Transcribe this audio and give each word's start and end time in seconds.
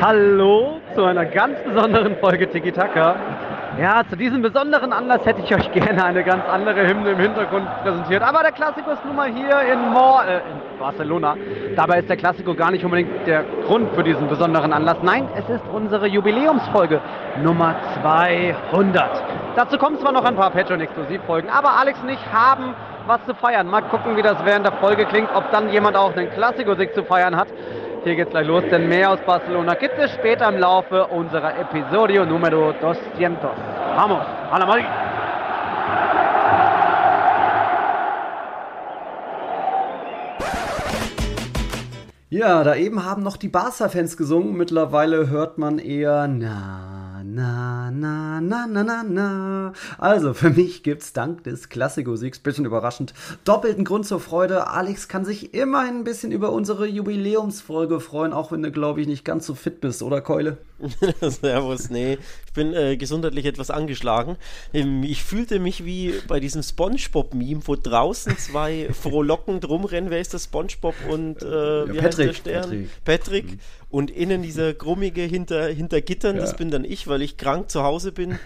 Hallo 0.00 0.80
zu 0.94 1.04
einer 1.04 1.26
ganz 1.26 1.58
besonderen 1.62 2.16
Folge 2.16 2.48
Tiki 2.48 2.72
Taka. 2.72 3.16
Ja, 3.78 4.00
zu 4.08 4.16
diesem 4.16 4.40
besonderen 4.40 4.94
Anlass 4.94 5.26
hätte 5.26 5.42
ich 5.42 5.54
euch 5.54 5.70
gerne 5.72 6.02
eine 6.02 6.24
ganz 6.24 6.42
andere 6.48 6.88
Hymne 6.88 7.10
im 7.10 7.18
Hintergrund 7.18 7.68
präsentiert. 7.82 8.22
Aber 8.22 8.40
der 8.40 8.52
Klassiker 8.52 8.94
ist 8.94 9.04
nun 9.04 9.14
mal 9.14 9.30
hier 9.30 9.60
in, 9.70 9.92
Mor 9.92 10.24
äh, 10.26 10.36
in 10.36 10.78
Barcelona. 10.78 11.36
Dabei 11.76 11.98
ist 11.98 12.08
der 12.08 12.16
Klassiker 12.16 12.54
gar 12.54 12.70
nicht 12.70 12.82
unbedingt 12.82 13.26
der 13.26 13.44
Grund 13.66 13.94
für 13.94 14.02
diesen 14.02 14.26
besonderen 14.26 14.72
Anlass. 14.72 14.96
Nein, 15.02 15.28
es 15.36 15.46
ist 15.50 15.64
unsere 15.70 16.06
Jubiläumsfolge 16.06 17.02
Nummer 17.42 17.74
200. 18.00 19.22
Dazu 19.54 19.76
kommen 19.76 19.98
zwar 19.98 20.12
noch 20.12 20.24
ein 20.24 20.34
paar 20.34 20.50
Patreon-Exklusivfolgen, 20.50 21.50
aber 21.50 21.78
Alex 21.78 22.00
und 22.00 22.08
ich 22.08 22.32
haben 22.32 22.74
was 23.06 23.24
zu 23.26 23.34
feiern. 23.34 23.66
Mal 23.66 23.82
gucken, 23.82 24.16
wie 24.16 24.22
das 24.22 24.36
während 24.44 24.64
der 24.64 24.72
Folge 24.72 25.04
klingt, 25.04 25.28
ob 25.34 25.50
dann 25.50 25.70
jemand 25.70 25.96
auch 25.96 26.16
einen 26.16 26.30
Klassiker-Sieg 26.30 26.94
zu 26.94 27.04
feiern 27.04 27.36
hat. 27.36 27.48
Hier 28.02 28.16
geht's 28.16 28.30
gleich 28.30 28.46
los, 28.46 28.64
denn 28.70 28.88
mehr 28.88 29.10
aus 29.10 29.18
Barcelona 29.26 29.74
gibt 29.74 29.98
es 29.98 30.10
später 30.12 30.48
im 30.48 30.58
Laufe 30.58 31.06
unserer 31.08 31.58
Episodio 31.58 32.24
Numero 32.24 32.72
200. 32.80 33.42
Vamos, 33.94 34.24
a 34.50 34.56
la 34.58 34.64
Madrid! 34.64 34.86
Ja, 42.30 42.64
da 42.64 42.74
eben 42.74 43.04
haben 43.04 43.22
noch 43.22 43.36
die 43.36 43.48
Barca-Fans 43.48 44.16
gesungen. 44.16 44.56
Mittlerweile 44.56 45.28
hört 45.28 45.58
man 45.58 45.78
eher 45.78 46.26
na 46.26 46.99
na, 47.34 47.90
na, 47.90 48.40
na, 48.40 48.66
na, 48.66 48.82
na, 48.82 49.02
na. 49.02 49.72
Also, 49.98 50.34
für 50.34 50.50
mich 50.50 50.82
gibt's 50.82 51.12
dank 51.12 51.44
des 51.44 51.68
Klassiko-Siegs, 51.68 52.40
bisschen 52.40 52.64
überraschend, 52.64 53.14
doppelten 53.44 53.84
Grund 53.84 54.06
zur 54.06 54.20
Freude. 54.20 54.66
Alex 54.66 55.08
kann 55.08 55.24
sich 55.24 55.54
immerhin 55.54 55.98
ein 55.98 56.04
bisschen 56.04 56.32
über 56.32 56.52
unsere 56.52 56.86
Jubiläumsfolge 56.86 58.00
freuen, 58.00 58.32
auch 58.32 58.52
wenn 58.52 58.62
du, 58.62 58.70
glaube 58.72 59.00
ich, 59.00 59.06
nicht 59.06 59.24
ganz 59.24 59.46
so 59.46 59.54
fit 59.54 59.80
bist, 59.80 60.02
oder 60.02 60.20
Keule? 60.20 60.58
Servus, 61.20 61.90
nee. 61.90 62.18
Ich 62.46 62.52
bin 62.52 62.72
äh, 62.72 62.96
gesundheitlich 62.96 63.46
etwas 63.46 63.70
angeschlagen. 63.70 64.36
Ähm, 64.72 65.02
ich 65.02 65.22
fühlte 65.22 65.60
mich 65.60 65.84
wie 65.84 66.14
bei 66.26 66.40
diesem 66.40 66.62
Spongebob-Meme, 66.62 67.60
wo 67.64 67.76
draußen 67.76 68.36
zwei 68.38 68.88
frohlockend 68.92 69.68
rumrennen. 69.68 70.10
Wer 70.10 70.20
ist 70.20 70.34
das? 70.34 70.44
Spongebob 70.44 70.94
und 71.08 71.42
äh, 71.42 71.86
ja, 71.92 72.02
Patrick, 72.02 72.42
Patrick. 72.42 73.04
Patrick. 73.04 73.50
Mhm. 73.52 73.60
Und 73.90 74.10
innen 74.10 74.42
dieser 74.42 74.72
grummige 74.72 75.22
hinter, 75.22 75.66
hinter 75.66 76.00
Gittern, 76.00 76.36
ja. 76.36 76.42
das 76.42 76.56
bin 76.56 76.70
dann 76.70 76.84
ich, 76.84 77.08
weil 77.08 77.22
ich 77.22 77.36
krank 77.36 77.70
zu 77.70 77.82
Hause 77.82 78.12
bin 78.12 78.38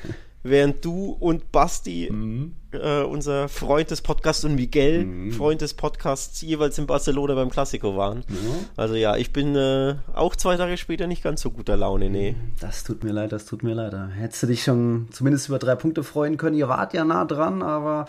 während 0.45 0.85
du 0.85 1.17
und 1.19 1.51
Basti, 1.51 2.09
mhm. 2.11 2.55
Äh, 2.75 3.03
unser 3.03 3.49
Freund 3.49 3.91
des 3.91 4.03
Podcasts, 4.03 4.45
und 4.45 4.55
Miguel, 4.55 5.05
mhm. 5.05 5.33
Freund 5.33 5.61
des 5.61 5.75
Podcasts, 5.75 6.41
jeweils 6.43 6.79
in 6.79 6.87
Barcelona 6.87 7.35
beim 7.35 7.51
Klassiko 7.51 7.97
waren. 7.97 8.25
Ja. 8.29 8.35
Also 8.77 8.95
ja, 8.95 9.17
ich 9.17 9.33
bin 9.33 9.57
äh, 9.57 9.95
auch 10.15 10.37
zwei 10.37 10.57
Tage 10.57 10.77
später 10.77 11.07
nicht 11.07 11.23
ganz 11.23 11.41
so 11.41 11.51
guter 11.51 11.77
Laune, 11.77 12.11
nee. 12.11 12.35
Das 12.61 12.85
tut 12.85 13.05
mir 13.05 13.13
leid, 13.13 13.33
das 13.33 13.47
tut 13.47 13.63
mir 13.63 13.75
leid. 13.75 13.95
Hättest 14.17 14.43
du 14.43 14.47
dich 14.49 14.65
schon 14.65 15.09
zumindest 15.11 15.49
über 15.49 15.59
drei 15.59 15.75
Punkte 15.75 16.03
freuen 16.03 16.37
können. 16.37 16.57
Ihr 16.57 16.69
wart 16.69 16.95
ja 16.95 17.05
nah 17.05 17.25
dran, 17.25 17.63
aber 17.63 18.07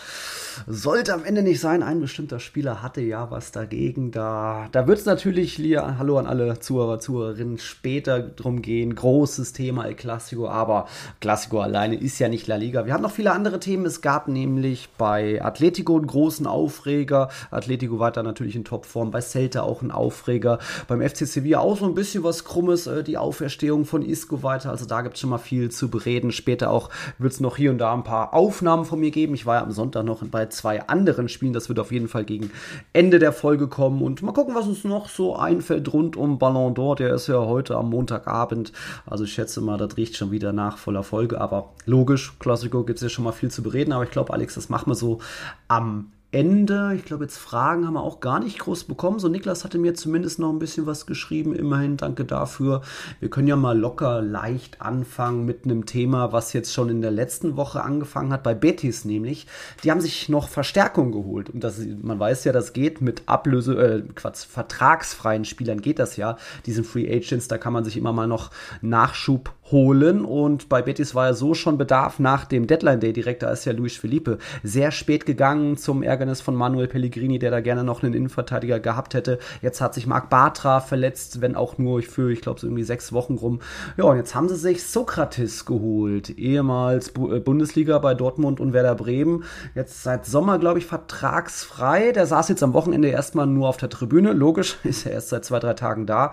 sollte 0.68 1.14
am 1.14 1.24
Ende 1.24 1.44
nicht 1.44 1.60
sein. 1.60 1.84
Ein 1.84 2.02
bestimmter 2.02 2.40
Spieler 2.40 2.82
hatte 2.82 3.02
ja 3.02 3.30
was 3.30 3.52
dagegen. 3.52 4.12
Da, 4.12 4.68
da 4.72 4.88
wird 4.88 5.00
es 5.00 5.06
natürlich, 5.06 5.58
Lia, 5.58 5.98
hallo 5.98 6.18
an 6.18 6.28
alle 6.28 6.60
Zuhörer, 6.60 7.00
Zuhörerinnen, 7.00 7.60
später 7.60 8.22
drum 8.22 8.62
gehen. 8.62 8.96
Großes 8.96 9.54
Thema 9.54 9.86
El 9.86 9.96
Clasico, 9.96 10.48
aber 10.48 10.88
Clasico 11.20 11.60
alleine 11.60 11.96
ist 11.96 12.20
ja 12.20 12.30
nicht 12.30 12.48
La 12.48 12.56
Liga. 12.56 12.86
Wir 12.86 12.94
haben 12.94 13.04
noch 13.04 13.12
viele 13.12 13.32
andere 13.32 13.60
Themen. 13.60 13.86
Es 13.86 14.02
gab 14.02 14.28
nämlich 14.28 14.55
bei 14.98 15.44
Atletico 15.44 15.96
einen 15.96 16.08
großen 16.08 16.48
Aufreger. 16.48 17.30
Atletico 17.52 18.00
weiter 18.00 18.24
natürlich 18.24 18.56
in 18.56 18.64
Topform. 18.64 19.12
Bei 19.12 19.22
Celta 19.22 19.62
auch 19.64 19.82
ein 19.82 19.92
Aufreger. 19.92 20.60
Beim 20.88 21.02
FC 21.02 21.28
Sevilla 21.28 21.60
auch 21.60 21.78
so 21.78 21.86
ein 21.86 21.96
bisschen 21.96 22.24
was 22.24 22.44
Krummes. 22.44 22.88
Äh, 22.88 23.04
die 23.04 23.18
Auferstehung 23.18 23.86
von 23.86 24.02
Isco 24.02 24.44
weiter. 24.44 24.70
Also 24.70 24.86
da 24.86 25.02
gibt 25.02 25.16
es 25.16 25.22
schon 25.22 25.30
mal 25.30 25.38
viel 25.38 25.72
zu 25.72 25.90
bereden. 25.90 26.32
Später 26.32 26.72
auch 26.72 26.90
wird 27.18 27.34
es 27.34 27.40
noch 27.40 27.58
hier 27.58 27.72
und 27.72 27.78
da 27.78 27.94
ein 27.94 28.04
paar 28.04 28.34
Aufnahmen 28.34 28.86
von 28.86 29.00
mir 29.00 29.12
geben. 29.12 29.34
Ich 29.34 29.46
war 29.46 29.56
ja 29.56 29.64
am 29.64 29.72
Sonntag 29.72 30.06
noch 30.06 30.24
bei 30.26 30.48
zwei 30.48 30.88
anderen 30.88 31.30
Spielen. 31.30 31.54
Das 31.54 31.70
wird 31.70 31.80
auf 31.80 31.92
jeden 31.92 32.08
Fall 32.08 32.26
gegen 32.26 32.52
Ende 32.94 33.20
der 33.20 33.34
Folge 33.34 33.68
kommen. 33.68 34.02
Und 34.02 34.22
mal 34.22 34.32
gucken, 34.32 34.56
was 34.56 34.68
uns 34.68 34.84
noch 34.84 35.10
so 35.10 35.36
einfällt 35.36 35.92
rund 35.94 36.18
um 36.18 36.40
Ballon 36.40 36.74
d'Or. 36.74 36.96
Der 36.96 37.14
ist 37.14 37.28
ja 37.28 37.40
heute 37.46 37.76
am 37.76 37.90
Montagabend. 37.90 38.72
Also 39.06 39.24
ich 39.24 39.34
schätze 39.34 39.62
mal, 39.62 39.78
das 39.78 39.98
riecht 39.98 40.16
schon 40.16 40.32
wieder 40.32 40.54
nach 40.54 40.78
voller 40.78 41.04
Folge. 41.04 41.42
Aber 41.42 41.74
logisch 41.86 42.34
Klassiko 42.40 42.84
gibt 42.84 42.98
es 42.98 43.04
ja 43.04 43.10
schon 43.10 43.24
mal 43.24 43.32
viel 43.32 43.52
zu 43.52 43.64
bereden, 43.64 43.92
aber 43.92 44.04
ich 44.04 44.12
glaube, 44.12 44.34
Alex, 44.46 44.54
das 44.54 44.70
machen 44.70 44.92
wir 44.92 44.96
so 44.96 45.22
am 45.68 46.12
Ende. 46.30 46.94
Ich 46.96 47.06
glaube, 47.06 47.24
jetzt 47.24 47.38
Fragen 47.38 47.88
haben 47.88 47.94
wir 47.94 48.04
auch 48.04 48.20
gar 48.20 48.40
nicht 48.40 48.60
groß 48.60 48.84
bekommen. 48.84 49.18
So, 49.18 49.28
Niklas 49.28 49.64
hatte 49.64 49.80
mir 49.80 49.96
zumindest 49.96 50.38
noch 50.38 50.52
ein 50.52 50.60
bisschen 50.60 50.86
was 50.86 51.08
geschrieben. 51.08 51.56
Immerhin 51.56 51.98
danke 51.98 52.26
dafür. 52.26 52.82
Wir 53.20 53.30
können 53.32 53.48
ja 53.48 53.56
mal 53.56 53.76
locker 53.76 54.22
leicht 54.22 54.82
anfangen 54.82 55.46
mit 55.46 55.64
einem 55.64 55.88
Thema, 55.88 56.32
was 56.32 56.54
jetzt 56.54 56.74
schon 56.74 56.90
in 56.90 57.02
der 57.02 57.10
letzten 57.10 57.56
Woche 57.56 57.82
angefangen 57.82 58.32
hat, 58.32 58.44
bei 58.44 58.54
Betis 58.54 59.04
nämlich. 59.06 59.48
Die 59.84 59.90
haben 59.90 60.02
sich 60.02 60.30
noch 60.30 60.50
Verstärkung 60.50 61.12
geholt. 61.12 61.50
Und 61.50 61.64
das, 61.64 61.80
man 61.80 62.20
weiß 62.20 62.44
ja, 62.44 62.52
das 62.52 62.74
geht 62.74 63.02
mit 63.02 63.24
Ablöse, 63.26 63.74
äh, 63.82 64.02
Quatsch, 64.14 64.46
vertragsfreien 64.46 65.46
Spielern 65.46 65.82
geht 65.82 65.98
das 65.98 66.18
ja. 66.18 66.38
Diesen 66.68 66.84
Free 66.84 67.10
Agents, 67.12 67.48
da 67.48 67.58
kann 67.58 67.74
man 67.74 67.84
sich 67.84 67.98
immer 67.98 68.14
mal 68.14 68.28
noch 68.28 68.52
Nachschub 68.82 69.54
holen. 69.72 70.26
Und 70.26 70.70
bei 70.70 70.82
Betis 70.82 71.16
war 71.16 71.28
ja 71.28 71.34
so 71.34 71.54
schon 71.54 71.78
Bedarf 71.78 72.20
nach 72.20 72.46
dem 72.46 72.68
Deadline 72.68 73.00
Day 73.00 73.14
direkt. 73.14 73.44
Da 73.44 73.50
ist 73.50 73.66
ja 73.66 73.74
Luis 73.74 73.98
Felipe 73.98 74.38
sehr 74.64 74.92
spät 74.92 75.26
gegangen 75.26 75.78
zum 75.78 76.04
Ärgernis 76.04 76.42
von 76.42 76.56
Manuel 76.56 76.88
Pellegrini, 76.88 77.40
der 77.40 77.52
da 77.52 77.62
gerne 77.62 77.84
noch 77.84 78.04
einen 78.04 78.14
Innenverteidiger 78.14 78.80
gehabt 78.80 79.14
hätte. 79.14 79.40
Jetzt 79.62 79.82
hat 79.82 79.94
sich 79.94 80.08
Marc 80.08 80.30
Bartra 80.30 80.80
verletzt, 80.80 81.42
wenn 81.42 81.56
auch 81.56 81.78
nur 81.78 82.02
für, 82.02 82.32
ich 82.32 82.42
glaube, 82.42 82.60
so 82.60 82.68
irgendwie 82.68 82.84
sechs 82.84 83.12
Wochen 83.14 83.36
rum. 83.36 83.60
Ja, 83.98 84.06
und 84.06 84.18
jetzt 84.18 84.36
haben 84.36 84.50
sie 84.50 84.56
sich 84.56 84.84
Sokrates 84.84 85.66
geholt. 85.66 86.30
Ehemals 86.30 87.10
äh, 87.10 87.40
Bundesliga 87.40 87.98
bei 88.00 88.14
Dortmund 88.14 88.60
und 88.60 88.74
Werder 88.74 88.96
Bremen. 88.96 89.44
Jetzt 89.74 90.04
seit 90.04 90.26
Sommer, 90.26 90.60
glaube 90.60 90.80
ich, 90.80 90.86
vertragsfrei. 90.86 92.12
Der 92.12 92.28
saß 92.28 92.50
jetzt 92.50 92.64
am 92.64 92.74
Wochenende 92.74 93.08
erstmal 93.08 93.48
nur 93.48 93.70
auf 93.70 93.78
der 93.78 93.90
Tribüne. 93.90 94.34
Logisch, 94.34 94.78
ist 94.84 95.06
er 95.06 95.14
erst 95.14 95.30
seit 95.30 95.46
zwei, 95.46 95.60
drei 95.60 95.74
Tagen 95.74 96.06
da 96.06 96.32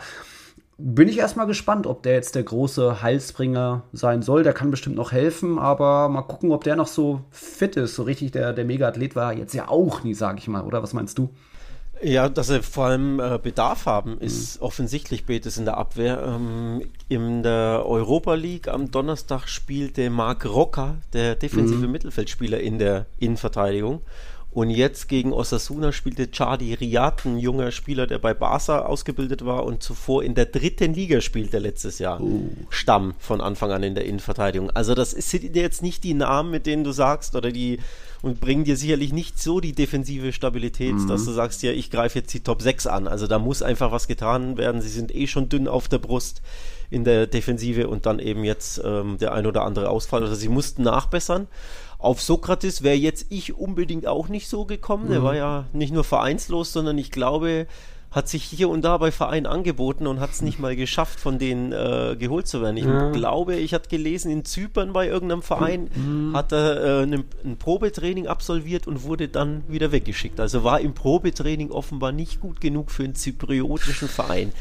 bin 0.85 1.09
ich 1.09 1.19
erstmal 1.19 1.47
gespannt, 1.47 1.87
ob 1.87 2.03
der 2.03 2.15
jetzt 2.15 2.35
der 2.35 2.43
große 2.43 3.03
Heilsbringer 3.03 3.85
sein 3.93 4.23
soll. 4.23 4.43
Der 4.43 4.53
kann 4.53 4.71
bestimmt 4.71 4.97
noch 4.97 5.13
helfen, 5.13 5.59
aber 5.59 6.09
mal 6.09 6.23
gucken, 6.23 6.51
ob 6.51 6.65
der 6.65 6.75
noch 6.75 6.89
so 6.89 7.21
fit 7.31 7.77
ist. 7.77 7.95
So 7.95 8.03
richtig 8.03 8.33
der, 8.33 8.53
der 8.53 8.65
Mega-Athlet 8.65 9.15
war 9.15 9.33
jetzt 9.33 9.55
ja 9.55 9.69
auch 9.69 10.03
nie, 10.03 10.15
sage 10.15 10.39
ich 10.39 10.49
mal, 10.49 10.63
oder? 10.65 10.83
Was 10.83 10.93
meinst 10.93 11.19
du? 11.19 11.31
Ja, 12.03 12.29
dass 12.29 12.49
sie 12.49 12.63
vor 12.63 12.87
allem 12.87 13.21
äh, 13.21 13.39
Bedarf 13.41 13.87
haben, 13.87 14.19
ist 14.19 14.61
mhm. 14.61 14.67
offensichtlich 14.67 15.25
Betis 15.25 15.57
in 15.57 15.67
der 15.67 15.77
Abwehr. 15.77 16.21
Ähm, 16.27 16.83
in 17.09 17.45
der 17.45 17.85
Europa 17.87 18.35
League 18.35 18.67
am 18.67 18.91
Donnerstag 18.91 19.47
spielte 19.47 20.11
Marc 20.11 20.45
Rocker, 20.45 20.97
der 21.13 21.37
defensive 21.37 21.87
mhm. 21.87 21.93
Mittelfeldspieler 21.93 22.59
in 22.59 22.81
der 22.81 23.07
Innenverteidigung. 23.21 24.01
Und 24.53 24.69
jetzt 24.69 25.09
gegen 25.09 25.33
Osasuna 25.33 25.93
spielte 25.93 26.29
Chardi 26.31 26.75
Riat, 26.75 27.25
ein 27.25 27.39
junger 27.39 27.73
Spieler, 27.73 28.07
der 28.07 28.19
bei 28.19 28.35
Barca 28.35 28.81
ausgebildet 28.81 29.47
war 29.47 29.65
und 29.65 29.83
zuvor 29.83 30.23
in 30.23 30.35
der 30.35 30.45
dritten 30.45 30.93
Liga 30.93 31.23
spielte 31.23 31.59
letztes 31.59 31.99
Jahr. 31.99 32.21
Uh. 32.21 32.51
Stamm 32.69 33.15
von 33.19 33.41
Anfang 33.41 33.73
an 33.73 33.83
in 33.83 33.95
der 33.95 34.05
Innenverteidigung. 34.05 34.71
Also 34.71 34.95
das 34.95 35.13
sind 35.13 35.57
jetzt 35.57 35.83
nicht 35.83 36.05
die 36.05 36.13
Namen, 36.13 36.51
mit 36.51 36.67
denen 36.67 36.85
du 36.85 36.93
sagst, 36.93 37.35
oder 37.35 37.51
die 37.51 37.79
und 38.23 38.41
bringen 38.41 38.65
dir 38.65 38.77
sicherlich 38.77 39.13
nicht 39.13 39.43
so 39.43 39.59
die 39.59 39.73
defensive 39.73 40.33
Stabilität, 40.33 40.95
mhm. 40.95 41.09
dass 41.09 41.25
du 41.25 41.33
sagst, 41.33 41.63
ja, 41.65 41.73
ich 41.73 41.91
greife 41.91 42.21
jetzt 42.21 42.33
die 42.33 42.41
Top 42.41 42.63
6 42.63 42.87
an. 42.87 43.09
Also 43.09 43.27
da 43.27 43.41
muss 43.41 43.63
einfach 43.63 43.91
was 43.91 44.07
getan 44.07 44.57
werden. 44.57 44.81
Sie 44.81 44.89
sind 44.89 45.15
eh 45.15 45.27
schon 45.27 45.49
dünn 45.49 45.67
auf 45.67 45.89
der 45.89 45.99
Brust 45.99 46.41
in 46.89 47.05
der 47.05 47.27
Defensive 47.27 47.89
und 47.89 48.07
dann 48.07 48.21
eben 48.21 48.45
jetzt 48.45 48.81
ähm, 48.85 49.19
der 49.19 49.33
ein 49.33 49.47
oder 49.47 49.65
andere 49.65 49.89
Ausfall. 49.89 50.23
Also 50.23 50.37
sie 50.37 50.49
mussten 50.49 50.83
nachbessern. 50.83 51.49
Auf 52.03 52.21
Sokrates 52.21 52.83
wäre 52.83 52.97
jetzt 52.97 53.27
ich 53.31 53.57
unbedingt 53.57 54.09
auch 54.09 54.29
nicht 54.29 54.49
so 54.49 54.65
gekommen. 54.65 55.07
Mhm. 55.07 55.11
Der 55.11 55.23
war 55.23 55.37
ja 55.37 55.67
nicht 55.73 55.95
nur 55.95 56.03
vereinslos, 56.03 56.73
sondern 56.73 56.99
ich 56.99 57.13
glaube, 57.13 57.69
hat 58.11 58.29
sich 58.29 58.43
hier 58.43 58.69
und 58.69 58.83
da 58.83 58.99
bei 58.99 59.13
Vereinen 59.13 59.47
angeboten 59.47 60.09
und 60.09 60.19
hat 60.19 60.33
es 60.33 60.43
nicht 60.43 60.59
mal 60.59 60.75
geschafft, 60.75 61.21
von 61.21 61.39
denen 61.39 61.73
äh, 61.73 62.17
geholt 62.19 62.49
zu 62.49 62.61
werden. 62.61 62.77
Ich 62.77 62.85
ja. 62.85 63.11
glaube, 63.11 63.55
ich 63.55 63.73
hatte 63.73 63.89
gelesen, 63.89 64.33
in 64.33 64.45
Zypern 64.45 64.93
bei 64.93 65.07
irgendeinem 65.07 65.43
Verein 65.43 65.91
mhm. 65.95 66.37
hat 66.37 66.53
er 66.53 66.83
äh, 66.83 67.03
ein, 67.05 67.25
ein, 67.45 67.57
Probetraining 67.57 68.27
absolviert 68.27 68.89
und 68.89 69.05
wurde 69.05 69.29
dann 69.29 69.63
wieder 69.69 69.93
weggeschickt. 69.93 70.41
Also 70.41 70.65
war 70.65 70.81
im 70.81 70.95
Probetraining 70.95 71.71
offenbar 71.71 72.11
nicht 72.11 72.41
gut 72.41 72.61
genug 72.61 72.91
für 72.91 73.05
einen 73.05 73.15
zypriotischen 73.15 74.09
Verein 74.09 74.53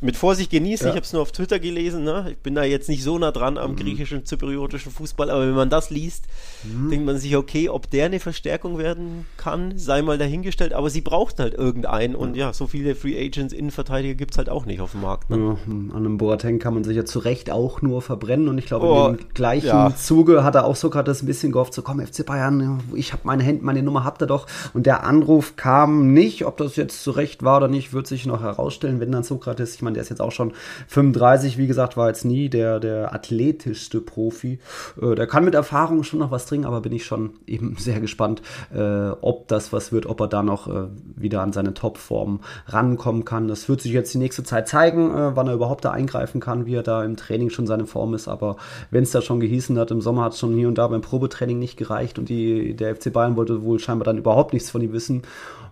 mit 0.00 0.16
Vorsicht 0.16 0.50
genießen. 0.50 0.86
Ja. 0.86 0.90
Ich 0.90 0.96
habe 0.96 1.04
es 1.04 1.12
nur 1.12 1.22
auf 1.22 1.32
Twitter 1.32 1.58
gelesen. 1.58 2.04
Ne? 2.04 2.28
Ich 2.30 2.38
bin 2.38 2.54
da 2.54 2.64
jetzt 2.64 2.88
nicht 2.88 3.02
so 3.02 3.18
nah 3.18 3.32
dran 3.32 3.58
am 3.58 3.72
mhm. 3.72 3.76
griechischen, 3.76 4.24
zypriotischen 4.24 4.92
Fußball, 4.92 5.30
aber 5.30 5.46
wenn 5.46 5.54
man 5.54 5.70
das 5.70 5.90
liest, 5.90 6.24
mhm. 6.64 6.90
denkt 6.90 7.06
man 7.06 7.18
sich, 7.18 7.36
okay, 7.36 7.68
ob 7.68 7.90
der 7.90 8.06
eine 8.06 8.20
Verstärkung 8.20 8.78
werden 8.78 9.26
kann, 9.36 9.78
sei 9.78 10.02
mal 10.02 10.18
dahingestellt. 10.18 10.72
Aber 10.72 10.90
sie 10.90 11.00
braucht 11.00 11.38
halt 11.38 11.54
irgendeinen. 11.54 12.14
Und 12.14 12.36
ja, 12.36 12.52
so 12.52 12.66
viele 12.66 12.94
Free 12.94 13.18
Agents, 13.18 13.52
Innenverteidiger 13.52 14.14
gibt 14.14 14.32
es 14.32 14.38
halt 14.38 14.48
auch 14.48 14.66
nicht 14.66 14.80
auf 14.80 14.92
dem 14.92 15.02
Markt. 15.02 15.30
Ne? 15.30 15.36
Ja, 15.36 15.94
an 15.94 15.96
einem 15.96 16.18
Boateng 16.18 16.58
kann 16.58 16.74
man 16.74 16.84
sich 16.84 16.96
ja 16.96 17.04
zu 17.04 17.18
Recht 17.18 17.50
auch 17.50 17.82
nur 17.82 18.02
verbrennen. 18.02 18.48
Und 18.48 18.58
ich 18.58 18.66
glaube, 18.66 18.86
oh, 18.86 19.08
in 19.08 19.16
dem 19.16 19.28
gleichen 19.34 19.66
ja. 19.66 19.94
Zuge 19.94 20.44
hat 20.44 20.54
er 20.54 20.64
auch 20.64 20.76
Sokrates 20.76 21.22
ein 21.22 21.26
bisschen 21.26 21.52
gehofft, 21.52 21.74
so 21.74 21.82
komm, 21.82 22.04
FC 22.04 22.24
Bayern, 22.24 22.80
ich 22.94 23.12
habe 23.12 23.22
meine 23.24 23.42
Hände, 23.42 23.64
meine 23.64 23.82
Nummer 23.82 24.04
habt 24.04 24.22
ihr 24.22 24.26
doch. 24.26 24.46
Und 24.74 24.86
der 24.86 25.04
Anruf 25.04 25.56
kam 25.56 26.12
nicht. 26.12 26.44
Ob 26.44 26.56
das 26.56 26.76
jetzt 26.76 27.02
zu 27.02 27.10
Recht 27.10 27.42
war 27.42 27.58
oder 27.58 27.68
nicht, 27.68 27.92
wird 27.92 28.06
sich 28.06 28.26
noch 28.26 28.42
herausstellen, 28.42 29.00
wenn 29.00 29.12
dann 29.12 29.22
Sokrates 29.22 29.69
Betis. 29.70 29.74
Ich 29.76 29.82
meine, 29.82 29.94
der 29.94 30.02
ist 30.02 30.08
jetzt 30.08 30.20
auch 30.20 30.32
schon 30.32 30.52
35, 30.88 31.58
wie 31.58 31.66
gesagt, 31.66 31.96
war 31.96 32.08
jetzt 32.08 32.24
nie 32.24 32.48
der, 32.48 32.80
der 32.80 33.14
athletischste 33.14 34.00
Profi. 34.00 34.58
Äh, 35.00 35.14
der 35.14 35.26
kann 35.26 35.44
mit 35.44 35.54
Erfahrung 35.54 36.02
schon 36.02 36.20
noch 36.20 36.30
was 36.30 36.46
dringen, 36.46 36.64
aber 36.64 36.80
bin 36.80 36.92
ich 36.92 37.04
schon 37.04 37.30
eben 37.46 37.76
sehr 37.78 38.00
gespannt, 38.00 38.42
äh, 38.74 39.10
ob 39.20 39.48
das 39.48 39.72
was 39.72 39.92
wird, 39.92 40.06
ob 40.06 40.20
er 40.20 40.28
da 40.28 40.42
noch 40.42 40.68
äh, 40.68 40.88
wieder 41.16 41.42
an 41.42 41.52
seine 41.52 41.74
Topform 41.74 42.40
rankommen 42.66 43.24
kann. 43.24 43.48
Das 43.48 43.68
wird 43.68 43.80
sich 43.80 43.92
jetzt 43.92 44.12
die 44.14 44.18
nächste 44.18 44.42
Zeit 44.42 44.68
zeigen, 44.68 45.14
äh, 45.14 45.36
wann 45.36 45.48
er 45.48 45.54
überhaupt 45.54 45.84
da 45.84 45.90
eingreifen 45.90 46.40
kann, 46.40 46.66
wie 46.66 46.74
er 46.74 46.82
da 46.82 47.04
im 47.04 47.16
Training 47.16 47.50
schon 47.50 47.66
seine 47.66 47.86
Form 47.86 48.14
ist. 48.14 48.28
Aber 48.28 48.56
wenn 48.90 49.02
es 49.02 49.10
da 49.10 49.22
schon 49.22 49.40
gehießen 49.40 49.78
hat, 49.78 49.90
im 49.90 50.00
Sommer 50.00 50.24
hat 50.24 50.32
es 50.32 50.38
schon 50.38 50.54
hier 50.54 50.68
und 50.68 50.78
da 50.78 50.88
beim 50.88 51.00
Probetraining 51.00 51.58
nicht 51.58 51.76
gereicht 51.76 52.18
und 52.18 52.28
die, 52.28 52.74
der 52.74 52.96
FC 52.96 53.12
Bayern 53.12 53.36
wollte 53.36 53.62
wohl 53.62 53.78
scheinbar 53.78 54.04
dann 54.04 54.18
überhaupt 54.18 54.52
nichts 54.52 54.70
von 54.70 54.82
ihm 54.82 54.92
wissen. 54.92 55.22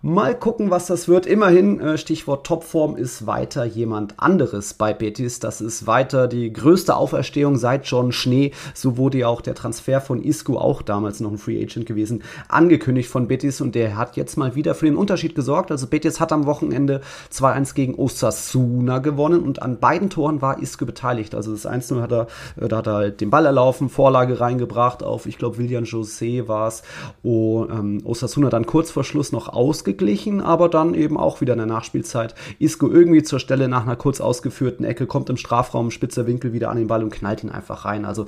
Mal 0.01 0.39
gucken, 0.39 0.71
was 0.71 0.87
das 0.87 1.09
wird. 1.09 1.27
Immerhin, 1.27 1.81
äh, 1.81 1.99
Stichwort 1.99 2.47
Topform, 2.47 2.97
ist 2.97 3.27
weiter 3.27 3.65
jemand 3.65 3.88
anderes 3.93 4.75
bei 4.75 4.95
Betis. 4.95 5.41
Das 5.41 5.61
ist 5.61 5.87
weiter 5.87 6.29
die 6.29 6.53
größte 6.53 6.97
Auferstehung 6.97 7.57
seit 7.57 7.87
John 7.87 8.13
Schnee. 8.13 8.53
So 8.75 8.97
wurde 8.97 9.19
ja 9.19 9.29
auch 9.29 9.41
der 9.41 9.55
Transfer 9.55 10.01
von 10.01 10.23
Isco, 10.23 10.59
auch 10.59 10.83
damals 10.83 11.21
noch 11.21 11.31
ein 11.31 11.39
Free 11.39 11.63
Agent 11.63 11.87
gewesen, 11.87 12.23
angekündigt 12.49 13.09
von 13.09 13.29
Betis 13.29 13.61
und 13.61 13.75
der 13.75 13.97
hat 13.97 14.17
jetzt 14.17 14.37
mal 14.37 14.55
wieder 14.55 14.75
für 14.75 14.87
den 14.87 14.97
Unterschied 14.97 15.35
gesorgt. 15.35 15.71
Also 15.71 15.87
Betis 15.87 16.21
hat 16.21 16.33
am 16.33 16.47
Wochenende 16.47 17.01
2-1 17.33 17.75
gegen 17.75 17.95
Osasuna 17.95 18.99
gewonnen 18.99 19.43
und 19.43 19.63
an 19.63 19.79
beiden 19.79 20.11
Toren 20.11 20.43
war 20.43 20.63
Isco 20.63 20.87
beteiligt. 20.87 21.35
Also 21.35 21.53
das 21.53 21.67
1-0 21.67 22.01
hat 22.01 22.13
er, 22.13 22.27
äh, 22.61 22.69
da 22.69 22.79
hat 22.79 22.87
er 22.87 22.95
halt 22.95 23.21
den 23.21 23.31
Ball 23.31 23.47
erlaufen, 23.47 23.89
Vorlage 23.89 24.41
reingebracht 24.41 25.03
auf, 25.03 25.27
ich 25.27 25.39
glaube, 25.39 25.59
William 25.59 25.85
José 25.85 26.49
war 26.49 26.69
es. 26.69 26.83
Oh, 27.23 27.67
ähm, 27.71 28.01
Osasuna 28.05 28.51
dann 28.51 28.67
kurz 28.67 28.91
vor 28.91 29.05
Schluss 29.05 29.33
noch 29.33 29.49
ausgeglichen, 29.49 30.41
aber 30.41 30.69
dann 30.69 30.95
eben 30.95 31.17
auch 31.17 31.41
wieder 31.41 31.55
in 31.55 31.59
der 31.59 31.67
Nachspielzeit. 31.67 32.35
Isco 32.59 32.89
irgendwie 32.89 33.23
zur 33.23 33.39
Stelle 33.39 33.69
nach 33.69 33.78
einer 33.83 33.97
kurz 33.97 34.21
ausgeführten 34.21 34.85
Ecke, 34.85 35.07
kommt 35.07 35.31
im 35.31 35.37
Strafraum, 35.37 35.91
spitzer 35.91 36.27
Winkel 36.27 36.53
wieder 36.53 36.71
an 36.71 36.77
den 36.77 36.87
Ball 36.87 37.03
und 37.03 37.11
knallt 37.11 37.43
ihn 37.43 37.51
einfach 37.51 37.85
rein. 37.85 38.05
Also 38.05 38.27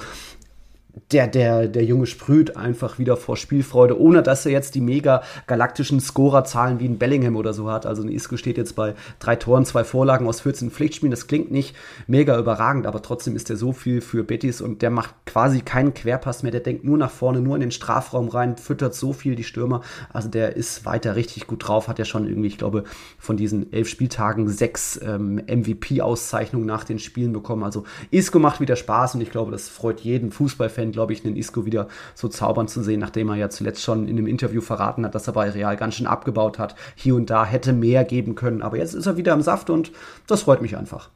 der, 1.12 1.26
der, 1.26 1.69
der 1.69 1.84
Junge 1.84 2.06
sprüht 2.06 2.56
einfach 2.56 2.98
wieder 2.98 3.16
vor 3.16 3.37
Spielfreude, 3.37 4.00
ohne 4.00 4.22
dass 4.22 4.46
er 4.46 4.52
jetzt 4.52 4.75
die 4.75 4.81
mega 4.81 5.22
galaktischen 5.46 6.00
Scorerzahlen 6.00 6.81
wie 6.81 6.87
ein 6.87 6.98
Bellingham 6.98 7.37
oder 7.37 7.52
so 7.52 7.70
hat. 7.70 7.87
Also 7.87 8.02
ein 8.02 8.08
Isco 8.08 8.37
steht 8.37 8.56
jetzt 8.56 8.76
bei 8.76 8.94
drei 9.19 9.37
Toren, 9.37 9.64
zwei 9.64 9.84
Vorlagen 9.84 10.26
aus 10.26 10.40
14 10.40 10.70
Pflichtspielen. 10.70 11.10
Das 11.10 11.26
klingt 11.26 11.50
nicht 11.50 11.75
mega 12.06 12.38
überragend, 12.38 12.87
aber 12.87 13.02
trotzdem 13.02 13.37
ist 13.37 13.50
er 13.50 13.56
so 13.56 13.72
viel 13.72 14.00
für 14.00 14.25
Betis 14.25 14.60
und 14.60 14.82
der 14.82 14.90
macht 14.90 15.14
quasi 15.26 15.60
keinen 15.60 15.94
Querpass 15.94 16.42
mehr. 16.42 16.52
Der 16.52 16.60
denkt 16.60 16.84
nur 16.84 16.98
nach 16.98 17.10
vorne, 17.10 17.40
nur 17.40 17.56
in 17.56 17.60
den 17.60 17.72
Strafraum 17.72 18.28
rein, 18.28 18.56
füttert 18.56 18.94
so 18.94 19.12
viel 19.12 19.34
die 19.34 19.44
Stürmer. 19.44 19.82
Also 20.12 20.28
der 20.28 20.56
ist 20.56 20.84
weiter 20.86 21.16
richtig 21.16 21.46
gut 21.46 21.66
drauf, 21.66 21.88
hat 21.88 21.98
ja 21.98 22.04
schon 22.04 22.26
irgendwie, 22.26 22.48
ich 22.48 22.58
glaube, 22.58 22.84
von 23.19 23.36
diesen 23.36 23.72
elf 23.72 23.88
Spieltagen 23.88 24.48
sechs 24.48 25.00
ähm, 25.02 25.36
MVP-Auszeichnungen 25.46 26.66
nach 26.66 26.84
den 26.84 26.98
Spielen 26.98 27.32
bekommen. 27.32 27.64
Also 27.64 27.84
Isco 28.10 28.38
macht 28.38 28.60
wieder 28.60 28.76
Spaß 28.76 29.14
und 29.16 29.20
ich 29.20 29.31
glaube, 29.31 29.52
das 29.52 29.69
freut 29.69 30.00
jeden 30.00 30.31
Fußballfan 30.31 30.80
Fan, 30.81 30.93
glaube 30.93 31.12
ich, 31.12 31.25
einen 31.25 31.37
Isco 31.37 31.67
wieder 31.67 31.88
so 32.15 32.29
zaubern 32.29 32.69
zu 32.69 32.82
sehen, 32.82 33.00
nachdem 33.00 33.29
er 33.29 33.37
ja 33.37 33.50
zuletzt 33.50 33.82
schon 33.82 34.09
in 34.09 34.17
einem 34.17 34.27
Interview 34.27 34.61
verraten 34.61 35.05
hat, 35.05 35.15
dass 35.15 35.27
er 35.27 35.35
bei 35.35 35.50
Real 35.50 35.77
ganz 35.77 35.97
schön 35.97 36.06
abgebaut 36.06 36.59
hat. 36.59 36.75
Hier 36.94 37.15
und 37.15 37.31
da 37.31 37.44
hätte 37.44 37.73
mehr 37.73 38.05
geben 38.05 38.35
können, 38.35 38.62
aber 38.62 38.79
jetzt 38.79 38.94
ist 38.94 39.06
er 39.06 39.17
wieder 39.17 39.32
im 39.32 39.43
Saft 39.43 39.71
und 39.71 39.93
das 40.27 40.43
freut 40.43 40.62
mich 40.62 40.77
einfach. 40.77 41.11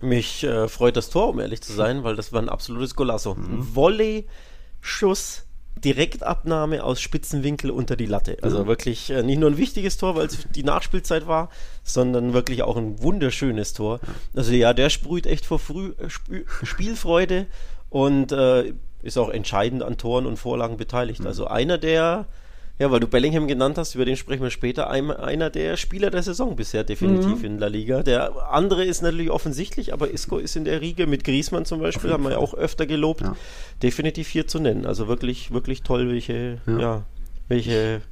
Mich 0.00 0.44
äh, 0.44 0.68
freut 0.68 0.96
das 0.96 1.10
Tor, 1.10 1.30
um 1.30 1.40
ehrlich 1.40 1.62
zu 1.62 1.72
sein, 1.72 2.04
weil 2.04 2.16
das 2.16 2.32
war 2.32 2.40
ein 2.40 2.48
absolutes 2.48 2.94
Golasso. 2.94 3.34
Mhm. 3.34 3.74
Volley-Schuss 3.74 5.46
Direktabnahme 5.84 6.82
aus 6.82 7.00
Spitzenwinkel 7.00 7.70
unter 7.70 7.96
die 7.96 8.06
Latte. 8.06 8.38
Also 8.42 8.62
mhm. 8.62 8.66
wirklich 8.66 9.10
äh, 9.10 9.22
nicht 9.22 9.38
nur 9.38 9.50
ein 9.50 9.58
wichtiges 9.58 9.98
Tor, 9.98 10.16
weil 10.16 10.26
es 10.26 10.46
die 10.54 10.62
Nachspielzeit 10.62 11.26
war, 11.26 11.50
sondern 11.84 12.32
wirklich 12.32 12.62
auch 12.62 12.76
ein 12.76 13.02
wunderschönes 13.02 13.74
Tor. 13.74 14.00
Also 14.34 14.52
ja, 14.52 14.72
der 14.72 14.88
sprüht 14.88 15.26
echt 15.26 15.44
vor 15.44 15.58
Früh 15.58 15.92
äh, 15.98 16.06
Sp 16.08 16.48
Spielfreude 16.62 17.46
und 17.90 18.32
äh, 18.32 18.72
ist 19.02 19.18
auch 19.18 19.28
entscheidend 19.28 19.82
an 19.82 19.96
Toren 19.96 20.26
und 20.26 20.36
Vorlagen 20.36 20.76
beteiligt. 20.76 21.20
Mhm. 21.20 21.26
Also 21.26 21.46
einer 21.46 21.78
der, 21.78 22.26
ja, 22.78 22.90
weil 22.90 23.00
du 23.00 23.06
Bellingham 23.06 23.46
genannt 23.46 23.78
hast, 23.78 23.94
über 23.94 24.04
den 24.04 24.16
sprechen 24.16 24.42
wir 24.42 24.50
später, 24.50 24.90
ein, 24.90 25.10
einer 25.10 25.48
der 25.50 25.76
Spieler 25.76 26.10
der 26.10 26.22
Saison 26.22 26.56
bisher 26.56 26.84
definitiv 26.84 27.38
mhm. 27.38 27.44
in 27.44 27.58
La 27.58 27.68
Liga. 27.68 28.02
Der 28.02 28.50
andere 28.52 28.84
ist 28.84 29.02
natürlich 29.02 29.30
offensichtlich, 29.30 29.92
aber 29.92 30.10
Isco 30.10 30.38
ist 30.38 30.56
in 30.56 30.64
der 30.64 30.80
Riege 30.80 31.06
mit 31.06 31.24
Griesmann 31.24 31.64
zum 31.64 31.80
Beispiel, 31.80 32.10
haben 32.10 32.24
wir 32.24 32.32
ja 32.32 32.38
auch 32.38 32.54
öfter 32.54 32.86
gelobt, 32.86 33.22
ja. 33.22 33.36
definitiv 33.82 34.28
hier 34.28 34.46
zu 34.46 34.58
nennen. 34.58 34.86
Also 34.86 35.08
wirklich, 35.08 35.52
wirklich 35.52 35.82
toll, 35.82 36.08
welche, 36.08 36.58
ja, 36.66 36.78
ja 36.78 37.02
welche 37.48 38.02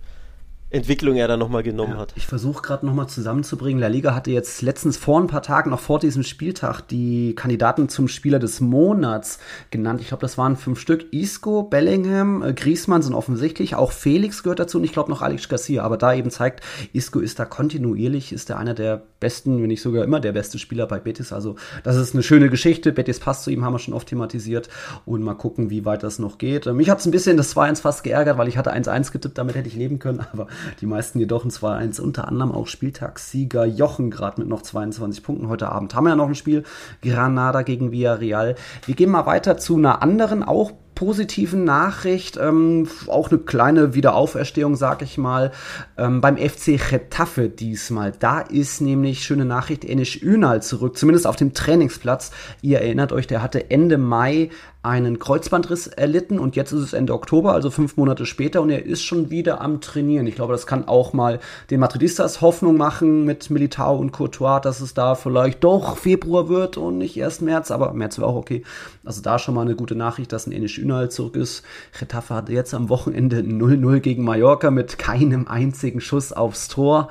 Entwicklung 0.74 1.16
er 1.16 1.28
da 1.28 1.36
nochmal 1.36 1.62
genommen 1.62 1.92
ja, 1.92 1.98
hat. 1.98 2.12
Ich 2.16 2.26
versuche 2.26 2.60
gerade 2.60 2.84
nochmal 2.84 3.08
zusammenzubringen. 3.08 3.80
La 3.80 3.86
Liga 3.86 4.14
hatte 4.14 4.32
jetzt 4.32 4.60
letztens 4.60 4.96
vor 4.96 5.20
ein 5.20 5.28
paar 5.28 5.42
Tagen, 5.42 5.70
noch 5.70 5.78
vor 5.78 6.00
diesem 6.00 6.24
Spieltag, 6.24 6.82
die 6.82 7.34
Kandidaten 7.36 7.88
zum 7.88 8.08
Spieler 8.08 8.40
des 8.40 8.60
Monats 8.60 9.38
genannt. 9.70 10.00
Ich 10.00 10.08
glaube, 10.08 10.22
das 10.22 10.36
waren 10.36 10.56
fünf 10.56 10.80
Stück. 10.80 11.12
Isco, 11.12 11.62
Bellingham, 11.62 12.42
äh, 12.42 12.52
Griezmann 12.52 13.02
sind 13.02 13.14
offensichtlich. 13.14 13.76
Auch 13.76 13.92
Felix 13.92 14.42
gehört 14.42 14.58
dazu 14.58 14.78
und 14.78 14.84
ich 14.84 14.92
glaube 14.92 15.10
noch 15.10 15.22
Alex 15.22 15.48
Garcia. 15.48 15.84
Aber 15.84 15.96
da 15.96 16.12
eben 16.12 16.30
zeigt, 16.30 16.64
Isco 16.92 17.20
ist 17.20 17.38
da 17.38 17.44
kontinuierlich, 17.44 18.32
ist 18.32 18.50
er 18.50 18.58
einer 18.58 18.74
der 18.74 19.02
besten, 19.20 19.62
wenn 19.62 19.68
nicht 19.68 19.80
sogar 19.80 20.02
immer 20.02 20.18
der 20.18 20.32
beste 20.32 20.58
Spieler 20.58 20.86
bei 20.86 20.98
Betis. 20.98 21.32
Also 21.32 21.54
das 21.84 21.96
ist 21.96 22.14
eine 22.14 22.22
schöne 22.22 22.50
Geschichte. 22.50 22.92
Betis 22.92 23.20
passt 23.20 23.44
zu 23.44 23.50
ihm, 23.50 23.64
haben 23.64 23.74
wir 23.74 23.78
schon 23.78 23.94
oft 23.94 24.08
thematisiert. 24.08 24.68
Und 25.06 25.22
mal 25.22 25.34
gucken, 25.34 25.70
wie 25.70 25.84
weit 25.84 26.02
das 26.02 26.18
noch 26.18 26.36
geht. 26.38 26.66
Mich 26.66 26.90
hat 26.90 26.98
es 26.98 27.06
ein 27.06 27.12
bisschen 27.12 27.36
das 27.36 27.54
2-1 27.54 27.80
fast 27.80 28.02
geärgert, 28.02 28.38
weil 28.38 28.48
ich 28.48 28.58
hatte 28.58 28.74
1-1 28.74 29.12
getippt, 29.12 29.38
damit 29.38 29.54
hätte 29.54 29.68
ich 29.68 29.76
leben 29.76 29.98
können. 29.98 30.20
Aber 30.32 30.48
die 30.80 30.86
meisten 30.86 31.18
jedoch 31.18 31.44
ein 31.44 31.50
2-1, 31.50 32.00
unter 32.00 32.28
anderem 32.28 32.52
auch 32.52 32.66
Spieltagssieger 32.66 33.64
Jochen 33.64 34.10
gerade 34.10 34.40
mit 34.40 34.48
noch 34.48 34.62
22 34.62 35.22
Punkten. 35.22 35.48
Heute 35.48 35.70
Abend 35.70 35.94
haben 35.94 36.04
wir 36.04 36.10
ja 36.10 36.16
noch 36.16 36.28
ein 36.28 36.34
Spiel, 36.34 36.64
Granada 37.02 37.62
gegen 37.62 37.92
Villarreal. 37.92 38.54
Wir 38.86 38.94
gehen 38.94 39.10
mal 39.10 39.26
weiter 39.26 39.56
zu 39.56 39.76
einer 39.76 40.02
anderen, 40.02 40.42
auch 40.42 40.72
positiven 40.94 41.64
Nachricht, 41.64 42.36
ähm, 42.36 42.88
auch 43.06 43.30
eine 43.30 43.38
kleine 43.38 43.94
Wiederauferstehung, 43.94 44.76
sag 44.76 45.02
ich 45.02 45.18
mal, 45.18 45.52
ähm, 45.98 46.20
beim 46.20 46.36
FC 46.36 46.76
Getafe 46.76 47.48
diesmal. 47.48 48.12
Da 48.18 48.40
ist 48.40 48.80
nämlich, 48.80 49.24
schöne 49.24 49.44
Nachricht, 49.44 49.84
Enes 49.84 50.20
Ünal 50.20 50.62
zurück, 50.62 50.96
zumindest 50.96 51.26
auf 51.26 51.36
dem 51.36 51.54
Trainingsplatz. 51.54 52.30
Ihr 52.62 52.80
erinnert 52.80 53.12
euch, 53.12 53.26
der 53.26 53.42
hatte 53.42 53.70
Ende 53.70 53.98
Mai 53.98 54.50
einen 54.84 55.18
Kreuzbandriss 55.18 55.86
erlitten 55.86 56.38
und 56.38 56.56
jetzt 56.56 56.72
ist 56.72 56.82
es 56.82 56.92
Ende 56.92 57.14
Oktober, 57.14 57.54
also 57.54 57.70
fünf 57.70 57.96
Monate 57.96 58.26
später 58.26 58.60
und 58.60 58.68
er 58.68 58.84
ist 58.84 59.02
schon 59.02 59.30
wieder 59.30 59.62
am 59.62 59.80
Trainieren. 59.80 60.26
Ich 60.26 60.34
glaube, 60.34 60.52
das 60.52 60.66
kann 60.66 60.86
auch 60.86 61.14
mal 61.14 61.40
den 61.70 61.80
Madridistas 61.80 62.42
Hoffnung 62.42 62.76
machen 62.76 63.24
mit 63.24 63.48
Militao 63.48 63.96
und 63.96 64.12
Courtois, 64.12 64.60
dass 64.60 64.82
es 64.82 64.92
da 64.92 65.14
vielleicht 65.14 65.64
doch 65.64 65.96
Februar 65.96 66.50
wird 66.50 66.76
und 66.76 66.98
nicht 66.98 67.16
erst 67.16 67.40
März, 67.40 67.70
aber 67.70 67.94
März 67.94 68.18
wäre 68.18 68.28
auch 68.28 68.36
okay. 68.36 68.62
Also 69.04 69.22
da 69.22 69.38
schon 69.38 69.54
mal 69.54 69.62
eine 69.62 69.74
gute 69.74 69.94
Nachricht, 69.94 70.32
dass 70.32 70.46
ein 70.46 70.52
Enes 70.52 70.76
Ünal 70.84 71.10
zurück 71.10 71.36
ist. 71.36 71.64
Getafe 71.98 72.34
hatte 72.34 72.52
jetzt 72.52 72.74
am 72.74 72.88
Wochenende 72.88 73.38
0-0 73.38 74.00
gegen 74.00 74.24
Mallorca 74.24 74.70
mit 74.70 74.98
keinem 74.98 75.48
einzigen 75.48 76.00
Schuss 76.00 76.32
aufs 76.32 76.68
Tor. 76.68 77.08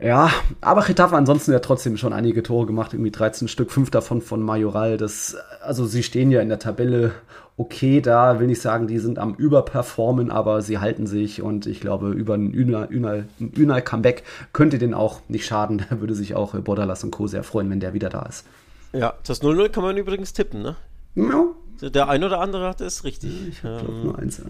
Ja, 0.00 0.30
aber 0.60 0.82
Getafe 0.82 1.16
ansonsten 1.16 1.52
ja 1.52 1.60
trotzdem 1.60 1.96
schon 1.96 2.12
einige 2.12 2.42
Tore 2.42 2.66
gemacht, 2.66 2.92
irgendwie 2.92 3.12
13 3.12 3.46
Stück, 3.46 3.70
fünf 3.70 3.90
davon 3.90 4.20
von 4.20 4.42
Majoral. 4.42 4.96
Das, 4.96 5.36
also 5.60 5.86
sie 5.86 6.02
stehen 6.02 6.32
ja 6.32 6.40
in 6.40 6.48
der 6.48 6.58
Tabelle 6.58 7.12
okay 7.56 8.00
da, 8.00 8.40
will 8.40 8.46
nicht 8.46 8.60
sagen, 8.60 8.86
die 8.86 8.98
sind 8.98 9.18
am 9.18 9.34
Überperformen, 9.34 10.30
aber 10.30 10.62
sie 10.62 10.78
halten 10.78 11.06
sich 11.06 11.42
und 11.42 11.66
ich 11.66 11.80
glaube, 11.80 12.10
über 12.10 12.34
ein 12.34 12.52
Ünal-Comeback 12.52 14.24
könnte 14.52 14.78
den 14.78 14.94
auch 14.94 15.20
nicht 15.28 15.46
schaden. 15.46 15.84
Da 15.90 16.00
würde 16.00 16.14
sich 16.14 16.34
auch 16.34 16.54
Bordalas 16.54 17.04
und 17.04 17.10
Co. 17.10 17.26
sehr 17.26 17.44
freuen, 17.44 17.70
wenn 17.70 17.80
der 17.80 17.94
wieder 17.94 18.08
da 18.08 18.22
ist. 18.22 18.46
Ja, 18.92 19.14
das 19.26 19.42
0-0 19.42 19.68
kann 19.68 19.82
man 19.84 19.96
übrigens 19.96 20.32
tippen, 20.32 20.62
ne? 20.62 20.76
Ja, 21.14 21.44
der 21.80 22.08
ein 22.08 22.22
oder 22.22 22.40
andere 22.40 22.68
hatte 22.68 22.84
es 22.84 23.04
richtig. 23.04 23.30
Ich 23.48 23.64
habe 23.64 23.86
ähm, 23.88 24.02
nur 24.04 24.18
1-1. 24.18 24.40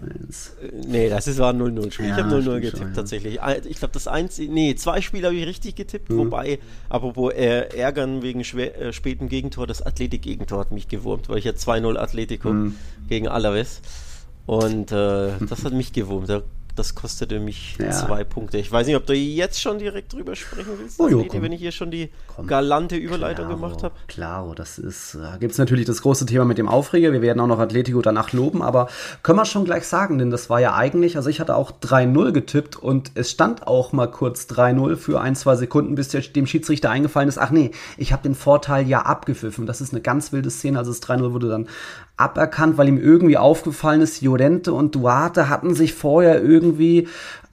Äh, 0.61 0.87
nee, 0.87 1.09
das 1.09 1.27
ist, 1.27 1.39
war 1.39 1.51
ein 1.51 1.61
0-0-Spiel. 1.61 2.07
Ja, 2.07 2.17
ich 2.17 2.23
habe 2.23 2.35
0-0 2.35 2.59
getippt, 2.59 2.77
schon, 2.77 2.87
ja. 2.89 2.93
tatsächlich. 2.93 3.39
Ich 3.69 3.77
glaube, 3.77 3.93
das 3.93 4.07
eins, 4.07 4.37
nee, 4.37 4.75
zwei 4.75 5.01
Spiele 5.01 5.27
habe 5.27 5.35
ich 5.35 5.45
richtig 5.47 5.75
getippt, 5.75 6.09
mhm. 6.09 6.17
wobei, 6.17 6.59
apropos 6.89 7.33
äh, 7.33 7.75
Ärgern 7.75 8.21
wegen 8.21 8.43
schwer, 8.43 8.79
äh, 8.79 8.93
spätem 8.93 9.29
Gegentor, 9.29 9.65
das 9.67 9.81
Athletik-Gegentor 9.81 10.59
hat 10.59 10.71
mich 10.71 10.87
gewurmt, 10.87 11.29
weil 11.29 11.39
ich 11.39 11.45
ja 11.45 11.51
2-0 11.53 11.97
Atletico 11.97 12.53
mhm. 12.53 12.75
gegen 13.07 13.27
Alaves. 13.27 13.81
Und 14.45 14.91
äh, 14.91 15.31
das 15.49 15.63
hat 15.63 15.73
mich 15.73 15.93
gewurmt. 15.93 16.29
Da 16.29 16.43
das 16.75 16.95
kostete 16.95 17.39
mich 17.39 17.77
ja. 17.79 17.91
zwei 17.91 18.23
Punkte. 18.23 18.57
Ich 18.57 18.71
weiß 18.71 18.87
nicht, 18.87 18.95
ob 18.95 19.05
du 19.05 19.13
jetzt 19.13 19.61
schon 19.61 19.77
direkt 19.77 20.13
drüber 20.13 20.35
sprechen 20.35 20.71
willst, 20.79 20.99
oh, 20.99 21.07
jo, 21.07 21.21
Lady, 21.21 21.41
wenn 21.41 21.51
ich 21.51 21.61
hier 21.61 21.71
schon 21.71 21.91
die 21.91 22.09
komm. 22.27 22.47
galante 22.47 22.95
Überleitung 22.95 23.45
klaro, 23.45 23.61
gemacht 23.61 23.83
habe. 23.83 23.93
Klar, 24.07 24.53
das 24.55 24.79
ist, 24.79 25.15
da 25.15 25.37
gibt 25.37 25.51
es 25.51 25.57
natürlich 25.57 25.85
das 25.85 26.01
große 26.01 26.25
Thema 26.25 26.45
mit 26.45 26.57
dem 26.57 26.67
Aufreger. 26.67 27.11
Wir 27.11 27.21
werden 27.21 27.39
auch 27.39 27.47
noch 27.47 27.59
Atletico 27.59 28.01
danach 28.01 28.31
loben, 28.33 28.61
aber 28.61 28.87
können 29.21 29.37
wir 29.37 29.45
schon 29.45 29.65
gleich 29.65 29.85
sagen, 29.85 30.17
denn 30.17 30.31
das 30.31 30.49
war 30.49 30.59
ja 30.59 30.75
eigentlich, 30.75 31.15
also 31.15 31.29
ich 31.29 31.39
hatte 31.39 31.55
auch 31.55 31.71
3-0 31.71 32.31
getippt 32.31 32.75
und 32.75 33.11
es 33.15 33.31
stand 33.31 33.67
auch 33.67 33.93
mal 33.93 34.07
kurz 34.07 34.45
3-0 34.45 34.95
für 34.95 35.21
ein, 35.21 35.35
zwei 35.35 35.55
Sekunden, 35.55 35.95
bis 35.95 36.09
dem 36.09 36.47
Schiedsrichter 36.47 36.89
eingefallen 36.89 37.29
ist, 37.29 37.37
ach 37.37 37.51
nee, 37.51 37.71
ich 37.97 38.11
habe 38.11 38.23
den 38.23 38.35
Vorteil 38.35 38.87
ja 38.87 39.01
abgepfiffen. 39.01 39.65
Das 39.65 39.81
ist 39.81 39.93
eine 39.93 40.01
ganz 40.01 40.31
wilde 40.31 40.49
Szene, 40.49 40.79
also 40.79 40.91
das 40.91 41.01
3-0 41.01 41.33
wurde 41.33 41.49
dann 41.49 41.67
aberkannt, 42.17 42.77
weil 42.77 42.87
ihm 42.87 42.97
irgendwie 42.97 43.37
aufgefallen 43.37 44.01
ist, 44.01 44.21
Llorente 44.21 44.73
und 44.73 44.95
Duarte 44.95 45.49
hatten 45.49 45.73
sich 45.73 45.93
vorher 45.93 46.43
irgendwie 46.43 47.07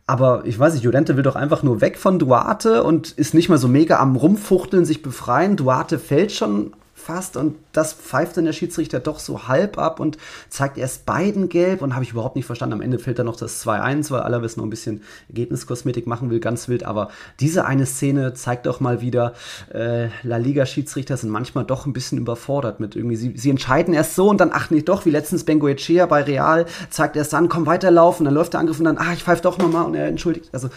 Aber 0.06 0.42
ich 0.44 0.58
weiß 0.58 0.74
nicht, 0.74 0.82
Llorente 0.82 1.16
will 1.16 1.22
doch 1.22 1.36
einfach 1.36 1.62
nur 1.62 1.80
weg 1.80 1.96
von 1.96 2.18
Duarte 2.18 2.82
und 2.82 3.12
ist 3.12 3.32
nicht 3.32 3.48
mal 3.48 3.58
so 3.58 3.68
mega 3.68 4.00
am 4.00 4.16
Rumfuchteln, 4.16 4.84
sich 4.84 5.02
befreien. 5.02 5.56
Duarte 5.56 6.00
fällt 6.00 6.32
schon 6.32 6.72
fast 7.10 7.36
und 7.36 7.56
das 7.72 7.92
pfeift 7.92 8.36
dann 8.36 8.44
der 8.44 8.52
Schiedsrichter 8.52 9.00
doch 9.00 9.18
so 9.18 9.48
halb 9.48 9.78
ab 9.78 9.98
und 9.98 10.16
zeigt 10.48 10.78
erst 10.78 11.06
beiden 11.06 11.48
gelb 11.48 11.82
und 11.82 11.94
habe 11.94 12.04
ich 12.04 12.12
überhaupt 12.12 12.36
nicht 12.36 12.46
verstanden. 12.46 12.74
Am 12.74 12.80
Ende 12.80 13.00
fällt 13.00 13.18
dann 13.18 13.26
noch 13.26 13.36
das 13.36 13.66
2-1, 13.66 14.12
weil 14.12 14.20
Alaves 14.20 14.56
noch 14.56 14.64
ein 14.64 14.70
bisschen 14.70 15.02
Ergebniskosmetik 15.28 16.06
machen 16.06 16.30
will, 16.30 16.38
ganz 16.38 16.68
wild. 16.68 16.84
Aber 16.84 17.10
diese 17.40 17.64
eine 17.64 17.86
Szene 17.86 18.34
zeigt 18.34 18.66
doch 18.66 18.78
mal 18.78 19.00
wieder, 19.00 19.34
äh, 19.74 20.08
La 20.22 20.36
Liga-Schiedsrichter 20.36 21.16
sind 21.16 21.30
manchmal 21.30 21.64
doch 21.64 21.84
ein 21.84 21.92
bisschen 21.92 22.18
überfordert 22.18 22.78
mit 22.78 22.94
irgendwie. 22.94 23.16
Sie, 23.16 23.32
sie 23.36 23.50
entscheiden 23.50 23.92
erst 23.92 24.14
so 24.14 24.28
und 24.28 24.40
dann, 24.40 24.50
ach 24.52 24.70
nee, 24.70 24.82
doch, 24.82 25.04
wie 25.04 25.10
letztens 25.10 25.42
Bengoechea 25.42 26.06
bei 26.06 26.22
Real, 26.22 26.66
zeigt 26.90 27.16
erst 27.16 27.32
dann, 27.32 27.48
komm 27.48 27.66
weiterlaufen, 27.66 28.24
dann 28.24 28.34
läuft 28.34 28.52
der 28.52 28.60
Angriff 28.60 28.78
und 28.78 28.84
dann, 28.84 28.98
ach, 28.98 29.12
ich 29.14 29.24
pfeife 29.24 29.42
doch 29.42 29.58
nochmal 29.58 29.84
und 29.84 29.96
er 29.96 30.06
entschuldigt. 30.06 30.48
Also 30.52 30.68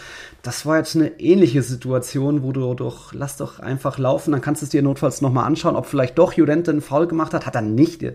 das 0.41 0.65
war 0.65 0.77
jetzt 0.77 0.95
eine 0.95 1.19
ähnliche 1.19 1.61
Situation, 1.61 2.43
wo 2.43 2.51
du 2.51 2.73
doch, 2.73 3.13
lass 3.13 3.37
doch 3.37 3.59
einfach 3.59 3.97
laufen, 3.97 4.31
dann 4.31 4.41
kannst 4.41 4.61
du 4.61 4.65
es 4.65 4.71
dir 4.71 4.81
notfalls 4.81 5.21
nochmal 5.21 5.45
anschauen, 5.45 5.75
ob 5.75 5.85
vielleicht 5.85 6.17
doch 6.17 6.22
Jurente 6.31 6.71
einen 6.71 6.81
Foul 6.81 7.07
gemacht 7.07 7.33
hat. 7.33 7.45
Hat 7.45 7.55
er 7.55 7.61
nicht. 7.61 8.05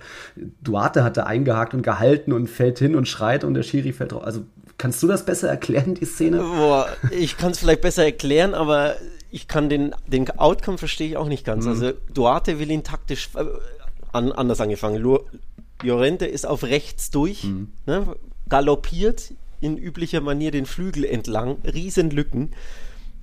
Duarte 0.62 1.04
hatte 1.04 1.26
eingehakt 1.26 1.74
und 1.74 1.82
gehalten 1.82 2.32
und 2.32 2.48
fällt 2.48 2.78
hin 2.78 2.96
und 2.96 3.06
schreit 3.06 3.44
und 3.44 3.52
der 3.52 3.62
Schiri 3.62 3.92
fällt 3.92 4.12
drauf. 4.12 4.24
Also 4.24 4.44
kannst 4.78 5.02
du 5.02 5.06
das 5.06 5.26
besser 5.26 5.48
erklären, 5.50 5.94
die 5.94 6.06
Szene? 6.06 6.38
Boah, 6.38 6.86
ich 7.10 7.36
kann 7.36 7.50
es 7.50 7.58
vielleicht 7.58 7.82
besser 7.82 8.04
erklären, 8.04 8.54
aber 8.54 8.94
ich 9.30 9.48
kann 9.48 9.68
den, 9.68 9.94
den 10.06 10.30
Outcome 10.38 10.78
verstehe 10.78 11.08
ich 11.08 11.16
auch 11.16 11.28
nicht 11.28 11.44
ganz. 11.44 11.66
Mhm. 11.66 11.70
Also 11.70 11.92
Duarte 12.14 12.58
will 12.58 12.70
ihn 12.70 12.84
taktisch 12.84 13.30
äh, 13.34 13.44
an, 14.12 14.32
anders 14.32 14.60
angefangen. 14.60 15.04
Llorente 15.82 16.26
ist 16.26 16.46
auf 16.46 16.64
rechts 16.64 17.10
durch, 17.10 17.44
mhm. 17.44 17.72
ne, 17.86 18.16
galoppiert 18.48 19.34
in 19.60 19.76
üblicher 19.76 20.20
Manier 20.20 20.50
den 20.50 20.66
Flügel 20.66 21.04
entlang, 21.04 21.58
Riesenlücken. 21.64 22.52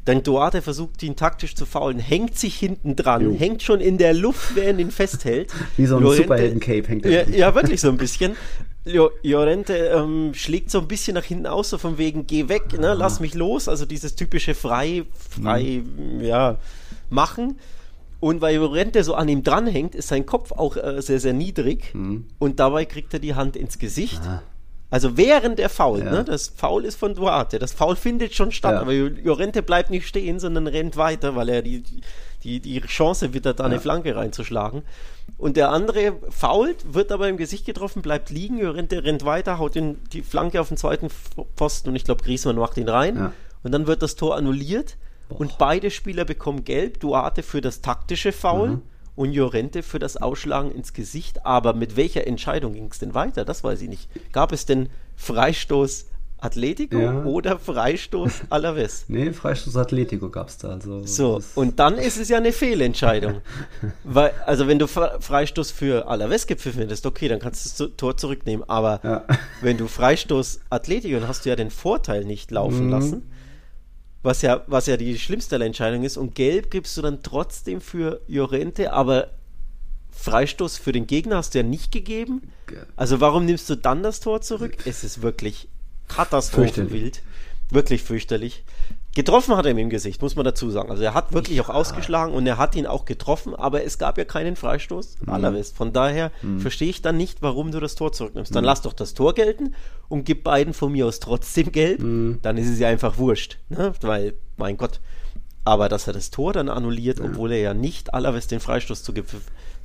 Dann 0.06 0.22
Duarte 0.22 0.62
versucht 0.62 1.02
ihn 1.02 1.16
taktisch 1.16 1.56
zu 1.56 1.66
faulen, 1.66 1.98
hängt 1.98 2.38
sich 2.38 2.56
hinten 2.56 2.96
dran, 2.96 3.22
jo. 3.22 3.36
hängt 3.38 3.64
schon 3.64 3.82
in 3.82 3.98
der 3.98 4.14
Luft, 4.14 4.56
wer 4.56 4.78
ihn 4.78 4.92
festhält. 4.92 5.52
Wie 5.78 5.88
so 5.88 5.98
ein 5.98 6.06
Superhelden-Cape 6.06 6.88
hängt 6.88 7.06
er. 7.06 7.28
Ja, 7.28 7.36
ja, 7.36 7.56
wirklich 7.56 7.82
so 7.82 7.90
ein 7.90 7.98
bisschen. 7.98 8.36
Llorente 8.86 9.74
ähm, 9.74 10.36
schlägt 10.36 10.70
so 10.70 10.80
ein 10.80 10.88
bisschen 10.88 11.16
nach 11.16 11.24
hinten 11.24 11.48
aus, 11.48 11.72
so 11.72 11.80
von 11.80 11.98
wegen, 11.98 12.28
geh 12.28 12.48
weg, 12.50 12.80
ne, 12.80 12.94
lass 12.94 13.20
mich 13.20 13.34
los. 13.34 13.68
Also 13.68 13.88
dieses 13.88 14.16
typische 14.16 14.54
frei, 14.54 15.06
frei, 15.42 15.82
mhm. 15.84 16.22
ja, 16.22 16.60
machen. 17.10 17.58
Und 18.20 18.42
weil 18.42 18.56
Llorente 18.56 19.04
so 19.04 19.16
an 19.16 19.28
ihm 19.28 19.44
dranhängt, 19.44 19.96
ist 19.96 20.10
sein 20.10 20.28
Kopf 20.28 20.52
auch 20.52 20.78
äh, 20.78 21.02
sehr, 21.02 21.20
sehr 21.20 21.34
niedrig. 21.34 21.96
Mhm. 21.96 22.26
Und 22.38 22.60
dabei 22.60 22.86
kriegt 22.86 23.12
er 23.14 23.20
die 23.20 23.34
Hand 23.34 23.56
ins 23.56 23.80
Gesicht. 23.80 24.22
Ah. 24.24 24.44
Also 24.96 25.18
während 25.18 25.60
der 25.60 25.68
Foul, 25.68 26.00
ja. 26.00 26.10
ne? 26.10 26.24
Das 26.24 26.54
Foul 26.56 26.86
ist 26.86 26.98
von 26.98 27.16
Duarte. 27.16 27.60
Das 27.60 27.74
Foul 27.74 27.98
findet 27.98 28.34
schon 28.34 28.54
statt, 28.54 28.76
ja. 28.76 28.80
aber 28.80 28.94
Llorente 28.94 29.62
bleibt 29.62 29.90
nicht 29.90 30.08
stehen, 30.08 30.40
sondern 30.40 30.68
rennt 30.68 30.96
weiter, 30.96 31.36
weil 31.36 31.50
er 31.50 31.62
die, 31.62 31.84
die, 32.46 32.62
die 32.62 32.80
Chance 32.80 33.34
wittert, 33.34 33.60
da 33.60 33.66
eine 33.66 33.82
Flanke 33.82 34.16
reinzuschlagen. 34.16 34.84
Und 35.38 35.58
der 35.58 35.70
andere 35.70 36.14
fault, 36.30 36.94
wird 36.94 37.12
aber 37.12 37.28
im 37.28 37.36
Gesicht 37.36 37.66
getroffen, 37.66 38.02
bleibt 38.02 38.30
liegen, 38.30 38.58
Llorente 38.58 39.04
rennt 39.04 39.26
weiter, 39.26 39.60
haut 39.60 39.76
den, 39.76 40.02
die 40.14 40.22
Flanke 40.22 40.62
auf 40.62 40.70
den 40.70 40.78
zweiten 40.78 41.10
Pfosten 41.58 41.90
und 41.90 41.98
ich 41.98 42.06
glaube, 42.06 42.24
Griezmann 42.24 42.56
macht 42.56 42.78
ihn 42.78 42.88
rein. 42.88 43.18
Ja. 43.18 43.34
Und 43.64 43.74
dann 43.74 43.88
wird 43.88 44.02
das 44.02 44.16
Tor 44.16 44.38
annulliert 44.38 44.96
Boah. 45.28 45.42
und 45.42 45.58
beide 45.58 45.92
Spieler 45.92 46.24
bekommen 46.24 46.64
gelb. 46.64 47.02
Duarte 47.02 47.44
für 47.44 47.60
das 47.60 47.82
taktische 47.82 48.32
Foul. 48.32 48.70
Mhm 48.70 48.82
und 49.16 49.32
Jorente 49.32 49.84
für 49.84 50.00
das 50.00 50.18
Ausschlagen 50.18 50.72
ins 50.72 50.94
Gesicht. 50.94 51.46
Aber 51.46 51.74
mit 51.74 51.96
welcher 51.96 52.28
Entscheidung 52.28 52.74
ging 52.74 52.90
es 52.92 53.00
denn 53.00 53.14
weiter? 53.14 53.46
Das 53.46 53.64
weiß 53.64 53.82
ich 53.82 53.90
nicht. 53.90 54.10
Gab 54.32 54.52
es 54.52 54.66
denn 54.66 54.90
Freistoß 55.16 56.08
Atletico 56.38 57.00
ja. 57.00 57.24
oder 57.24 57.58
Freistoß 57.58 58.42
Alaves? 58.50 59.06
nee, 59.08 59.32
Freistoß 59.32 59.78
Atletico 59.78 60.30
gab 60.30 60.50
es 60.50 60.58
da. 60.58 60.70
Also 60.70 61.06
so, 61.06 61.42
und 61.56 61.80
dann 61.80 61.98
ist 61.98 62.18
es 62.18 62.30
ja 62.30 62.38
eine 62.38 62.52
Fehlentscheidung. 62.52 63.42
Weil, 64.04 64.32
also 64.46 64.68
wenn 64.68 64.78
du 64.78 64.88
Freistoß 64.88 65.72
für 65.72 66.08
Alaves 66.08 66.46
gepfiffen 66.46 66.82
hättest, 66.82 67.06
okay, 67.06 67.30
dann 67.30 67.40
kannst 67.40 67.80
du 67.80 67.88
das 67.88 67.98
Tor 67.98 68.18
zurücknehmen. 68.18 68.70
Aber 68.70 69.00
ja. 69.04 69.24
wenn 69.62 69.78
du 69.78 69.88
Freistoß 69.88 70.60
Atletico, 70.70 71.20
dann 71.20 71.28
hast 71.28 71.46
du 71.46 71.50
ja 71.50 71.56
den 71.56 71.72
Vorteil 71.72 72.26
nicht 72.26 72.52
laufen 72.52 72.86
mhm. 72.86 72.92
lassen 72.92 73.24
was 74.26 74.42
ja, 74.42 74.64
was 74.68 74.88
ja 74.88 74.98
die 74.98 75.18
schlimmste 75.18 75.56
Entscheidung 75.64 76.04
ist. 76.04 76.18
Und 76.18 76.36
gelb 76.36 76.72
gibst 76.72 76.98
du 76.98 77.02
dann 77.02 77.24
trotzdem 77.24 77.80
für 77.80 78.22
Jorente, 78.28 78.92
aber 78.92 79.30
Freistoß 80.12 80.78
für 80.78 80.92
den 80.92 81.08
Gegner 81.08 81.38
hast 81.38 81.54
du 81.54 81.60
ja 81.60 81.64
nicht 81.64 81.92
gegeben. 81.92 82.42
Also 82.96 83.22
warum 83.22 83.46
nimmst 83.46 83.70
du 83.70 83.76
dann 83.76 84.02
das 84.02 84.20
Tor 84.20 84.42
zurück? 84.42 84.76
Es 84.86 85.04
ist 85.04 85.22
wirklich 85.22 85.68
katastrophenwild. 86.08 87.22
Wirklich 87.70 88.04
fürchterlich. 88.04 88.64
Getroffen 89.16 89.56
hat 89.56 89.66
er 89.66 89.72
ihm 89.72 89.78
im 89.78 89.90
Gesicht, 89.90 90.22
muss 90.22 90.36
man 90.36 90.44
dazu 90.44 90.70
sagen. 90.70 90.92
Also 90.92 91.02
er 91.02 91.14
hat 91.14 91.32
wirklich 91.32 91.56
ja. 91.58 91.64
auch 91.64 91.70
ausgeschlagen 91.70 92.34
und 92.34 92.46
er 92.46 92.58
hat 92.58 92.76
ihn 92.76 92.86
auch 92.86 93.06
getroffen, 93.06 93.56
aber 93.56 93.86
es 93.86 93.98
gab 93.98 94.18
ja 94.18 94.26
keinen 94.26 94.58
Freistoß. 94.58 95.22
Mhm. 95.22 95.30
Allerwest. 95.30 95.78
Von 95.78 95.94
daher 95.94 96.34
mhm. 96.42 96.60
verstehe 96.60 96.90
ich 96.90 97.02
dann 97.02 97.16
nicht, 97.16 97.42
warum 97.42 97.72
du 97.72 97.80
das 97.80 97.96
Tor 97.96 98.12
zurücknimmst. 98.12 98.54
Dann 98.54 98.66
mhm. 98.66 98.68
lass 98.68 98.82
doch 98.82 98.92
das 98.92 99.14
Tor 99.14 99.34
gelten 99.34 99.74
und 100.10 100.26
gib 100.26 100.44
beiden 100.44 100.74
von 100.74 100.92
mir 100.92 101.08
aus 101.08 101.22
trotzdem 101.22 101.72
gelb. 101.72 102.02
Mhm. 102.02 102.40
Dann 102.42 102.58
ist 102.58 102.70
es 102.70 102.78
ja 102.78 102.90
einfach 102.90 103.18
wurscht. 103.18 103.58
Ne? 103.70 103.94
Weil, 104.02 104.34
mein 104.58 104.76
Gott. 104.76 105.00
Aber 105.64 105.88
dass 105.88 106.08
er 106.08 106.14
das 106.14 106.30
Tor 106.30 106.52
dann 106.52 106.68
annulliert, 106.68 107.20
ja. 107.20 107.26
obwohl 107.26 107.54
er 107.54 107.60
ja 107.60 107.74
nicht 107.74 108.14
Allerwest 108.14 108.52
den 108.52 108.60
Freistoß 108.60 109.02
zuge 109.02 109.24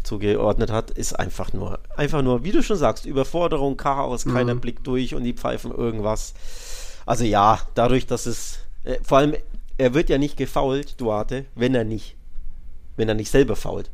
zugeordnet 0.02 0.72
hat, 0.72 0.90
ist 0.90 1.12
einfach 1.12 1.52
nur, 1.52 1.78
einfach 1.94 2.22
nur, 2.22 2.42
wie 2.42 2.52
du 2.52 2.62
schon 2.62 2.78
sagst, 2.78 3.06
Überforderung, 3.06 3.76
Chaos, 3.76 4.24
keiner 4.24 4.54
mhm. 4.54 4.60
Blick 4.60 4.82
durch 4.82 5.14
und 5.14 5.22
die 5.22 5.34
pfeifen 5.34 5.70
irgendwas. 5.70 6.34
Also 7.06 7.24
ja, 7.24 7.60
dadurch, 7.74 8.06
dass 8.06 8.26
es 8.26 8.60
äh, 8.84 8.98
vor 9.02 9.18
allem, 9.18 9.34
er 9.78 9.94
wird 9.94 10.10
ja 10.10 10.18
nicht 10.18 10.36
gefault, 10.36 11.00
Duarte, 11.00 11.46
wenn 11.54 11.74
er 11.74 11.84
nicht, 11.84 12.16
wenn 12.96 13.08
er 13.08 13.14
nicht 13.14 13.30
selber 13.30 13.56
fault. 13.56 13.90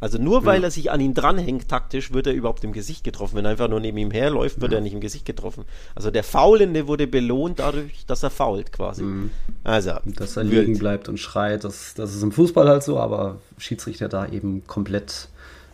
Also 0.00 0.16
nur 0.16 0.46
weil 0.46 0.60
ja. 0.60 0.68
er 0.68 0.70
sich 0.70 0.90
an 0.90 1.00
ihn 1.00 1.12
dranhängt 1.12 1.68
taktisch, 1.68 2.12
wird 2.12 2.26
er 2.26 2.32
überhaupt 2.32 2.64
im 2.64 2.72
Gesicht 2.72 3.04
getroffen. 3.04 3.36
Wenn 3.36 3.44
er 3.44 3.50
einfach 3.50 3.68
nur 3.68 3.80
neben 3.80 3.98
ihm 3.98 4.10
herläuft, 4.10 4.60
wird 4.60 4.72
ja. 4.72 4.78
er 4.78 4.82
nicht 4.82 4.94
im 4.94 5.00
Gesicht 5.00 5.26
getroffen. 5.26 5.64
Also 5.94 6.10
der 6.10 6.24
Faulende 6.24 6.86
wurde 6.86 7.06
belohnt 7.06 7.58
dadurch, 7.58 8.06
dass 8.06 8.22
er 8.22 8.30
fault 8.30 8.72
quasi. 8.72 9.02
Mhm. 9.02 9.30
Also, 9.62 9.92
dass 10.06 10.38
er 10.38 10.44
liegen 10.44 10.78
bleibt 10.78 11.10
und 11.10 11.18
schreit, 11.18 11.64
das, 11.64 11.92
das 11.94 12.14
ist 12.14 12.22
im 12.22 12.32
Fußball 12.32 12.66
halt 12.66 12.82
so, 12.82 12.98
aber 12.98 13.40
Schiedsrichter 13.58 14.08
da 14.08 14.26
eben 14.26 14.66
komplett 14.66 15.28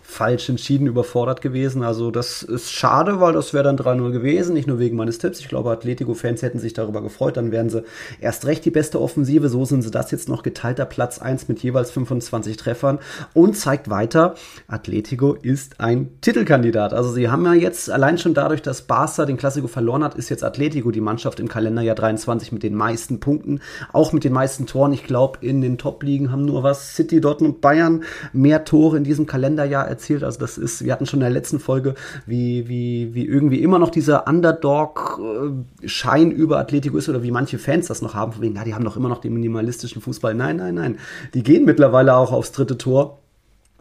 falsch 0.07 0.49
entschieden, 0.49 0.87
überfordert 0.87 1.43
gewesen. 1.43 1.83
Also 1.83 2.11
das 2.11 2.43
ist 2.43 2.73
schade, 2.73 3.21
weil 3.21 3.33
das 3.33 3.53
wäre 3.53 3.65
dann 3.65 3.77
3-0 3.77 4.13
gewesen, 4.13 4.55
nicht 4.55 4.69
nur 4.69 4.79
wegen 4.79 4.97
meines 4.97 5.19
Tipps. 5.19 5.41
Ich 5.41 5.49
glaube, 5.49 5.71
Atletico-Fans 5.71 6.43
hätten 6.43 6.59
sich 6.59 6.73
darüber 6.73 7.03
gefreut. 7.03 7.37
Dann 7.37 7.51
wären 7.51 7.69
sie 7.69 7.83
erst 8.21 8.47
recht 8.47 8.65
die 8.65 8.71
beste 8.71 9.01
Offensive. 9.01 9.49
So 9.49 9.65
sind 9.65 9.83
sie 9.83 9.91
das 9.91 10.11
jetzt 10.13 10.29
noch 10.29 10.43
geteilter 10.43 10.87
Platz 10.87 11.19
1 11.19 11.49
mit 11.49 11.63
jeweils 11.63 11.91
25 11.91 12.57
Treffern 12.57 13.01
und 13.35 13.57
zeigt 13.57 13.91
weiter, 13.91 14.37
Atletico 14.69 15.35
ist 15.35 15.81
ein 15.81 16.21
Titelkandidat. 16.21 16.95
Also 16.95 17.13
sie 17.13 17.29
haben 17.29 17.45
ja 17.45 17.55
jetzt 17.55 17.91
allein 17.91 18.17
schon 18.17 18.33
dadurch, 18.33 18.63
dass 18.63 18.83
Barca 18.83 19.27
den 19.27 19.37
Klassiko 19.37 19.67
verloren 19.67 20.05
hat, 20.05 20.15
ist 20.15 20.31
jetzt 20.31 20.45
Atletico 20.45 20.93
die 20.93 21.01
Mannschaft 21.01 21.41
im 21.41 21.49
Kalenderjahr 21.49 21.97
23 21.97 22.53
mit 22.53 22.63
den 22.63 22.75
meisten 22.75 23.21
Punkten, 23.21 23.61
auch 23.93 24.13
mit 24.13 24.25
den 24.25 24.33
meisten 24.33 24.67
Toren. 24.67 24.93
Ich 24.93 25.05
glaube, 25.05 25.39
in 25.41 25.61
den 25.61 25.79
Top-Ligen 25.79 26.31
haben 26.31 26.45
nur 26.45 26.63
was 26.63 26.95
City, 26.95 27.21
Dortmund, 27.21 27.61
Bayern 27.61 28.05
mehr 28.33 28.65
Tore 28.65 28.97
in 28.97 29.05
diesem 29.05 29.27
Kalenderjahr 29.27 29.96
erzielt. 29.97 30.23
Also 30.23 30.39
das 30.39 30.59
ist, 30.59 30.85
wir 30.85 30.93
hatten 30.93 31.07
schon 31.07 31.21
in 31.21 31.25
der 31.25 31.31
letzten 31.31 31.59
Folge, 31.59 31.95
wie, 32.27 32.69
wie, 32.69 33.15
wie 33.15 33.25
irgendwie 33.27 33.63
immer 33.63 33.79
noch 33.79 33.89
dieser 33.91 34.29
Underdog-Schein 34.29 36.31
über 36.31 36.59
Atletico 36.59 36.99
ist 36.99 37.09
oder 37.09 37.23
wie 37.23 37.31
manche 37.31 37.59
Fans 37.59 37.87
das 37.87 38.03
noch 38.03 38.15
haben, 38.15 38.33
von 38.33 38.43
wegen, 38.43 38.57
ja, 38.57 38.65
die 38.65 38.75
haben 38.75 38.85
doch 38.85 38.97
immer 38.97 39.09
noch 39.09 39.23
den 39.23 39.33
minimalistischen 39.33 40.03
Fußball. 40.03 40.35
Nein, 40.35 40.57
nein, 40.57 40.75
nein. 40.75 40.99
Die 41.35 41.43
gehen 41.43 41.65
mittlerweile 41.65 42.15
auch 42.15 42.33
aufs 42.33 42.53
dritte 42.53 42.77
Tor. 42.77 43.19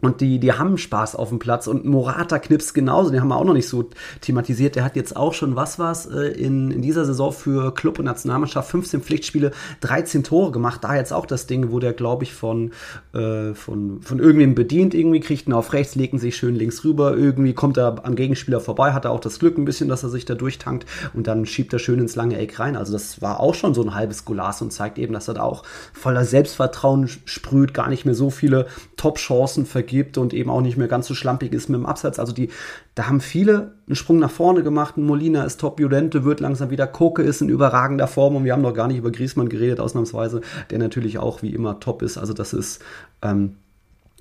Und 0.02 0.20
die, 0.20 0.38
die 0.38 0.52
haben 0.52 0.76
Spaß 0.76 1.16
auf 1.16 1.30
dem 1.30 1.38
Platz. 1.38 1.66
Und 1.66 1.86
Morata 1.86 2.38
knipst 2.38 2.74
genauso. 2.74 3.10
Den 3.10 3.20
haben 3.20 3.28
wir 3.28 3.36
auch 3.36 3.44
noch 3.44 3.54
nicht 3.54 3.68
so 3.68 3.88
thematisiert. 4.20 4.76
Der 4.76 4.84
hat 4.84 4.94
jetzt 4.94 5.16
auch 5.16 5.32
schon, 5.32 5.56
was 5.56 5.78
war's, 5.78 6.04
äh, 6.04 6.28
in, 6.32 6.70
in 6.70 6.82
dieser 6.82 7.06
Saison 7.06 7.32
für 7.32 7.72
Club 7.72 7.98
und 7.98 8.04
Nationalmannschaft 8.04 8.70
15 8.70 9.00
Pflichtspiele, 9.00 9.52
13 9.80 10.22
Tore 10.22 10.52
gemacht. 10.52 10.84
Da 10.84 10.94
jetzt 10.94 11.14
auch 11.14 11.24
das 11.24 11.46
Ding, 11.46 11.70
wo 11.72 11.78
der, 11.78 11.94
glaube 11.94 12.24
ich, 12.24 12.34
von, 12.34 12.72
äh, 13.14 13.54
von, 13.54 14.02
von 14.02 14.18
irgendwem 14.18 14.54
bedient 14.54 14.92
irgendwie, 14.92 15.20
kriegt 15.20 15.48
ihn 15.48 15.54
auf 15.54 15.72
rechts, 15.72 15.94
legt 15.94 16.12
ihn 16.12 16.18
sich 16.18 16.36
schön 16.36 16.56
links 16.56 16.84
rüber. 16.84 17.16
Irgendwie 17.16 17.54
kommt 17.54 17.78
er 17.78 18.04
am 18.04 18.16
Gegenspieler 18.16 18.60
vorbei, 18.60 18.92
hat 18.92 19.06
er 19.06 19.12
auch 19.12 19.20
das 19.20 19.38
Glück 19.38 19.56
ein 19.56 19.64
bisschen, 19.64 19.88
dass 19.88 20.02
er 20.02 20.10
sich 20.10 20.26
da 20.26 20.34
durchtankt 20.34 20.84
und 21.14 21.26
dann 21.26 21.46
schiebt 21.46 21.72
er 21.72 21.78
schön 21.78 22.00
ins 22.00 22.16
lange 22.16 22.36
Eck 22.36 22.60
rein. 22.60 22.76
Also 22.76 22.92
das 22.92 23.22
war 23.22 23.40
auch 23.40 23.54
schon 23.54 23.72
so 23.72 23.82
ein 23.82 23.94
halbes 23.94 24.26
Gulas 24.26 24.60
und 24.60 24.74
zeigt 24.74 24.98
eben, 24.98 25.14
dass 25.14 25.28
er 25.28 25.34
da 25.34 25.42
auch 25.42 25.62
voller 25.94 26.26
Selbstvertrauen 26.26 27.08
sprüht, 27.24 27.72
gar 27.72 27.88
nicht 27.88 28.04
mehr 28.04 28.14
so 28.14 28.28
viele 28.28 28.66
Top-Chancen 28.98 29.64
vergibt 29.64 29.85
gibt 29.86 30.18
und 30.18 30.34
eben 30.34 30.50
auch 30.50 30.60
nicht 30.60 30.76
mehr 30.76 30.88
ganz 30.88 31.06
so 31.06 31.14
schlampig 31.14 31.52
ist 31.52 31.68
mit 31.68 31.78
dem 31.78 31.86
Absatz. 31.86 32.18
Also 32.18 32.32
die, 32.32 32.50
da 32.94 33.08
haben 33.08 33.20
viele 33.20 33.74
einen 33.86 33.96
Sprung 33.96 34.18
nach 34.18 34.30
vorne 34.30 34.62
gemacht. 34.62 34.96
Molina 34.96 35.44
ist 35.44 35.60
top, 35.60 35.80
Judente 35.80 36.24
wird 36.24 36.40
langsam 36.40 36.70
wieder, 36.70 36.86
Koke 36.86 37.22
ist 37.22 37.40
in 37.40 37.48
überragender 37.48 38.08
Form 38.08 38.36
und 38.36 38.44
wir 38.44 38.52
haben 38.52 38.62
noch 38.62 38.74
gar 38.74 38.88
nicht 38.88 38.98
über 38.98 39.10
Griesmann 39.10 39.48
geredet, 39.48 39.80
ausnahmsweise, 39.80 40.40
der 40.70 40.78
natürlich 40.78 41.18
auch 41.18 41.42
wie 41.42 41.54
immer 41.54 41.80
top 41.80 42.02
ist. 42.02 42.18
Also 42.18 42.32
das 42.32 42.52
ist 42.52 42.82
ähm, 43.22 43.56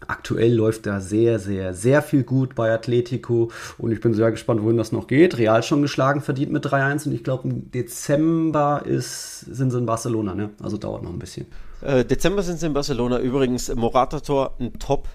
Aktuell 0.07 0.53
läuft 0.53 0.85
da 0.85 0.99
sehr, 0.99 1.39
sehr, 1.39 1.73
sehr 1.73 2.01
viel 2.01 2.23
gut 2.23 2.53
bei 2.53 2.71
Atletico 2.71 3.49
und 3.77 3.91
ich 3.91 4.01
bin 4.01 4.13
sehr 4.13 4.29
gespannt, 4.29 4.61
wohin 4.61 4.77
das 4.77 4.91
noch 4.91 5.07
geht. 5.07 5.37
Real 5.37 5.63
schon 5.63 5.81
geschlagen, 5.81 6.21
verdient 6.21 6.51
mit 6.51 6.65
3-1 6.65 7.07
und 7.07 7.13
ich 7.13 7.23
glaube, 7.23 7.47
im 7.47 7.71
Dezember 7.71 8.83
ist, 8.85 9.39
sind 9.41 9.71
sie 9.71 9.77
in 9.77 9.85
Barcelona, 9.85 10.35
ne? 10.35 10.49
Also 10.61 10.77
dauert 10.77 11.01
noch 11.01 11.11
ein 11.11 11.19
bisschen. 11.19 11.47
Äh, 11.81 12.03
Dezember 12.03 12.43
sind 12.43 12.59
sie 12.59 12.67
in 12.67 12.73
Barcelona. 12.73 13.19
Übrigens, 13.19 13.73
Morata-Tor, 13.73 14.55
ein 14.59 14.77
Top 14.79 15.07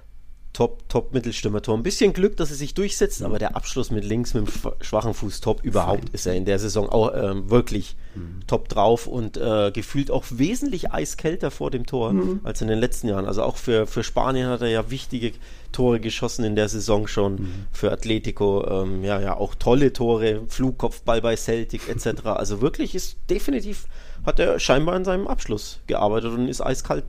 top, 0.53 0.89
top 0.89 1.15
Mittelstürmer-Tor. 1.15 1.77
Ein 1.77 1.83
bisschen 1.83 2.13
Glück, 2.13 2.37
dass 2.37 2.51
er 2.51 2.57
sich 2.57 2.75
durchsetzt, 2.75 3.23
aber 3.23 3.39
der 3.39 3.57
Abschluss 3.57 3.91
mit 3.91 4.05
links, 4.05 4.35
mit 4.35 4.47
dem 4.47 4.73
schwachen 4.81 5.15
Fuß 5.15 5.41
top. 5.41 5.63
Überhaupt 5.63 6.09
ist 6.11 6.27
er 6.27 6.35
in 6.35 6.45
der 6.45 6.59
Saison 6.59 6.89
auch 6.89 7.15
ähm, 7.15 7.51
wirklich 7.51 7.97
mhm. 8.15 8.41
top 8.47 8.69
drauf 8.69 9.07
und 9.07 9.37
äh, 9.37 9.71
gefühlt 9.73 10.11
auch 10.11 10.25
wesentlich 10.31 10.93
eiskälter 10.93 11.51
vor 11.51 11.71
dem 11.71 11.87
Tor 11.87 12.13
mhm. 12.13 12.41
als 12.43 12.61
in 12.61 12.69
den 12.69 12.79
letzten 12.79 13.09
Jahren. 13.09 13.27
Also 13.27 13.43
auch 13.43 13.57
für, 13.57 13.87
für 13.87 14.03
Spanien 14.03 14.49
hat 14.49 14.63
er 14.63 14.69
ja 14.69 14.91
wichtige 14.91 15.33
Tore 15.73 16.01
geschossen 16.01 16.45
in 16.45 16.57
der 16.57 16.69
Saison 16.69 17.07
schon. 17.07 17.35
Mhm. 17.35 17.55
Für 17.71 17.93
Atletico, 17.93 18.67
ähm, 18.69 19.05
ja, 19.05 19.21
ja, 19.21 19.37
auch 19.37 19.55
tolle 19.55 19.93
Tore, 19.93 20.43
Flugkopfball 20.49 21.23
bei 21.23 21.37
Celtic 21.37 21.89
etc. 21.89 22.27
Also 22.27 22.61
wirklich 22.61 22.95
ist 22.95 23.19
definitiv 23.31 23.87
hat 24.25 24.39
er 24.39 24.59
scheinbar 24.59 24.97
in 24.97 25.05
seinem 25.05 25.27
Abschluss 25.27 25.81
gearbeitet 25.87 26.33
und 26.33 26.49
ist 26.49 26.61
eiskalt 26.61 27.05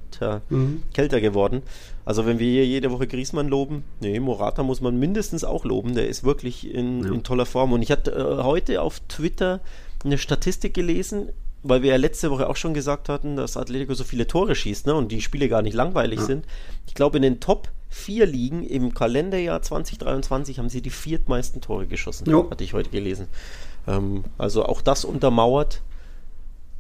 mhm. 0.50 0.84
kälter 0.94 1.20
geworden. 1.20 1.62
Also 2.06 2.26
wenn 2.26 2.40
wir 2.40 2.50
hier 2.50 2.66
jede 2.66 2.92
Woche 2.92 3.08
Griesmann 3.08 3.48
loben, 3.48 3.84
nee, 4.00 4.20
Morata 4.20 4.64
muss 4.64 4.82
man 4.82 4.98
mindestens 4.98 5.44
auch 5.44 5.66
loben. 5.66 5.96
Der 5.96 6.08
ist 6.08 6.24
wirklich 6.24 6.74
in, 6.74 7.04
ja. 7.04 7.12
in 7.12 7.24
toller 7.24 7.46
Form. 7.46 7.74
Und 7.74 7.82
ich 7.82 7.92
hatte 7.92 8.12
äh, 8.12 8.44
heute 8.44 8.82
auf 8.82 9.00
Twitter 9.08 9.60
eine 10.04 10.18
Statistik 10.18 10.74
gelesen, 10.74 11.30
weil 11.64 11.84
wir 11.84 11.92
ja 11.92 11.98
letzte 11.98 12.32
Woche 12.32 12.50
auch 12.50 12.56
schon 12.56 12.74
gesagt 12.74 13.10
hatten, 13.10 13.36
dass 13.36 13.58
Atletico 13.58 13.94
so 13.94 14.04
viele 14.04 14.28
Tore 14.28 14.56
schießt 14.56 14.88
ne, 14.88 14.96
und 14.96 15.12
die 15.12 15.22
Spiele 15.22 15.48
gar 15.48 15.62
nicht 15.62 15.76
langweilig 15.76 16.20
ja. 16.20 16.26
sind. 16.26 16.46
Ich 16.88 16.96
glaube, 16.96 17.18
in 17.18 17.24
den 17.24 17.40
Top 17.40 17.70
4 17.90 18.26
Ligen 18.26 18.64
im 18.64 18.94
Kalenderjahr 18.94 19.62
2023 19.62 20.60
haben 20.60 20.70
sie 20.70 20.82
die 20.82 20.90
viertmeisten 20.90 21.62
Tore 21.62 21.88
geschossen. 21.88 22.30
Jo. 22.30 22.50
Hatte 22.50 22.64
ich 22.64 22.74
heute 22.74 22.90
gelesen. 22.90 23.28
Ähm, 23.88 24.24
also 24.38 24.66
auch 24.66 24.82
das 24.82 25.06
untermauert 25.06 25.82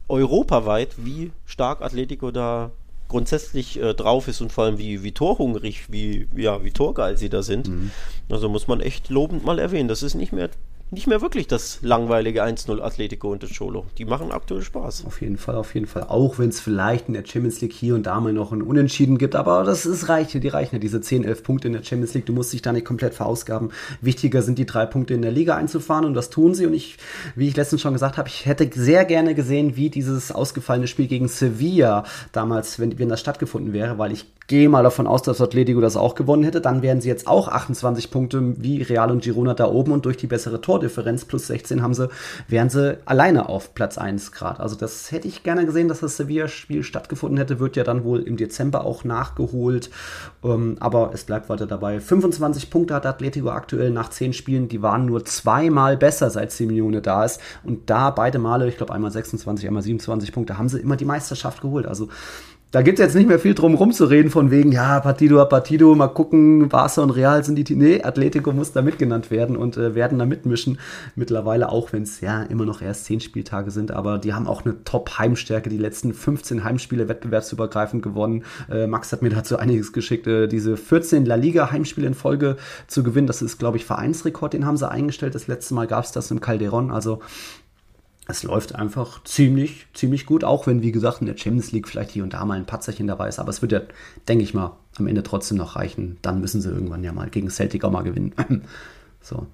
europaweit, 0.08 0.96
wie 0.98 1.32
stark 1.46 1.82
Atletico 1.82 2.32
da 2.32 2.72
grundsätzlich 3.12 3.78
äh, 3.78 3.94
drauf 3.94 4.30
ist 4.30 4.40
und 4.40 4.54
vor 4.54 4.64
allem 4.64 4.78
wie, 4.78 5.04
wie 5.04 5.12
torhungrig, 5.12 5.92
wie, 5.92 6.28
ja, 6.34 6.64
wie 6.64 6.72
torgeil 6.72 7.18
sie 7.18 7.30
da 7.30 7.44
sind. 7.44 7.68
Mhm. 7.68 7.92
Also 8.30 8.48
muss 8.48 8.70
man 8.70 8.80
echt 8.80 9.10
lobend 9.10 9.44
mal 9.44 9.60
erwähnen. 9.60 9.90
Das 9.90 10.02
ist 10.02 10.16
nicht 10.16 10.32
mehr 10.32 10.50
nicht 10.94 11.08
mehr 11.08 11.22
wirklich 11.22 11.48
das 11.48 11.80
langweilige 11.82 12.44
1-0 12.44 12.82
Atletico 12.82 13.32
und 13.32 13.46
Cholo. 13.58 13.86
Die 13.98 14.04
machen 14.04 14.34
aktuell 14.34 14.62
Spaß. 14.62 15.06
Auf 15.06 15.22
jeden 15.22 15.38
Fall, 15.38 15.56
auf 15.56 15.74
jeden 15.74 15.88
Fall. 15.88 16.04
Auch 16.04 16.38
wenn 16.38 16.50
es 16.50 16.60
vielleicht 16.60 17.08
in 17.08 17.14
der 17.14 17.26
Champions 17.26 17.62
League 17.62 17.72
hier 17.72 17.96
und 17.96 18.06
da 18.06 18.20
mal 18.20 18.34
noch 18.34 18.52
ein 18.52 18.62
Unentschieden 18.62 19.18
gibt, 19.18 19.38
aber 19.38 19.64
das 19.64 19.86
ist 19.86 20.10
reicht, 20.10 20.34
die 20.34 20.48
reichen 20.50 20.76
ja 20.76 20.80
diese 20.80 21.00
10, 21.00 21.24
11 21.24 21.44
Punkte 21.44 21.68
in 21.68 21.74
der 21.74 21.84
Champions 21.84 22.14
League. 22.14 22.26
Du 22.26 22.34
musst 22.34 22.52
dich 22.52 22.62
da 22.62 22.74
nicht 22.74 22.86
komplett 22.86 23.14
verausgaben. 23.14 23.72
Wichtiger 24.02 24.42
sind 24.42 24.60
die 24.60 24.66
drei 24.66 24.86
Punkte 24.86 25.14
in 25.14 25.22
der 25.22 25.32
Liga 25.32 25.56
einzufahren 25.56 26.04
und 26.04 26.14
das 26.14 26.30
tun 26.30 26.56
sie. 26.56 26.66
Und 26.66 26.74
ich, 26.74 26.98
wie 27.36 27.48
ich 27.48 27.56
letztens 27.56 27.82
schon 27.82 27.94
gesagt 27.94 28.18
habe, 28.18 28.28
ich 28.28 28.46
hätte 28.46 28.70
sehr 28.74 29.06
gerne 29.06 29.34
gesehen, 29.34 29.78
wie 29.78 29.90
dieses 29.90 30.34
ausgefallene 30.34 30.88
Spiel 30.88 31.08
gegen 31.08 31.30
Sevilla 31.30 32.04
damals, 32.34 32.80
wenn, 32.80 33.00
wenn 33.00 33.08
das 33.08 33.22
stattgefunden 33.22 33.72
wäre, 33.72 33.98
weil 33.98 34.12
ich 34.12 34.26
gehe 34.48 34.68
mal 34.68 34.84
davon 34.84 35.08
aus, 35.08 35.22
dass 35.22 35.40
Atletico 35.40 35.80
das 35.80 35.96
auch 35.96 36.14
gewonnen 36.14 36.44
hätte. 36.44 36.60
Dann 36.60 36.82
wären 36.82 37.00
sie 37.00 37.08
jetzt 37.08 37.26
auch 37.26 37.48
28 37.48 38.12
Punkte 38.12 38.62
wie 38.62 38.82
Real 38.82 39.10
und 39.10 39.24
Girona 39.24 39.54
da 39.54 39.70
oben 39.70 39.94
und 39.94 40.04
durch 40.04 40.18
die 40.18 40.28
bessere 40.28 40.60
Tordifferenz 40.82 41.26
plus 41.26 41.48
16 41.48 41.82
haben 41.82 41.94
sie, 41.94 42.10
wären 42.48 42.70
sie 42.70 42.98
alleine 43.06 43.50
auf 43.50 43.76
Platz 43.76 43.98
1 43.98 44.32
Grad. 44.32 44.60
Also 44.60 44.76
das 44.76 45.12
hätte 45.12 45.28
ich 45.28 45.44
gerne 45.44 45.66
gesehen, 45.66 45.88
dass 45.88 46.00
das 46.00 46.18
Sevilla-Spiel 46.18 46.84
stattgefunden 46.84 47.38
hätte. 47.38 47.60
Wird 47.60 47.76
ja 47.76 47.84
dann 47.84 48.04
wohl 48.04 48.22
im 48.22 48.38
Dezember 48.38 48.84
auch 48.84 49.04
nachgeholt. 49.04 49.92
Ähm, 50.44 50.78
aber 50.80 51.12
es 51.14 51.24
bleibt 51.24 51.50
weiter 51.50 51.68
dabei. 51.68 52.00
25 52.00 52.70
Punkte 52.70 52.96
hat 52.96 53.06
Atletico 53.06 53.50
aktuell 53.50 53.92
nach 53.92 54.10
10 54.10 54.34
Spielen. 54.34 54.70
Die 54.70 54.82
waren 54.82 55.06
nur 55.06 55.24
zweimal 55.24 55.98
besser, 55.98 56.30
seit 56.32 56.52
Simeone 56.52 57.02
da 57.02 57.26
ist. 57.26 57.40
Und 57.64 57.90
da 57.90 58.10
beide 58.10 58.40
Male, 58.40 58.68
ich 58.68 58.78
glaube 58.78 58.94
einmal 58.94 59.12
26, 59.12 59.68
einmal 59.68 59.84
27 59.84 60.32
Punkte, 60.32 60.58
haben 60.58 60.70
sie 60.70 60.80
immer 60.80 60.96
die 60.96 61.06
Meisterschaft 61.06 61.62
geholt. 61.62 61.86
Also 61.86 62.10
da 62.72 62.82
gibt 62.82 63.00
es 63.00 63.04
jetzt 63.04 63.16
nicht 63.16 63.28
mehr 63.28 63.38
viel 63.38 63.54
drum 63.54 63.76
rumzureden, 63.76 64.32
von 64.32 64.50
wegen, 64.50 64.72
ja, 64.72 65.02
Partido 65.02 65.42
a 65.42 65.46
Partido, 65.46 65.94
mal 65.94 66.08
gucken, 66.08 66.70
Barca 66.70 67.02
und 67.02 67.10
Real 67.10 67.44
sind 67.44 67.58
die, 67.58 67.76
nee, 67.76 68.02
Atletico 68.02 68.54
muss 68.54 68.72
da 68.72 68.82
mitgenannt 68.82 69.30
werden 69.30 69.58
und 69.58 69.76
äh, 69.76 69.94
werden 69.94 70.18
da 70.18 70.26
mitmischen. 70.26 70.80
Mittlerweile 71.16 71.68
auch, 71.70 71.92
wenn 71.92 72.04
es 72.04 72.22
ja 72.22 72.44
immer 72.44 72.66
noch 72.66 72.82
erst 72.82 73.06
zehn 73.06 73.20
Spieltage 73.20 73.72
sind, 73.72 73.92
aber 73.92 74.20
die 74.20 74.34
haben 74.34 74.48
auch 74.48 74.64
eine 74.64 74.86
Top-Heimstärke, 74.86 75.70
die 75.70 75.78
letzten 75.78 76.14
15 76.14 76.64
Heimspiele 76.64 77.10
wettbewerbsübergreifend 77.10 78.04
gewonnen. 78.04 78.46
Äh, 78.72 78.88
Max 78.88 79.12
hat 79.12 79.22
mir 79.22 79.30
dazu 79.32 79.58
einiges 79.58 79.92
geschickt, 79.92 80.26
äh, 80.28 80.48
diese 80.48 80.78
14 80.78 81.26
La 81.26 81.36
Liga 81.36 81.72
Heimspiele 81.72 82.08
in 82.08 82.14
Folge 82.14 82.56
zu 82.88 83.04
gewinnen, 83.04 83.28
das 83.28 83.42
ist, 83.42 83.58
glaube 83.58 83.78
ich, 83.78 83.86
Vereinsrekord, 83.86 84.54
den 84.54 84.66
haben 84.66 84.78
sie 84.78 84.90
eingestellt. 84.90 85.36
Das 85.36 85.48
letzte 85.48 85.74
Mal 85.74 85.88
gab 85.88 86.06
es 86.06 86.14
das 86.14 86.32
im 86.32 86.40
Calderon, 86.40 86.90
also 86.90 87.20
es 88.28 88.44
läuft 88.44 88.76
einfach 88.76 89.24
ziemlich, 89.24 89.88
ziemlich 89.94 90.26
gut, 90.26 90.44
auch 90.44 90.68
wenn, 90.68 90.82
wie 90.82 90.92
gesagt, 90.92 91.22
in 91.22 91.28
der 91.28 91.38
Champions 91.38 91.72
League 91.72 91.88
vielleicht 91.88 92.12
hier 92.12 92.24
und 92.24 92.34
da 92.34 92.46
mal 92.46 92.58
ein 92.58 92.66
Patzerchen 92.66 93.08
dabei 93.08 93.28
ist. 93.28 93.40
Aber 93.40 93.50
es 93.50 93.62
wird 93.62 93.72
ja, 93.72 93.82
denke 94.28 94.44
ich 94.44 94.54
mal, 94.54 94.78
am 94.98 95.08
Ende 95.08 95.24
trotzdem 95.24 95.58
noch 95.58 95.76
reichen. 95.76 96.18
Dann 96.22 96.40
müssen 96.40 96.62
sie 96.62 96.70
irgendwann 96.70 97.04
ja 97.04 97.14
mal 97.14 97.30
gegen 97.30 97.50
Celtic 97.50 97.84
auch 97.84 97.92
mal 97.92 98.04
gewinnen. 98.04 98.34
so. 99.22 99.48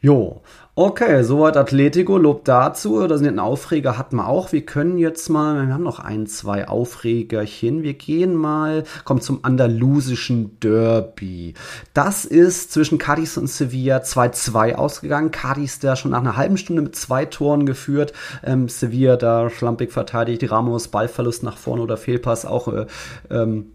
Jo, 0.00 0.42
okay, 0.78 1.24
soweit 1.24 1.56
Atletico, 1.56 2.18
Lob 2.18 2.44
dazu. 2.44 3.04
Da 3.08 3.18
sind 3.18 3.26
einen 3.26 3.40
Aufreger 3.40 3.98
hatten 3.98 4.16
wir 4.16 4.28
auch. 4.28 4.52
Wir 4.52 4.64
können 4.64 4.96
jetzt 4.96 5.28
mal, 5.28 5.66
wir 5.66 5.74
haben 5.74 5.82
noch 5.82 5.98
ein, 5.98 6.28
zwei 6.28 6.68
Aufregerchen. 6.68 7.82
Wir 7.82 7.94
gehen 7.94 8.36
mal, 8.36 8.84
kommt 9.04 9.24
zum 9.24 9.44
andalusischen 9.44 10.60
Derby. 10.60 11.54
Das 11.94 12.24
ist 12.24 12.72
zwischen 12.72 12.98
Cadiz 12.98 13.36
und 13.36 13.48
Sevilla 13.48 13.98
2-2 13.98 14.76
ausgegangen. 14.76 15.32
Cadiz 15.32 15.80
da 15.80 15.96
schon 15.96 16.12
nach 16.12 16.20
einer 16.20 16.36
halben 16.36 16.56
Stunde 16.56 16.82
mit 16.82 16.94
zwei 16.94 17.24
Toren 17.24 17.66
geführt. 17.66 18.12
Ähm, 18.44 18.68
Sevilla 18.68 19.16
da 19.16 19.50
schlampig 19.50 19.90
verteidigt. 19.90 20.48
Ramos 20.48 20.88
Ballverlust 20.88 21.42
nach 21.42 21.56
vorne 21.56 21.82
oder 21.82 21.96
Fehlpass 21.96 22.46
auch 22.46 22.68
äh, 22.68 22.86
ähm, 23.30 23.72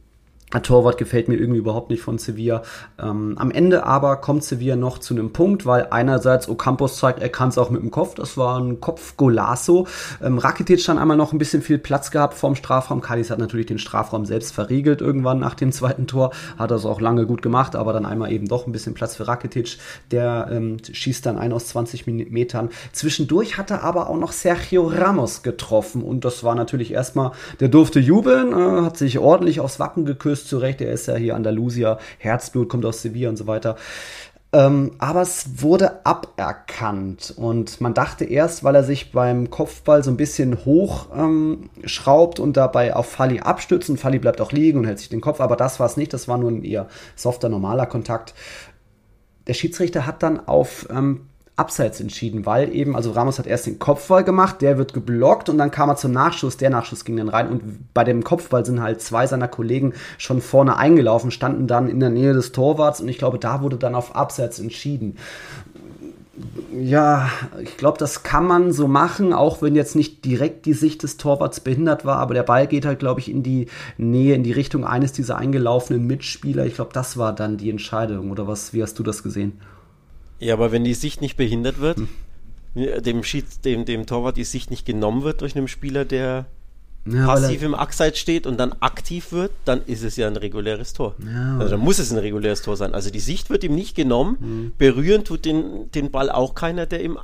Torwart 0.62 0.98
gefällt 0.98 1.28
mir 1.28 1.36
irgendwie 1.36 1.60
überhaupt 1.60 1.90
nicht 1.90 2.02
von 2.02 2.18
Sevilla. 2.18 2.62
Ähm, 3.02 3.36
am 3.38 3.52
Ende 3.52 3.86
aber 3.86 4.18
kommt 4.18 4.44
Sevilla 4.44 4.76
noch 4.76 5.00
zu 5.00 5.14
einem 5.14 5.34
Punkt, 5.34 5.66
weil 5.66 5.88
einerseits 5.90 6.48
Ocampos 6.48 6.98
zeigt, 6.98 7.22
er 7.22 7.30
kann 7.30 7.50
es 7.50 7.58
auch 7.58 7.70
mit 7.70 7.82
dem 7.82 7.92
Kopf. 7.92 8.16
Das 8.16 8.38
war 8.38 8.60
ein 8.60 8.80
Kopf-Golasso. 8.80 9.88
Ähm, 10.22 10.38
Rakitic 10.38 10.86
dann 10.86 10.98
einmal 10.98 11.18
noch 11.18 11.34
ein 11.34 11.38
bisschen 11.38 11.62
viel 11.62 11.78
Platz 11.78 12.12
gehabt 12.12 12.36
vorm 12.36 12.56
Strafraum. 12.56 13.02
Cadiz 13.02 13.30
hat 13.30 13.40
natürlich 13.40 13.66
den 13.66 13.80
Strafraum 13.80 14.26
selbst 14.26 14.54
verriegelt 14.54 15.02
irgendwann 15.02 15.40
nach 15.40 15.56
dem 15.56 15.72
zweiten 15.72 16.08
Tor. 16.08 16.32
Hat 16.58 16.72
das 16.72 16.86
auch 16.86 17.02
lange 17.02 17.26
gut 17.26 17.42
gemacht, 17.42 17.76
aber 17.76 17.94
dann 17.94 18.06
einmal 18.06 18.32
eben 18.32 18.48
doch 18.48 18.68
ein 18.68 18.72
bisschen 18.72 18.94
Platz 18.94 19.16
für 19.16 19.28
Rakitic. 19.28 19.78
Der 20.12 20.50
ähm, 20.52 20.78
schießt 20.92 21.26
dann 21.26 21.38
ein 21.38 21.54
aus 21.54 21.68
20 21.68 22.06
Metern. 22.06 22.70
Zwischendurch 22.92 23.58
hat 23.58 23.72
er 23.72 23.84
aber 23.84 24.10
auch 24.10 24.18
noch 24.18 24.32
Sergio 24.32 24.88
Ramos 24.88 25.42
getroffen 25.44 26.04
und 26.04 26.26
das 26.26 26.44
war 26.44 26.56
natürlich 26.56 26.92
erstmal, 26.92 27.32
der 27.60 27.70
durfte 27.70 28.00
jubeln, 28.00 28.52
äh, 28.52 28.86
hat 28.86 28.98
sich 28.98 29.20
ordentlich 29.20 29.60
aufs 29.60 29.80
Wappen 29.80 30.06
geküsst 30.06 30.43
zu 30.48 30.58
Recht, 30.58 30.82
er 30.82 30.92
ist 30.92 31.08
ja 31.08 31.16
hier 31.16 31.36
Andalusier, 31.36 31.98
Herzblut, 32.18 32.70
kommt 32.70 32.86
aus 32.86 33.02
Sevilla 33.02 33.30
und 33.30 33.38
so 33.38 33.48
weiter. 33.48 33.76
Ähm, 34.54 34.92
aber 35.00 35.24
es 35.24 35.64
wurde 35.64 36.06
aberkannt 36.06 37.34
und 37.36 37.82
man 37.82 37.96
dachte 37.96 38.24
erst, 38.24 38.64
weil 38.64 38.76
er 38.76 38.84
sich 38.84 39.12
beim 39.12 39.50
Kopfball 39.50 40.04
so 40.04 40.12
ein 40.12 40.18
bisschen 40.18 40.64
hochschraubt 40.64 42.38
ähm, 42.38 42.46
und 42.46 42.56
dabei 42.56 42.96
auf 42.96 43.08
Falli 43.08 43.40
abstützt 43.40 43.90
und 43.90 44.00
Falli 44.00 44.20
bleibt 44.20 44.42
auch 44.42 44.52
liegen 44.52 44.78
und 44.78 44.86
hält 44.86 45.00
sich 45.00 45.10
den 45.10 45.22
Kopf, 45.22 45.42
aber 45.42 45.56
das 45.56 45.80
war 45.80 45.88
es 45.88 45.98
nicht, 45.98 46.14
das 46.14 46.28
war 46.28 46.38
nur 46.38 46.52
ein 46.52 46.64
eher 46.64 46.88
softer, 47.16 47.50
normaler 47.50 47.88
Kontakt. 47.88 48.36
Der 49.48 49.56
Schiedsrichter 49.56 50.06
hat 50.06 50.22
dann 50.22 50.48
auf 50.48 50.88
ähm, 50.92 51.30
abseits 51.56 52.00
entschieden, 52.00 52.46
weil 52.46 52.74
eben, 52.74 52.96
also 52.96 53.12
Ramos 53.12 53.38
hat 53.38 53.46
erst 53.46 53.68
den 53.68 53.78
Kopfball 53.78 54.24
gemacht, 54.24 54.62
der 54.62 54.80
wird 54.80 54.94
geblockt 54.94 55.50
und 55.50 55.60
dann 55.60 55.70
kam 55.70 55.90
er 55.90 55.96
zum 55.96 56.12
Nachschuss, 56.12 56.58
der 56.58 56.72
Nachschuss 56.72 57.06
ging 57.06 57.18
dann 57.18 57.30
rein 57.30 57.48
und 57.48 57.94
bei 57.94 58.04
dem 58.04 58.24
Kopfball 58.24 58.66
sind 58.66 58.82
halt 58.82 59.02
zwei 59.02 59.28
seiner 59.28 59.48
Kollegen 59.48 59.94
schon 60.18 60.42
vorne 60.42 60.78
eingelaufen, 60.78 61.30
standen 61.30 61.68
dann 61.68 61.90
in 61.90 62.00
der 62.00 62.10
Nähe 62.10 62.34
des 62.34 62.54
Torwarts 62.54 63.02
und 63.02 63.08
ich 63.08 63.20
glaube, 63.20 63.38
da 63.38 63.62
wurde 63.62 63.78
dann 63.78 63.94
auf 63.94 64.16
Abseits 64.16 64.58
entschieden. 64.60 65.18
Ja, 66.76 67.30
ich 67.62 67.78
glaube, 67.78 68.00
das 68.00 68.24
kann 68.24 68.48
man 68.48 68.72
so 68.72 68.88
machen, 68.88 69.34
auch 69.34 69.62
wenn 69.62 69.76
jetzt 69.76 69.96
nicht 69.96 70.26
direkt 70.26 70.66
die 70.66 70.74
Sicht 70.74 71.04
des 71.04 71.18
Torwarts 71.18 71.60
behindert 71.60 72.04
war, 72.04 72.18
aber 72.18 72.34
der 72.34 72.42
Ball 72.42 72.66
geht 72.66 72.88
halt, 72.88 72.98
glaube 72.98 73.20
ich, 73.20 73.30
in 73.30 73.44
die 73.44 73.68
Nähe, 73.98 74.34
in 74.34 74.42
die 74.42 74.52
Richtung 74.52 74.84
eines 74.84 75.12
dieser 75.12 75.38
eingelaufenen 75.38 76.08
Mitspieler. 76.08 76.66
Ich 76.66 76.74
glaube, 76.74 76.90
das 76.92 77.18
war 77.18 77.34
dann 77.34 77.58
die 77.58 77.70
Entscheidung, 77.70 78.32
oder 78.32 78.48
was, 78.48 78.74
wie 78.74 78.82
hast 78.82 78.98
du 78.98 79.04
das 79.04 79.22
gesehen? 79.22 79.62
Ja, 80.44 80.54
aber 80.54 80.72
wenn 80.72 80.84
die 80.84 80.94
Sicht 80.94 81.22
nicht 81.22 81.38
behindert 81.38 81.80
wird, 81.80 81.98
hm. 81.98 83.04
dem, 83.04 83.24
Schied, 83.24 83.66
dem, 83.66 83.86
dem 83.86 84.06
Torwart 84.06 84.38
die 84.38 84.44
Sicht 84.44 84.70
nicht 84.72 84.86
genommen 84.86 85.24
wird 85.24 85.42
durch 85.42 85.56
einen 85.56 85.68
Spieler, 85.68 86.06
der 86.06 86.46
ja, 87.06 87.26
passiv 87.26 87.64
im 87.64 87.76
Ackseite 87.76 88.18
steht 88.18 88.48
und 88.48 88.58
dann 88.58 88.74
aktiv 88.80 89.32
wird, 89.32 89.52
dann 89.66 89.84
ist 89.86 90.04
es 90.04 90.16
ja 90.16 90.28
ein 90.28 90.38
reguläres 90.38 90.94
Tor. 90.94 91.16
Ja, 91.26 91.58
also 91.58 91.72
dann 91.72 91.82
muss 91.82 92.00
es 92.00 92.12
ein 92.12 92.18
reguläres 92.18 92.62
Tor 92.62 92.78
sein. 92.78 92.94
Also 92.94 93.10
die 93.10 93.20
Sicht 93.20 93.50
wird 93.50 93.64
ihm 93.64 93.76
nicht 93.76 93.96
genommen, 93.96 94.38
mhm. 94.40 94.74
berühren 94.78 95.24
tut 95.24 95.46
den, 95.46 95.92
den 95.92 96.12
Ball 96.12 96.30
auch 96.30 96.56
keiner, 96.56 96.86
der 96.86 97.02
im 97.02 97.20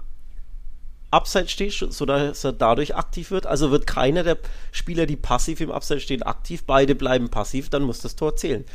Abseits 1.12 1.52
steht, 1.52 1.74
sodass 1.74 2.44
er 2.44 2.54
dadurch 2.54 2.96
aktiv 2.96 3.32
wird. 3.32 3.48
Also 3.48 3.72
wird 3.72 3.88
keiner 3.88 4.24
der 4.24 4.38
Spieler, 4.72 5.06
die 5.06 5.16
passiv 5.16 5.62
im 5.62 5.72
Abseits 5.72 6.04
stehen, 6.04 6.24
aktiv. 6.24 6.64
Beide 6.66 6.94
bleiben 6.94 7.30
passiv, 7.30 7.70
dann 7.70 7.84
muss 7.84 8.00
das 8.00 8.16
Tor 8.16 8.36
zählen. 8.36 8.66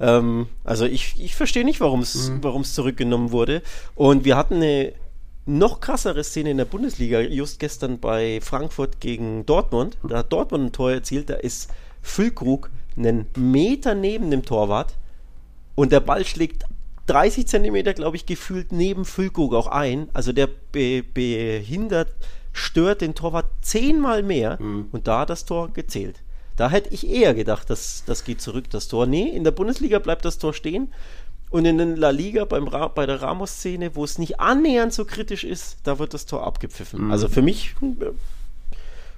Ähm, 0.00 0.48
also 0.64 0.84
ich, 0.84 1.14
ich 1.18 1.34
verstehe 1.34 1.64
nicht, 1.64 1.80
warum 1.80 2.00
es 2.00 2.30
mhm. 2.30 2.64
zurückgenommen 2.64 3.30
wurde. 3.30 3.62
Und 3.94 4.24
wir 4.24 4.36
hatten 4.36 4.56
eine 4.56 4.92
noch 5.46 5.80
krassere 5.80 6.24
Szene 6.24 6.50
in 6.50 6.56
der 6.56 6.64
Bundesliga, 6.64 7.20
just 7.20 7.60
gestern 7.60 8.00
bei 8.00 8.40
Frankfurt 8.42 9.00
gegen 9.00 9.46
Dortmund. 9.46 9.96
Da 10.02 10.18
hat 10.18 10.32
Dortmund 10.32 10.64
ein 10.64 10.72
Tor 10.72 10.90
erzielt, 10.90 11.30
da 11.30 11.34
ist 11.34 11.70
Füllkrug 12.02 12.70
einen 12.96 13.26
Meter 13.36 13.94
neben 13.94 14.30
dem 14.30 14.44
Torwart 14.44 14.94
und 15.74 15.92
der 15.92 16.00
Ball 16.00 16.24
schlägt 16.24 16.64
30 17.06 17.46
Zentimeter, 17.46 17.94
glaube 17.94 18.16
ich, 18.16 18.26
gefühlt 18.26 18.72
neben 18.72 19.04
Füllkrug 19.04 19.54
auch 19.54 19.68
ein. 19.68 20.08
Also 20.12 20.32
der 20.32 20.48
be 20.72 21.02
behindert, 21.02 22.12
stört 22.52 23.00
den 23.00 23.14
Torwart 23.14 23.46
zehnmal 23.60 24.22
mehr 24.22 24.60
mhm. 24.60 24.88
und 24.90 25.06
da 25.06 25.20
hat 25.20 25.30
das 25.30 25.44
Tor 25.44 25.72
gezählt. 25.72 26.22
Da 26.56 26.70
hätte 26.70 26.92
ich 26.92 27.08
eher 27.08 27.34
gedacht, 27.34 27.68
dass 27.70 28.02
das 28.06 28.24
geht 28.24 28.40
zurück, 28.40 28.70
das 28.70 28.88
Tor. 28.88 29.06
Nee, 29.06 29.28
in 29.28 29.44
der 29.44 29.50
Bundesliga 29.50 29.98
bleibt 29.98 30.24
das 30.24 30.38
Tor 30.38 30.54
stehen. 30.54 30.92
Und 31.50 31.64
in 31.64 31.78
der 31.78 31.86
La 31.96 32.10
Liga 32.10 32.44
beim 32.44 32.66
Ra 32.66 32.88
bei 32.88 33.06
der 33.06 33.22
Ramos-Szene, 33.22 33.94
wo 33.94 34.04
es 34.04 34.18
nicht 34.18 34.40
annähernd 34.40 34.92
so 34.92 35.04
kritisch 35.04 35.44
ist, 35.44 35.78
da 35.84 35.98
wird 35.98 36.12
das 36.12 36.26
Tor 36.26 36.44
abgepfiffen. 36.44 37.04
Mhm. 37.04 37.12
Also 37.12 37.28
für 37.28 37.42
mich 37.42 37.76
äh, 37.82 38.06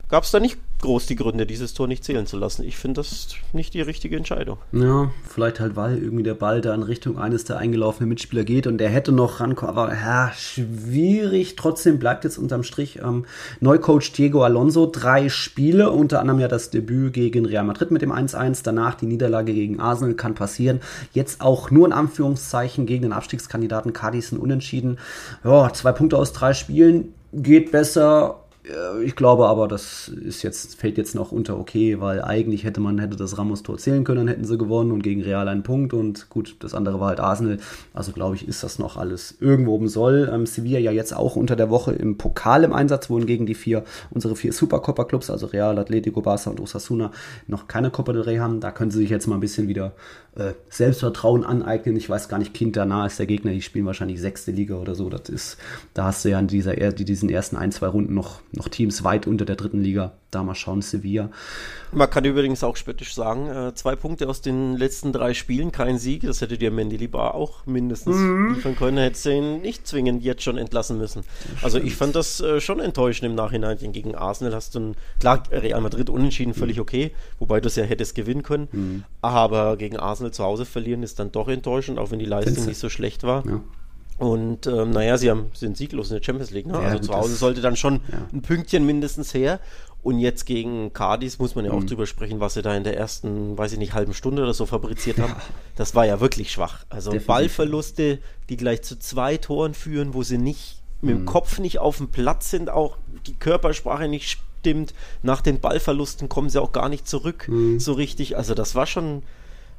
gab 0.09 0.25
es 0.25 0.31
da 0.31 0.41
nicht 0.41 0.59
groß 0.81 1.07
die 1.07 1.17
Gründe, 1.17 1.47
dieses 1.47 1.75
Tor 1.75 1.89
nicht 1.89 2.05
zählen 2.05 2.27
zu 2.27 2.37
lassen. 2.37 2.63
Ich 2.63 2.77
finde 2.77 3.01
das 3.01 3.29
nicht 3.53 3.75
die 3.75 3.81
richtige 3.81 4.17
Entscheidung. 4.17 4.59
Ja, 4.73 5.11
vielleicht 5.29 5.61
halt, 5.61 5.77
weil 5.77 5.99
irgendwie 5.99 6.23
der 6.23 6.35
Ball 6.35 6.61
da 6.61 6.75
in 6.75 6.83
Richtung 6.83 7.19
eines 7.19 7.45
der 7.45 7.59
eingelaufenen 7.59 8.09
Mitspieler 8.09 8.45
geht 8.45 8.67
und 8.67 8.79
der 8.79 8.89
hätte 8.89 9.11
noch 9.11 9.41
rankommen. 9.41 9.77
Aber 9.77 9.93
ja, 9.93 10.31
schwierig. 10.37 11.57
Trotzdem 11.57 11.99
bleibt 11.99 12.25
jetzt 12.25 12.39
unterm 12.39 12.63
Strich 12.63 13.01
ähm, 13.03 13.27
Neucoach 13.61 14.13
Diego 14.13 14.43
Alonso 14.43 14.87
drei 14.87 15.29
Spiele, 15.29 15.91
unter 15.91 16.21
anderem 16.21 16.41
ja 16.41 16.49
das 16.49 16.71
Debüt 16.71 17.13
gegen 17.13 17.45
Real 17.45 17.65
Madrid 17.65 17.91
mit 17.91 18.03
dem 18.03 18.13
1-1, 18.13 18.61
danach 18.63 18.95
die 18.95 19.07
Niederlage 19.07 19.53
gegen 19.53 19.81
Arsenal 19.81 20.15
kann 20.15 20.35
passieren. 20.35 20.81
Jetzt 21.13 21.41
auch 21.41 21.71
nur 21.71 21.87
in 21.87 21.93
Anführungszeichen 21.93 22.87
gegen 22.87 23.03
den 23.03 23.13
Abstiegskandidaten 23.13 23.93
Cadiz 23.93 24.33
unentschieden. 24.33 24.99
Ja, 25.45 25.73
zwei 25.73 25.93
Punkte 25.93 26.19
aus 26.19 26.33
drei 26.33 26.55
Spielen 26.55 27.15
geht 27.33 27.73
besser 27.73 28.45
ich 29.03 29.17
glaube 29.17 29.47
aber, 29.47 29.69
das 29.69 30.09
ist 30.09 30.43
jetzt, 30.43 30.79
fällt 30.79 30.99
jetzt 30.99 31.15
noch 31.15 31.33
unter 31.33 31.59
okay, 31.59 32.01
weil 32.01 32.23
eigentlich 32.23 32.65
hätte 32.65 32.81
man 32.81 32.99
hätte 32.99 33.17
das 33.17 33.39
Ramos-Tor 33.39 33.79
zählen 33.79 34.05
können, 34.05 34.19
dann 34.19 34.29
hätten 34.29 34.45
sie 34.45 34.59
gewonnen 34.59 34.93
und 34.93 35.03
gegen 35.03 35.23
Real 35.23 35.49
einen 35.49 35.63
Punkt 35.63 35.95
und 35.95 36.29
gut, 36.29 36.57
das 36.61 36.75
andere 36.75 37.01
war 37.01 37.09
halt 37.09 37.21
Arsenal. 37.21 37.59
Also 37.95 38.13
glaube 38.13 38.37
ich, 38.37 38.47
ist 38.47 38.63
das 38.63 38.79
noch 38.79 38.97
alles 38.97 39.37
irgendwo 39.41 39.73
oben 39.75 39.89
soll. 39.89 40.31
Ähm, 40.33 40.45
Sevilla 40.47 40.79
ja 40.79 40.93
jetzt 40.93 41.17
auch 41.17 41.37
unter 41.37 41.57
der 41.57 41.71
Woche 41.71 41.93
im 41.93 42.19
Pokal 42.19 42.65
im 42.65 42.73
Einsatz, 42.73 43.09
wurden 43.09 43.27
gegen 43.27 43.47
die 43.47 43.55
vier, 43.55 43.85
unsere 44.11 44.37
vier 44.37 44.53
Supercopa-Clubs, 44.53 45.31
also 45.31 45.47
Real, 45.47 45.79
Atletico, 45.79 46.21
Barça 46.21 46.51
und 46.51 46.61
Osasuna, 46.61 47.11
noch 47.47 47.69
keine 47.69 47.91
Copa 47.91 48.13
del 48.13 48.23
Rey 48.23 48.37
haben. 48.37 48.61
Da 48.61 48.71
können 48.71 48.91
sie 48.91 48.99
sich 48.99 49.11
jetzt 49.11 49.27
mal 49.27 49.37
ein 49.37 49.41
bisschen 49.41 49.69
wieder 49.69 49.93
äh, 50.39 50.53
Selbstvertrauen 50.71 51.45
aneignen. 51.45 51.97
Ich 51.97 52.09
weiß 52.09 52.29
gar 52.29 52.39
nicht, 52.39 52.55
Quintana 52.55 53.07
ist 53.07 53.19
der 53.19 53.27
Gegner, 53.27 53.53
die 53.53 53.63
spielen 53.63 53.87
wahrscheinlich 53.87 54.21
sechste 54.21 54.53
Liga 54.53 54.77
oder 54.77 54.95
so. 54.95 55.11
Das 55.11 55.29
ist, 55.29 55.59
da 55.95 56.05
hast 56.05 56.25
du 56.25 56.31
ja 56.31 56.39
in 56.39 56.47
dieser, 56.47 56.75
diesen 56.75 57.29
ersten 57.29 57.57
ein, 57.57 57.73
zwei 57.73 57.89
Runden 57.89 58.15
noch, 58.15 58.41
noch 58.59 58.69
Teams 58.69 59.05
weit 59.05 59.27
unter 59.27 59.45
der 59.45 59.57
dritten 59.57 59.83
Liga. 59.83 60.13
Da 60.31 60.43
mal 60.43 60.55
schauen, 60.55 60.83
Sevilla. 60.83 61.31
Man 61.91 62.11
kann 62.11 62.25
übrigens 62.27 62.63
auch 62.63 62.77
spöttisch 62.77 63.15
sagen, 63.15 63.49
äh, 63.49 63.75
zwei 63.75 63.97
Punkte 63.97 64.29
aus 64.29 64.43
den 64.43 64.77
letzten 64.77 65.11
drei 65.11 65.33
Spielen, 65.33 65.73
kein 65.73 65.99
Sieg. 65.99 66.23
Das 66.23 66.43
hätte 66.43 66.59
dir 66.59 66.71
Mendilibar 66.71 67.35
auch 67.35 67.65
mindestens 67.65 68.17
mhm. 68.17 68.55
liefern 68.55 68.77
können. 68.77 68.99
Hätte 68.99 69.17
sie 69.17 69.33
ihn 69.33 69.63
nicht 69.63 69.87
zwingend 69.87 70.23
jetzt 70.23 70.43
schon 70.43 70.59
entlassen 70.59 70.99
müssen. 70.99 71.23
Also 71.63 71.79
ich 71.79 71.97
fand 71.97 72.15
das 72.15 72.41
äh, 72.41 72.61
schon 72.61 72.81
enttäuschend 72.81 73.31
im 73.31 73.35
Nachhinein. 73.35 73.79
Gegen 73.93 74.15
Arsenal 74.15 74.55
hast 74.55 74.75
du, 74.75 74.81
ein, 74.81 74.97
klar, 75.19 75.43
Real 75.51 75.81
Madrid 75.81 76.11
unentschieden, 76.11 76.53
völlig 76.53 76.77
mhm. 76.77 76.83
okay. 76.83 77.13
Wobei 77.39 77.61
du 77.61 77.69
es 77.69 77.77
ja 77.77 77.85
hättest 77.85 78.15
gewinnen 78.15 78.43
können. 78.43 78.69
Mhm. 78.71 79.05
Aber 79.23 79.79
gegen 79.79 79.97
Arsenal 79.97 80.33
zu 80.33 80.45
Hause 80.45 80.67
verlieren 80.67 81.03
ist 81.03 81.19
dann 81.19 81.33
doch 81.33 81.49
enttäuschend, 81.49 81.99
auch 81.99 82.11
wenn 82.11 82.19
die 82.19 82.27
Leistung 82.27 82.53
Findest 82.53 82.69
nicht 82.69 82.79
so 82.79 82.91
schlecht 82.91 83.23
war. 83.23 83.47
Ja. 83.47 83.63
Und 84.19 84.67
ähm, 84.67 84.91
naja, 84.91 85.17
sie 85.17 85.31
haben, 85.31 85.47
sind 85.55 85.77
sieglos 85.77 86.11
in 86.11 86.17
der 86.17 86.23
Champions 86.23 86.51
League. 86.51 86.67
Ne? 86.67 86.75
Ja, 86.75 86.81
also 86.81 87.09
zu 87.09 87.15
Hause 87.15 87.35
sollte 87.35 87.61
dann 87.61 87.77
schon 87.77 88.01
ja. 88.11 88.27
ein 88.33 88.43
Pünktchen 88.43 88.85
mindestens 88.85 89.33
her. 89.33 89.61
Und 90.03 90.21
jetzt 90.21 90.47
gegen 90.47 90.93
Cardis 90.93 91.39
muss 91.39 91.55
man 91.55 91.65
ja 91.65 91.73
auch 91.73 91.81
mhm. 91.81 91.87
drüber 91.89 92.07
sprechen, 92.07 92.41
was 92.41 92.55
sie 92.55 92.63
da 92.63 92.75
in 92.77 92.85
der 92.85 92.97
ersten, 92.97 93.59
weiß 93.59 93.73
ich 93.73 93.79
nicht, 93.79 93.95
halben 93.95 94.15
Stunde 94.15 94.43
oder 94.43 94.55
so 94.55 94.65
fabriziert 94.65 95.19
haben. 95.19 95.35
Das 95.77 95.95
war 95.95 96.07
ja 96.07 96.21
wirklich 96.21 96.51
schwach. 96.51 96.85
Also 96.89 97.11
Definitiv. 97.11 97.27
Ballverluste, 97.27 98.19
die 98.49 98.57
gleich 98.57 98.83
zu 98.83 98.99
zwei 98.99 99.37
Toren 99.37 99.75
führen, 99.75 100.15
wo 100.15 100.23
sie 100.23 100.39
nicht 100.39 100.83
mit 101.01 101.15
dem 101.15 101.21
mhm. 101.23 101.27
Kopf 101.27 101.59
nicht 101.59 101.79
auf 101.79 101.99
dem 101.99 102.09
Platz 102.09 102.51
sind, 102.51 102.71
auch 102.71 102.97
die 103.27 103.35
Körpersprache 103.35 104.09
nicht 104.09 104.39
stimmt. 104.61 104.95
Nach 105.23 105.41
den 105.41 105.61
Ballverlusten 105.61 106.29
kommen 106.29 106.49
sie 106.49 106.61
auch 106.61 106.73
gar 106.73 106.89
nicht 106.89 107.07
zurück 107.07 107.47
mhm. 107.49 107.79
so 107.79 107.93
richtig. 107.93 108.37
Also 108.37 108.55
das 108.55 108.75
war 108.75 108.87
schon 108.87 109.23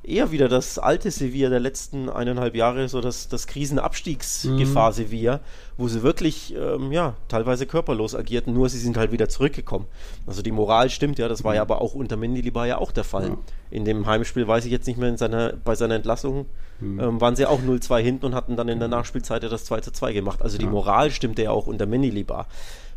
eher 0.04 0.32
wieder 0.32 0.48
das 0.48 0.80
alte 0.80 1.12
Sevilla 1.12 1.50
der 1.50 1.60
letzten 1.60 2.10
eineinhalb 2.10 2.56
Jahre, 2.56 2.88
so 2.88 3.02
das, 3.02 3.28
das 3.28 3.48
Krisenabstiegsgefahr 3.48 4.90
mhm. 4.90 4.94
Sevilla, 4.94 5.40
wo 5.78 5.88
sie 5.88 6.04
wirklich, 6.04 6.56
ähm, 6.56 6.92
ja, 6.92 7.16
teilweise 7.28 7.66
körperlos 7.66 8.16
agierten, 8.16 8.54
nur 8.54 8.70
sie 8.70 8.80
sind 8.80 8.98
halt 8.98 9.12
wieder 9.12 9.30
zurückgekommen. 9.30 9.86
Also 10.26 10.42
die 10.42 10.52
Moral 10.52 10.90
stimmt, 10.90 11.20
ja, 11.20 11.28
das 11.28 11.44
war 11.44 11.54
ja 11.54 11.64
mhm. 11.64 11.72
aber 11.72 11.82
auch 11.82 11.96
unter 11.96 12.18
Mendilibar 12.18 12.66
ja 12.66 12.78
auch 12.78 12.92
der 12.92 13.04
Fall. 13.04 13.30
Ja. 13.30 13.38
In 13.72 13.86
dem 13.86 14.06
Heimspiel 14.08 14.48
weiß 14.48 14.66
ich 14.66 14.72
jetzt 14.72 14.88
nicht 14.88 14.98
mehr, 14.98 15.10
in 15.10 15.18
seiner, 15.18 15.54
bei 15.54 15.76
seiner 15.76 15.96
Entlassung 15.96 16.46
mhm. 16.80 17.00
ähm, 17.00 17.22
waren 17.22 17.36
sie 17.36 17.46
auch 17.46 17.60
0-2 17.62 18.00
hinten 18.00 18.26
und 18.26 18.36
hatten 18.36 18.56
dann 18.56 18.70
in 18.70 18.80
der 18.80 18.88
Nachspielzeit 18.88 19.44
ja 19.44 19.50
das 19.50 19.70
2-2 19.70 20.14
gemacht. 20.14 20.42
Also 20.42 20.58
die. 20.58 20.66
Moral 20.70 21.12
stimmte 21.12 21.44
ja 21.44 21.52
auch 21.52 21.68
unter 21.68 21.86
Mendilibar. 21.86 22.48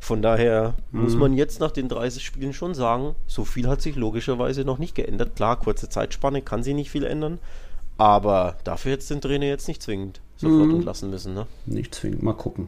Von 0.03 0.21
daher 0.21 0.75
mhm. 0.91 1.03
muss 1.03 1.15
man 1.15 1.33
jetzt 1.33 1.61
nach 1.61 1.71
den 1.71 1.89
30 1.89 2.27
Spielen 2.27 2.53
schon 2.53 2.75
sagen, 2.75 3.15
so 3.29 3.45
viel 3.45 3.69
hat 3.69 3.81
sich 3.81 3.95
logischerweise 3.95 4.65
noch 4.65 4.79
nicht 4.79 4.97
geändert. 4.97 5.37
Klar, 5.37 5.61
kurze 5.61 5.89
Zeitspanne 5.89 6.43
kann 6.43 6.65
sie 6.65 6.75
nicht 6.75 6.91
viel 6.91 7.05
ändern, 7.05 7.39
aber 7.99 8.57
dafür 8.65 8.91
jetzt 8.91 9.11
den 9.11 9.21
Trainer 9.21 9.47
jetzt 9.47 9.69
nicht 9.69 9.81
zwingend 9.81 10.21
sofort 10.37 10.71
mhm. 10.71 10.75
entlassen 10.75 11.11
müssen. 11.11 11.35
Ne? 11.35 11.47
Nicht 11.67 11.95
zwingend, 11.95 12.21
mal 12.25 12.33
gucken 12.33 12.67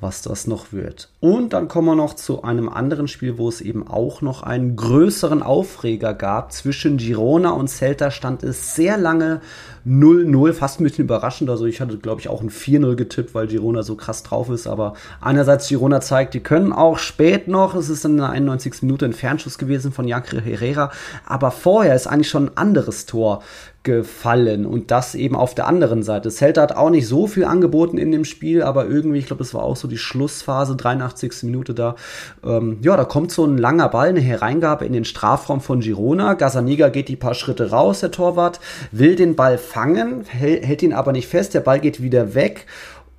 was 0.00 0.22
das 0.22 0.46
noch 0.46 0.72
wird. 0.72 1.08
Und 1.20 1.52
dann 1.52 1.66
kommen 1.66 1.88
wir 1.88 1.96
noch 1.96 2.14
zu 2.14 2.42
einem 2.42 2.68
anderen 2.68 3.08
Spiel, 3.08 3.36
wo 3.36 3.48
es 3.48 3.60
eben 3.60 3.88
auch 3.88 4.22
noch 4.22 4.42
einen 4.42 4.76
größeren 4.76 5.42
Aufreger 5.42 6.14
gab. 6.14 6.52
Zwischen 6.52 6.98
Girona 6.98 7.50
und 7.50 7.68
Celta 7.68 8.12
stand 8.12 8.44
es 8.44 8.76
sehr 8.76 8.96
lange 8.96 9.40
0-0, 9.86 10.52
fast 10.52 10.80
ein 10.80 10.84
bisschen 10.84 11.04
überraschend. 11.04 11.50
Also 11.50 11.66
ich 11.66 11.80
hatte, 11.80 11.98
glaube 11.98 12.20
ich, 12.20 12.28
auch 12.28 12.40
ein 12.42 12.50
4-0 12.50 12.94
getippt, 12.94 13.34
weil 13.34 13.48
Girona 13.48 13.82
so 13.82 13.96
krass 13.96 14.22
drauf 14.22 14.50
ist. 14.50 14.68
Aber 14.68 14.94
einerseits 15.20 15.68
Girona 15.68 16.00
zeigt, 16.00 16.34
die 16.34 16.40
können 16.40 16.72
auch 16.72 16.98
spät 16.98 17.48
noch. 17.48 17.74
Es 17.74 17.88
ist 17.88 18.04
in 18.04 18.18
der 18.18 18.30
91. 18.30 18.82
Minute 18.82 19.04
ein 19.04 19.12
Fernschuss 19.12 19.58
gewesen 19.58 19.90
von 19.90 20.06
Jacre 20.06 20.40
Herrera. 20.40 20.92
Aber 21.26 21.50
vorher 21.50 21.96
ist 21.96 22.06
eigentlich 22.06 22.28
schon 22.28 22.46
ein 22.50 22.56
anderes 22.56 23.06
Tor 23.06 23.42
gefallen 23.88 24.66
und 24.66 24.90
das 24.90 25.14
eben 25.14 25.34
auf 25.34 25.54
der 25.54 25.66
anderen 25.66 26.02
Seite. 26.02 26.30
Celta 26.30 26.60
hat 26.60 26.76
auch 26.76 26.90
nicht 26.90 27.06
so 27.06 27.26
viel 27.26 27.46
angeboten 27.46 27.96
in 27.96 28.12
dem 28.12 28.26
Spiel, 28.26 28.62
aber 28.62 28.86
irgendwie, 28.86 29.18
ich 29.18 29.26
glaube, 29.26 29.42
es 29.42 29.54
war 29.54 29.62
auch 29.62 29.76
so 29.76 29.88
die 29.88 29.96
Schlussphase, 29.96 30.76
83. 30.76 31.44
Minute 31.44 31.72
da. 31.72 31.96
Ähm, 32.44 32.80
ja, 32.82 32.98
da 32.98 33.06
kommt 33.06 33.32
so 33.32 33.46
ein 33.46 33.56
langer 33.56 33.88
Ball, 33.88 34.10
eine 34.10 34.20
Hereingabe 34.20 34.84
in 34.84 34.92
den 34.92 35.06
Strafraum 35.06 35.62
von 35.62 35.80
Girona. 35.80 36.34
Gazaniga 36.34 36.90
geht 36.90 37.08
die 37.08 37.16
paar 37.16 37.32
Schritte 37.32 37.70
raus, 37.70 38.00
der 38.00 38.10
Torwart, 38.10 38.60
will 38.92 39.16
den 39.16 39.36
Ball 39.36 39.56
fangen, 39.56 40.24
hält 40.26 40.82
ihn 40.82 40.92
aber 40.92 41.12
nicht 41.12 41.28
fest, 41.28 41.54
der 41.54 41.60
Ball 41.60 41.80
geht 41.80 42.02
wieder 42.02 42.34
weg 42.34 42.66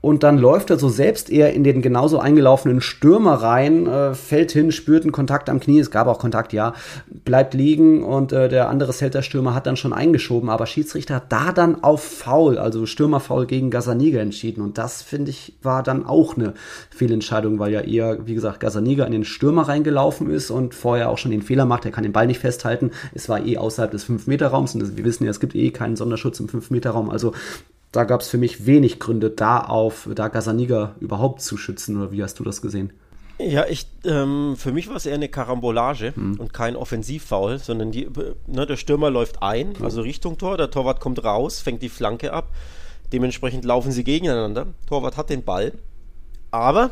und 0.01 0.23
dann 0.23 0.37
läuft 0.37 0.69
er 0.69 0.79
so 0.79 0.87
selbst 0.87 1.29
eher 1.29 1.53
in 1.53 1.63
den 1.63 1.81
genauso 1.81 2.19
eingelaufenen 2.19 2.79
Stürmer 2.79 3.35
rein, 3.35 3.85
äh, 3.85 4.13
fällt 4.13 4.51
hin, 4.51 4.71
spürt 4.71 5.03
einen 5.03 5.11
Kontakt 5.11 5.49
am 5.49 5.59
Knie, 5.59 5.79
es 5.79 5.91
gab 5.91 6.07
auch 6.07 6.19
Kontakt, 6.19 6.53
ja, 6.53 6.73
bleibt 7.25 7.53
liegen 7.53 8.03
und 8.03 8.31
äh, 8.31 8.47
der 8.47 8.69
andere 8.69 8.93
Celta-Stürmer 8.93 9.53
hat 9.53 9.67
dann 9.67 9.75
schon 9.75 9.91
eingeschoben, 9.91 10.49
aber 10.49 10.67
Schiedsrichter 10.67 11.15
hat 11.15 11.31
da 11.31 11.51
dann 11.51 11.83
auf 11.83 12.01
Foul, 12.01 12.57
also 12.57 12.85
Stürmerfoul 12.85 13.45
gegen 13.45 13.69
Gazaniga 13.69 14.21
entschieden. 14.21 14.61
Und 14.61 14.77
das, 14.77 15.01
finde 15.01 15.31
ich, 15.31 15.53
war 15.61 15.83
dann 15.83 16.05
auch 16.05 16.37
eine 16.37 16.53
Fehlentscheidung, 16.89 17.59
weil 17.59 17.73
ja 17.73 17.81
eher, 17.81 18.25
wie 18.25 18.35
gesagt, 18.35 18.61
Gazaniga 18.61 19.05
in 19.05 19.11
den 19.11 19.25
Stürmer 19.25 19.67
reingelaufen 19.67 20.29
ist 20.29 20.49
und 20.49 20.73
vorher 20.73 21.09
auch 21.09 21.17
schon 21.17 21.31
den 21.31 21.41
Fehler 21.41 21.65
macht, 21.65 21.85
er 21.85 21.91
kann 21.91 22.03
den 22.03 22.13
Ball 22.13 22.27
nicht 22.27 22.39
festhalten, 22.39 22.91
es 23.13 23.27
war 23.27 23.45
eh 23.45 23.57
außerhalb 23.57 23.91
des 23.91 24.09
5-Meter-Raums 24.09 24.75
und 24.75 24.97
wir 24.97 25.03
wissen 25.03 25.25
ja, 25.25 25.31
es 25.31 25.39
gibt 25.39 25.55
eh 25.55 25.71
keinen 25.71 25.97
Sonderschutz 25.97 26.39
im 26.39 26.47
5-Meter-Raum, 26.47 27.09
also 27.09 27.33
da 27.91 28.03
gab 28.03 28.21
es 28.21 28.29
für 28.29 28.37
mich 28.37 28.65
wenig 28.65 28.99
Gründe, 28.99 29.29
da 29.29 29.59
auf 29.61 30.07
da 30.13 30.27
Gasaniga 30.27 30.95
überhaupt 30.99 31.41
zu 31.41 31.57
schützen. 31.57 31.97
Oder 31.97 32.11
wie 32.11 32.21
hast 32.21 32.39
du 32.39 32.43
das 32.43 32.61
gesehen? 32.61 32.93
Ja, 33.39 33.65
ich, 33.65 33.87
ähm, 34.03 34.55
für 34.57 34.73
mich 34.73 34.89
war 34.89 34.97
es 34.97 35.05
eher 35.05 35.15
eine 35.15 35.29
Karambolage 35.29 36.13
hm. 36.13 36.39
und 36.39 36.53
kein 36.53 36.75
Offensivfoul, 36.75 37.57
sondern 37.57 37.91
die, 37.91 38.07
ne, 38.47 38.65
der 38.65 38.75
Stürmer 38.75 39.09
läuft 39.09 39.41
ein, 39.41 39.75
hm. 39.75 39.83
also 39.83 40.01
Richtung 40.01 40.37
Tor, 40.37 40.57
der 40.57 40.69
Torwart 40.69 40.99
kommt 40.99 41.23
raus, 41.23 41.61
fängt 41.61 41.81
die 41.81 41.89
Flanke 41.89 42.33
ab. 42.33 42.49
Dementsprechend 43.13 43.65
laufen 43.65 43.91
sie 43.91 44.03
gegeneinander. 44.03 44.67
Torwart 44.87 45.17
hat 45.17 45.29
den 45.29 45.43
Ball. 45.43 45.71
Aber 46.51 46.91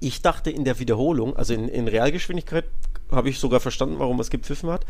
ich 0.00 0.22
dachte 0.22 0.50
in 0.50 0.64
der 0.64 0.78
Wiederholung, 0.78 1.34
also 1.34 1.54
in, 1.54 1.68
in 1.68 1.88
Realgeschwindigkeit, 1.88 2.64
habe 3.10 3.30
ich 3.30 3.38
sogar 3.40 3.58
verstanden, 3.58 3.96
warum 3.98 4.20
es 4.20 4.30
gepfiffen 4.30 4.70
hat 4.70 4.84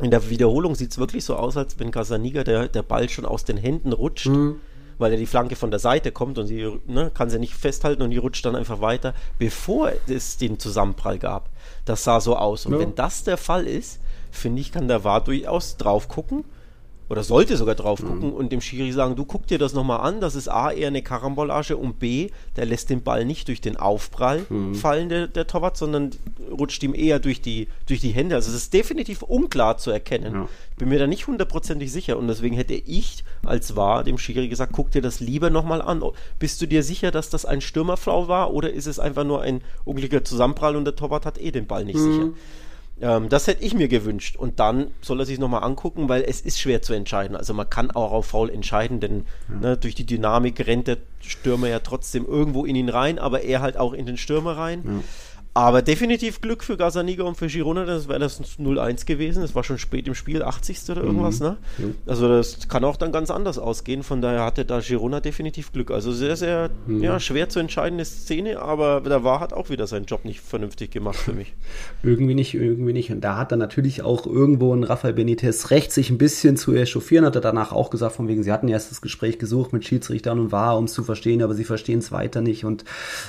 in 0.00 0.10
der 0.10 0.28
Wiederholung 0.30 0.74
sieht 0.74 0.90
es 0.90 0.98
wirklich 0.98 1.24
so 1.24 1.36
aus, 1.36 1.56
als 1.56 1.78
wenn 1.78 1.90
Casaniga 1.90 2.44
der, 2.44 2.68
der 2.68 2.82
Ball 2.82 3.08
schon 3.08 3.24
aus 3.24 3.44
den 3.44 3.56
Händen 3.56 3.92
rutscht. 3.92 4.26
Mhm. 4.26 4.60
weil 4.98 5.12
er 5.12 5.18
die 5.18 5.26
Flanke 5.26 5.56
von 5.56 5.70
der 5.70 5.78
Seite 5.78 6.10
kommt 6.10 6.38
und 6.38 6.46
sie 6.46 6.72
ne, 6.86 7.10
kann 7.12 7.28
sie 7.28 7.38
nicht 7.38 7.52
festhalten 7.52 8.00
und 8.00 8.10
die 8.10 8.16
rutscht 8.16 8.46
dann 8.46 8.56
einfach 8.56 8.80
weiter, 8.80 9.12
bevor 9.38 9.92
es 10.06 10.38
den 10.38 10.58
Zusammenprall 10.58 11.18
gab. 11.18 11.50
Das 11.84 12.02
sah 12.04 12.18
so 12.18 12.34
aus. 12.34 12.64
Und 12.64 12.72
ja. 12.72 12.78
wenn 12.78 12.94
das 12.94 13.22
der 13.22 13.36
Fall 13.36 13.66
ist, 13.66 14.00
finde 14.30 14.62
ich, 14.62 14.72
kann 14.72 14.88
der 14.88 15.04
VAR 15.04 15.22
durchaus 15.22 15.76
drauf 15.76 16.08
gucken 16.08 16.44
oder 17.08 17.22
sollte 17.22 17.56
sogar 17.56 17.74
drauf 17.74 18.02
mhm. 18.02 18.06
gucken 18.06 18.28
mhm. 18.30 18.34
und 18.34 18.52
dem 18.52 18.60
Schiri 18.60 18.92
sagen, 18.92 19.16
du 19.16 19.24
guck 19.24 19.46
dir 19.46 19.58
das 19.58 19.74
nochmal 19.74 20.00
an, 20.00 20.20
das 20.20 20.34
ist 20.34 20.48
A 20.48 20.72
eher 20.72 20.88
eine 20.88 21.02
Karambolage 21.02 21.76
und 21.76 21.98
B, 21.98 22.30
der 22.56 22.66
lässt 22.66 22.90
den 22.90 23.02
Ball 23.02 23.24
nicht 23.24 23.48
durch 23.48 23.60
den 23.60 23.76
Aufprall 23.76 24.46
mhm. 24.48 24.74
fallen, 24.74 25.08
der, 25.08 25.26
der 25.28 25.46
Torwart, 25.46 25.76
sondern 25.76 26.10
rutscht 26.50 26.82
ihm 26.82 26.94
eher 26.94 27.18
durch 27.18 27.40
die, 27.40 27.68
durch 27.86 28.00
die 28.00 28.10
Hände. 28.10 28.34
Also 28.34 28.50
es 28.50 28.56
ist 28.56 28.72
definitiv 28.72 29.22
unklar 29.22 29.78
zu 29.78 29.90
erkennen. 29.90 30.34
Ja. 30.34 30.48
Ich 30.70 30.76
bin 30.76 30.88
mir 30.88 30.98
da 30.98 31.06
nicht 31.06 31.26
hundertprozentig 31.26 31.90
sicher 31.90 32.18
und 32.18 32.28
deswegen 32.28 32.56
hätte 32.56 32.74
ich 32.74 33.24
als 33.44 33.76
war 33.76 34.04
dem 34.04 34.18
Schiri 34.18 34.48
gesagt, 34.48 34.72
guck 34.74 34.90
dir 34.90 35.02
das 35.02 35.20
lieber 35.20 35.50
nochmal 35.50 35.80
an. 35.80 36.02
Bist 36.38 36.60
du 36.60 36.66
dir 36.66 36.82
sicher, 36.82 37.10
dass 37.10 37.30
das 37.30 37.44
ein 37.44 37.60
Stürmerflau 37.60 38.28
war 38.28 38.52
oder 38.52 38.72
ist 38.72 38.86
es 38.86 38.98
einfach 38.98 39.24
nur 39.24 39.42
ein 39.42 39.62
unglücklicher 39.84 40.24
Zusammenprall 40.24 40.76
und 40.76 40.84
der 40.84 40.96
Torwart 40.96 41.26
hat 41.26 41.38
eh 41.38 41.50
den 41.50 41.66
Ball 41.66 41.84
nicht 41.84 41.96
mhm. 41.96 42.12
sicher? 42.12 42.28
Ähm, 43.00 43.28
das 43.28 43.46
hätte 43.46 43.64
ich 43.64 43.74
mir 43.74 43.88
gewünscht. 43.88 44.36
Und 44.36 44.58
dann 44.58 44.90
soll 45.00 45.20
er 45.20 45.26
sich 45.26 45.38
nochmal 45.38 45.62
angucken, 45.62 46.08
weil 46.08 46.22
es 46.22 46.40
ist 46.40 46.60
schwer 46.60 46.82
zu 46.82 46.94
entscheiden. 46.94 47.36
Also 47.36 47.52
man 47.54 47.68
kann 47.68 47.90
auch 47.90 48.12
auf 48.12 48.26
Foul 48.26 48.50
entscheiden, 48.50 49.00
denn 49.00 49.26
ja. 49.48 49.70
ne, 49.70 49.76
durch 49.76 49.94
die 49.94 50.06
Dynamik 50.06 50.66
rennt 50.66 50.86
der 50.86 50.98
Stürmer 51.20 51.68
ja 51.68 51.80
trotzdem 51.80 52.24
irgendwo 52.26 52.64
in 52.64 52.76
ihn 52.76 52.88
rein, 52.88 53.18
aber 53.18 53.42
er 53.42 53.60
halt 53.60 53.76
auch 53.76 53.92
in 53.92 54.06
den 54.06 54.16
Stürmer 54.16 54.56
rein. 54.56 54.82
Ja. 54.84 55.04
Aber 55.56 55.80
definitiv 55.80 56.42
Glück 56.42 56.62
für 56.62 56.76
Gazaniga 56.76 57.24
und 57.24 57.38
für 57.38 57.46
Girona, 57.46 57.86
das 57.86 58.08
wäre 58.08 58.18
das 58.18 58.42
0-1 58.58 59.06
gewesen. 59.06 59.40
Das 59.40 59.54
war 59.54 59.64
schon 59.64 59.78
spät 59.78 60.06
im 60.06 60.14
Spiel, 60.14 60.42
80. 60.42 60.90
oder 60.90 61.02
irgendwas, 61.02 61.40
mhm. 61.40 61.46
ne? 61.46 61.56
Also 62.04 62.28
das 62.28 62.68
kann 62.68 62.84
auch 62.84 62.98
dann 62.98 63.10
ganz 63.10 63.30
anders 63.30 63.56
ausgehen. 63.58 64.02
Von 64.02 64.20
daher 64.20 64.44
hatte 64.44 64.66
da 64.66 64.80
Girona 64.80 65.20
definitiv 65.20 65.72
Glück. 65.72 65.90
Also 65.92 66.12
sehr, 66.12 66.36
sehr 66.36 66.68
mhm. 66.86 67.02
ja, 67.02 67.18
schwer 67.20 67.48
zu 67.48 67.58
entscheidende 67.58 68.04
Szene, 68.04 68.60
aber 68.60 69.00
der 69.00 69.24
war 69.24 69.40
hat 69.40 69.54
auch 69.54 69.70
wieder 69.70 69.86
seinen 69.86 70.04
Job 70.04 70.26
nicht 70.26 70.42
vernünftig 70.42 70.90
gemacht 70.90 71.16
für 71.16 71.32
mich. 71.32 71.54
irgendwie 72.02 72.34
nicht, 72.34 72.52
irgendwie 72.52 72.92
nicht. 72.92 73.10
Und 73.10 73.22
da 73.22 73.38
hat 73.38 73.50
dann 73.50 73.58
natürlich 73.58 74.02
auch 74.02 74.26
irgendwo 74.26 74.74
ein 74.74 74.84
Rafael 74.84 75.14
Benitez 75.14 75.70
recht, 75.70 75.90
sich 75.90 76.10
ein 76.10 76.18
bisschen 76.18 76.58
zu 76.58 76.74
echauffieren. 76.74 77.24
Hat 77.24 77.34
er 77.34 77.40
danach 77.40 77.72
auch 77.72 77.88
gesagt, 77.88 78.14
von 78.14 78.28
wegen, 78.28 78.42
sie 78.42 78.52
hatten 78.52 78.68
erst 78.68 78.90
das 78.90 79.00
Gespräch 79.00 79.38
gesucht 79.38 79.72
mit 79.72 79.86
Schiedsrichtern 79.86 80.38
und 80.38 80.52
war, 80.52 80.76
um 80.76 80.84
es 80.84 80.92
zu 80.92 81.02
verstehen, 81.02 81.42
aber 81.42 81.54
sie 81.54 81.64
verstehen 81.64 82.00
es 82.00 82.12
weiter 82.12 82.42
nicht. 82.42 82.66
Und 82.66 82.84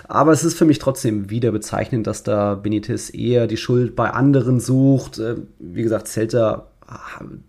aber 0.09 0.33
es 0.33 0.43
ist 0.43 0.57
für 0.57 0.65
mich 0.65 0.79
trotzdem 0.79 1.29
wieder 1.29 1.53
bezeichnend, 1.53 2.05
dass 2.05 2.16
dass 2.17 2.23
da 2.23 2.55
Benitez 2.55 3.13
eher 3.13 3.45
die 3.47 3.57
Schuld 3.57 3.95
bei 3.95 4.09
anderen 4.09 4.59
sucht. 4.59 5.19
Äh, 5.19 5.35
wie 5.59 5.83
gesagt, 5.83 6.07
Celta 6.07 6.67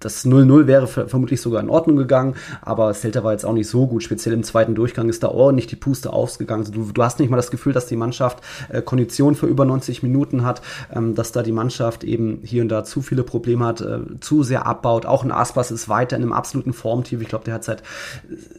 das 0.00 0.26
0-0 0.26 0.66
wäre 0.66 0.88
vermutlich 0.88 1.40
sogar 1.40 1.62
in 1.62 1.70
Ordnung 1.70 1.94
gegangen, 1.94 2.35
aber 2.61 2.92
Celta 2.92 3.22
war 3.22 3.31
jetzt 3.31 3.46
auch 3.46 3.52
nicht 3.52 3.68
so 3.68 3.87
gut. 3.87 4.02
Speziell 4.02 4.35
im 4.35 4.42
zweiten 4.42 4.74
Durchgang 4.74 5.09
ist 5.09 5.22
da 5.22 5.28
ordentlich 5.28 5.68
die 5.68 5.76
Puste 5.76 6.12
ausgegangen. 6.12 6.62
Also 6.62 6.72
du, 6.72 6.90
du 6.92 7.02
hast 7.04 7.20
nicht 7.20 7.31
mal 7.31 7.37
das 7.37 7.52
Gefühl, 7.52 7.72
dass 7.72 7.87
die 7.87 7.94
Mannschaft 7.94 8.40
äh, 8.68 8.83
Kondition 8.83 9.37
für 9.37 9.46
über 9.46 9.64
90 9.64 10.02
Minuten 10.02 10.44
hat, 10.44 10.61
ähm, 10.92 11.14
dass 11.14 11.31
da 11.31 11.44
die 11.44 11.52
Mannschaft 11.52 12.02
eben 12.02 12.40
hier 12.42 12.62
und 12.62 12.68
da 12.68 12.83
zu 12.83 13.00
viele 13.00 13.22
Probleme 13.22 13.64
hat, 13.64 13.81
äh, 13.81 14.00
zu 14.18 14.42
sehr 14.42 14.66
abbaut. 14.66 15.07
Auch 15.07 15.22
ein 15.22 15.31
Aspas 15.31 15.70
ist 15.70 15.88
weiter 15.88 16.16
in 16.16 16.22
einem 16.22 16.33
absoluten 16.33 16.72
Formtief. 16.72 17.22
Ich 17.22 17.28
glaube, 17.28 17.44
der 17.44 17.54
hat 17.54 17.62
seit, 17.62 17.85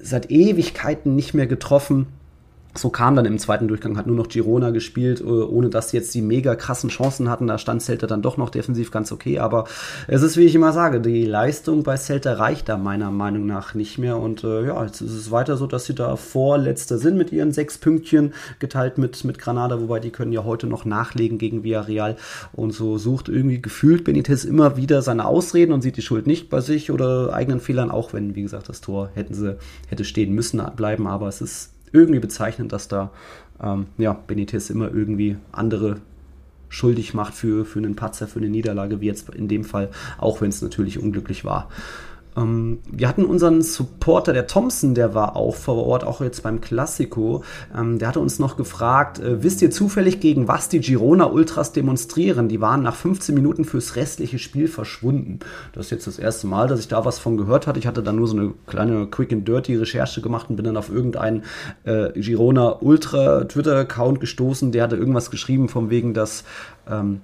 seit 0.02 0.32
Ewigkeiten 0.32 1.14
nicht 1.14 1.34
mehr 1.34 1.48
getroffen 1.48 2.08
so 2.80 2.90
kam 2.90 3.16
dann 3.16 3.26
im 3.26 3.40
zweiten 3.40 3.68
Durchgang, 3.68 3.98
hat 3.98 4.08
nur 4.08 4.16
noch 4.16 4.30
Girona 4.30 4.70
gespielt, 4.72 5.22
äh, 5.22 5.24
ohne 5.24 5.70
dass 5.70 5.92
jetzt 5.92 6.14
die 6.14 6.22
mega 6.22 6.56
krassen 6.56 6.90
Chancen 6.90 7.30
hatten. 7.30 7.48
Da 7.48 7.58
stand 7.58 7.82
Celta 7.82 8.08
dann 8.08 8.22
doch 8.22 8.38
noch 8.38 8.50
defensiv 8.50 8.92
ganz 8.92 9.12
okay. 9.12 9.40
Aber 9.40 9.66
es 10.08 10.22
ist, 10.22 10.38
wie 10.38 10.44
ich 10.44 10.56
immer 10.56 10.74
sage, 10.74 11.02
die 11.02 11.26
Leistung 11.26 11.84
bei 11.84 11.98
Celta 11.98 12.34
reicht 12.34 12.70
da 12.70 12.78
meiner 12.78 13.12
Meinung 13.12 13.46
nach 13.46 13.74
nicht 13.74 13.98
mehr. 13.98 14.18
Und 14.18 14.44
äh, 14.44 14.68
ja, 14.68 14.84
jetzt 14.84 15.02
ist 15.02 15.14
es 15.14 15.32
weiter 15.32 15.58
so, 15.58 15.68
dass 15.68 15.86
sie 15.86 15.96
da 15.96 16.16
vorletzter 16.16 16.98
sind 16.98 17.18
mit 17.18 17.32
ihren 17.32 17.52
sechs 17.52 17.78
Pünktchen, 17.78 18.34
geteilt 18.60 18.98
mit, 18.98 19.24
mit 19.24 19.40
Granada, 19.40 19.82
wobei 19.82 20.00
die 20.00 20.12
können 20.12 20.32
ja 20.32 20.44
heute 20.44 20.68
noch 20.68 20.86
nachlegen 20.86 21.38
gegen 21.38 21.64
Villarreal. 21.64 22.18
Und 22.54 22.72
so 22.72 22.98
sucht 22.98 23.30
irgendwie 23.30 23.62
gefühlt 23.62 24.04
Benitez 24.04 24.44
immer 24.44 24.78
wieder 24.78 25.02
seine 25.02 25.26
Ausreden 25.26 25.74
und 25.74 25.82
sieht 25.82 25.98
die 25.98 26.02
Schuld 26.02 26.28
nicht 26.28 26.50
bei 26.50 26.62
sich 26.62 26.92
oder 26.92 27.34
eigenen 27.34 27.60
Fehlern, 27.60 27.92
auch 27.92 28.14
wenn, 28.14 28.36
wie 28.36 28.44
gesagt, 28.44 28.70
das 28.70 28.82
Tor 28.82 29.10
hätten 29.14 29.34
sie, 29.34 29.58
hätte 29.88 30.06
stehen 30.06 30.34
müssen 30.34 30.62
bleiben. 30.76 31.08
Aber 31.08 31.28
es 31.28 31.42
ist 31.42 31.72
irgendwie 31.92 32.20
bezeichnend, 32.20 32.72
dass 32.72 32.88
da 32.88 33.12
ähm, 33.62 33.88
ja, 33.98 34.14
Benitez 34.14 34.70
immer 34.70 34.94
irgendwie 34.94 35.38
andere 35.52 35.98
schuldig 36.70 37.14
macht 37.14 37.34
für, 37.34 37.66
für 37.66 37.80
einen 37.80 37.96
Patzer, 37.96 38.28
für 38.28 38.40
eine 38.40 38.50
Niederlage, 38.50 39.02
wie 39.02 39.08
jetzt 39.08 39.30
in 39.30 39.48
dem 39.48 39.64
Fall, 39.64 39.90
auch 40.20 40.42
wenn 40.42 40.50
es 40.50 40.62
natürlich 40.62 41.02
unglücklich 41.02 41.44
war. 41.44 41.70
Ähm, 42.40 42.80
wir 42.90 43.08
hatten 43.08 43.26
unseren 43.26 43.62
Supporter, 43.62 44.34
der 44.34 44.48
Thompson, 44.48 44.96
der 44.96 45.14
war 45.14 45.36
auch 45.36 45.56
vor 45.56 45.86
Ort, 45.86 46.04
auch 46.04 46.22
jetzt 46.22 46.44
beim 46.44 46.62
Classico. 46.62 47.44
Ähm, 47.76 48.00
der 48.00 48.08
hatte 48.10 48.20
uns 48.20 48.40
noch 48.40 48.58
gefragt, 48.58 49.20
äh, 49.20 49.44
wisst 49.44 49.62
ihr 49.62 49.72
zufällig, 49.72 50.20
gegen 50.20 50.48
was 50.48 50.70
die 50.70 50.80
Girona 50.80 51.26
Ultras 51.26 51.72
demonstrieren? 51.72 52.48
Die 52.48 52.62
waren 52.62 52.82
nach 52.82 52.96
15 52.96 53.36
Minuten 53.36 53.66
fürs 53.66 53.96
restliche 53.96 54.40
Spiel 54.40 54.68
verschwunden. 54.68 55.40
Das 55.74 55.86
ist 55.86 55.92
jetzt 55.92 56.08
das 56.08 56.20
erste 56.20 56.48
Mal, 56.48 56.68
dass 56.68 56.80
ich 56.80 56.88
da 56.88 57.06
was 57.06 57.20
von 57.20 57.38
gehört 57.38 57.68
hatte. 57.68 57.80
Ich 57.80 57.88
hatte 57.88 58.04
da 58.04 58.12
nur 58.12 58.28
so 58.28 58.38
eine 58.38 58.54
kleine 58.68 59.08
Quick 59.08 59.34
and 59.34 59.48
Dirty 59.48 59.76
Recherche 59.76 60.22
gemacht 60.22 60.50
und 60.50 60.56
bin 60.56 60.66
dann 60.66 60.78
auf 60.78 60.90
irgendeinen 60.90 61.44
äh, 61.84 62.12
Girona 62.20 62.78
Ultra 62.82 63.46
Twitter-Account 63.46 64.20
gestoßen. 64.20 64.72
Der 64.72 64.84
hatte 64.84 64.96
irgendwas 64.96 65.32
geschrieben, 65.32 65.70
von 65.70 65.90
wegen, 65.90 66.14
dass 66.14 66.44
ähm, 66.90 67.22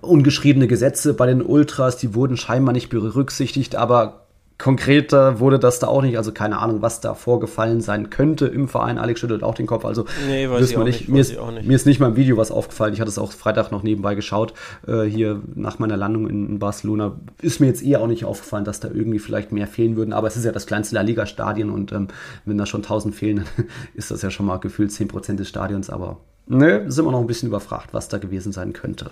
ungeschriebene 0.00 0.66
Gesetze 0.68 1.14
bei 1.14 1.26
den 1.26 1.42
Ultras, 1.42 1.96
die 1.96 2.14
wurden 2.14 2.36
scheinbar 2.36 2.72
nicht 2.72 2.88
berücksichtigt, 2.88 3.74
aber 3.76 4.21
konkreter 4.62 5.40
wurde 5.40 5.58
das 5.58 5.80
da 5.80 5.88
auch 5.88 6.02
nicht. 6.02 6.16
Also 6.16 6.30
keine 6.30 6.60
Ahnung, 6.60 6.82
was 6.82 7.00
da 7.00 7.14
vorgefallen 7.14 7.80
sein 7.80 8.10
könnte 8.10 8.46
im 8.46 8.68
Verein. 8.68 8.96
Alex 8.96 9.18
schüttelt 9.18 9.42
auch 9.42 9.56
den 9.56 9.66
Kopf. 9.66 9.84
Also 9.84 10.04
nee, 10.28 10.48
weiß 10.48 10.70
ich 10.70 10.76
auch 10.76 10.84
nicht. 10.84 11.08
Mir, 11.08 11.20
ist, 11.20 11.30
nicht. 11.36 11.66
mir 11.66 11.74
ist 11.74 11.84
nicht 11.84 11.98
mal 11.98 12.10
im 12.10 12.16
Video 12.16 12.36
was 12.36 12.52
aufgefallen. 12.52 12.94
Ich 12.94 13.00
hatte 13.00 13.10
es 13.10 13.18
auch 13.18 13.32
Freitag 13.32 13.72
noch 13.72 13.82
nebenbei 13.82 14.14
geschaut. 14.14 14.54
Äh, 14.86 15.02
hier 15.02 15.42
nach 15.56 15.80
meiner 15.80 15.96
Landung 15.96 16.30
in, 16.30 16.48
in, 16.48 16.58
Barcelona 16.60 17.16
ist 17.40 17.58
mir 17.58 17.66
jetzt 17.66 17.82
eher 17.82 18.00
auch 18.00 18.06
nicht 18.06 18.24
aufgefallen, 18.24 18.64
dass 18.64 18.78
da 18.78 18.86
irgendwie 18.86 19.18
vielleicht 19.18 19.50
mehr 19.50 19.66
fehlen 19.66 19.96
würden. 19.96 20.12
Aber 20.12 20.28
es 20.28 20.36
ist 20.36 20.44
ja 20.44 20.52
das 20.52 20.66
kleinste 20.66 20.94
La 20.94 21.00
Liga-Stadion 21.00 21.68
und 21.68 21.90
ähm, 21.90 22.06
wenn 22.44 22.56
da 22.56 22.64
schon 22.64 22.82
1000 22.82 23.16
fehlen, 23.16 23.38
dann 23.38 23.66
ist 23.94 24.12
das 24.12 24.22
ja 24.22 24.30
schon 24.30 24.46
mal 24.46 24.58
gefühlt 24.58 24.92
10% 24.92 25.34
des 25.34 25.48
Stadions. 25.48 25.90
Aber 25.90 26.18
ne, 26.46 26.88
sind 26.88 27.04
wir 27.04 27.10
noch 27.10 27.20
ein 27.20 27.26
bisschen 27.26 27.48
überfragt, 27.48 27.88
was 27.90 28.08
da 28.08 28.18
gewesen 28.18 28.52
sein 28.52 28.72
könnte. 28.72 29.10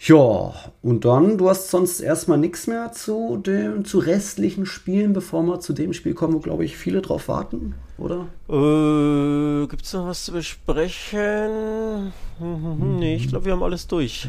Ja, 0.00 0.54
und 0.80 1.04
dann, 1.04 1.38
du 1.38 1.50
hast 1.50 1.70
sonst 1.70 1.98
erstmal 1.98 2.38
nichts 2.38 2.68
mehr 2.68 2.92
zu 2.92 3.36
den 3.36 3.84
zu 3.84 3.98
restlichen 3.98 4.64
Spielen, 4.64 5.12
bevor 5.12 5.42
wir 5.42 5.58
zu 5.58 5.72
dem 5.72 5.92
Spiel 5.92 6.14
kommen, 6.14 6.34
wo, 6.34 6.38
glaube 6.38 6.64
ich, 6.64 6.76
viele 6.76 7.02
drauf 7.02 7.26
warten, 7.26 7.74
oder? 7.98 8.28
Äh, 8.48 9.66
Gibt 9.66 9.84
es 9.84 9.92
noch 9.92 10.06
was 10.06 10.24
zu 10.24 10.30
besprechen? 10.30 12.12
Mhm. 12.38 12.96
Nee, 13.00 13.16
ich 13.16 13.26
glaube, 13.26 13.46
wir 13.46 13.52
haben 13.52 13.62
alles 13.64 13.88
durch. 13.88 14.28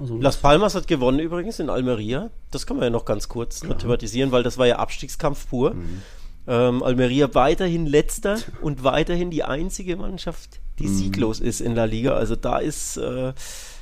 Also 0.00 0.16
Las 0.16 0.38
Palmas 0.38 0.74
hat 0.74 0.86
gewonnen 0.86 1.18
übrigens 1.18 1.58
in 1.58 1.68
Almeria. 1.68 2.30
Das 2.50 2.66
kann 2.66 2.78
man 2.78 2.84
ja 2.84 2.90
noch 2.90 3.04
ganz 3.04 3.28
kurz 3.28 3.60
Klar. 3.60 3.76
thematisieren, 3.76 4.32
weil 4.32 4.42
das 4.42 4.56
war 4.56 4.66
ja 4.66 4.78
Abstiegskampf 4.78 5.50
pur. 5.50 5.74
Mhm. 5.74 6.02
Ähm, 6.46 6.82
Almeria 6.82 7.34
weiterhin 7.34 7.84
letzter 7.84 8.38
und 8.62 8.84
weiterhin 8.84 9.30
die 9.30 9.44
einzige 9.44 9.96
Mannschaft, 9.96 10.60
die 10.78 10.86
mhm. 10.86 10.94
sieglos 10.94 11.40
ist 11.40 11.60
in 11.60 11.74
der 11.74 11.86
Liga. 11.86 12.14
Also 12.14 12.36
da 12.36 12.58
ist... 12.58 12.96
Äh, 12.96 13.34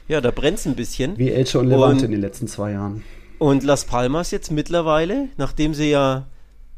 ja, 0.08 0.20
da 0.20 0.30
brennt 0.30 0.58
es 0.58 0.66
ein 0.66 0.74
bisschen. 0.74 1.18
Wie 1.18 1.30
Elche 1.30 1.58
und 1.58 1.68
Levante 1.68 2.04
in 2.04 2.10
den 2.10 2.20
letzten 2.20 2.48
zwei 2.48 2.72
Jahren. 2.72 3.04
Und 3.38 3.62
Las 3.64 3.84
Palmas 3.84 4.30
jetzt 4.30 4.50
mittlerweile, 4.50 5.28
nachdem 5.36 5.74
sie 5.74 5.90
ja, 5.90 6.26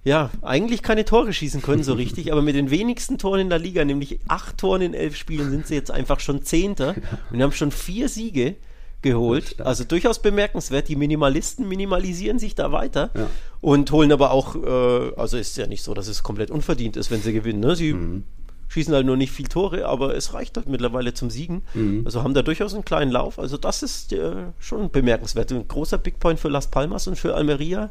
ja, 0.03 0.31
eigentlich 0.43 0.83
keine 0.83 1.05
Tore 1.05 1.33
schießen 1.33 1.63
können 1.63 1.83
so 1.83 1.93
richtig, 1.95 2.33
aber 2.33 2.43
mit 2.43 2.55
den 2.55 2.71
wenigsten 2.71 3.19
Toren 3.19 3.41
in 3.41 3.51
der 3.51 3.59
Liga, 3.59 3.85
nämlich 3.85 4.21
acht 4.29 4.59
Toren 4.59 4.83
in 4.83 4.95
elf 4.95 5.17
Spielen, 5.17 5.51
sind 5.51 5.67
sie 5.67 5.75
jetzt 5.75 5.91
einfach 5.91 6.21
schon 6.21 6.43
Zehnter 6.43 6.95
und 7.31 7.43
haben 7.43 7.53
schon 7.53 7.71
vier 7.71 8.09
Siege 8.09 8.57
geholt. 9.03 9.61
Also 9.61 9.85
durchaus 9.85 10.21
bemerkenswert. 10.21 10.89
Die 10.89 10.97
Minimalisten 10.97 11.69
minimalisieren 11.69 12.39
sich 12.39 12.55
da 12.55 12.73
weiter 12.73 13.11
ja. 13.15 13.29
und 13.61 13.93
holen 13.93 14.11
aber 14.11 14.31
auch, 14.31 14.57
äh, 14.57 15.13
also 15.17 15.37
ist 15.37 15.57
ja 15.59 15.67
nicht 15.67 15.83
so, 15.83 15.93
dass 15.93 16.09
es 16.09 16.23
komplett 16.23 16.51
unverdient 16.51 16.97
ist, 16.97 17.11
wenn 17.11 17.21
sie 17.21 17.33
gewinnen. 17.33 17.61
Ne? 17.61 17.77
Sie 17.77 17.93
mhm 17.93 18.25
schießen 18.69 18.95
halt 18.95 19.07
nur 19.07 19.17
nicht 19.17 19.33
viel 19.33 19.47
Tore, 19.47 19.87
aber 19.87 20.15
es 20.15 20.35
reicht 20.35 20.57
halt 20.57 20.69
mittlerweile 20.69 21.15
zum 21.15 21.31
Siegen. 21.31 21.63
Mhm. 21.75 22.03
Also 22.05 22.23
haben 22.23 22.35
da 22.35 22.43
durchaus 22.43 22.75
einen 22.75 22.85
kleinen 22.85 23.11
Lauf. 23.11 23.39
Also 23.39 23.57
das 23.57 23.83
ist 23.83 24.13
äh, 24.13 24.47
schon 24.59 24.91
bemerkenswert. 24.91 25.53
Ein 25.53 25.69
großer 25.69 25.99
Big 25.99 26.19
Point 26.21 26.41
für 26.41 26.49
Las 26.49 26.71
Palmas 26.71 27.07
und 27.07 27.17
für 27.17 27.35
Almeria 27.35 27.91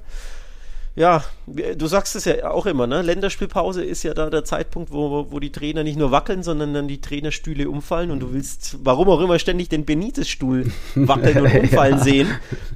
ja, 0.96 1.24
du 1.48 1.88
sagst 1.88 2.16
es 2.16 2.26
ja 2.26 2.52
auch 2.52 2.68
immer, 2.68 2.86
ne? 2.86 3.02
Länderspielpause 3.02 3.84
ist 3.84 4.04
ja 4.04 4.14
da 4.14 4.30
der 4.30 4.44
Zeitpunkt, 4.44 4.92
wo, 4.92 5.26
wo 5.32 5.40
die 5.40 5.52
Trainer 5.52 5.84
nicht 5.84 5.98
nur 5.98 6.12
wackeln, 6.12 6.44
sondern 6.44 6.76
dann 6.76 6.88
die 6.88 7.02
Trainerstühle 7.02 7.68
umfallen 7.68 8.12
und 8.12 8.20
du 8.20 8.32
willst, 8.32 8.78
warum 8.84 9.10
auch 9.10 9.20
immer, 9.20 9.40
ständig 9.40 9.70
den 9.70 9.86
Benitez-Stuhl 9.86 10.72
wackeln 10.96 11.46
und 11.46 11.56
umfallen 11.56 11.98
sehen. 11.98 12.28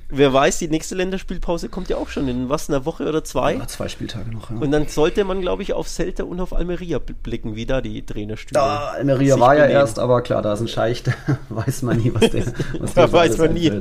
Wer 0.09 0.33
weiß, 0.33 0.57
die 0.57 0.67
nächste 0.67 0.95
Länderspielpause 0.95 1.69
kommt 1.69 1.89
ja 1.89 1.97
auch 1.97 2.09
schon 2.09 2.27
in 2.27 2.49
was, 2.49 2.69
einer 2.69 2.85
Woche 2.85 3.07
oder 3.07 3.23
zwei? 3.23 3.53
Ja, 3.53 3.67
zwei 3.67 3.87
Spieltage 3.87 4.31
noch, 4.31 4.49
ja. 4.49 4.57
Und 4.57 4.71
dann 4.71 4.87
sollte 4.87 5.23
man, 5.23 5.39
glaube 5.41 5.61
ich, 5.61 5.73
auf 5.73 5.87
Celta 5.87 6.23
und 6.23 6.39
auf 6.39 6.53
Almeria 6.53 6.97
blicken, 6.97 7.55
wie 7.55 7.67
da 7.67 7.81
die 7.81 8.03
Trainerstühle. 8.03 8.59
Da, 8.59 8.93
Almeria 8.95 9.39
war 9.39 9.53
ja 9.53 9.61
benehmen. 9.61 9.79
erst, 9.79 9.99
aber 9.99 10.23
klar, 10.23 10.41
da 10.41 10.53
ist 10.53 10.61
ein 10.61 10.67
Scheich, 10.67 11.03
da 11.03 11.13
weiß 11.49 11.83
man 11.83 11.97
nie, 11.97 12.11
was 12.15 12.31
der. 12.31 12.45
Was 12.79 12.93
da 12.95 13.11
weiß 13.11 13.37
man 13.37 13.53
nie. 13.53 13.71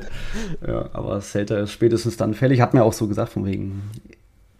Ja, 0.66 0.90
aber 0.92 1.22
Celta 1.22 1.56
ist 1.60 1.72
spätestens 1.72 2.18
dann 2.18 2.34
fällig, 2.34 2.60
hat 2.60 2.74
mir 2.74 2.84
auch 2.84 2.92
so 2.92 3.08
gesagt, 3.08 3.32
von 3.32 3.46
wegen 3.46 3.90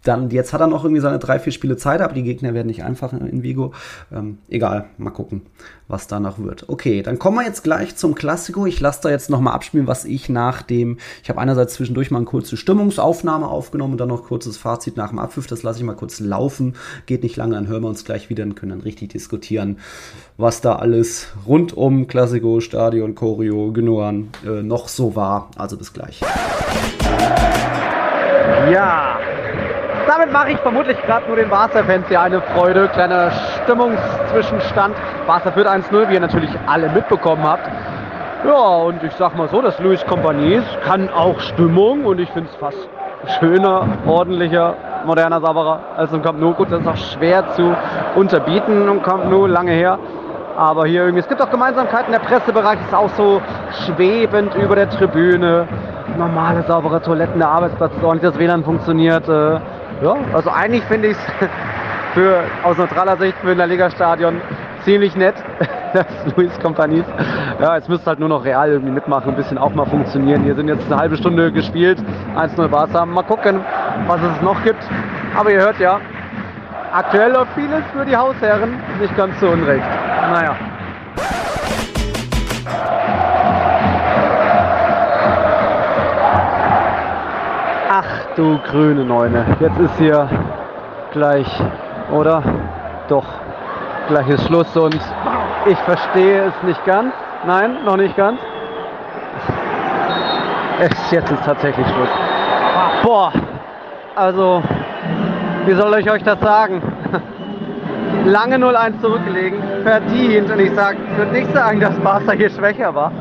dann, 0.07 0.29
jetzt 0.29 0.53
hat 0.53 0.61
er 0.61 0.67
noch 0.67 0.83
irgendwie 0.83 1.01
seine 1.01 1.19
drei, 1.19 1.39
vier 1.39 1.51
Spiele 1.51 1.77
Zeit, 1.77 2.01
aber 2.01 2.13
die 2.13 2.23
Gegner 2.23 2.53
werden 2.53 2.67
nicht 2.67 2.83
einfach 2.83 3.13
in 3.13 3.43
Vigo. 3.43 3.73
Ähm, 4.11 4.37
egal, 4.49 4.85
mal 4.97 5.09
gucken, 5.09 5.41
was 5.87 6.07
danach 6.07 6.39
wird. 6.39 6.69
Okay, 6.69 7.01
dann 7.01 7.19
kommen 7.19 7.37
wir 7.37 7.45
jetzt 7.45 7.63
gleich 7.63 7.95
zum 7.95 8.15
Klassiko. 8.15 8.65
Ich 8.65 8.79
lasse 8.79 9.01
da 9.03 9.09
jetzt 9.09 9.29
nochmal 9.29 9.53
abspielen, 9.53 9.87
was 9.87 10.05
ich 10.05 10.29
nach 10.29 10.61
dem, 10.61 10.97
ich 11.23 11.29
habe 11.29 11.39
einerseits 11.41 11.73
zwischendurch 11.73 12.11
mal 12.11 12.19
eine 12.19 12.25
kurze 12.25 12.57
Stimmungsaufnahme 12.57 13.47
aufgenommen 13.47 13.93
und 13.93 13.97
dann 13.97 14.09
noch 14.09 14.23
kurzes 14.23 14.57
Fazit 14.57 14.97
nach 14.97 15.09
dem 15.09 15.19
Abpfiff. 15.19 15.47
Das 15.47 15.63
lasse 15.63 15.79
ich 15.79 15.85
mal 15.85 15.95
kurz 15.95 16.19
laufen. 16.19 16.75
Geht 17.05 17.23
nicht 17.23 17.35
lange, 17.35 17.55
dann 17.55 17.67
hören 17.67 17.83
wir 17.83 17.89
uns 17.89 18.05
gleich 18.05 18.29
wieder 18.29 18.43
und 18.43 18.55
können 18.55 18.71
dann 18.71 18.81
richtig 18.81 19.09
diskutieren, 19.09 19.79
was 20.37 20.61
da 20.61 20.75
alles 20.75 21.27
rund 21.45 21.75
um 21.75 22.07
Klassiko, 22.07 22.59
Stadion, 22.59 23.15
Choreo, 23.15 23.71
Genoan 23.71 24.29
äh, 24.45 24.63
noch 24.63 24.87
so 24.87 25.15
war. 25.15 25.51
Also 25.57 25.77
bis 25.77 25.93
gleich. 25.93 26.21
Ja, 28.71 29.16
damit 30.17 30.33
mache 30.33 30.51
ich 30.51 30.57
vermutlich 30.57 30.99
gerade 31.03 31.27
nur 31.27 31.35
den 31.35 31.49
Barca-Fans 31.49 32.07
hier 32.07 32.19
eine 32.19 32.41
Freude. 32.41 32.87
Kleiner 32.87 33.29
Stimmungszwischenstand. 33.63 34.95
Barca 35.27 35.51
führt 35.51 35.67
1-0, 35.67 36.09
wie 36.09 36.15
ihr 36.15 36.19
natürlich 36.19 36.49
alle 36.65 36.89
mitbekommen 36.89 37.43
habt. 37.43 37.69
Ja, 38.43 38.77
und 38.77 39.03
ich 39.03 39.11
sag 39.13 39.35
mal 39.37 39.47
so, 39.49 39.61
das 39.61 39.77
Luis 39.79 40.03
Compagnies 40.07 40.63
kann 40.83 41.09
auch 41.09 41.39
Stimmung 41.39 42.05
und 42.05 42.19
ich 42.19 42.29
finde 42.31 42.49
es 42.49 42.55
fast 42.55 42.89
schöner, 43.39 43.85
ordentlicher, 44.07 44.73
moderner, 45.05 45.39
sauberer 45.39 45.81
als 45.95 46.11
im 46.11 46.23
Camp 46.23 46.39
Nou. 46.39 46.53
Gut, 46.53 46.71
das 46.71 46.81
ist 46.81 46.87
auch 46.87 46.97
schwer 46.97 47.51
zu 47.51 47.75
unterbieten 48.15 48.87
im 48.87 49.03
Camp 49.03 49.29
Nou, 49.29 49.45
lange 49.45 49.71
her. 49.71 49.99
Aber 50.57 50.87
hier 50.87 51.01
irgendwie, 51.01 51.19
es 51.19 51.27
gibt 51.27 51.41
auch 51.41 51.51
Gemeinsamkeiten. 51.51 52.11
Der 52.11 52.19
Pressebereich 52.19 52.79
ist 52.81 52.93
auch 52.93 53.09
so 53.09 53.39
schwebend 53.85 54.55
über 54.55 54.75
der 54.75 54.89
Tribüne. 54.89 55.67
Normale, 56.17 56.63
saubere 56.63 57.01
Toiletten, 57.01 57.37
der 57.37 57.49
Arbeitsplatz 57.49 57.93
ist 57.95 58.03
ordentlich, 58.03 58.31
das 58.31 58.39
WLAN 58.39 58.63
funktioniert. 58.63 59.29
Äh, 59.29 59.59
ja, 60.01 60.15
also 60.33 60.49
eigentlich 60.49 60.83
finde 60.85 61.09
ich 61.09 61.17
es 61.17 61.47
für 62.13 62.43
aus 62.63 62.77
neutraler 62.77 63.17
Sicht 63.17 63.37
für 63.39 63.51
ein 63.51 63.57
La 63.57 63.65
Liga 63.65 63.89
Stadion 63.89 64.41
ziemlich 64.83 65.15
nett, 65.15 65.35
das 65.93 66.05
Luis 66.35 66.57
Companies. 66.59 67.05
Ja, 67.59 67.75
jetzt 67.75 67.89
müsste 67.89 68.07
halt 68.07 68.19
nur 68.19 68.29
noch 68.29 68.45
real 68.45 68.69
irgendwie 68.69 68.93
mitmachen, 68.93 69.29
ein 69.31 69.35
bisschen 69.35 69.57
auch 69.57 69.73
mal 69.73 69.85
funktionieren. 69.85 70.43
Hier 70.43 70.55
sind 70.55 70.67
jetzt 70.67 70.85
eine 70.85 70.97
halbe 70.97 71.17
Stunde 71.17 71.51
gespielt, 71.51 71.99
1-0 72.35 72.67
Barca. 72.67 73.05
Mal 73.05 73.23
gucken, 73.23 73.61
was 74.07 74.21
es 74.21 74.41
noch 74.41 74.63
gibt. 74.63 74.83
Aber 75.35 75.51
ihr 75.51 75.59
hört 75.59 75.79
ja, 75.79 75.99
aktuell 76.93 77.31
läuft 77.31 77.53
vieles 77.55 77.83
für 77.91 78.05
die 78.05 78.15
Hausherren, 78.15 78.79
nicht 78.99 79.15
ganz 79.17 79.39
so 79.39 79.49
unrecht. 79.49 79.85
Naja. 80.31 80.55
Du 88.37 88.59
grüne 88.59 89.03
Neune. 89.03 89.45
Jetzt 89.59 89.79
ist 89.79 89.97
hier 89.97 90.29
gleich, 91.11 91.47
oder? 92.11 92.43
Doch, 93.07 93.25
gleich 94.07 94.29
ist 94.29 94.45
Schluss 94.45 94.77
und 94.77 94.99
ich 95.65 95.77
verstehe 95.79 96.43
es 96.43 96.63
nicht 96.63 96.83
ganz. 96.85 97.13
Nein, 97.45 97.83
noch 97.83 97.97
nicht 97.97 98.15
ganz. 98.15 98.39
Es, 100.79 101.11
jetzt 101.11 101.31
ist 101.31 101.43
tatsächlich 101.43 101.87
Schluss. 101.87 102.09
Boah, 103.01 103.31
also, 104.15 104.61
wie 105.65 105.73
soll 105.73 105.97
ich 105.99 106.11
euch 106.11 106.23
das 106.23 106.39
sagen? 106.39 106.81
Lange 108.25 108.57
0-1 108.57 109.01
zurückgelegen, 109.01 109.59
verdient. 109.83 110.51
Und 110.51 110.59
ich 110.59 110.73
sag, 110.75 110.97
würde 111.15 111.31
nicht 111.31 111.51
sagen, 111.53 111.79
dass 111.79 111.97
Barca 111.99 112.33
hier 112.33 112.51
schwächer 112.51 112.93
war. 112.93 113.11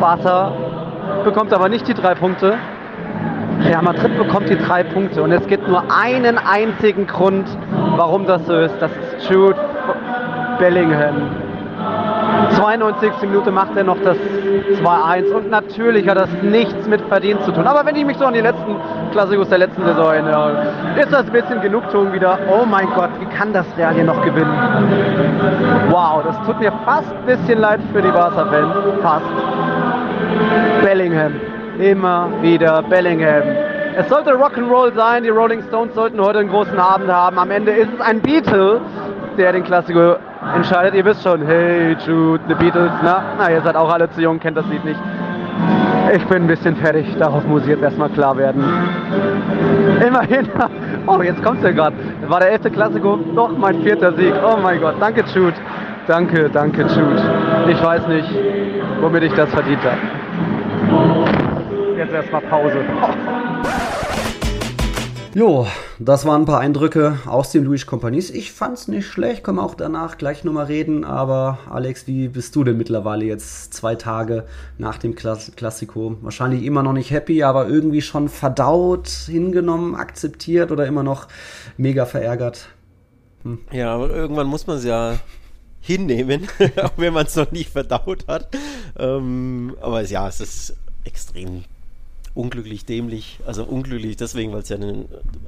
Barca 0.00 0.52
bekommt 1.24 1.52
aber 1.54 1.68
nicht 1.70 1.88
die 1.88 1.94
drei 1.94 2.14
Punkte. 2.14 2.58
Real 3.64 3.82
Madrid 3.82 4.16
bekommt 4.16 4.48
die 4.48 4.58
drei 4.58 4.82
Punkte 4.82 5.22
und 5.22 5.32
es 5.32 5.46
gibt 5.46 5.68
nur 5.68 5.82
einen 5.90 6.38
einzigen 6.38 7.06
Grund, 7.06 7.46
warum 7.96 8.26
das 8.26 8.46
so 8.46 8.56
ist. 8.58 8.74
Das 8.80 8.90
ist 8.90 9.30
Jude 9.30 9.56
Bellingham. 10.58 11.30
92. 12.56 13.12
Minute 13.22 13.50
macht 13.50 13.76
er 13.76 13.84
noch 13.84 13.98
das 14.02 14.16
2-1 14.82 15.32
und 15.32 15.50
natürlich 15.50 16.08
hat 16.08 16.16
das 16.16 16.28
nichts 16.42 16.86
mit 16.86 17.00
Verdienst 17.02 17.44
zu 17.44 17.52
tun. 17.52 17.66
Aber 17.66 17.84
wenn 17.84 17.96
ich 17.96 18.04
mich 18.04 18.16
so 18.16 18.24
an 18.24 18.34
die 18.34 18.40
letzten 18.40 18.76
Klassikos 19.12 19.48
der 19.48 19.58
letzten 19.58 19.84
Saison 19.84 20.12
erinnere, 20.12 20.66
ist 20.96 21.12
das 21.12 21.26
ein 21.26 21.32
bisschen 21.32 21.60
Genugtuung 21.60 22.12
wieder. 22.12 22.38
Oh 22.50 22.64
mein 22.64 22.88
Gott, 22.94 23.10
wie 23.20 23.26
kann 23.26 23.52
das 23.52 23.66
Real 23.76 23.94
hier 23.94 24.04
noch 24.04 24.22
gewinnen? 24.22 24.52
Wow, 25.90 26.22
das 26.24 26.36
tut 26.46 26.58
mir 26.60 26.72
fast 26.84 27.10
ein 27.10 27.26
bisschen 27.26 27.58
leid 27.58 27.80
für 27.92 28.02
die 28.02 28.10
Barca-Fans. 28.10 28.74
Fast. 29.02 29.26
Bellingham. 30.82 31.32
Immer 31.78 32.30
wieder 32.40 32.82
Bellingham. 32.82 33.42
Es 33.96 34.08
sollte 34.08 34.30
Rock'n'Roll 34.32 34.94
sein, 34.94 35.22
die 35.24 35.28
Rolling 35.28 35.62
Stones 35.68 35.94
sollten 35.94 36.20
heute 36.20 36.38
einen 36.38 36.48
großen 36.48 36.78
Abend 36.78 37.10
haben. 37.10 37.38
Am 37.38 37.50
Ende 37.50 37.72
ist 37.72 37.88
es 37.94 38.00
ein 38.00 38.20
Beatle, 38.20 38.80
der 39.36 39.52
den 39.52 39.64
Klassiker 39.64 40.18
entscheidet. 40.54 40.94
Ihr 40.94 41.04
wisst 41.04 41.22
schon, 41.22 41.42
hey 41.46 41.96
Jude, 42.06 42.42
The 42.48 42.54
Beatles, 42.54 42.92
na, 43.02 43.22
na, 43.38 43.50
ihr 43.50 43.60
seid 43.60 43.76
auch 43.76 43.92
alle 43.92 44.10
zu 44.10 44.22
jung, 44.22 44.38
kennt 44.40 44.56
das 44.56 44.66
Lied 44.66 44.84
nicht. 44.84 45.00
Ich 46.14 46.24
bin 46.26 46.44
ein 46.44 46.46
bisschen 46.46 46.76
fertig, 46.76 47.14
darauf 47.18 47.44
muss 47.44 47.62
ich 47.62 47.68
jetzt 47.68 47.82
erstmal 47.82 48.08
klar 48.10 48.36
werden. 48.38 48.62
Immerhin, 50.06 50.48
oh, 51.06 51.20
jetzt 51.20 51.42
kommt's 51.42 51.62
ja 51.62 51.72
gerade. 51.72 51.96
War 52.28 52.40
der 52.40 52.52
elfte 52.52 52.70
Klassiker, 52.70 53.18
doch 53.34 53.50
mein 53.56 53.82
vierter 53.82 54.12
Sieg. 54.14 54.34
Oh 54.42 54.56
mein 54.62 54.80
Gott, 54.80 54.94
danke 55.00 55.24
Jude. 55.34 55.56
Danke, 56.06 56.48
danke 56.50 56.82
Jude. 56.82 57.22
Ich 57.68 57.82
weiß 57.82 58.06
nicht, 58.08 58.28
womit 59.00 59.24
ich 59.24 59.32
das 59.34 59.50
verdient 59.50 59.82
habe. 59.82 60.25
Jetzt 61.96 62.12
erstmal 62.12 62.42
Pause. 62.42 62.84
Jo, 65.34 65.66
das 65.98 66.26
waren 66.26 66.42
ein 66.42 66.44
paar 66.44 66.60
Eindrücke 66.60 67.18
aus 67.24 67.52
dem 67.52 67.64
Luis 67.64 67.86
Companies. 67.86 68.30
Ich 68.30 68.52
fand's 68.52 68.86
nicht 68.86 69.06
schlecht, 69.06 69.42
können 69.44 69.56
wir 69.56 69.62
auch 69.62 69.74
danach 69.74 70.18
gleich 70.18 70.44
nochmal 70.44 70.66
reden. 70.66 71.04
Aber 71.04 71.58
Alex, 71.70 72.06
wie 72.06 72.28
bist 72.28 72.54
du 72.54 72.64
denn 72.64 72.76
mittlerweile 72.76 73.24
jetzt 73.24 73.72
zwei 73.72 73.94
Tage 73.94 74.44
nach 74.76 74.98
dem 74.98 75.14
Klass 75.14 75.52
Klassiko? 75.56 76.18
Wahrscheinlich 76.20 76.64
immer 76.64 76.82
noch 76.82 76.92
nicht 76.92 77.10
happy, 77.10 77.42
aber 77.42 77.66
irgendwie 77.66 78.02
schon 78.02 78.28
verdaut, 78.28 79.08
hingenommen, 79.08 79.94
akzeptiert 79.94 80.70
oder 80.72 80.86
immer 80.86 81.02
noch 81.02 81.28
mega 81.78 82.04
verärgert? 82.04 82.68
Hm. 83.42 83.60
Ja, 83.72 83.94
aber 83.94 84.10
irgendwann 84.10 84.48
muss 84.48 84.66
man 84.66 84.76
es 84.76 84.84
ja 84.84 85.18
hinnehmen, 85.80 86.48
auch 86.82 86.92
wenn 86.98 87.14
man 87.14 87.24
es 87.24 87.36
noch 87.36 87.52
nicht 87.52 87.70
verdaut 87.70 88.26
hat. 88.28 88.48
Ähm, 88.98 89.76
aber 89.80 90.02
ja, 90.02 90.28
es 90.28 90.40
ist 90.40 90.76
extrem 91.04 91.64
unglücklich 92.36 92.84
dämlich, 92.84 93.40
also 93.46 93.64
unglücklich 93.64 94.16
deswegen, 94.16 94.52
weil 94.52 94.60
es 94.60 94.68
ja 94.68 94.78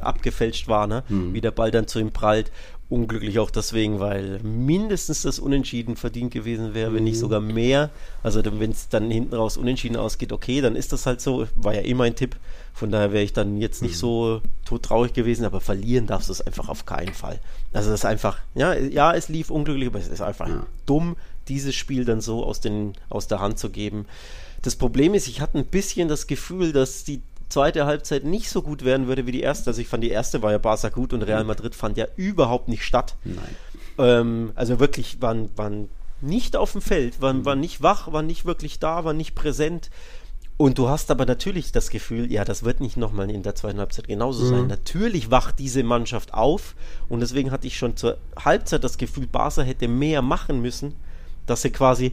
abgefälscht 0.01 0.69
war, 0.69 0.87
ne? 0.87 1.05
Mhm. 1.09 1.35
wie 1.35 1.41
der 1.41 1.51
Ball 1.51 1.71
dann 1.71 1.87
zu 1.87 1.99
ihm 1.99 2.11
prallt. 2.11 2.51
Unglücklich 2.91 3.39
auch 3.39 3.51
deswegen, 3.51 4.01
weil 4.01 4.41
mindestens 4.43 5.21
das 5.21 5.39
Unentschieden 5.39 5.97
verdient 5.97 6.33
gewesen 6.33 6.73
wäre, 6.73 6.91
mhm. 6.91 6.95
wenn 6.95 7.05
nicht 7.05 7.17
mhm. 7.17 7.21
sogar 7.21 7.41
mehr. 7.41 7.91
Also 8.23 8.41
wenn 8.45 8.71
es 8.71 8.89
dann 8.89 9.11
hinten 9.11 9.35
raus 9.35 9.59
unentschieden 9.59 9.97
ausgeht, 9.97 10.33
okay, 10.33 10.63
dann 10.63 10.75
ist 10.75 10.93
das 10.95 11.05
halt 11.05 11.21
so. 11.21 11.47
War 11.55 11.75
ja 11.75 11.83
eh 11.83 11.93
mein 11.93 12.17
Tipp. 12.17 12.37
Von 12.73 12.91
daher 12.91 13.13
wäre 13.13 13.25
ich 13.25 13.35
dann 13.35 13.59
jetzt 13.59 13.83
nicht 13.83 13.97
mhm. 13.97 13.99
so 13.99 14.43
todtraurig 14.65 15.13
gewesen, 15.13 15.45
aber 15.45 15.61
verlieren 15.61 16.07
darfst 16.07 16.29
du 16.29 16.33
es 16.33 16.41
einfach 16.41 16.71
auf 16.71 16.87
keinen 16.87 17.13
Fall. 17.13 17.41
Also 17.75 17.91
das 17.91 18.01
ist 18.01 18.07
einfach, 18.07 18.39
ja, 18.55 18.73
ja, 18.75 19.13
es 19.13 19.29
lief 19.29 19.51
unglücklich, 19.51 19.89
aber 19.89 19.99
es 19.99 20.09
ist 20.09 20.23
einfach 20.23 20.49
ja. 20.49 20.67
dumm, 20.87 21.17
dieses 21.49 21.75
Spiel 21.75 22.07
dann 22.07 22.23
so 22.23 22.45
aus, 22.45 22.61
den, 22.61 22.95
aus 23.11 23.27
der 23.27 23.41
Hand 23.41 23.59
zu 23.59 23.69
geben. 23.69 24.07
Das 24.69 24.77
Problem 24.77 25.15
ist, 25.15 25.29
ich 25.29 25.41
hatte 25.41 25.57
ein 25.57 25.65
bisschen 25.65 26.09
das 26.09 26.27
Gefühl, 26.27 26.75
dass 26.75 27.03
die 27.03 27.23
zweite 27.49 27.87
Halbzeit 27.87 28.25
nicht 28.25 28.51
so 28.51 28.61
gut 28.61 28.85
werden 28.85 29.07
würde 29.07 29.25
wie 29.25 29.33
die 29.33 29.41
erste. 29.41 29.71
Also 29.71 29.81
ich 29.81 29.89
fand, 29.89 30.05
die 30.05 30.11
erste 30.11 30.43
war 30.43 30.53
ja 30.53 30.59
Barca 30.59 30.91
gut 30.91 31.15
und 31.15 31.23
Real 31.23 31.43
Madrid 31.45 31.75
fand 31.75 31.97
ja 31.97 32.07
überhaupt 32.17 32.69
nicht 32.69 32.85
statt. 32.85 33.17
Nein. 33.25 33.57
Ähm, 33.97 34.53
also 34.57 34.79
wirklich 34.79 35.23
waren, 35.23 35.49
waren 35.57 35.89
nicht 36.21 36.55
auf 36.55 36.73
dem 36.73 36.83
Feld, 36.83 37.23
waren, 37.23 37.47
waren 37.47 37.61
nicht 37.61 37.83
wach, 37.83 38.13
waren 38.13 38.27
nicht 38.27 38.45
wirklich 38.45 38.79
da, 38.79 39.07
waren 39.07 39.17
nicht 39.17 39.35
präsent. 39.35 39.89
Und 40.59 40.77
du 40.77 40.91
hast 40.91 41.11
aber 41.11 41.25
natürlich 41.25 41.73
das 41.73 41.89
Gefühl, 41.89 42.31
ja, 42.31 42.45
das 42.45 42.63
wird 42.63 42.81
nicht 42.83 42.99
nochmal 42.99 43.31
in 43.31 43.43
der 43.43 43.55
zweiten 43.55 43.79
Halbzeit 43.79 44.07
genauso 44.07 44.45
mhm. 44.45 44.49
sein. 44.51 44.67
Natürlich 44.67 45.31
wacht 45.31 45.59
diese 45.59 45.83
Mannschaft 45.83 46.35
auf 46.35 46.75
und 47.09 47.21
deswegen 47.21 47.53
hatte 47.53 47.67
ich 47.67 47.79
schon 47.79 47.97
zur 47.97 48.19
Halbzeit 48.39 48.85
das 48.85 48.99
Gefühl, 48.99 49.27
Barca 49.29 49.63
hätte 49.63 49.89
mehr 49.89 50.21
machen 50.21 50.61
müssen, 50.61 50.95
dass 51.47 51.63
sie 51.63 51.71
quasi 51.71 52.13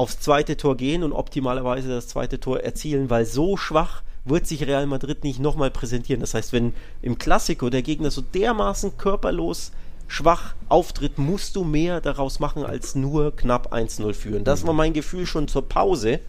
aufs 0.00 0.18
zweite 0.18 0.56
Tor 0.56 0.78
gehen 0.78 1.02
und 1.02 1.12
optimalerweise 1.12 1.90
das 1.90 2.08
zweite 2.08 2.40
Tor 2.40 2.60
erzielen, 2.60 3.10
weil 3.10 3.26
so 3.26 3.58
schwach 3.58 4.02
wird 4.24 4.46
sich 4.46 4.66
Real 4.66 4.86
Madrid 4.86 5.24
nicht 5.24 5.40
nochmal 5.40 5.70
präsentieren. 5.70 6.22
Das 6.22 6.32
heißt, 6.32 6.54
wenn 6.54 6.72
im 7.02 7.18
Klassiko 7.18 7.68
der 7.68 7.82
Gegner 7.82 8.10
so 8.10 8.22
dermaßen 8.22 8.96
körperlos 8.96 9.72
schwach 10.08 10.54
auftritt, 10.70 11.18
musst 11.18 11.54
du 11.54 11.64
mehr 11.64 12.00
daraus 12.00 12.40
machen 12.40 12.64
als 12.64 12.94
nur 12.94 13.36
knapp 13.36 13.74
1-0 13.74 14.14
führen. 14.14 14.42
Das 14.42 14.66
war 14.66 14.72
mein 14.72 14.94
Gefühl 14.94 15.26
schon 15.26 15.48
zur 15.48 15.68
Pause. 15.68 16.20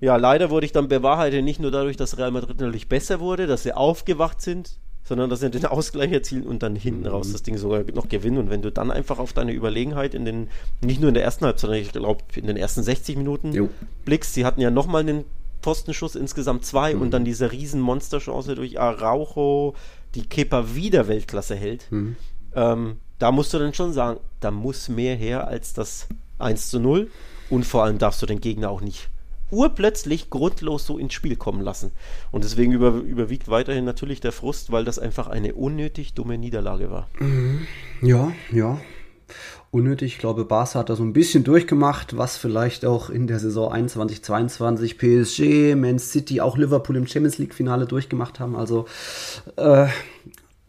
Ja, 0.00 0.16
leider 0.16 0.50
wurde 0.50 0.66
ich 0.66 0.72
dann 0.72 0.88
bewahrheitet, 0.88 1.42
nicht 1.44 1.60
nur 1.60 1.70
dadurch, 1.70 1.96
dass 1.96 2.18
Real 2.18 2.32
Madrid 2.32 2.60
natürlich 2.60 2.86
besser 2.86 3.18
wurde, 3.18 3.46
dass 3.46 3.62
sie 3.62 3.72
aufgewacht 3.72 4.42
sind, 4.42 4.76
sondern 5.08 5.30
dass 5.30 5.40
sie 5.40 5.50
den 5.50 5.64
Ausgleich 5.66 6.12
erzielen 6.12 6.44
und 6.44 6.62
dann 6.62 6.76
hinten 6.76 7.00
mhm. 7.00 7.08
raus 7.08 7.32
das 7.32 7.42
Ding 7.42 7.56
sogar 7.56 7.82
noch 7.94 8.08
gewinnen. 8.08 8.38
Und 8.38 8.50
wenn 8.50 8.62
du 8.62 8.70
dann 8.70 8.90
einfach 8.90 9.18
auf 9.18 9.32
deine 9.32 9.52
Überlegenheit 9.52 10.14
in 10.14 10.24
den, 10.24 10.48
nicht 10.82 11.00
nur 11.00 11.08
in 11.08 11.14
der 11.14 11.24
ersten 11.24 11.46
Halbzeit, 11.46 11.62
sondern 11.62 11.80
ich 11.80 11.92
glaube 11.92 12.22
in 12.36 12.46
den 12.46 12.56
ersten 12.56 12.82
60 12.82 13.16
Minuten 13.16 13.52
jo. 13.52 13.68
blickst, 14.04 14.34
sie 14.34 14.44
hatten 14.44 14.60
ja 14.60 14.70
nochmal 14.70 15.00
einen 15.00 15.24
Postenschuss 15.62 16.14
insgesamt 16.14 16.64
zwei 16.64 16.94
mhm. 16.94 17.02
und 17.02 17.10
dann 17.10 17.24
diese 17.24 17.50
riesen 17.50 17.80
Monsterchance 17.80 18.54
durch 18.54 18.78
Araujo, 18.78 19.74
die 20.14 20.26
Kepa 20.26 20.74
wieder 20.74 21.08
Weltklasse 21.08 21.56
hält, 21.56 21.90
mhm. 21.90 22.16
ähm, 22.54 22.98
da 23.18 23.32
musst 23.32 23.52
du 23.52 23.58
dann 23.58 23.74
schon 23.74 23.92
sagen, 23.92 24.20
da 24.40 24.50
muss 24.50 24.88
mehr 24.88 25.16
her 25.16 25.48
als 25.48 25.72
das 25.72 26.06
1 26.38 26.70
zu 26.70 26.78
0 26.78 27.10
und 27.50 27.64
vor 27.64 27.82
allem 27.82 27.98
darfst 27.98 28.22
du 28.22 28.26
den 28.26 28.40
Gegner 28.40 28.70
auch 28.70 28.80
nicht 28.80 29.10
urplötzlich 29.50 30.30
grundlos 30.30 30.86
so 30.86 30.98
ins 30.98 31.12
Spiel 31.14 31.36
kommen 31.36 31.62
lassen. 31.62 31.92
Und 32.30 32.44
deswegen 32.44 32.72
über, 32.72 32.90
überwiegt 32.92 33.48
weiterhin 33.48 33.84
natürlich 33.84 34.20
der 34.20 34.32
Frust, 34.32 34.72
weil 34.72 34.84
das 34.84 34.98
einfach 34.98 35.28
eine 35.28 35.54
unnötig 35.54 36.14
dumme 36.14 36.38
Niederlage 36.38 36.90
war. 36.90 37.08
Mhm. 37.18 37.66
Ja, 38.02 38.32
ja. 38.52 38.78
Unnötig. 39.70 40.14
Ich 40.14 40.18
glaube, 40.18 40.46
Barca 40.46 40.78
hat 40.78 40.88
da 40.88 40.96
so 40.96 41.02
ein 41.02 41.12
bisschen 41.12 41.44
durchgemacht, 41.44 42.16
was 42.16 42.38
vielleicht 42.38 42.86
auch 42.86 43.10
in 43.10 43.26
der 43.26 43.38
Saison 43.38 43.70
21, 43.70 44.24
22 44.24 44.96
PSG, 44.96 45.74
Man 45.74 45.98
City, 45.98 46.40
auch 46.40 46.56
Liverpool 46.56 46.96
im 46.96 47.06
Champions 47.06 47.36
League 47.36 47.52
Finale 47.52 47.84
durchgemacht 47.84 48.40
haben. 48.40 48.56
Also 48.56 48.86
äh, 49.56 49.88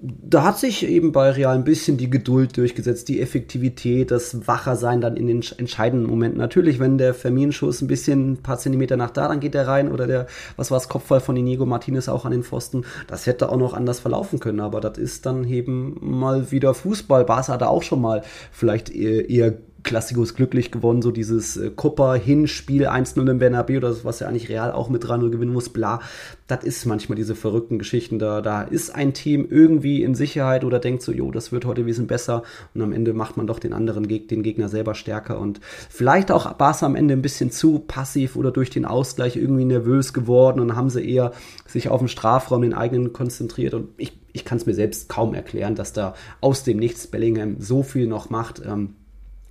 da 0.01 0.45
hat 0.45 0.57
sich 0.57 0.87
eben 0.87 1.11
bei 1.11 1.29
Real 1.31 1.55
ein 1.55 1.65
bisschen 1.65 1.97
die 1.97 2.09
Geduld 2.09 2.55
durchgesetzt, 2.55 3.09
die 3.09 3.19
Effektivität, 3.19 4.11
das 4.11 4.47
Wachersein 4.47 5.01
dann 5.01 5.17
in 5.17 5.27
den 5.27 5.43
entscheidenden 5.57 6.07
Momenten. 6.07 6.39
Natürlich, 6.39 6.79
wenn 6.79 6.97
der 6.97 7.13
Fermin-Schuss 7.13 7.81
ein 7.81 7.87
bisschen 7.87 8.31
ein 8.31 8.37
paar 8.37 8.57
Zentimeter 8.57 8.95
nach 8.95 9.09
da, 9.09 9.27
dann 9.27 9.41
geht 9.41 9.55
der 9.55 9.67
rein 9.67 9.91
oder 9.91 10.07
der, 10.07 10.27
was 10.55 10.71
war 10.71 10.77
das, 10.77 10.87
Kopfball 10.87 11.19
von 11.19 11.35
Inigo 11.35 11.65
Martinez 11.65 12.07
auch 12.07 12.23
an 12.23 12.31
den 12.31 12.43
Pfosten. 12.43 12.85
Das 13.07 13.25
hätte 13.25 13.49
auch 13.49 13.57
noch 13.57 13.73
anders 13.73 13.99
verlaufen 13.99 14.39
können, 14.39 14.61
aber 14.61 14.79
das 14.79 14.97
ist 14.97 15.25
dann 15.25 15.43
eben 15.43 15.97
mal 15.99 16.49
wieder 16.49 16.73
Fußball. 16.73 17.25
Barca 17.25 17.51
hatte 17.51 17.67
auch 17.67 17.83
schon 17.83 17.99
mal 17.99 18.23
vielleicht 18.53 18.89
eher, 18.89 19.29
eher 19.29 19.57
Klassikus 19.83 20.35
glücklich 20.35 20.71
gewonnen, 20.71 21.01
so 21.01 21.11
dieses 21.11 21.57
äh, 21.57 21.69
Kupper-Hinspiel 21.69 22.87
1-0 22.87 23.29
im 23.29 23.39
Bernabeu, 23.39 23.77
oder 23.77 23.95
was 24.03 24.19
ja 24.19 24.27
eigentlich 24.27 24.49
Real 24.49 24.71
auch 24.71 24.89
mit 24.89 25.03
3-0 25.03 25.29
gewinnen 25.29 25.53
muss, 25.53 25.69
bla. 25.69 26.01
Das 26.47 26.63
ist 26.63 26.85
manchmal 26.85 27.15
diese 27.15 27.35
verrückten 27.35 27.79
Geschichten. 27.79 28.19
Da, 28.19 28.41
da 28.41 28.63
ist 28.63 28.93
ein 28.93 29.13
Team 29.13 29.47
irgendwie 29.49 30.03
in 30.03 30.15
Sicherheit 30.15 30.63
oder 30.63 30.79
denkt 30.79 31.03
so, 31.03 31.11
jo, 31.11 31.31
das 31.31 31.51
wird 31.51 31.65
heute 31.65 31.81
ein 31.81 31.85
bisschen 31.85 32.07
besser 32.07 32.43
und 32.73 32.81
am 32.81 32.91
Ende 32.91 33.13
macht 33.13 33.37
man 33.37 33.47
doch 33.47 33.59
den 33.59 33.73
anderen 33.73 34.07
Geg 34.07 34.27
den 34.27 34.43
Gegner 34.43 34.69
selber 34.69 34.95
stärker 34.95 35.39
und 35.39 35.59
vielleicht 35.89 36.31
auch 36.31 36.51
Barca 36.53 36.85
am 36.85 36.95
Ende 36.95 37.13
ein 37.13 37.21
bisschen 37.21 37.51
zu 37.51 37.79
passiv 37.79 38.35
oder 38.35 38.51
durch 38.51 38.69
den 38.69 38.85
Ausgleich 38.85 39.35
irgendwie 39.35 39.65
nervös 39.65 40.13
geworden 40.13 40.59
und 40.59 40.75
haben 40.75 40.89
sie 40.89 41.07
eher 41.07 41.31
sich 41.65 41.89
auf 41.89 41.99
den 41.99 42.07
Strafraum, 42.07 42.61
den 42.63 42.73
eigenen 42.73 43.13
konzentriert 43.13 43.73
und 43.73 43.89
ich, 43.97 44.19
ich 44.33 44.45
kann 44.45 44.57
es 44.57 44.65
mir 44.65 44.73
selbst 44.73 45.09
kaum 45.09 45.33
erklären, 45.33 45.75
dass 45.75 45.93
da 45.93 46.15
aus 46.41 46.63
dem 46.63 46.77
Nichts 46.77 47.07
Bellingham 47.07 47.57
so 47.59 47.83
viel 47.83 48.07
noch 48.07 48.29
macht. 48.29 48.61
Ähm, 48.65 48.95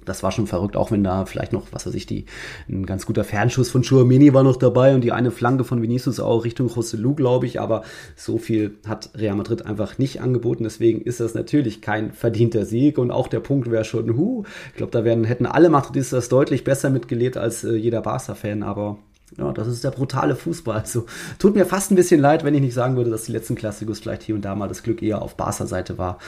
das 0.08 0.22
war 0.22 0.32
schon 0.32 0.46
verrückt, 0.46 0.76
auch 0.76 0.90
wenn 0.90 1.04
da 1.04 1.26
vielleicht 1.26 1.52
noch, 1.52 1.66
was 1.72 1.86
weiß 1.86 1.94
ich, 1.94 2.06
die, 2.06 2.26
ein 2.68 2.86
ganz 2.86 3.06
guter 3.06 3.24
Fernschuss 3.24 3.70
von 3.70 3.82
Chouameni 3.82 4.34
war 4.34 4.42
noch 4.42 4.56
dabei 4.56 4.94
und 4.94 5.02
die 5.02 5.12
eine 5.12 5.30
Flanke 5.30 5.64
von 5.64 5.82
Vinicius 5.82 6.20
auch 6.20 6.44
Richtung 6.44 6.68
Joselu, 6.68 7.14
glaube 7.14 7.46
ich, 7.46 7.60
aber 7.60 7.82
so 8.16 8.38
viel 8.38 8.76
hat 8.86 9.10
Real 9.14 9.36
Madrid 9.36 9.66
einfach 9.66 9.98
nicht 9.98 10.20
angeboten, 10.20 10.64
deswegen 10.64 11.00
ist 11.00 11.20
das 11.20 11.34
natürlich 11.34 11.80
kein 11.82 12.12
verdienter 12.12 12.64
Sieg 12.64 12.98
und 12.98 13.10
auch 13.10 13.28
der 13.28 13.40
Punkt 13.40 13.70
wäre 13.70 13.84
schon, 13.84 14.16
hu, 14.16 14.44
ich 14.70 14.76
glaube, 14.76 14.92
da 14.92 15.04
werden, 15.04 15.24
hätten 15.24 15.46
alle 15.46 15.68
Madridistas 15.68 16.28
deutlich 16.28 16.64
besser 16.64 16.90
mitgelebt 16.90 17.36
als 17.36 17.64
äh, 17.64 17.74
jeder 17.74 18.00
Barca-Fan, 18.00 18.62
aber 18.62 18.98
ja, 19.36 19.52
das 19.52 19.68
ist 19.68 19.84
der 19.84 19.90
brutale 19.90 20.36
Fußball. 20.36 20.78
Also 20.78 21.04
tut 21.38 21.54
mir 21.54 21.66
fast 21.66 21.90
ein 21.90 21.96
bisschen 21.96 22.20
leid, 22.20 22.44
wenn 22.44 22.54
ich 22.54 22.62
nicht 22.62 22.74
sagen 22.74 22.96
würde, 22.96 23.10
dass 23.10 23.24
die 23.24 23.32
letzten 23.32 23.56
Klassikos 23.56 24.00
vielleicht 24.00 24.22
hier 24.22 24.34
und 24.34 24.42
da 24.42 24.54
mal 24.54 24.68
das 24.68 24.82
Glück 24.82 25.02
eher 25.02 25.20
auf 25.20 25.36
Barca-Seite 25.36 25.98
war. 25.98 26.18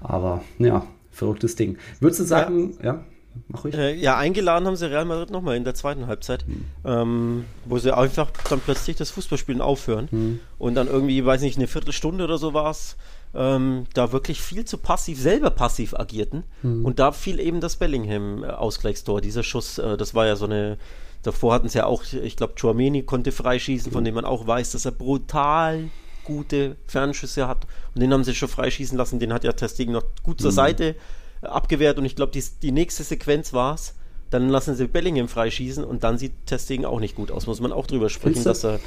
Aber 0.00 0.42
ja, 0.58 0.84
verrücktes 1.10 1.56
Ding. 1.56 1.78
Würdest 2.00 2.20
du 2.20 2.24
sagen, 2.24 2.74
ja? 2.82 2.94
ja? 2.94 3.04
Mach 3.48 3.64
ruhig. 3.64 3.74
Äh, 3.74 3.94
ja, 3.94 4.16
eingeladen 4.16 4.66
haben 4.66 4.76
sie 4.76 4.90
Real 4.90 5.04
Madrid 5.04 5.30
nochmal 5.30 5.56
in 5.56 5.64
der 5.64 5.74
zweiten 5.74 6.06
Halbzeit, 6.06 6.44
hm. 6.46 6.64
ähm, 6.84 7.44
wo 7.64 7.78
sie 7.78 7.96
einfach 7.96 8.30
dann 8.48 8.60
plötzlich 8.60 8.96
das 8.96 9.10
Fußballspielen 9.10 9.60
aufhören 9.60 10.08
hm. 10.10 10.40
und 10.58 10.74
dann 10.74 10.88
irgendwie, 10.88 11.24
weiß 11.24 11.40
nicht, 11.42 11.56
eine 11.56 11.66
Viertelstunde 11.66 12.24
oder 12.24 12.38
so 12.38 12.54
war 12.54 12.70
es, 12.70 12.96
ähm, 13.34 13.84
da 13.94 14.12
wirklich 14.12 14.40
viel 14.40 14.64
zu 14.64 14.78
passiv, 14.78 15.20
selber 15.20 15.50
passiv 15.50 15.94
agierten. 15.94 16.44
Hm. 16.62 16.84
Und 16.84 16.98
da 16.98 17.12
fiel 17.12 17.38
eben 17.38 17.60
das 17.60 17.76
Bellingham-Ausgleichstor. 17.76 19.20
Dieser 19.20 19.42
Schuss, 19.42 19.78
äh, 19.78 19.96
das 19.96 20.14
war 20.14 20.26
ja 20.26 20.36
so 20.36 20.46
eine. 20.46 20.78
Davor 21.22 21.52
hatten 21.52 21.68
sie 21.68 21.76
ja 21.76 21.84
auch, 21.84 22.02
ich 22.14 22.34
glaube, 22.34 22.54
Chouameni 22.58 23.02
konnte 23.02 23.30
freischießen, 23.30 23.92
von 23.92 24.04
dem 24.04 24.14
man 24.14 24.24
auch 24.24 24.46
weiß, 24.46 24.72
dass 24.72 24.86
er 24.86 24.92
brutal 24.92 25.90
gute 26.24 26.76
Fernschüsse 26.86 27.46
hat. 27.46 27.66
Und 27.94 28.00
den 28.00 28.10
haben 28.12 28.24
sie 28.24 28.34
schon 28.34 28.48
freischießen 28.48 28.96
lassen. 28.96 29.18
Den 29.18 29.34
hat 29.34 29.44
ja 29.44 29.52
Testegen 29.52 29.92
noch 29.92 30.04
gut 30.22 30.40
zur 30.40 30.50
Seite 30.50 30.96
abgewehrt 31.42 31.98
und 31.98 32.04
ich 32.04 32.16
glaube, 32.16 32.32
die, 32.32 32.44
die 32.62 32.72
nächste 32.72 33.02
Sequenz 33.02 33.52
war 33.52 33.74
es. 33.74 33.94
Dann 34.30 34.48
lassen 34.48 34.76
sie 34.76 34.86
Bellingham 34.86 35.26
freischießen 35.26 35.82
und 35.82 36.04
dann 36.04 36.16
sieht 36.16 36.32
Testegen 36.46 36.84
auch 36.84 37.00
nicht 37.00 37.16
gut 37.16 37.32
aus. 37.32 37.48
Muss 37.48 37.60
man 37.60 37.72
auch 37.72 37.86
drüber 37.86 38.08
sprechen, 38.08 38.44
dass 38.44 38.64
er. 38.64 38.78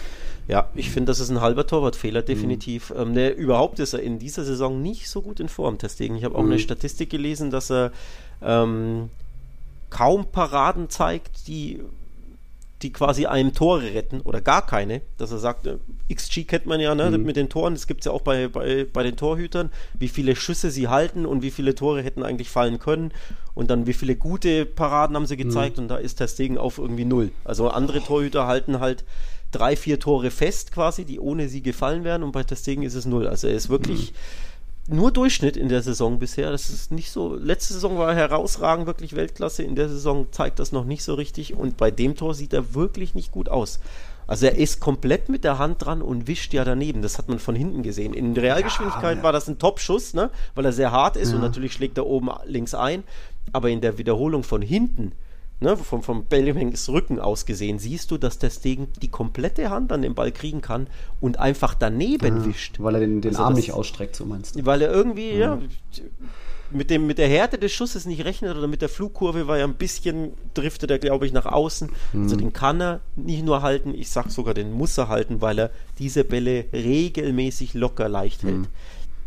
Ja, 0.48 0.70
ich 0.74 0.90
finde, 0.90 1.10
das 1.10 1.20
ist 1.20 1.30
ein 1.30 1.40
halber 1.40 1.68
Torwartfehler, 1.68 2.22
definitiv. 2.22 2.90
Mhm. 2.90 3.00
Ähm, 3.00 3.14
der, 3.14 3.38
überhaupt 3.38 3.80
ist 3.80 3.94
er 3.94 4.02
in 4.02 4.20
dieser 4.20 4.44
Saison 4.44 4.82
nicht 4.82 5.10
so 5.10 5.22
gut 5.22 5.40
in 5.40 5.50
Form, 5.50 5.78
Testegen. 5.78 6.18
Ich 6.18 6.24
habe 6.24 6.36
auch 6.36 6.44
mhm. 6.44 6.52
eine 6.52 6.60
Statistik 6.60 7.10
gelesen, 7.10 7.50
dass 7.50 7.72
er 7.72 7.92
ähm, 8.42 9.10
kaum 9.90 10.26
Paraden 10.26 10.90
zeigt, 10.90 11.48
die 11.48 11.82
die 12.84 12.92
quasi 12.92 13.26
einem 13.26 13.54
Tore 13.54 13.94
retten 13.94 14.22
oder 14.22 14.42
gar 14.42 14.66
keine, 14.66 15.02
dass 15.18 15.32
er 15.32 15.40
sagt, 15.40 15.66
äh, 15.66 15.78
XG 16.14 16.44
kennt 16.44 16.66
man 16.66 16.80
ja 16.80 16.94
ne, 16.94 17.10
mhm. 17.10 17.24
mit 17.24 17.36
den 17.36 17.50
Toren, 17.50 17.74
das 17.74 17.88
gibt 17.88 18.02
es 18.02 18.06
ja 18.06 18.12
auch 18.12 18.22
bei, 18.22 18.48
bei, 18.48 18.86
bei 18.92 19.04
den 19.04 19.16
Torhütern, 19.16 19.70
wie 19.94 20.10
viele 20.10 20.36
Schüsse 20.36 20.70
sie 20.70 20.88
halten 20.88 21.26
und 21.26 21.42
wie 21.42 21.52
viele 21.52 21.76
Tore 21.76 22.04
hätten 22.04 22.24
eigentlich 22.24 22.50
fallen 22.50 22.80
können 22.80 23.12
und 23.56 23.72
dann 23.72 23.88
wie 23.88 23.94
viele 23.94 24.16
gute 24.16 24.66
Paraden 24.66 25.16
haben 25.16 25.26
sie 25.26 25.38
gezeigt 25.38 25.78
mhm. 25.78 25.84
und 25.84 25.88
da 25.90 25.98
ist 25.98 26.20
der 26.20 26.28
Stegen 26.28 26.58
auf 26.58 26.78
irgendwie 26.78 27.06
null. 27.06 27.32
Also 27.44 27.70
andere 27.70 28.02
Torhüter 28.02 28.46
halten 28.46 28.80
halt 28.80 29.06
drei, 29.52 29.76
vier 29.76 30.00
Tore 30.00 30.30
fest 30.30 30.72
quasi, 30.72 31.06
die 31.06 31.20
ohne 31.20 31.48
sie 31.48 31.62
gefallen 31.62 32.04
wären 32.04 32.24
und 32.24 32.32
bei 32.32 32.44
Testegen 32.44 32.84
ist 32.84 32.96
es 32.96 33.06
null. 33.06 33.28
Also 33.28 33.48
er 33.48 33.56
ist 33.56 33.70
wirklich... 33.70 34.12
Mhm 34.12 34.53
nur 34.88 35.12
Durchschnitt 35.12 35.56
in 35.56 35.70
der 35.70 35.82
Saison 35.82 36.20
bisher. 36.20 36.52
Das 36.52 36.70
ist 36.70 36.92
nicht 36.92 37.12
so. 37.12 37.36
Letzte 37.36 37.74
Saison 37.74 37.98
war 37.98 38.10
er 38.10 38.16
herausragend, 38.16 38.86
wirklich 38.86 39.16
Weltklasse. 39.16 39.64
In 39.64 39.76
der 39.76 39.90
Saison 39.90 40.28
zeigt 40.32 40.60
das 40.60 40.72
noch 40.72 40.86
nicht 40.86 41.04
so 41.04 41.14
richtig. 41.14 41.54
Und 41.54 41.78
bei 41.78 41.90
dem 41.92 42.16
Tor 42.16 42.34
sieht 42.34 42.54
er 42.54 42.74
wirklich 42.74 43.16
nicht 43.16 43.32
gut 43.32 43.50
aus. 43.50 43.80
Also 44.28 44.46
er 44.46 44.58
ist 44.58 44.80
komplett 44.80 45.30
mit 45.30 45.44
der 45.44 45.58
Hand 45.58 45.84
dran 45.84 46.02
und 46.02 46.28
wischt 46.28 46.54
ja 46.54 46.64
daneben. 46.64 47.02
Das 47.02 47.18
hat 47.18 47.30
man 47.30 47.40
von 47.40 47.56
hinten 47.56 47.84
gesehen. 47.84 48.14
In 48.14 48.36
Realgeschwindigkeit 48.36 49.18
ja, 49.18 49.24
war 49.24 49.34
das 49.34 49.48
ein 49.48 49.60
Top-Schuss, 49.60 50.14
ne? 50.14 50.30
weil 50.56 50.66
er 50.66 50.72
sehr 50.72 50.92
hart 50.92 51.18
ist 51.18 51.30
ja. 51.30 51.36
und 51.36 51.42
natürlich 51.42 51.74
schlägt 51.74 51.98
er 51.98 52.06
oben 52.06 52.30
links 52.46 52.74
ein. 52.74 53.04
Aber 53.52 53.70
in 53.70 53.82
der 53.82 53.98
Wiederholung 53.98 54.44
von 54.44 54.62
hinten 54.62 55.12
ne, 55.60 55.78
vom, 55.78 56.04
vom 56.04 56.26
Bellinghams 56.26 56.90
Rücken 56.90 57.20
aus 57.20 57.46
gesehen, 57.46 57.80
siehst 57.80 58.12
du, 58.12 58.18
dass 58.18 58.40
der 58.40 58.50
Stegen 58.50 58.88
die 59.02 59.10
komplette 59.10 59.70
Hand 59.70 59.92
an 59.92 60.02
den 60.02 60.16
Ball 60.16 60.32
kriegen 60.32 60.62
kann 60.62 60.88
und 61.20 61.40
einfach 61.40 61.74
daneben 61.74 62.42
ah, 62.42 62.46
wischt. 62.46 62.80
Weil 62.80 62.96
er 62.96 63.02
den, 63.02 63.22
den 63.22 63.32
also 63.32 63.44
Arm 63.44 63.54
das, 63.54 63.64
nicht 63.64 63.74
ausstreckt, 63.74 64.16
so 64.16 64.26
meinst 64.26 64.56
du? 64.56 64.66
Weil 64.66 64.82
er 64.82 64.92
irgendwie, 64.92 65.32
ja, 65.32 65.56
ja 65.56 65.60
mit, 66.74 66.90
dem, 66.90 67.08
mit 67.08 67.18
der 67.18 67.28
Härte 67.28 67.58
des 67.58 67.72
Schusses 67.72 68.06
nicht 68.06 68.26
rechnet 68.26 68.56
oder 68.56 68.68
mit 68.68 68.82
der 68.82 68.90
Flugkurve, 68.90 69.48
weil 69.48 69.60
er 69.60 69.68
ein 69.68 69.76
bisschen 69.76 70.34
driftet 70.54 70.92
er, 70.92 71.00
glaube 71.00 71.26
ich, 71.26 71.34
nach 71.34 71.46
außen. 71.46 71.90
Mhm. 72.14 72.24
Also 72.24 72.36
den 72.36 72.54
kann 72.54 72.82
er 72.82 73.00
nicht 73.16 73.44
nur 73.44 73.62
halten, 73.62 73.94
ich 73.94 74.10
sag 74.10 74.32
sogar, 74.32 74.54
den 74.54 74.74
muss 74.74 74.98
er 74.98 75.08
halten, 75.08 75.42
weil 75.42 75.60
er 75.60 75.72
diese 76.00 76.24
Bälle 76.24 76.66
regelmäßig 76.74 77.74
locker 77.74 78.10
leicht 78.10 78.44
hält. 78.44 78.58
Mhm. 78.58 78.68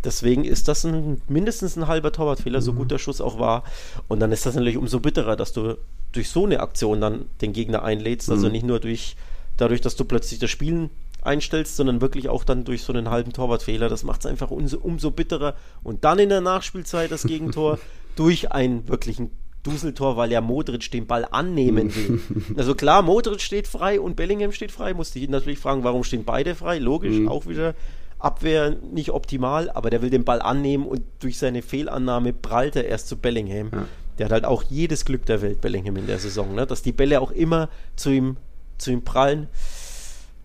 Deswegen 0.04 0.44
ist 0.44 0.68
das 0.68 0.84
ein, 0.84 1.20
mindestens 1.28 1.76
ein 1.76 1.88
halber 1.88 2.12
Torwartfehler, 2.12 2.60
so 2.60 2.72
mhm. 2.72 2.78
gut 2.78 2.90
der 2.90 2.98
Schuss 2.98 3.20
auch 3.20 3.38
war. 3.38 3.64
Und 4.08 4.20
dann 4.20 4.32
ist 4.32 4.46
das 4.46 4.54
natürlich 4.54 4.76
umso 4.76 5.00
bitterer, 5.00 5.36
dass 5.36 5.52
du 5.52 5.76
durch 6.16 6.30
so 6.30 6.44
eine 6.44 6.60
Aktion 6.60 7.00
dann 7.00 7.26
den 7.40 7.52
Gegner 7.52 7.82
einlädst. 7.82 8.30
Also 8.30 8.46
mhm. 8.46 8.52
nicht 8.52 8.66
nur 8.66 8.80
durch 8.80 9.16
dadurch, 9.56 9.80
dass 9.80 9.96
du 9.96 10.04
plötzlich 10.04 10.40
das 10.40 10.50
Spielen 10.50 10.90
einstellst, 11.22 11.76
sondern 11.76 12.00
wirklich 12.00 12.28
auch 12.28 12.44
dann 12.44 12.64
durch 12.64 12.82
so 12.82 12.92
einen 12.92 13.10
halben 13.10 13.32
Torwartfehler. 13.32 13.88
Das 13.88 14.04
macht 14.04 14.20
es 14.20 14.26
einfach 14.26 14.50
umso, 14.50 14.78
umso 14.78 15.10
bitterer. 15.10 15.54
Und 15.82 16.04
dann 16.04 16.18
in 16.18 16.28
der 16.28 16.40
Nachspielzeit 16.40 17.10
das 17.10 17.24
Gegentor 17.24 17.78
durch 18.16 18.52
einen 18.52 18.88
wirklichen 18.88 19.30
Duseltor, 19.62 20.16
weil 20.16 20.30
ja 20.30 20.40
Modric 20.40 20.90
den 20.92 21.06
Ball 21.06 21.26
annehmen 21.30 21.94
will. 21.94 22.20
Also 22.56 22.74
klar, 22.74 23.02
Modric 23.02 23.40
steht 23.40 23.66
frei 23.66 24.00
und 24.00 24.14
Bellingham 24.14 24.52
steht 24.52 24.70
frei. 24.70 24.94
Musste 24.94 25.18
ich 25.18 25.28
natürlich 25.28 25.58
fragen, 25.58 25.82
warum 25.82 26.04
stehen 26.04 26.24
beide 26.24 26.54
frei? 26.54 26.78
Logisch, 26.78 27.16
mhm. 27.16 27.28
auch 27.28 27.46
wieder 27.46 27.74
Abwehr 28.18 28.76
nicht 28.92 29.10
optimal, 29.10 29.70
aber 29.70 29.90
der 29.90 30.00
will 30.02 30.10
den 30.10 30.24
Ball 30.24 30.40
annehmen 30.40 30.86
und 30.86 31.02
durch 31.18 31.38
seine 31.38 31.62
Fehlannahme 31.62 32.32
prallt 32.32 32.76
er 32.76 32.86
erst 32.86 33.08
zu 33.08 33.16
Bellingham. 33.16 33.70
Ja. 33.72 33.86
Der 34.18 34.26
hat 34.26 34.32
halt 34.32 34.44
auch 34.44 34.62
jedes 34.62 35.04
Glück 35.04 35.26
der 35.26 35.42
Welt, 35.42 35.60
Bellingham, 35.60 35.96
in 35.96 36.06
der 36.06 36.18
Saison, 36.18 36.54
ne? 36.54 36.66
dass 36.66 36.82
die 36.82 36.92
Bälle 36.92 37.20
auch 37.20 37.30
immer 37.30 37.68
zu 37.96 38.10
ihm, 38.10 38.36
zu 38.78 38.90
ihm 38.90 39.02
prallen. 39.02 39.48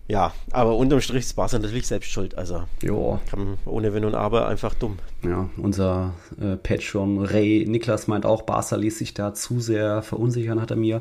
Ja, 0.08 0.34
aber 0.50 0.76
unterm 0.76 1.00
Strich 1.00 1.20
ist 1.20 1.36
Barca 1.36 1.58
natürlich 1.58 1.86
selbst 1.86 2.10
schuld. 2.10 2.36
Also 2.36 2.64
jo. 2.82 3.18
Kann, 3.30 3.56
ohne 3.64 3.94
Wenn 3.94 4.04
und 4.04 4.14
Aber 4.14 4.48
einfach 4.48 4.74
dumm. 4.74 4.98
Ja, 5.22 5.48
unser 5.56 6.14
äh, 6.40 6.56
Patron 6.56 7.24
Ray 7.24 7.64
Niklas 7.66 8.08
meint 8.08 8.26
auch, 8.26 8.42
Barca 8.42 8.76
ließ 8.76 8.98
sich 8.98 9.14
da 9.14 9.32
zu 9.32 9.60
sehr 9.60 10.02
verunsichern, 10.02 10.60
hat 10.60 10.70
er 10.70 10.76
mir 10.76 11.00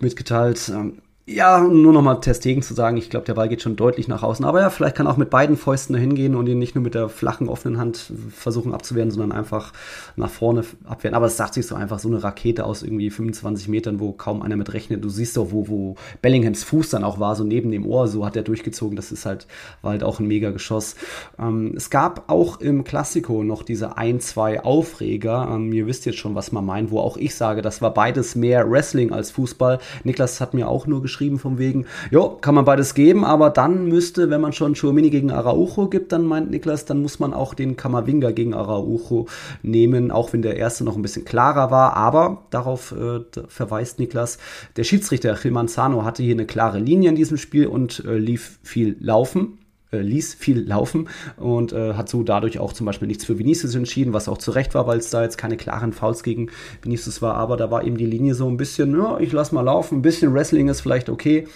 mitgeteilt. 0.00 0.70
Ähm, 0.70 1.02
Ja, 1.30 1.60
nur 1.60 1.92
nochmal 1.92 2.20
Testegen 2.20 2.62
zu 2.62 2.72
sagen, 2.72 2.96
ich 2.96 3.10
glaube, 3.10 3.26
der 3.26 3.34
Ball 3.34 3.50
geht 3.50 3.60
schon 3.60 3.76
deutlich 3.76 4.08
nach 4.08 4.22
außen. 4.22 4.46
Aber 4.46 4.62
ja, 4.62 4.70
vielleicht 4.70 4.96
kann 4.96 5.06
auch 5.06 5.18
mit 5.18 5.28
beiden 5.28 5.58
Fäusten 5.58 5.92
dahin 5.92 6.14
gehen 6.14 6.34
und 6.34 6.48
ihn 6.48 6.58
nicht 6.58 6.74
nur 6.74 6.82
mit 6.82 6.94
der 6.94 7.10
flachen, 7.10 7.50
offenen 7.50 7.76
Hand 7.76 8.10
versuchen 8.34 8.72
abzuwehren, 8.72 9.10
sondern 9.10 9.32
einfach 9.32 9.74
nach 10.16 10.30
vorne 10.30 10.64
abwehren. 10.86 11.14
Aber 11.14 11.26
es 11.26 11.36
sagt 11.36 11.52
sich 11.52 11.66
so 11.66 11.74
einfach, 11.74 11.98
so 11.98 12.08
eine 12.08 12.24
Rakete 12.24 12.64
aus 12.64 12.82
irgendwie 12.82 13.10
25 13.10 13.68
Metern, 13.68 14.00
wo 14.00 14.12
kaum 14.12 14.40
einer 14.40 14.56
mit 14.56 14.72
rechnet. 14.72 15.04
Du 15.04 15.10
siehst 15.10 15.36
doch, 15.36 15.52
wo, 15.52 15.68
wo 15.68 15.96
Bellinghams 16.22 16.64
Fuß 16.64 16.88
dann 16.88 17.04
auch 17.04 17.20
war, 17.20 17.36
so 17.36 17.44
neben 17.44 17.70
dem 17.70 17.84
Ohr, 17.84 18.08
so 18.08 18.24
hat 18.24 18.34
er 18.34 18.42
durchgezogen. 18.42 18.96
Das 18.96 19.12
ist 19.12 19.26
halt, 19.26 19.46
war 19.82 19.90
halt 19.90 20.04
auch 20.04 20.20
ein 20.20 20.28
Mega-Geschoss. 20.28 20.96
Ähm, 21.38 21.74
es 21.76 21.90
gab 21.90 22.30
auch 22.30 22.58
im 22.62 22.84
Klassiko 22.84 23.44
noch 23.44 23.64
diese 23.64 23.98
ein, 23.98 24.20
zwei 24.20 24.64
Aufreger. 24.64 25.46
Ähm, 25.52 25.74
ihr 25.74 25.86
wisst 25.86 26.06
jetzt 26.06 26.20
schon, 26.20 26.34
was 26.34 26.52
man 26.52 26.64
meint, 26.64 26.90
wo 26.90 27.00
auch 27.00 27.18
ich 27.18 27.34
sage, 27.34 27.60
das 27.60 27.82
war 27.82 27.92
beides 27.92 28.34
mehr 28.34 28.70
Wrestling 28.70 29.12
als 29.12 29.30
Fußball. 29.32 29.78
Niklas 30.04 30.40
hat 30.40 30.54
mir 30.54 30.68
auch 30.68 30.86
nur 30.86 31.02
geschrieben, 31.02 31.17
geschrieben 31.18 31.40
von 31.40 31.58
wegen, 31.58 31.86
jo, 32.12 32.38
kann 32.40 32.54
man 32.54 32.64
beides 32.64 32.94
geben, 32.94 33.24
aber 33.24 33.50
dann 33.50 33.86
müsste, 33.86 34.30
wenn 34.30 34.40
man 34.40 34.52
schon 34.52 34.74
Chouamini 34.74 35.10
gegen 35.10 35.32
Araujo 35.32 35.88
gibt, 35.88 36.12
dann 36.12 36.24
meint 36.24 36.48
Niklas, 36.48 36.84
dann 36.84 37.02
muss 37.02 37.18
man 37.18 37.34
auch 37.34 37.54
den 37.54 37.76
Kamavinga 37.76 38.30
gegen 38.30 38.54
Araujo 38.54 39.26
nehmen, 39.62 40.12
auch 40.12 40.32
wenn 40.32 40.42
der 40.42 40.56
erste 40.56 40.84
noch 40.84 40.94
ein 40.94 41.02
bisschen 41.02 41.24
klarer 41.24 41.72
war, 41.72 41.96
aber 41.96 42.44
darauf 42.50 42.92
äh, 42.92 43.20
verweist 43.48 43.98
Niklas, 43.98 44.38
der 44.76 44.84
Schiedsrichter 44.84 45.34
Gil 45.34 45.50
Manzano 45.50 46.04
hatte 46.04 46.22
hier 46.22 46.34
eine 46.34 46.46
klare 46.46 46.78
Linie 46.78 47.10
in 47.10 47.16
diesem 47.16 47.36
Spiel 47.36 47.66
und 47.66 48.04
äh, 48.06 48.16
lief 48.16 48.60
viel 48.62 48.96
laufen 49.00 49.58
äh, 49.92 49.98
ließ 49.98 50.34
viel 50.34 50.66
laufen 50.66 51.08
und 51.36 51.72
äh, 51.72 51.94
hat 51.94 52.08
so 52.08 52.22
dadurch 52.22 52.58
auch 52.58 52.72
zum 52.72 52.86
Beispiel 52.86 53.08
nichts 53.08 53.24
für 53.24 53.38
Vinicius 53.38 53.74
entschieden, 53.74 54.12
was 54.12 54.28
auch 54.28 54.38
zu 54.38 54.50
Recht 54.50 54.74
war, 54.74 54.86
weil 54.86 54.98
es 54.98 55.10
da 55.10 55.22
jetzt 55.22 55.38
keine 55.38 55.56
klaren 55.56 55.92
Fouls 55.92 56.22
gegen 56.22 56.50
Vinicius 56.82 57.22
war, 57.22 57.34
aber 57.34 57.56
da 57.56 57.70
war 57.70 57.84
eben 57.84 57.96
die 57.96 58.06
Linie 58.06 58.34
so 58.34 58.48
ein 58.48 58.56
bisschen, 58.56 58.96
ja, 58.96 59.18
ich 59.18 59.32
lass 59.32 59.52
mal 59.52 59.62
laufen, 59.62 59.98
ein 59.98 60.02
bisschen 60.02 60.34
Wrestling 60.34 60.68
ist 60.68 60.80
vielleicht 60.80 61.08
okay, 61.08 61.46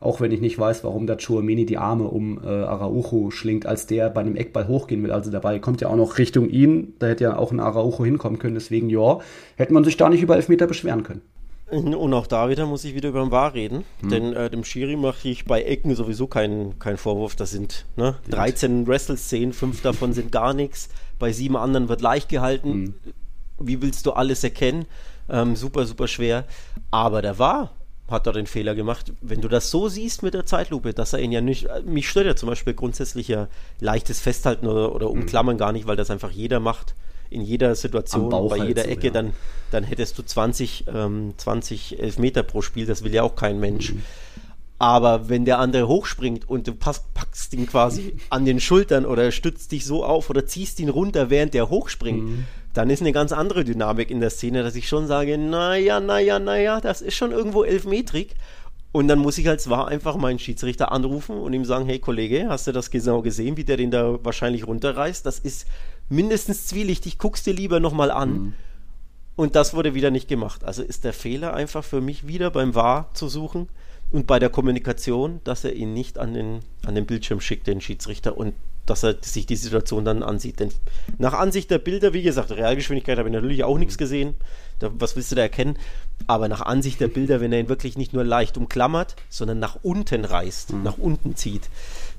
auch 0.00 0.20
wenn 0.20 0.32
ich 0.32 0.40
nicht 0.40 0.58
weiß, 0.58 0.82
warum 0.82 1.06
da 1.06 1.16
Chouameni 1.16 1.66
die 1.66 1.76
Arme 1.76 2.04
um 2.04 2.40
äh, 2.42 2.48
Araujo 2.48 3.30
schlingt, 3.30 3.66
als 3.66 3.86
der 3.86 4.08
bei 4.08 4.22
einem 4.22 4.34
Eckball 4.34 4.66
hochgehen 4.66 5.02
will. 5.02 5.12
Also 5.12 5.30
dabei 5.30 5.58
kommt 5.58 5.82
ja 5.82 5.88
auch 5.88 5.96
noch 5.96 6.16
Richtung 6.16 6.48
ihn, 6.48 6.94
da 6.98 7.08
hätte 7.08 7.24
ja 7.24 7.36
auch 7.36 7.52
ein 7.52 7.60
Araujo 7.60 8.04
hinkommen 8.04 8.38
können, 8.38 8.54
deswegen 8.54 8.88
ja, 8.88 9.18
hätte 9.56 9.74
man 9.74 9.84
sich 9.84 9.98
da 9.98 10.08
nicht 10.08 10.22
über 10.22 10.36
Elfmeter 10.36 10.66
beschweren 10.66 11.02
können. 11.02 11.20
Und 11.70 12.14
auch 12.14 12.26
da 12.26 12.48
wieder 12.48 12.66
muss 12.66 12.84
ich 12.84 12.94
wieder 12.94 13.10
über 13.10 13.20
den 13.20 13.30
War 13.30 13.54
reden, 13.54 13.84
hm. 14.00 14.08
denn 14.08 14.32
äh, 14.32 14.50
dem 14.50 14.64
Schiri 14.64 14.96
mache 14.96 15.28
ich 15.28 15.44
bei 15.44 15.62
Ecken 15.62 15.94
sowieso 15.94 16.26
keinen 16.26 16.78
kein 16.78 16.96
Vorwurf. 16.96 17.36
Das 17.36 17.52
sind 17.52 17.86
ne, 17.96 18.16
13 18.28 18.86
Wrestle-Szenen, 18.86 19.52
fünf 19.52 19.80
davon 19.80 20.12
sind 20.12 20.32
gar 20.32 20.52
nichts. 20.52 20.88
Bei 21.18 21.32
sieben 21.32 21.56
anderen 21.56 21.88
wird 21.88 22.00
leicht 22.00 22.28
gehalten. 22.28 22.72
Hm. 22.72 22.94
Wie 23.60 23.82
willst 23.82 24.06
du 24.06 24.12
alles 24.12 24.42
erkennen? 24.42 24.86
Ähm, 25.28 25.54
super, 25.54 25.86
super 25.86 26.08
schwer. 26.08 26.44
Aber 26.90 27.22
der 27.22 27.38
War 27.38 27.70
hat 28.08 28.26
da 28.26 28.32
den 28.32 28.46
Fehler 28.46 28.74
gemacht. 28.74 29.12
Wenn 29.20 29.40
du 29.40 29.46
das 29.46 29.70
so 29.70 29.88
siehst 29.88 30.24
mit 30.24 30.34
der 30.34 30.44
Zeitlupe, 30.44 30.92
dass 30.92 31.12
er 31.12 31.20
ihn 31.20 31.30
ja 31.30 31.40
nicht, 31.40 31.66
äh, 31.66 31.82
mich 31.82 32.08
stört 32.08 32.26
ja 32.26 32.34
zum 32.34 32.48
Beispiel 32.48 32.74
grundsätzlich 32.74 33.28
ja 33.28 33.46
leichtes 33.78 34.20
Festhalten 34.20 34.66
oder, 34.66 34.92
oder 34.94 35.06
hm. 35.06 35.20
Umklammern 35.20 35.58
gar 35.58 35.72
nicht, 35.72 35.86
weil 35.86 35.96
das 35.96 36.10
einfach 36.10 36.30
jeder 36.30 36.58
macht 36.58 36.94
in 37.30 37.42
jeder 37.42 37.74
Situation, 37.74 38.28
bei 38.48 38.58
halt 38.58 38.68
jeder 38.68 38.84
so, 38.84 38.88
Ecke, 38.88 39.06
ja. 39.06 39.12
dann, 39.12 39.32
dann 39.70 39.84
hättest 39.84 40.18
du 40.18 40.22
20, 40.22 40.84
ähm, 40.92 41.34
20 41.36 42.00
Elfmeter 42.00 42.42
pro 42.42 42.60
Spiel, 42.60 42.86
das 42.86 43.04
will 43.04 43.14
ja 43.14 43.22
auch 43.22 43.36
kein 43.36 43.60
Mensch. 43.60 43.92
Mhm. 43.92 44.02
Aber 44.80 45.28
wenn 45.28 45.44
der 45.44 45.58
andere 45.58 45.88
hochspringt 45.88 46.48
und 46.48 46.66
du 46.66 46.74
packst, 46.74 47.12
packst 47.12 47.52
ihn 47.52 47.66
quasi 47.66 48.16
an 48.30 48.46
den 48.46 48.60
Schultern 48.60 49.04
oder 49.04 49.30
stützt 49.30 49.72
dich 49.72 49.84
so 49.84 50.04
auf 50.04 50.30
oder 50.30 50.46
ziehst 50.46 50.80
ihn 50.80 50.88
runter, 50.88 51.28
während 51.28 51.52
der 51.52 51.68
hochspringt, 51.68 52.22
mhm. 52.22 52.44
dann 52.72 52.88
ist 52.88 53.02
eine 53.02 53.12
ganz 53.12 53.32
andere 53.32 53.64
Dynamik 53.64 54.10
in 54.10 54.20
der 54.20 54.30
Szene, 54.30 54.62
dass 54.62 54.74
ich 54.74 54.88
schon 54.88 55.06
sage, 55.06 55.36
naja, 55.36 56.00
naja, 56.00 56.38
naja, 56.38 56.80
das 56.80 57.02
ist 57.02 57.14
schon 57.14 57.30
irgendwo 57.30 57.62
elfmetrig. 57.62 58.34
Und 58.92 59.06
dann 59.06 59.18
muss 59.18 59.38
ich 59.38 59.48
als 59.48 59.70
wahr 59.70 59.86
einfach 59.86 60.16
meinen 60.16 60.38
Schiedsrichter 60.38 60.90
anrufen 60.90 61.36
und 61.36 61.52
ihm 61.52 61.64
sagen, 61.64 61.84
hey 61.84 61.98
Kollege, 61.98 62.46
hast 62.48 62.66
du 62.66 62.72
das 62.72 62.90
genau 62.90 63.22
gesehen, 63.22 63.56
wie 63.56 63.64
der 63.64 63.76
den 63.76 63.90
da 63.90 64.18
wahrscheinlich 64.24 64.66
runterreißt? 64.66 65.24
Das 65.24 65.38
ist 65.38 65.66
mindestens 66.10 66.66
zwielichtig, 66.66 67.16
guckst 67.16 67.46
dir 67.46 67.54
lieber 67.54 67.80
nochmal 67.80 68.10
an. 68.10 68.32
Mhm. 68.32 68.54
Und 69.36 69.56
das 69.56 69.72
wurde 69.72 69.94
wieder 69.94 70.10
nicht 70.10 70.28
gemacht. 70.28 70.64
Also 70.64 70.82
ist 70.82 71.04
der 71.04 71.14
Fehler 71.14 71.54
einfach 71.54 71.82
für 71.82 72.02
mich 72.02 72.26
wieder 72.26 72.50
beim 72.50 72.74
Wahr 72.74 73.08
zu 73.14 73.28
suchen 73.28 73.68
und 74.10 74.26
bei 74.26 74.38
der 74.38 74.50
Kommunikation, 74.50 75.40
dass 75.44 75.64
er 75.64 75.72
ihn 75.72 75.94
nicht 75.94 76.18
an 76.18 76.34
den, 76.34 76.60
an 76.84 76.94
den 76.94 77.06
Bildschirm 77.06 77.40
schickt, 77.40 77.66
den 77.66 77.80
Schiedsrichter, 77.80 78.36
und 78.36 78.54
dass 78.86 79.04
er 79.04 79.16
sich 79.22 79.46
die 79.46 79.56
Situation 79.56 80.04
dann 80.04 80.22
ansieht. 80.22 80.58
Denn 80.58 80.70
nach 81.18 81.32
Ansicht 81.32 81.70
der 81.70 81.78
Bilder, 81.78 82.12
wie 82.12 82.22
gesagt, 82.22 82.50
Realgeschwindigkeit 82.50 83.18
habe 83.18 83.28
ich 83.28 83.32
natürlich 83.34 83.62
auch 83.62 83.78
nichts 83.78 83.96
gesehen. 83.96 84.34
Da, 84.80 84.90
was 84.92 85.14
willst 85.14 85.30
du 85.30 85.36
da 85.36 85.42
erkennen? 85.42 85.78
Aber 86.26 86.48
nach 86.48 86.62
Ansicht 86.62 87.00
der 87.00 87.08
Bilder, 87.08 87.40
wenn 87.40 87.52
er 87.52 87.60
ihn 87.60 87.68
wirklich 87.68 87.96
nicht 87.96 88.12
nur 88.12 88.24
leicht 88.24 88.58
umklammert, 88.58 89.14
sondern 89.28 89.60
nach 89.60 89.78
unten 89.82 90.24
reißt, 90.24 90.72
mhm. 90.72 90.82
nach 90.82 90.98
unten 90.98 91.36
zieht, 91.36 91.70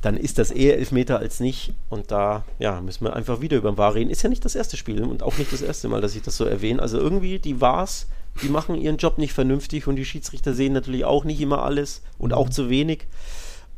dann 0.02 0.18
ist 0.18 0.40
das 0.40 0.52
eher 0.52 0.78
Elfmeter 0.78 1.20
als 1.20 1.40
nicht. 1.40 1.74
Und 1.90 2.12
da 2.12 2.44
ja, 2.60 2.82
müssen 2.82 3.06
wir 3.06 3.16
einfach 3.16 3.42
wieder 3.42 3.58
über 3.58 3.72
den 3.72 3.78
VAR 3.78 3.96
reden. 3.96 4.10
Ist 4.10 4.24
ja 4.24 4.30
nicht 4.30 4.44
das 4.44 4.56
erste 4.56 4.78
Spiel 4.78 5.04
und 5.04 5.24
auch 5.24 5.38
nicht 5.38 5.54
das 5.54 5.62
erste 5.62 5.88
Mal, 5.88 6.02
dass 6.02 6.16
ich 6.16 6.24
das 6.24 6.38
so 6.38 6.46
erwähne. 6.46 6.82
Also 6.82 6.98
irgendwie 6.98 7.40
die 7.40 7.62
VARs, 7.62 8.08
die 8.42 8.50
machen 8.50 8.76
ihren 8.76 8.98
Job 8.98 9.18
nicht 9.18 9.34
vernünftig 9.34 9.88
und 9.88 9.96
die 9.96 10.06
Schiedsrichter 10.06 10.54
sehen 10.54 10.74
natürlich 10.74 11.06
auch 11.06 11.24
nicht 11.24 11.40
immer 11.40 11.64
alles 11.64 12.02
und 12.18 12.34
auch 12.34 12.50
zu 12.50 12.70
wenig. 12.70 13.06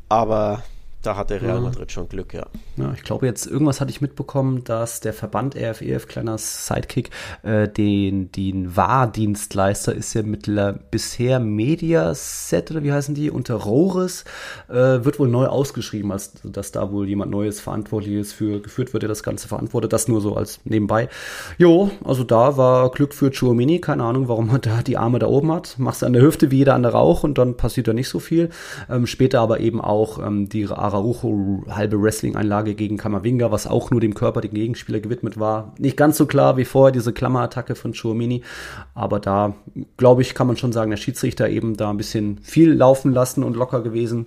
Aber 0.07 0.63
da 1.03 1.17
hat 1.17 1.29
der 1.29 1.41
Real 1.41 1.61
Madrid 1.61 1.91
schon 1.91 2.09
Glück, 2.09 2.33
ja. 2.33 2.45
ja. 2.77 2.93
Ich 2.95 3.03
glaube, 3.03 3.25
jetzt 3.25 3.45
irgendwas 3.45 3.81
hatte 3.81 3.91
ich 3.91 4.01
mitbekommen, 4.01 4.63
dass 4.63 5.01
der 5.01 5.13
Verband 5.13 5.55
RFEF, 5.55 6.07
kleiner 6.07 6.37
Sidekick, 6.37 7.09
äh, 7.43 7.67
den, 7.67 8.31
den 8.31 8.75
VAR-Dienstleister 8.75 9.93
ist 9.93 10.13
ja 10.13 10.23
mit 10.23 10.49
bisher 10.91 11.39
Mediaset 11.39 12.71
oder 12.71 12.83
wie 12.83 12.91
heißen 12.91 13.15
die, 13.15 13.29
unter 13.29 13.55
Rohres, 13.55 14.23
äh, 14.69 14.73
wird 14.73 15.19
wohl 15.19 15.27
neu 15.27 15.45
ausgeschrieben, 15.47 16.11
als 16.11 16.33
dass 16.43 16.71
da 16.71 16.91
wohl 16.91 17.07
jemand 17.07 17.31
Neues 17.31 17.59
Verantwortliches 17.59 18.31
für 18.31 18.61
geführt 18.61 18.93
wird, 18.93 19.03
der 19.03 19.09
das 19.09 19.23
Ganze 19.23 19.47
verantwortet. 19.47 19.93
Das 19.93 20.07
nur 20.07 20.21
so 20.21 20.35
als 20.35 20.59
nebenbei. 20.63 21.09
Jo, 21.57 21.91
also 22.03 22.23
da 22.23 22.57
war 22.57 22.91
Glück 22.91 23.13
für 23.13 23.31
Chuomini, 23.31 23.79
keine 23.79 24.03
Ahnung, 24.03 24.27
warum 24.27 24.49
er 24.49 24.59
da 24.59 24.81
die 24.81 24.97
Arme 24.97 25.19
da 25.19 25.27
oben 25.27 25.51
hat. 25.51 25.75
Machst 25.77 26.01
du 26.01 26.05
an 26.05 26.13
der 26.13 26.21
Hüfte 26.21 26.51
wie 26.51 26.57
jeder 26.57 26.75
andere 26.75 26.97
auch 26.97 27.23
und 27.23 27.37
dann 27.37 27.57
passiert 27.57 27.87
da 27.87 27.93
nicht 27.93 28.09
so 28.09 28.19
viel. 28.19 28.49
Ähm, 28.89 29.07
später 29.07 29.41
aber 29.41 29.59
eben 29.59 29.81
auch 29.81 30.19
ähm, 30.19 30.47
die 30.47 30.63
Araujo 30.93 31.63
halbe 31.69 32.01
Wrestling-Einlage 32.01 32.75
gegen 32.75 32.97
Kamavinga, 32.97 33.51
was 33.51 33.67
auch 33.67 33.91
nur 33.91 34.01
dem 34.01 34.13
Körper, 34.13 34.41
dem 34.41 34.53
Gegenspieler 34.53 34.99
gewidmet 34.99 35.39
war. 35.39 35.73
Nicht 35.77 35.97
ganz 35.97 36.17
so 36.17 36.25
klar 36.25 36.57
wie 36.57 36.65
vorher 36.65 36.91
diese 36.91 37.13
Klammerattacke 37.13 37.75
von 37.75 37.93
Chouamini, 37.93 38.43
aber 38.93 39.19
da, 39.19 39.55
glaube 39.97 40.21
ich, 40.21 40.35
kann 40.35 40.47
man 40.47 40.57
schon 40.57 40.71
sagen, 40.71 40.91
der 40.91 40.97
Schiedsrichter 40.97 41.49
eben 41.49 41.75
da 41.75 41.89
ein 41.89 41.97
bisschen 41.97 42.39
viel 42.39 42.71
laufen 42.73 43.13
lassen 43.13 43.43
und 43.43 43.55
locker 43.55 43.81
gewesen. 43.81 44.25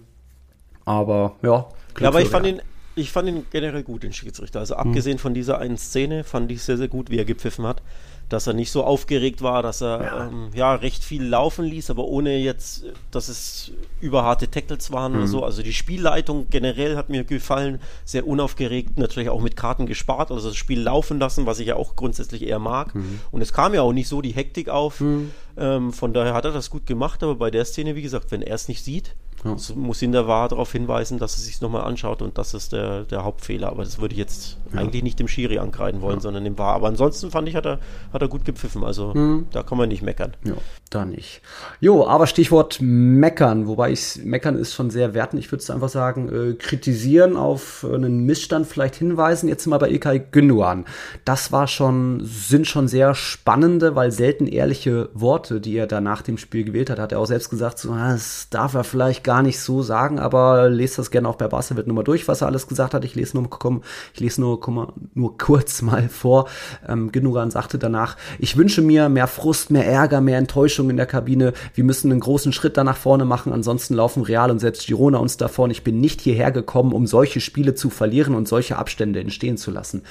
Aber 0.84 1.36
ja. 1.42 1.66
Ja, 1.98 2.08
aber 2.08 2.20
ich 2.20 2.28
fand 2.28 2.46
ihn 2.46 2.60
ich 2.98 3.12
fand 3.12 3.28
ihn 3.28 3.44
generell 3.50 3.82
gut, 3.82 4.04
den 4.04 4.14
Schiedsrichter. 4.14 4.60
Also 4.60 4.74
abgesehen 4.74 5.16
hm. 5.16 5.20
von 5.20 5.34
dieser 5.34 5.58
einen 5.58 5.76
Szene 5.76 6.24
fand 6.24 6.50
ich 6.50 6.62
sehr, 6.62 6.78
sehr 6.78 6.88
gut, 6.88 7.10
wie 7.10 7.18
er 7.18 7.26
gepfiffen 7.26 7.66
hat 7.66 7.82
dass 8.28 8.46
er 8.46 8.54
nicht 8.54 8.72
so 8.72 8.82
aufgeregt 8.82 9.42
war, 9.42 9.62
dass 9.62 9.80
er 9.80 10.02
ja. 10.02 10.26
Ähm, 10.26 10.50
ja. 10.54 10.74
recht 10.74 11.04
viel 11.04 11.24
laufen 11.24 11.64
ließ, 11.64 11.90
aber 11.90 12.04
ohne 12.04 12.36
jetzt, 12.36 12.84
dass 13.10 13.28
es 13.28 13.70
überharte 14.00 14.50
Tackles 14.50 14.90
waren 14.90 15.12
mhm. 15.12 15.18
oder 15.18 15.26
so. 15.28 15.44
Also 15.44 15.62
die 15.62 15.72
Spielleitung 15.72 16.48
generell 16.50 16.96
hat 16.96 17.08
mir 17.08 17.24
gefallen, 17.24 17.80
sehr 18.04 18.26
unaufgeregt, 18.26 18.98
natürlich 18.98 19.28
auch 19.28 19.40
mit 19.40 19.56
Karten 19.56 19.86
gespart, 19.86 20.30
also 20.30 20.48
das 20.48 20.56
Spiel 20.56 20.80
laufen 20.80 21.20
lassen, 21.20 21.46
was 21.46 21.60
ich 21.60 21.68
ja 21.68 21.76
auch 21.76 21.94
grundsätzlich 21.94 22.42
eher 22.42 22.58
mag. 22.58 22.94
Mhm. 22.94 23.20
Und 23.30 23.42
es 23.42 23.52
kam 23.52 23.74
ja 23.74 23.82
auch 23.82 23.92
nicht 23.92 24.08
so 24.08 24.20
die 24.20 24.32
Hektik 24.32 24.68
auf. 24.68 25.00
Mhm. 25.00 25.30
Ähm, 25.56 25.92
von 25.92 26.12
daher 26.12 26.34
hat 26.34 26.44
er 26.44 26.52
das 26.52 26.68
gut 26.68 26.86
gemacht, 26.86 27.22
aber 27.22 27.36
bei 27.36 27.50
der 27.50 27.64
Szene, 27.64 27.94
wie 27.94 28.02
gesagt, 28.02 28.30
wenn 28.30 28.42
er 28.42 28.56
es 28.56 28.68
nicht 28.68 28.84
sieht, 28.84 29.14
ja. 29.46 29.74
muss 29.76 30.02
ihn 30.02 30.12
der 30.12 30.26
Wahr 30.26 30.48
darauf 30.48 30.72
hinweisen, 30.72 31.18
dass 31.18 31.36
er 31.36 31.42
sich 31.42 31.60
nochmal 31.60 31.82
anschaut 31.82 32.22
und 32.22 32.38
das 32.38 32.54
ist 32.54 32.72
der, 32.72 33.04
der 33.04 33.24
Hauptfehler. 33.24 33.68
Aber 33.68 33.84
das 33.84 34.00
würde 34.00 34.14
ich 34.14 34.18
jetzt 34.18 34.58
ja. 34.72 34.80
eigentlich 34.80 35.02
nicht 35.02 35.18
dem 35.18 35.28
Schiri 35.28 35.58
ankreiden 35.58 36.00
wollen, 36.00 36.16
ja. 36.16 36.20
sondern 36.20 36.44
dem 36.44 36.58
Wahr. 36.58 36.74
Aber 36.74 36.88
ansonsten 36.88 37.30
fand 37.30 37.48
ich, 37.48 37.56
hat 37.56 37.66
er, 37.66 37.78
hat 38.12 38.22
er 38.22 38.28
gut 38.28 38.44
gepfiffen. 38.44 38.84
Also 38.84 39.14
hm. 39.14 39.46
da 39.52 39.62
kann 39.62 39.78
man 39.78 39.88
nicht 39.88 40.02
meckern. 40.02 40.34
Ja, 40.44 40.54
da 40.90 41.04
nicht. 41.04 41.42
Jo, 41.80 42.06
aber 42.06 42.26
Stichwort 42.26 42.78
meckern, 42.80 43.66
wobei 43.66 43.92
ich 43.92 44.20
meckern 44.24 44.56
ist 44.56 44.74
schon 44.74 44.90
sehr 44.90 45.14
werten. 45.14 45.38
Ich 45.38 45.50
würde 45.50 45.62
es 45.62 45.70
einfach 45.70 45.88
sagen, 45.88 46.28
äh, 46.28 46.54
kritisieren, 46.54 47.36
auf 47.36 47.84
einen 47.84 48.24
Missstand 48.24 48.66
vielleicht 48.66 48.96
hinweisen. 48.96 49.48
Jetzt 49.48 49.66
mal 49.66 49.78
bei 49.78 49.90
Ilkay 49.90 50.20
Gündogan. 50.30 50.84
Das 51.24 51.52
war 51.52 51.66
schon, 51.66 52.20
sind 52.24 52.66
schon 52.66 52.88
sehr 52.88 53.14
spannende, 53.14 53.94
weil 53.94 54.10
selten 54.12 54.46
ehrliche 54.46 55.08
Worte, 55.14 55.60
die 55.60 55.76
er 55.76 55.86
da 55.86 56.00
nach 56.00 56.22
dem 56.22 56.38
Spiel 56.38 56.64
gewählt 56.64 56.90
hat. 56.90 56.98
Hat 56.98 57.12
er 57.12 57.20
auch 57.20 57.26
selbst 57.26 57.50
gesagt, 57.50 57.78
so, 57.78 57.92
ah, 57.92 58.12
das 58.12 58.48
darf 58.50 58.74
er 58.74 58.84
vielleicht 58.84 59.24
gar 59.24 59.35
nicht 59.42 59.60
so 59.60 59.82
sagen, 59.82 60.18
aber 60.18 60.68
lest 60.68 60.98
das 60.98 61.10
gerne 61.10 61.28
auch 61.28 61.36
bei 61.36 61.48
Barca 61.48 61.76
wird 61.76 61.86
nochmal 61.86 62.04
durch, 62.04 62.28
was 62.28 62.40
er 62.40 62.48
alles 62.48 62.66
gesagt 62.66 62.94
hat. 62.94 63.04
Ich 63.04 63.14
lese 63.14 63.36
nur, 63.36 63.48
komm, 63.48 63.82
ich 64.14 64.20
lese 64.20 64.40
nur, 64.40 64.60
komm, 64.60 64.92
nur 65.14 65.38
kurz 65.38 65.82
mal 65.82 66.08
vor. 66.08 66.48
Ähm, 66.86 67.12
Gündogan 67.12 67.50
sagte 67.50 67.78
danach, 67.78 68.16
ich 68.38 68.56
wünsche 68.56 68.82
mir 68.82 69.08
mehr 69.08 69.26
Frust, 69.26 69.70
mehr 69.70 69.86
Ärger, 69.86 70.20
mehr 70.20 70.38
Enttäuschung 70.38 70.90
in 70.90 70.96
der 70.96 71.06
Kabine. 71.06 71.52
Wir 71.74 71.84
müssen 71.84 72.10
einen 72.10 72.20
großen 72.20 72.52
Schritt 72.52 72.76
da 72.76 72.84
nach 72.84 72.96
vorne 72.96 73.24
machen, 73.24 73.52
ansonsten 73.52 73.94
laufen 73.94 74.22
Real 74.22 74.50
und 74.50 74.58
selbst 74.58 74.86
Girona 74.86 75.18
uns 75.18 75.36
davon. 75.36 75.70
Ich 75.70 75.84
bin 75.84 76.00
nicht 76.00 76.20
hierher 76.20 76.52
gekommen, 76.52 76.92
um 76.92 77.06
solche 77.06 77.40
Spiele 77.40 77.74
zu 77.74 77.90
verlieren 77.90 78.34
und 78.34 78.48
solche 78.48 78.76
Abstände 78.76 79.20
entstehen 79.20 79.56
zu 79.56 79.70
lassen. 79.70 80.02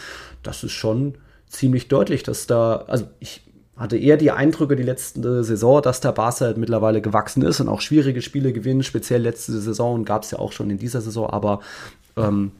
Das 0.44 0.64
ist 0.64 0.74
schon 0.74 1.16
ziemlich 1.48 1.88
deutlich, 1.88 2.24
dass 2.24 2.48
da, 2.48 2.84
also 2.88 3.06
ich 3.20 3.42
hatte 3.78 3.98
eher 3.98 4.18
die 4.18 4.32
Eindrücke 4.32 4.76
die 4.76 4.84
letzte 4.84 5.44
Saison, 5.44 5.82
dass 5.82 6.00
der 6.00 6.14
Barca 6.14 6.46
halt 6.46 6.58
mittlerweile 6.58 7.02
gewachsen 7.02 7.44
ist 7.44 7.60
und 7.60 7.68
auch 7.68 7.82
schwierige 7.82 8.22
Spiele 8.22 8.54
gewinnt, 8.54 8.86
speziell 8.86 9.22
letzte 9.22 9.60
Saison 9.60 10.06
gab 10.06 10.24
es 10.24 10.32
ja 10.32 10.40
auch 10.40 10.52
schon 10.52 10.70
in 10.70 10.78
dieser 10.78 11.02
Saison, 11.02 11.30
aber 11.30 11.60
ähm, 12.16 12.52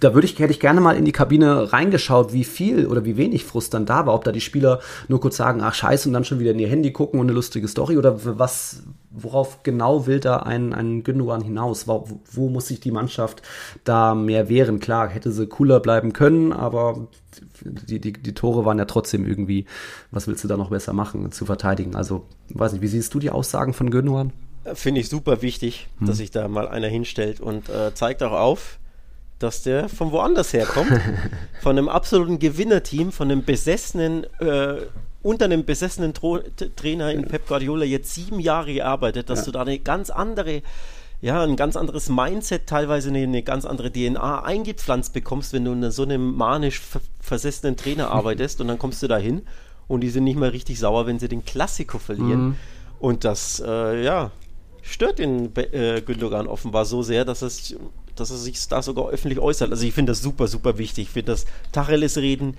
da 0.00 0.14
würde 0.14 0.26
ich, 0.26 0.38
hätte 0.38 0.52
ich 0.52 0.60
gerne 0.60 0.80
mal 0.80 0.96
in 0.96 1.04
die 1.04 1.12
Kabine 1.12 1.72
reingeschaut, 1.72 2.32
wie 2.32 2.44
viel 2.44 2.86
oder 2.86 3.04
wie 3.04 3.16
wenig 3.16 3.44
Frust 3.44 3.72
dann 3.72 3.86
da 3.86 4.06
war. 4.06 4.14
Ob 4.14 4.24
da 4.24 4.32
die 4.32 4.40
Spieler 4.40 4.80
nur 5.08 5.20
kurz 5.20 5.36
sagen, 5.36 5.62
ach 5.62 5.74
scheiße, 5.74 6.08
und 6.08 6.12
dann 6.12 6.24
schon 6.24 6.40
wieder 6.40 6.50
in 6.50 6.58
ihr 6.58 6.68
Handy 6.68 6.92
gucken 6.92 7.20
und 7.20 7.26
eine 7.26 7.34
lustige 7.34 7.66
Story 7.66 7.96
oder 7.96 8.38
was, 8.38 8.82
worauf 9.16 9.62
genau 9.62 10.06
will 10.06 10.20
da 10.20 10.36
ein, 10.38 10.72
ein 10.72 11.02
Gündogan 11.02 11.40
hinaus? 11.40 11.88
Wo, 11.88 12.06
wo 12.30 12.48
muss 12.48 12.68
sich 12.68 12.80
die 12.80 12.90
Mannschaft 12.90 13.42
da 13.84 14.14
mehr 14.14 14.48
wehren? 14.48 14.78
Klar, 14.78 15.08
hätte 15.08 15.32
sie 15.32 15.46
cooler 15.46 15.80
bleiben 15.80 16.12
können, 16.12 16.52
aber 16.52 17.08
die, 17.62 18.00
die, 18.00 18.12
die 18.12 18.34
Tore 18.34 18.64
waren 18.64 18.78
ja 18.78 18.84
trotzdem 18.84 19.26
irgendwie, 19.26 19.66
was 20.10 20.28
willst 20.28 20.44
du 20.44 20.48
da 20.48 20.56
noch 20.56 20.70
besser 20.70 20.92
machen, 20.92 21.32
zu 21.32 21.46
verteidigen? 21.46 21.96
Also, 21.96 22.26
weiß 22.50 22.72
nicht, 22.72 22.82
wie 22.82 22.88
siehst 22.88 23.12
du 23.14 23.18
die 23.18 23.30
Aussagen 23.30 23.72
von 23.72 23.90
Gündogan? 23.90 24.32
Finde 24.74 25.00
ich 25.00 25.08
super 25.08 25.42
wichtig, 25.42 25.88
hm. 25.98 26.06
dass 26.06 26.18
sich 26.18 26.30
da 26.30 26.48
mal 26.48 26.68
einer 26.68 26.88
hinstellt 26.88 27.40
und 27.40 27.68
äh, 27.68 27.94
zeigt 27.94 28.22
auch 28.22 28.32
auf, 28.32 28.78
dass 29.38 29.62
der 29.62 29.88
von 29.88 30.12
woanders 30.12 30.52
herkommt. 30.52 30.90
von 31.62 31.78
einem 31.78 31.88
absoluten 31.88 32.38
Gewinnerteam, 32.38 33.12
von 33.12 33.30
einem 33.30 33.44
besessenen, 33.44 34.24
äh, 34.40 34.76
unter 35.26 35.46
einem 35.46 35.64
besessenen 35.64 36.14
Tro 36.14 36.38
Trainer 36.76 37.10
in 37.10 37.26
Pep 37.26 37.48
Guardiola 37.48 37.84
jetzt 37.84 38.14
sieben 38.14 38.38
Jahre 38.38 38.72
gearbeitet, 38.72 39.28
dass 39.28 39.40
ja. 39.40 39.44
du 39.46 39.50
da 39.52 39.62
eine 39.62 39.78
ganz 39.80 40.08
andere 40.08 40.62
ja, 41.22 41.42
ein 41.42 41.56
ganz 41.56 41.76
anderes 41.76 42.10
Mindset, 42.10 42.66
teilweise 42.66 43.08
eine, 43.08 43.20
eine, 43.20 43.42
ganz 43.42 43.64
andere 43.64 43.90
DNA 43.90 44.44
eingepflanzt 44.44 45.14
bekommst, 45.14 45.54
wenn 45.54 45.64
du 45.64 45.72
in 45.72 45.90
so 45.90 46.02
einem 46.02 46.36
manisch 46.36 46.82
versessenen 47.20 47.76
Trainer 47.76 48.10
arbeitest 48.12 48.60
und 48.60 48.68
dann 48.68 48.78
kommst 48.78 49.02
du 49.02 49.08
da 49.08 49.16
hin 49.16 49.42
und 49.88 50.02
die 50.02 50.10
sind 50.10 50.24
nicht 50.24 50.38
mehr 50.38 50.52
richtig 50.52 50.78
sauer, 50.78 51.06
wenn 51.06 51.18
sie 51.18 51.28
den 51.28 51.44
Klassiko 51.44 51.98
verlieren. 51.98 52.48
Mhm. 52.48 52.56
Und 53.00 53.24
das, 53.24 53.62
äh, 53.66 54.04
ja, 54.04 54.30
stört 54.82 55.18
den 55.18 55.56
äh, 55.56 56.02
Gündogan 56.02 56.46
offenbar 56.46 56.84
so 56.84 57.02
sehr, 57.02 57.24
dass 57.24 57.42
es 57.42 57.74
dass 58.14 58.30
er 58.30 58.38
sich 58.38 58.66
da 58.68 58.80
sogar 58.80 59.08
öffentlich 59.08 59.38
äußert. 59.38 59.70
Also 59.70 59.84
ich 59.84 59.92
finde 59.92 60.12
das 60.12 60.22
super, 60.22 60.48
super 60.48 60.78
wichtig. 60.78 61.04
Ich 61.04 61.10
finde 61.10 61.32
das 61.32 61.44
Tacheles 61.72 62.16
reden 62.16 62.56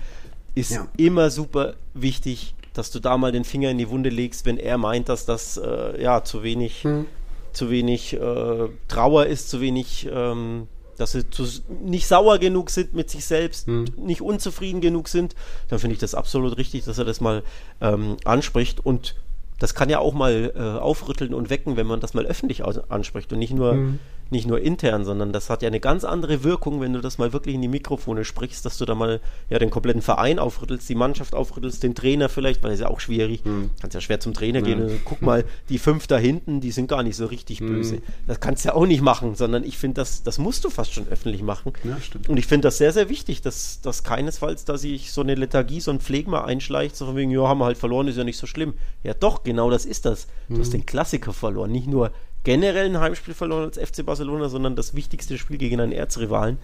ist 0.58 0.72
ja. 0.72 0.88
immer 0.96 1.30
super 1.30 1.74
wichtig, 1.94 2.54
dass 2.72 2.90
du 2.90 3.00
da 3.00 3.16
mal 3.16 3.32
den 3.32 3.44
Finger 3.44 3.70
in 3.70 3.78
die 3.78 3.88
Wunde 3.88 4.10
legst, 4.10 4.46
wenn 4.46 4.58
er 4.58 4.78
meint, 4.78 5.08
dass 5.08 5.26
das 5.26 5.56
äh, 5.56 6.02
ja 6.02 6.24
zu 6.24 6.42
wenig, 6.42 6.84
hm. 6.84 7.06
zu 7.52 7.70
wenig 7.70 8.14
äh, 8.14 8.68
Trauer 8.88 9.26
ist, 9.26 9.50
zu 9.50 9.60
wenig, 9.60 10.08
ähm, 10.12 10.68
dass 10.96 11.12
sie 11.12 11.28
zu, 11.30 11.44
nicht 11.82 12.06
sauer 12.06 12.38
genug 12.38 12.70
sind 12.70 12.94
mit 12.94 13.10
sich 13.10 13.24
selbst, 13.24 13.66
hm. 13.66 13.86
nicht 13.96 14.22
unzufrieden 14.22 14.80
genug 14.80 15.08
sind, 15.08 15.34
dann 15.68 15.78
finde 15.78 15.94
ich 15.94 16.00
das 16.00 16.14
absolut 16.14 16.56
richtig, 16.56 16.84
dass 16.84 16.98
er 16.98 17.04
das 17.04 17.20
mal 17.20 17.42
ähm, 17.80 18.16
anspricht 18.24 18.84
und 18.84 19.16
das 19.58 19.74
kann 19.74 19.90
ja 19.90 19.98
auch 19.98 20.14
mal 20.14 20.52
äh, 20.54 20.60
aufrütteln 20.60 21.34
und 21.34 21.50
wecken, 21.50 21.76
wenn 21.76 21.86
man 21.86 21.98
das 21.98 22.14
mal 22.14 22.26
öffentlich 22.26 22.62
anspricht 22.64 23.32
und 23.32 23.40
nicht 23.40 23.52
nur 23.52 23.72
hm 23.72 23.98
nicht 24.30 24.46
nur 24.46 24.60
intern, 24.60 25.04
sondern 25.04 25.32
das 25.32 25.50
hat 25.50 25.62
ja 25.62 25.68
eine 25.68 25.80
ganz 25.80 26.04
andere 26.04 26.44
Wirkung, 26.44 26.80
wenn 26.80 26.92
du 26.92 27.00
das 27.00 27.18
mal 27.18 27.32
wirklich 27.32 27.54
in 27.54 27.62
die 27.62 27.68
Mikrofone 27.68 28.24
sprichst, 28.24 28.64
dass 28.64 28.78
du 28.78 28.84
da 28.84 28.94
mal 28.94 29.20
ja 29.48 29.58
den 29.58 29.70
kompletten 29.70 30.02
Verein 30.02 30.38
aufrüttelst, 30.38 30.88
die 30.88 30.94
Mannschaft 30.94 31.34
aufrüttelst, 31.34 31.82
den 31.82 31.94
Trainer 31.94 32.28
vielleicht, 32.28 32.62
weil 32.62 32.72
es 32.72 32.80
ja 32.80 32.88
auch 32.88 33.00
schwierig. 33.00 33.44
Mhm. 33.44 33.70
Kannst 33.80 33.94
ja 33.94 34.00
schwer 34.00 34.20
zum 34.20 34.34
Trainer 34.34 34.60
ja. 34.60 34.64
gehen. 34.64 34.82
Und 34.82 35.04
guck 35.04 35.22
mal, 35.22 35.44
die 35.68 35.78
fünf 35.78 36.06
da 36.06 36.18
hinten, 36.18 36.60
die 36.60 36.70
sind 36.70 36.88
gar 36.88 37.02
nicht 37.02 37.16
so 37.16 37.26
richtig 37.26 37.60
mhm. 37.60 37.68
böse. 37.68 37.98
Das 38.26 38.40
kannst 38.40 38.64
du 38.64 38.68
ja 38.68 38.74
auch 38.74 38.86
nicht 38.86 39.00
machen, 39.00 39.34
sondern 39.34 39.64
ich 39.64 39.78
finde, 39.78 40.00
das, 40.00 40.22
das 40.22 40.38
musst 40.38 40.64
du 40.64 40.70
fast 40.70 40.92
schon 40.92 41.08
öffentlich 41.08 41.42
machen. 41.42 41.72
Ja, 41.84 42.00
stimmt. 42.00 42.28
Und 42.28 42.36
ich 42.36 42.46
finde 42.46 42.68
das 42.68 42.78
sehr, 42.78 42.92
sehr 42.92 43.08
wichtig, 43.08 43.42
dass, 43.42 43.80
dass 43.80 44.04
keinesfalls 44.04 44.64
da 44.64 44.76
sich 44.76 45.12
so 45.12 45.22
eine 45.22 45.34
Lethargie, 45.34 45.80
so 45.80 45.90
ein 45.90 46.00
Pflegma 46.00 46.44
einschleicht, 46.44 46.96
so 46.96 47.06
von 47.06 47.16
wegen, 47.16 47.30
ja, 47.30 47.46
haben 47.48 47.58
wir 47.58 47.66
halt 47.66 47.78
verloren, 47.78 48.08
ist 48.08 48.16
ja 48.16 48.24
nicht 48.24 48.38
so 48.38 48.46
schlimm. 48.46 48.74
Ja, 49.02 49.14
doch, 49.14 49.42
genau 49.42 49.70
das 49.70 49.84
ist 49.84 50.04
das. 50.04 50.26
Du 50.48 50.58
hast 50.58 50.72
den 50.72 50.86
Klassiker 50.86 51.32
verloren, 51.32 51.70
nicht 51.70 51.86
nur 51.86 52.10
generell 52.44 52.86
ein 52.86 53.00
Heimspiel 53.00 53.34
verloren 53.34 53.64
als 53.64 53.78
FC 53.78 54.04
Barcelona, 54.04 54.48
sondern 54.48 54.76
das 54.76 54.94
wichtigste 54.94 55.38
Spiel 55.38 55.58
gegen 55.58 55.80
einen 55.80 55.92
Erzrivalen. 55.92 56.58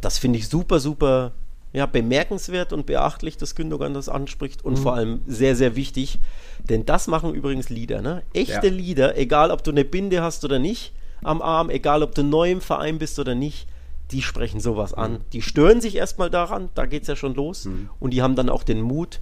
Das 0.00 0.18
finde 0.18 0.38
ich 0.38 0.48
super, 0.48 0.80
super 0.80 1.32
ja, 1.74 1.86
bemerkenswert 1.86 2.72
und 2.72 2.86
beachtlich, 2.86 3.36
dass 3.36 3.56
Gündogan 3.56 3.94
das 3.94 4.08
anspricht 4.08 4.64
und 4.64 4.74
mhm. 4.74 4.82
vor 4.82 4.94
allem 4.94 5.22
sehr, 5.26 5.56
sehr 5.56 5.74
wichtig, 5.74 6.20
denn 6.68 6.86
das 6.86 7.08
machen 7.08 7.34
übrigens 7.34 7.68
Lieder, 7.68 8.00
ne? 8.00 8.22
Echte 8.32 8.68
ja. 8.68 8.72
Lieder, 8.72 9.18
egal 9.18 9.50
ob 9.50 9.64
du 9.64 9.72
eine 9.72 9.84
Binde 9.84 10.22
hast 10.22 10.44
oder 10.44 10.60
nicht 10.60 10.92
am 11.24 11.42
Arm, 11.42 11.70
egal 11.70 12.04
ob 12.04 12.14
du 12.14 12.22
neu 12.22 12.52
im 12.52 12.60
Verein 12.60 12.98
bist 12.98 13.18
oder 13.18 13.34
nicht, 13.34 13.66
die 14.12 14.22
sprechen 14.22 14.60
sowas 14.60 14.94
an. 14.94 15.14
Mhm. 15.14 15.18
Die 15.32 15.42
stören 15.42 15.80
sich 15.80 15.96
erstmal 15.96 16.30
daran, 16.30 16.68
da 16.74 16.86
geht 16.86 17.02
es 17.02 17.08
ja 17.08 17.16
schon 17.16 17.34
los 17.34 17.64
mhm. 17.64 17.90
und 17.98 18.12
die 18.12 18.22
haben 18.22 18.36
dann 18.36 18.48
auch 18.48 18.62
den 18.62 18.80
Mut 18.80 19.20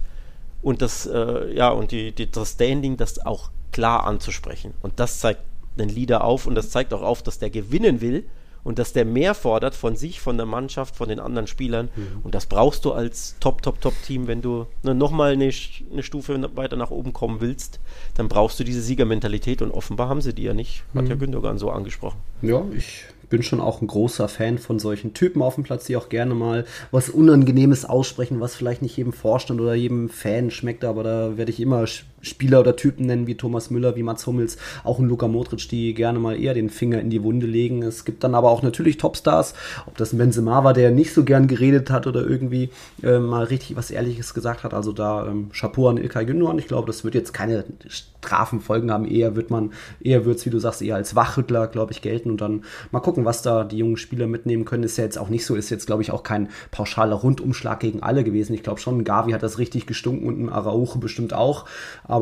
und 0.61 0.83
das, 0.83 1.07
äh, 1.07 1.53
ja, 1.55 1.69
und 1.69 1.91
die, 1.91 2.11
die, 2.11 2.29
das 2.29 2.51
Standing, 2.51 2.97
das 2.97 3.25
auch 3.25 3.49
klar 3.73 4.05
anzusprechen. 4.05 4.73
Und 4.81 4.99
das 4.99 5.19
zeigt 5.19 5.41
den 5.77 5.89
Leader 5.89 6.23
auf 6.23 6.45
und 6.45 6.55
das 6.55 6.69
zeigt 6.69 6.93
auch 6.93 7.01
auf, 7.01 7.23
dass 7.23 7.39
der 7.39 7.49
gewinnen 7.49 7.99
will 8.01 8.25
und 8.63 8.79
dass 8.79 8.93
der 8.93 9.05
mehr 9.05 9.33
fordert 9.33 9.75
von 9.75 9.95
sich, 9.95 10.21
von 10.21 10.37
der 10.37 10.45
Mannschaft, 10.45 10.95
von 10.95 11.09
den 11.09 11.19
anderen 11.19 11.47
Spielern. 11.47 11.89
Mhm. 11.95 12.21
Und 12.23 12.35
das 12.35 12.45
brauchst 12.45 12.85
du 12.85 12.93
als 12.93 13.35
Top, 13.39 13.61
Top, 13.61 13.81
Top-Team, 13.81 14.27
wenn 14.27 14.41
du 14.41 14.67
ne, 14.83 14.95
nochmal 14.95 15.33
eine, 15.33 15.51
eine 15.91 16.03
Stufe 16.03 16.49
weiter 16.55 16.77
nach 16.77 16.91
oben 16.91 17.13
kommen 17.13 17.41
willst, 17.41 17.79
dann 18.15 18.29
brauchst 18.29 18.59
du 18.59 18.63
diese 18.63 18.81
Siegermentalität 18.81 19.61
und 19.61 19.71
offenbar 19.71 20.09
haben 20.09 20.21
sie 20.21 20.33
die 20.33 20.43
ja 20.43 20.53
nicht. 20.53 20.83
Hat 20.95 21.03
mhm. 21.03 21.09
ja 21.09 21.15
Gündogan 21.15 21.57
so 21.57 21.69
angesprochen. 21.69 22.19
Ja, 22.41 22.63
ich 22.75 23.05
bin 23.29 23.43
schon 23.43 23.61
auch 23.61 23.81
ein 23.81 23.87
großer 23.87 24.27
Fan 24.27 24.59
von 24.59 24.79
solchen 24.79 25.13
Typen 25.13 25.41
auf 25.41 25.55
dem 25.55 25.63
Platz, 25.63 25.85
die 25.85 25.97
auch 25.97 26.07
gerne 26.07 26.35
mal 26.35 26.65
was 26.91 27.09
Unangenehmes 27.09 27.83
aussprechen, 27.83 28.39
was 28.39 28.55
vielleicht 28.55 28.81
nicht 28.81 28.95
jedem 28.95 29.11
Vorstand 29.11 29.59
oder 29.59 29.73
jedem 29.73 30.09
Fan 30.09 30.51
schmeckt, 30.51 30.83
aber 30.83 31.03
da 31.03 31.35
werde 31.35 31.51
ich 31.51 31.59
immer 31.59 31.85
Spieler 32.23 32.61
oder 32.61 32.75
Typen 32.75 33.05
nennen 33.05 33.27
wie 33.27 33.35
Thomas 33.35 33.69
Müller, 33.69 33.95
wie 33.95 34.03
Mats 34.03 34.25
Hummels, 34.25 34.57
auch 34.83 34.97
ein 34.97 35.05
Luka 35.05 35.27
Modric, 35.27 35.69
die 35.69 35.93
gerne 35.93 36.17
mal 36.17 36.39
eher 36.39 36.53
den 36.53 36.69
Finger 36.69 36.99
in 36.99 37.09
die 37.09 37.21
Wunde 37.21 37.45
legen. 37.45 37.83
Es 37.83 38.05
gibt 38.05 38.23
dann 38.23 38.33
aber 38.33 38.49
auch 38.49 38.63
natürlich 38.63 38.97
Topstars, 38.97 39.53
ob 39.85 39.97
das 39.97 40.13
ein 40.13 40.17
Benzema 40.17 40.63
war, 40.63 40.73
der 40.73 40.91
nicht 40.91 41.13
so 41.13 41.23
gern 41.23 41.47
geredet 41.47 41.91
hat 41.91 42.07
oder 42.07 42.25
irgendwie 42.25 42.69
äh, 43.03 43.19
mal 43.19 43.43
richtig 43.43 43.75
was 43.75 43.91
Ehrliches 43.91 44.33
gesagt 44.33 44.63
hat. 44.63 44.73
Also 44.73 44.93
da 44.93 45.27
ähm, 45.27 45.51
Chapeau 45.51 45.89
an 45.89 45.97
Ilkay 45.97 46.25
Gündogan. 46.25 46.57
Ich 46.59 46.67
glaube, 46.67 46.87
das 46.87 47.03
wird 47.03 47.15
jetzt 47.15 47.33
keine 47.33 47.65
Strafenfolgen 47.87 48.91
haben. 48.91 49.05
Eher 49.05 49.35
wird 49.35 49.49
man, 49.49 49.73
eher 50.01 50.25
wird 50.25 50.37
es, 50.37 50.45
wie 50.45 50.49
du 50.49 50.59
sagst, 50.59 50.81
eher 50.81 50.95
als 50.95 51.15
Wachrüttler, 51.15 51.67
glaube 51.67 51.91
ich, 51.91 52.01
gelten 52.01 52.31
und 52.31 52.41
dann 52.41 52.63
mal 52.91 53.01
gucken, 53.01 53.25
was 53.25 53.41
da 53.41 53.63
die 53.63 53.77
jungen 53.77 53.97
Spieler 53.97 54.27
mitnehmen 54.27 54.65
können. 54.65 54.83
Ist 54.83 54.97
ja 54.97 55.03
jetzt 55.03 55.17
auch 55.17 55.29
nicht 55.29 55.45
so, 55.45 55.55
ist 55.55 55.69
jetzt, 55.69 55.85
glaube 55.85 56.01
ich, 56.01 56.11
auch 56.11 56.23
kein 56.23 56.49
pauschaler 56.71 57.15
Rundumschlag 57.15 57.79
gegen 57.79 58.01
alle 58.01 58.23
gewesen. 58.23 58.53
Ich 58.53 58.63
glaube 58.63 58.79
schon, 58.79 59.03
Gavi 59.03 59.31
hat 59.31 59.43
das 59.43 59.59
richtig 59.59 59.85
gestunken 59.85 60.27
und 60.27 60.39
ein 60.41 60.49
Araujo 60.49 60.99
bestimmt 60.99 61.33
auch. 61.33 61.65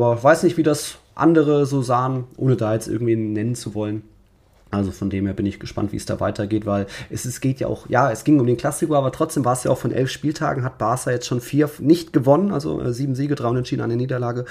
Weiß 0.00 0.42
nicht, 0.44 0.56
wie 0.56 0.62
das 0.62 0.96
andere 1.14 1.66
so 1.66 1.82
sahen, 1.82 2.24
ohne 2.36 2.56
da 2.56 2.72
jetzt 2.74 2.88
irgendwie 2.88 3.16
nennen 3.16 3.54
zu 3.54 3.74
wollen. 3.74 4.02
Also 4.72 4.90
von 4.90 5.10
dem 5.10 5.26
her 5.26 5.34
bin 5.34 5.44
ich 5.44 5.60
gespannt, 5.60 5.92
wie 5.92 5.98
es 5.98 6.06
da 6.06 6.18
weitergeht, 6.18 6.64
weil 6.64 6.86
es, 7.10 7.26
es 7.26 7.42
geht 7.42 7.60
ja 7.60 7.66
auch, 7.66 7.90
ja, 7.90 8.10
es 8.10 8.24
ging 8.24 8.40
um 8.40 8.46
den 8.46 8.56
Klassiker, 8.56 8.96
aber 8.96 9.12
trotzdem 9.12 9.44
war 9.44 9.52
es 9.52 9.64
ja 9.64 9.70
auch 9.70 9.76
von 9.76 9.92
elf 9.92 10.10
Spieltagen, 10.10 10.64
hat 10.64 10.78
Barca 10.78 11.10
jetzt 11.10 11.26
schon 11.26 11.42
vier 11.42 11.68
nicht 11.78 12.14
gewonnen, 12.14 12.52
also 12.52 12.80
äh, 12.80 12.94
sieben 12.94 13.14
Siege, 13.14 13.34
drei 13.34 13.48
Unentschieden, 13.48 13.82
eine 13.82 13.96
Niederlage. 13.96 14.46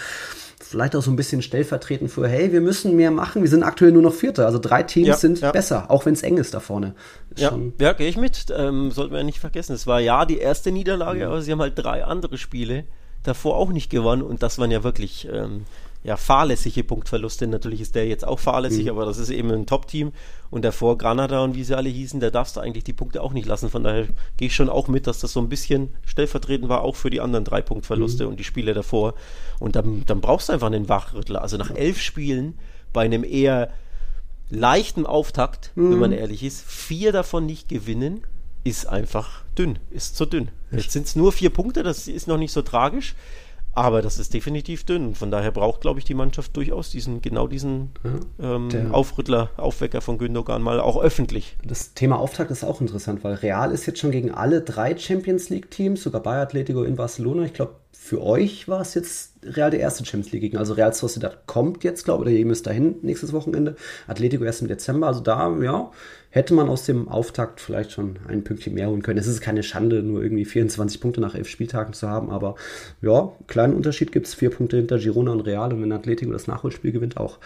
Vielleicht 0.60 0.96
auch 0.96 1.02
so 1.02 1.10
ein 1.10 1.16
bisschen 1.16 1.42
stellvertretend 1.42 2.12
für, 2.12 2.28
hey, 2.28 2.52
wir 2.52 2.62
müssen 2.62 2.96
mehr 2.96 3.10
machen, 3.10 3.42
wir 3.42 3.50
sind 3.50 3.64
aktuell 3.64 3.92
nur 3.92 4.04
noch 4.04 4.14
Vierter, 4.14 4.46
also 4.46 4.60
drei 4.60 4.84
Teams 4.84 5.08
ja, 5.08 5.16
sind 5.16 5.40
ja. 5.40 5.52
besser, 5.52 5.90
auch 5.90 6.06
wenn 6.06 6.14
es 6.14 6.22
eng 6.22 6.38
ist 6.38 6.54
da 6.54 6.60
vorne. 6.60 6.94
Ist 7.32 7.42
ja, 7.42 7.58
ja 7.80 7.94
gehe 7.94 8.08
ich 8.08 8.18
mit, 8.18 8.46
ähm, 8.56 8.92
sollten 8.92 9.14
wir 9.14 9.22
ja 9.22 9.26
nicht 9.26 9.40
vergessen. 9.40 9.74
Es 9.74 9.88
war 9.88 10.00
ja 10.00 10.26
die 10.26 10.38
erste 10.38 10.72
Niederlage, 10.72 11.22
mhm. 11.22 11.32
aber 11.32 11.42
sie 11.42 11.52
haben 11.52 11.62
halt 11.62 11.74
drei 11.76 12.04
andere 12.04 12.38
Spiele 12.38 12.84
davor 13.24 13.58
auch 13.58 13.72
nicht 13.72 13.90
gewonnen 13.90 14.22
und 14.22 14.44
das 14.44 14.58
waren 14.58 14.72
ja 14.72 14.84
wirklich 14.84 15.28
ähm, 15.32 15.66
ja, 16.04 16.18
fahrlässige 16.18 16.84
Punktverluste. 16.84 17.46
Natürlich 17.48 17.82
ist 17.82 17.96
der 17.96 18.08
jetzt 18.08 18.26
auch 18.26 18.40
fahrlässig, 18.40 18.86
mhm. 18.86 18.92
aber 18.92 19.06
das 19.06 19.18
ist 19.18 19.30
eben 19.30 19.52
ein 19.52 19.66
Top-Team 19.66 20.12
und 20.50 20.66
davor 20.66 20.98
Granada 20.98 21.44
und 21.44 21.56
wie 21.56 21.64
sie 21.64 21.78
alle 21.78 21.90
hießen, 21.90 22.20
da 22.20 22.32
darfst 22.32 22.56
du 22.56 22.60
eigentlich 22.60 22.84
die 22.84 22.94
Punkte 22.94 23.22
auch 23.22 23.34
nicht 23.34 23.48
lassen. 23.48 23.70
Von 23.70 23.84
daher 23.84 24.08
gehe 24.38 24.48
ich 24.48 24.56
schon 24.56 24.70
auch 24.70 24.88
mit, 24.88 25.06
dass 25.06 25.20
das 25.20 25.34
so 25.34 25.40
ein 25.40 25.50
bisschen 25.50 25.90
stellvertretend 26.06 26.70
war, 26.70 26.82
auch 26.82 26.96
für 26.96 27.10
die 27.10 27.22
anderen 27.22 27.46
drei 27.46 27.62
Punktverluste 27.62 28.24
mhm. 28.24 28.32
und 28.32 28.40
die 28.40 28.44
Spiele 28.44 28.74
davor. 28.74 29.14
Und 29.60 29.76
dann, 29.76 30.04
dann 30.06 30.22
brauchst 30.22 30.50
du 30.50 30.54
einfach 30.54 30.68
einen 30.68 30.90
Wachrüttler. 30.90 31.42
Also 31.42 31.58
nach 31.58 31.72
elf 31.72 32.02
Spielen 32.02 32.56
bei 32.94 33.06
einem 33.06 33.24
eher 33.24 33.70
leichten 34.50 35.06
Auftakt, 35.06 35.72
mhm. 35.76 35.92
wenn 35.92 36.00
man 36.00 36.12
ehrlich 36.12 36.44
ist, 36.44 36.66
vier 36.66 37.12
davon 37.12 37.46
nicht 37.46 37.70
gewinnen, 37.70 38.22
ist 38.64 38.88
einfach 38.88 39.44
dünn, 39.58 39.78
ist 39.92 40.16
zu 40.16 40.26
dünn. 40.26 40.50
Jetzt 40.72 40.92
sind 40.92 41.08
es 41.08 41.16
nur 41.16 41.32
vier 41.32 41.50
Punkte, 41.50 41.84
das 41.84 42.08
ist 42.08 42.28
noch 42.28 42.38
nicht 42.38 42.52
so 42.52 42.62
tragisch. 42.62 43.16
Aber 43.74 44.02
das 44.02 44.18
ist 44.20 44.34
definitiv 44.34 44.84
dünn. 44.84 45.16
Von 45.16 45.32
daher 45.32 45.52
braucht, 45.52 45.82
glaube 45.82 46.00
ich, 46.00 46.06
die 46.06 46.14
Mannschaft 46.14 46.58
durchaus 46.58 46.90
diesen, 46.90 47.22
genau 47.22 47.48
diesen 47.48 47.92
ja, 48.40 48.56
ähm, 48.56 48.92
Aufrüttler, 48.92 49.50
Aufwecker 49.56 50.02
von 50.02 50.18
Gündogan 50.18 50.62
mal 50.62 50.82
auch 50.82 51.02
öffentlich. 51.02 51.56
Das 51.66 51.94
Thema 51.94 52.20
Auftakt 52.20 52.52
ist 52.52 52.66
auch 52.66 52.82
interessant, 52.82 53.24
weil 53.24 53.36
Real 53.36 53.72
ist 53.72 53.86
jetzt 53.86 54.00
schon 54.00 54.12
gegen 54.12 54.32
alle 54.32 54.62
drei 54.62 54.98
Champions 54.98 55.50
League-Teams, 55.50 56.04
sogar 56.04 56.22
bei 56.22 56.42
Atletico 56.42 56.84
in 56.84 56.98
Barcelona. 56.98 57.44
Ich 57.44 57.54
glaube, 57.54 57.76
für 57.94 58.22
euch 58.22 58.68
war 58.68 58.82
es 58.82 58.94
jetzt 58.94 59.34
Real 59.44 59.72
der 59.72 59.80
erste 59.80 60.06
Champions 60.06 60.32
League 60.32 60.42
Gegner. 60.42 60.60
Also 60.60 60.74
Real 60.74 60.94
Sociedad 60.94 61.48
kommt 61.48 61.84
jetzt, 61.84 62.04
glaube 62.04 62.24
ich, 62.24 62.30
oder 62.30 62.38
ihr 62.38 62.46
müsst 62.46 62.68
dahin 62.68 62.96
nächstes 63.02 63.34
Wochenende. 63.34 63.76
Atletico 64.08 64.44
erst 64.44 64.62
im 64.62 64.68
Dezember. 64.68 65.08
Also 65.08 65.22
da, 65.22 65.58
ja, 65.62 65.92
hätte 66.30 66.54
man 66.54 66.70
aus 66.70 66.86
dem 66.86 67.08
Auftakt 67.08 67.62
vielleicht 67.62 67.92
schon 67.92 68.20
ein 68.28 68.44
Pünktchen 68.44 68.74
mehr 68.74 68.90
holen 68.90 69.02
können. 69.02 69.20
Es 69.20 69.28
ist 69.28 69.42
keine 69.42 69.64
Schande, 69.64 70.04
nur 70.04 70.24
irgendwie 70.24 70.46
24 70.46 71.00
Punkte 71.00 71.22
nach 71.22 71.36
elf 71.36 71.48
Spieltagen 71.48 71.94
zu 71.94 72.10
haben, 72.10 72.32
aber 72.32 72.56
ja, 73.02 73.32
kleinen 73.48 73.76
Unterschied 73.76 74.12
gibt 74.12 74.28
es. 74.28 74.34
Vier 74.34 74.50
Punkte 74.50 74.78
hinter 74.78 74.98
Girona 74.98 75.32
und 75.32 75.42
Real 75.42 75.74
und 75.74 75.82
wenn 75.82 75.92
Atletico 75.92 76.32
das 76.32 76.48
Nachholspiel 76.48 76.92
gewinnt, 76.92 77.18
auch. 77.18 77.40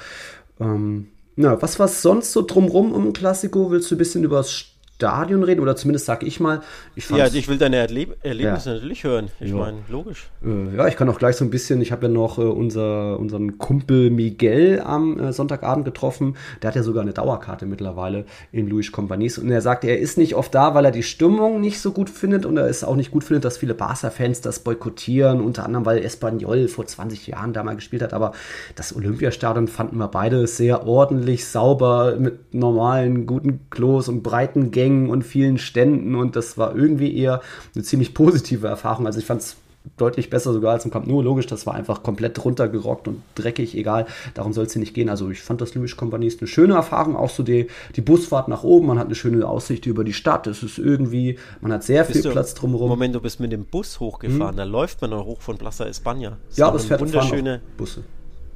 Ähm, 0.60 1.08
na, 1.36 1.62
was 1.62 1.80
war 1.80 1.88
sonst 1.88 2.32
so 2.32 2.44
drumrum 2.46 2.94
um 2.94 3.12
Klassiko? 3.12 3.72
Willst 3.72 3.92
du 3.92 3.96
ein 3.96 3.98
bisschen 3.98 4.24
über 4.24 4.38
das 4.38 4.75
Stadion 4.96 5.44
reden 5.44 5.60
oder 5.60 5.76
zumindest 5.76 6.06
sag 6.06 6.24
ich 6.24 6.40
mal. 6.40 6.62
Ich 6.96 7.10
ja, 7.10 7.28
ich 7.28 7.50
will 7.50 7.58
deine 7.58 7.76
Erleb 7.76 8.16
Erlebnisse 8.24 8.70
ja. 8.70 8.76
natürlich 8.76 9.04
hören. 9.04 9.30
Ich 9.42 9.50
ja. 9.52 9.58
meine, 9.58 9.80
logisch. 9.90 10.30
Äh, 10.42 10.78
ja, 10.78 10.88
ich 10.88 10.96
kann 10.96 11.10
auch 11.10 11.20
gleich 11.20 11.36
so 11.36 11.44
ein 11.44 11.50
bisschen, 11.50 11.82
ich 11.82 11.92
habe 11.92 12.06
ja 12.06 12.12
noch 12.14 12.38
äh, 12.38 12.44
unser, 12.44 13.20
unseren 13.20 13.58
Kumpel 13.58 14.10
Miguel 14.10 14.80
am 14.80 15.20
äh, 15.20 15.34
Sonntagabend 15.34 15.84
getroffen. 15.84 16.38
Der 16.62 16.70
hat 16.70 16.76
ja 16.76 16.84
sogar 16.84 17.02
eine 17.02 17.12
Dauerkarte 17.12 17.66
mittlerweile 17.66 18.24
in 18.54 18.70
Luis 18.70 18.94
Companys 18.94 19.38
und 19.38 19.52
er 19.52 19.60
sagte, 19.60 19.88
er 19.88 20.00
ist 20.00 20.18
nicht 20.18 20.34
oft 20.34 20.56
da, 20.56 20.74
weil 20.76 20.86
er 20.86 20.92
die 20.92 21.04
Stimmung 21.04 21.60
nicht 21.60 21.82
so 21.82 21.92
gut 21.92 22.10
findet 22.10 22.46
und 22.46 22.56
er 22.56 22.68
ist 22.68 22.86
auch 22.86 22.96
nicht 22.96 23.12
gut 23.12 23.26
findet, 23.26 23.44
dass 23.44 23.58
viele 23.58 23.74
Barca-Fans 23.74 24.40
das 24.40 24.60
boykottieren, 24.60 25.42
unter 25.42 25.66
anderem, 25.66 25.86
weil 25.86 26.06
Espanyol 26.06 26.70
vor 26.70 26.86
20 26.86 27.28
Jahren 27.28 27.52
da 27.52 27.64
mal 27.64 27.76
gespielt 27.76 28.02
hat. 28.02 28.14
Aber 28.14 28.32
das 28.76 28.96
Olympiastadion 28.96 29.68
fanden 29.68 29.98
wir 29.98 30.08
beide 30.08 30.48
sehr 30.48 30.88
ordentlich, 30.88 31.46
sauber, 31.46 32.16
mit 32.18 32.54
normalen, 32.54 33.26
guten 33.26 33.70
Klos 33.70 34.08
und 34.08 34.24
breiten 34.24 34.72
Gängen 34.72 34.85
Gängen 34.86 35.10
und 35.10 35.24
vielen 35.24 35.58
Ständen 35.58 36.14
und 36.14 36.36
das 36.36 36.60
war 36.60 36.76
irgendwie 36.76 37.18
eher 37.18 37.42
eine 37.74 37.84
ziemlich 37.84 38.14
positive 38.14 38.68
Erfahrung. 38.68 39.08
Also 39.08 39.20
ich 39.20 39.26
fand 39.26 39.42
es 39.42 39.58
deutlich 39.98 40.30
besser 40.30 40.54
sogar 40.54 40.74
als 40.74 40.86
im 40.86 40.92
Camp 40.92 41.08
Nou. 41.08 41.22
Logisch, 41.22 41.48
das 41.48 41.66
war 41.66 41.74
einfach 41.74 42.04
komplett 42.04 42.44
runtergerockt 42.44 43.08
und 43.08 43.24
dreckig, 43.34 43.76
egal. 43.76 44.06
Darum 44.36 44.54
soll 44.54 44.66
es 44.66 44.74
hier 44.74 44.80
nicht 44.80 44.94
gehen. 44.94 45.10
Also 45.10 45.30
ich 45.32 45.42
fand 45.42 45.60
das 45.60 45.74
Louis 45.74 45.98
Company 45.98 46.28
ist 46.28 46.40
eine 46.40 46.48
schöne 46.48 46.76
Erfahrung. 46.76 47.16
Auch 47.16 47.32
so 47.32 47.42
die, 47.42 47.68
die 47.96 48.02
Busfahrt 48.02 48.48
nach 48.48 48.64
oben. 48.64 48.88
Man 48.88 49.00
hat 49.00 49.08
eine 49.08 49.16
schöne 49.16 49.48
Aussicht 49.48 49.88
über 49.88 50.04
die 50.04 50.14
Stadt. 50.14 50.46
Es 50.46 50.62
ist 50.62 50.78
irgendwie, 50.78 51.40
man 51.62 51.72
hat 51.72 51.84
sehr 51.84 52.04
bist 52.04 52.22
viel 52.22 52.32
Platz 52.32 52.54
drumherum. 52.54 52.90
Moment, 52.90 53.16
du 53.16 53.22
bist 53.22 53.40
mit 53.40 53.52
dem 53.52 53.66
Bus 53.66 54.00
hochgefahren. 54.00 54.52
Hm. 54.52 54.58
Da 54.58 54.64
läuft 54.66 55.02
man 55.02 55.10
noch 55.12 55.26
hoch 55.26 55.42
von 55.42 55.58
Plaza 55.58 55.86
España. 55.86 56.34
Das 56.50 56.58
ja, 56.58 56.70
das 56.70 56.86
fährt 56.86 57.02
wunderschöne 57.02 57.62
Busse. 57.76 58.04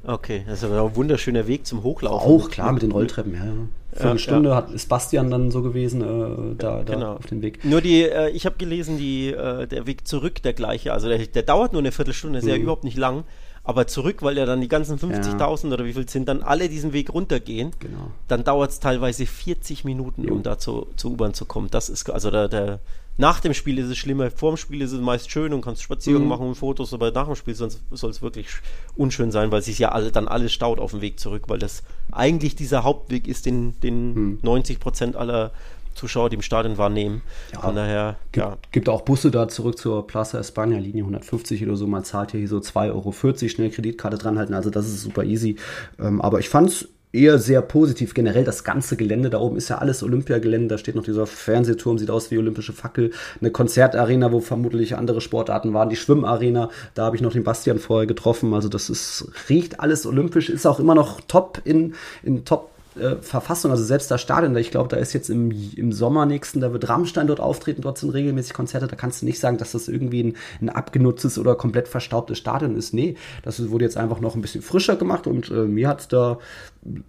Okay, 0.06 0.44
das 0.48 0.60
ist 0.60 0.64
aber 0.64 0.82
ein 0.84 0.96
wunderschöner 0.96 1.48
Weg 1.48 1.66
zum 1.66 1.84
Hochlaufen. 1.84 2.32
Auch 2.32 2.50
klar, 2.50 2.72
mit 2.72 2.84
den 2.84 2.92
Rolltreppen, 2.92 3.34
ja. 3.34 3.46
ja. 3.46 3.52
Viertelstunde 3.92 4.50
ja, 4.50 4.56
ja. 4.56 4.62
Hat, 4.62 4.72
ist 4.72 4.88
Bastian 4.88 5.32
dann 5.32 5.52
so 5.52 5.62
gewesen, 5.62 6.02
äh, 6.02 6.56
da, 6.58 6.84
da 6.84 6.94
genau. 6.94 7.14
auf 7.16 7.26
dem 7.26 7.42
Weg. 7.42 7.66
Nur 7.66 7.82
die, 7.82 8.04
äh, 8.04 8.30
ich 8.30 8.46
habe 8.46 8.58
gelesen, 8.58 8.98
die, 8.98 9.30
äh, 9.30 9.68
der 9.68 9.88
Weg 9.88 10.08
zurück 10.08 10.42
der 10.44 10.54
gleiche. 10.54 10.94
Also 10.94 11.08
der, 11.08 11.26
der 11.26 11.44
dauert 11.44 11.74
nur 11.74 11.82
eine 11.82 11.92
Viertelstunde, 11.92 12.40
ist 12.40 12.46
mhm. 12.46 12.52
ja 12.52 12.56
überhaupt 12.58 12.84
nicht 12.84 12.98
lang. 12.98 13.24
Aber 13.64 13.88
zurück, 13.88 14.22
weil 14.22 14.38
ja 14.38 14.46
dann 14.46 14.62
die 14.62 14.68
ganzen 14.68 14.98
50.000 14.98 15.68
ja. 15.68 15.74
oder 15.74 15.86
wie 15.86 15.94
viel 15.94 16.08
sind, 16.08 16.28
dann 16.28 16.42
alle 16.44 16.70
diesen 16.70 16.94
Weg 16.94 17.14
runtergehen, 17.14 17.72
genau. 17.80 18.12
dann 18.28 18.44
dauert 18.44 18.72
es 18.72 18.80
teilweise 18.80 19.26
40 19.26 19.84
Minuten, 19.84 20.30
um 20.30 20.44
da 20.44 20.58
zu, 20.58 20.88
zur 20.96 21.12
U-Bahn 21.12 21.34
zu 21.34 21.46
kommen. 21.46 21.68
Das 21.70 21.90
ist, 21.90 22.10
also 22.10 22.32
der, 22.32 22.48
der, 22.48 22.80
nach 23.20 23.42
dem 23.42 23.54
Spiel 23.54 23.78
ist 23.78 23.90
es 23.90 23.98
schlimmer. 23.98 24.32
Vor 24.32 24.54
dem 24.54 24.58
Spiel 24.58 24.82
ist 24.82 24.94
es 24.94 25.02
meist 25.02 25.30
schön 25.30 25.52
und 25.52 25.62
kannst 25.62 25.84
Spaziergänge 25.84 26.24
mhm. 26.24 26.30
machen 26.30 26.48
und 26.48 26.56
Fotos, 26.56 26.94
aber 26.94 27.12
nach 27.12 27.26
dem 27.26 27.36
Spiel 27.36 27.54
soll 27.54 27.70
es 28.10 28.22
wirklich 28.22 28.48
unschön 28.96 29.32
sein, 29.32 29.52
weil 29.52 29.62
sich 29.62 29.78
ja 29.78 29.90
alle, 29.90 30.12
dann 30.12 30.30
alles 30.30 30.54
staut 30.54 30.80
auf 30.80 30.92
dem 30.92 31.02
Weg 31.02 31.20
zurück, 31.20 31.44
weil 31.48 31.60
das 31.60 31.84
eigentlich 32.14 32.56
dieser 32.56 32.86
Hauptweg 32.86 33.28
ist, 33.28 33.46
den, 33.46 33.78
den 33.82 34.14
mhm. 34.14 34.40
90 34.42 34.80
Prozent 34.80 35.16
aller 35.18 35.52
Zuschauer, 35.96 36.30
die 36.30 36.38
im 36.38 36.42
Stadion 36.42 36.78
wahrnehmen. 36.78 37.22
Ja, 37.52 37.60
Von 37.60 37.76
daher, 37.76 38.16
gibt, 38.32 38.46
ja. 38.46 38.58
gibt 38.72 38.88
auch 38.88 39.02
Busse 39.02 39.32
da 39.32 39.50
zurück 39.50 39.78
zur 39.78 40.08
Plaza 40.08 40.40
España, 40.40 40.80
Linie 40.80 41.04
150 41.04 41.62
oder 41.66 41.76
so. 41.76 41.88
Man 41.88 42.06
zahlt 42.06 42.32
hier 42.32 42.48
so 42.48 42.60
2,40 42.60 42.94
Euro, 42.94 43.12
schnell 43.50 43.70
Kreditkarte 43.70 44.18
dranhalten. 44.18 44.56
Also 44.56 44.70
das 44.70 44.88
ist 44.88 45.02
super 45.02 45.26
easy. 45.26 45.58
Ähm, 46.00 46.22
aber 46.22 46.40
ich 46.40 46.48
fand 46.48 46.70
es 46.70 46.88
eher 47.12 47.40
sehr 47.40 47.62
positiv. 47.62 48.14
Generell 48.14 48.44
das 48.44 48.64
ganze 48.64 48.96
Gelände 48.96 49.30
da 49.30 49.40
oben 49.40 49.58
ist 49.58 49.70
ja 49.70 49.80
alles 49.80 50.04
Olympiagelände. 50.04 50.68
Da 50.68 50.78
steht 50.78 50.96
noch 50.96 51.04
dieser 51.04 51.26
Fernsehturm, 51.26 51.98
sieht 51.98 52.12
aus 52.12 52.30
wie 52.32 52.38
olympische 52.38 52.74
Fackel. 52.74 53.12
Eine 53.42 53.52
Konzertarena, 53.52 54.32
wo 54.32 54.40
vermutlich 54.40 54.96
andere 54.96 55.22
Sportarten 55.22 55.74
waren. 55.74 55.90
Die 55.90 55.96
Schwimmarena, 55.96 56.70
da 56.94 57.06
habe 57.06 57.16
ich 57.16 57.22
noch 57.22 57.34
den 57.34 57.44
Bastian 57.44 57.80
vorher 57.80 58.08
getroffen. 58.08 58.54
Also 58.54 58.70
das 58.70 58.90
ist, 58.90 59.32
riecht 59.50 59.80
alles 59.80 60.06
olympisch, 60.06 60.50
ist 60.50 60.68
auch 60.68 60.80
immer 60.80 60.96
noch 60.96 61.22
top 61.22 61.62
in, 61.66 61.96
in 62.24 62.46
Top 62.46 62.70
äh, 63.00 63.18
Verfassung, 63.22 63.72
also 63.72 63.84
selbst 63.84 64.10
das 64.12 64.22
Stadion, 64.22 64.56
ich 64.58 64.72
glaube, 64.72 64.90
da 64.90 64.98
ist 64.98 65.14
jetzt 65.14 65.30
im, 65.30 65.52
im 65.52 65.92
Sommer 65.92 66.26
nächsten, 66.26 66.60
da 66.60 66.74
wird 66.74 66.90
Rammstein 66.90 67.28
dort 67.28 67.40
auftreten, 67.40 67.82
dort 67.82 67.98
sind 67.98 68.10
regelmäßig 68.10 68.54
Konzerte, 68.54 68.88
da 68.88 68.96
kannst 68.96 69.22
du 69.22 69.26
nicht 69.26 69.40
sagen, 69.40 69.58
dass 69.58 69.72
das 69.72 69.88
irgendwie 69.88 70.24
ein, 70.24 70.38
ein 70.62 70.70
abgenutztes 70.70 71.38
oder 71.38 71.56
komplett 71.56 71.88
verstaubtes 71.88 72.38
Stadion 72.38 72.76
ist. 72.76 72.94
Nee, 72.94 73.16
das 73.44 73.70
wurde 73.70 73.86
jetzt 73.86 73.98
einfach 73.98 74.20
noch 74.20 74.36
ein 74.36 74.42
bisschen 74.42 74.62
frischer 74.62 74.96
gemacht 74.96 75.28
und 75.28 75.50
äh, 75.50 75.66
mir 75.66 75.88
hat 75.88 76.02
es 76.02 76.08
da 76.08 76.40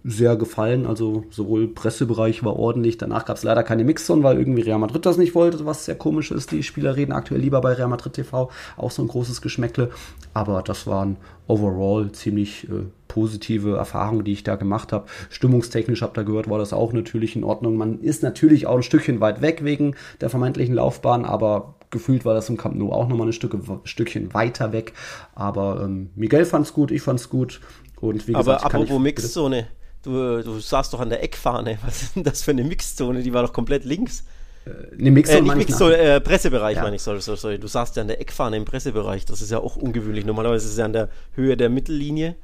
sehr 0.03 0.35
gefallen. 0.35 0.85
Also 0.85 1.25
sowohl 1.29 1.67
Pressebereich 1.67 2.43
war 2.43 2.57
ordentlich, 2.57 2.97
danach 2.97 3.25
gab 3.25 3.37
es 3.37 3.43
leider 3.43 3.63
keine 3.63 3.83
Mixzone, 3.83 4.23
weil 4.23 4.37
irgendwie 4.37 4.61
Real 4.61 4.79
Madrid 4.79 5.05
das 5.05 5.17
nicht 5.17 5.35
wollte, 5.35 5.65
was 5.65 5.85
sehr 5.85 5.95
komisch 5.95 6.31
ist. 6.31 6.51
Die 6.51 6.63
Spieler 6.63 6.95
reden 6.95 7.13
aktuell 7.13 7.41
lieber 7.41 7.61
bei 7.61 7.73
Real 7.73 7.87
Madrid 7.87 8.13
TV, 8.13 8.49
auch 8.77 8.91
so 8.91 9.01
ein 9.01 9.07
großes 9.07 9.41
Geschmäckle. 9.41 9.89
Aber 10.33 10.61
das 10.61 10.87
waren 10.87 11.17
overall 11.47 12.11
ziemlich 12.11 12.69
äh, 12.69 12.83
positive 13.07 13.75
Erfahrungen, 13.77 14.23
die 14.23 14.33
ich 14.33 14.43
da 14.43 14.55
gemacht 14.55 14.93
habe. 14.93 15.07
Stimmungstechnisch 15.29 16.01
habt 16.01 16.17
ihr 16.17 16.23
gehört, 16.23 16.49
war 16.49 16.59
das 16.59 16.73
auch 16.73 16.93
natürlich 16.93 17.35
in 17.35 17.43
Ordnung. 17.43 17.75
Man 17.77 17.99
ist 17.99 18.23
natürlich 18.23 18.67
auch 18.67 18.77
ein 18.77 18.83
Stückchen 18.83 19.19
weit 19.19 19.41
weg 19.41 19.63
wegen 19.63 19.95
der 20.21 20.29
vermeintlichen 20.29 20.75
Laufbahn, 20.75 21.25
aber 21.25 21.75
gefühlt 21.89 22.23
war 22.23 22.33
das 22.33 22.49
im 22.49 22.57
Camp 22.57 22.75
Nou 22.75 22.91
auch 22.91 23.07
nochmal 23.07 23.27
ein 23.27 23.33
Stück, 23.33 23.57
Stückchen 23.83 24.33
weiter 24.33 24.71
weg. 24.71 24.93
Aber 25.35 25.81
ähm, 25.83 26.09
Miguel 26.15 26.45
fand's 26.45 26.73
gut, 26.73 26.91
ich 26.91 27.01
fand's 27.01 27.29
gut. 27.29 27.59
Und 28.01 28.27
wie 28.27 28.35
aber 28.35 28.55
gesagt, 28.55 28.65
apropos 28.65 28.99
Mixzone, 28.99 29.67
du, 30.03 30.41
du 30.43 30.59
saßt 30.59 30.93
doch 30.93 30.99
an 30.99 31.09
der 31.09 31.23
Eckfahne. 31.23 31.77
Was 31.85 32.01
ist 32.01 32.15
denn 32.15 32.23
das 32.23 32.43
für 32.43 32.51
eine 32.51 32.63
Mixzone? 32.63 33.21
Die 33.21 33.33
war 33.33 33.43
doch 33.43 33.53
komplett 33.53 33.85
links. 33.85 34.25
Äh, 34.65 34.95
ne, 34.95 35.11
Mixzone, 35.11 35.39
äh, 35.39 35.41
nicht 35.41 35.69
Mixzone, 35.69 35.97
äh, 35.97 36.19
Pressebereich 36.19 36.77
ja. 36.77 36.83
meine 36.83 36.95
ich, 36.97 37.01
sorry, 37.01 37.21
sorry, 37.21 37.37
sorry. 37.37 37.59
Du 37.59 37.67
saßt 37.67 37.95
ja 37.95 38.01
an 38.01 38.07
der 38.07 38.19
Eckfahne 38.19 38.57
im 38.57 38.65
Pressebereich. 38.65 39.25
Das 39.25 39.41
ist 39.41 39.51
ja 39.51 39.59
auch 39.59 39.75
ungewöhnlich. 39.75 40.25
Normalerweise 40.25 40.65
ist 40.65 40.73
es 40.73 40.77
ja 40.77 40.85
an 40.85 40.93
der 40.93 41.09
Höhe 41.35 41.55
der 41.55 41.69
Mittellinie. 41.69 42.35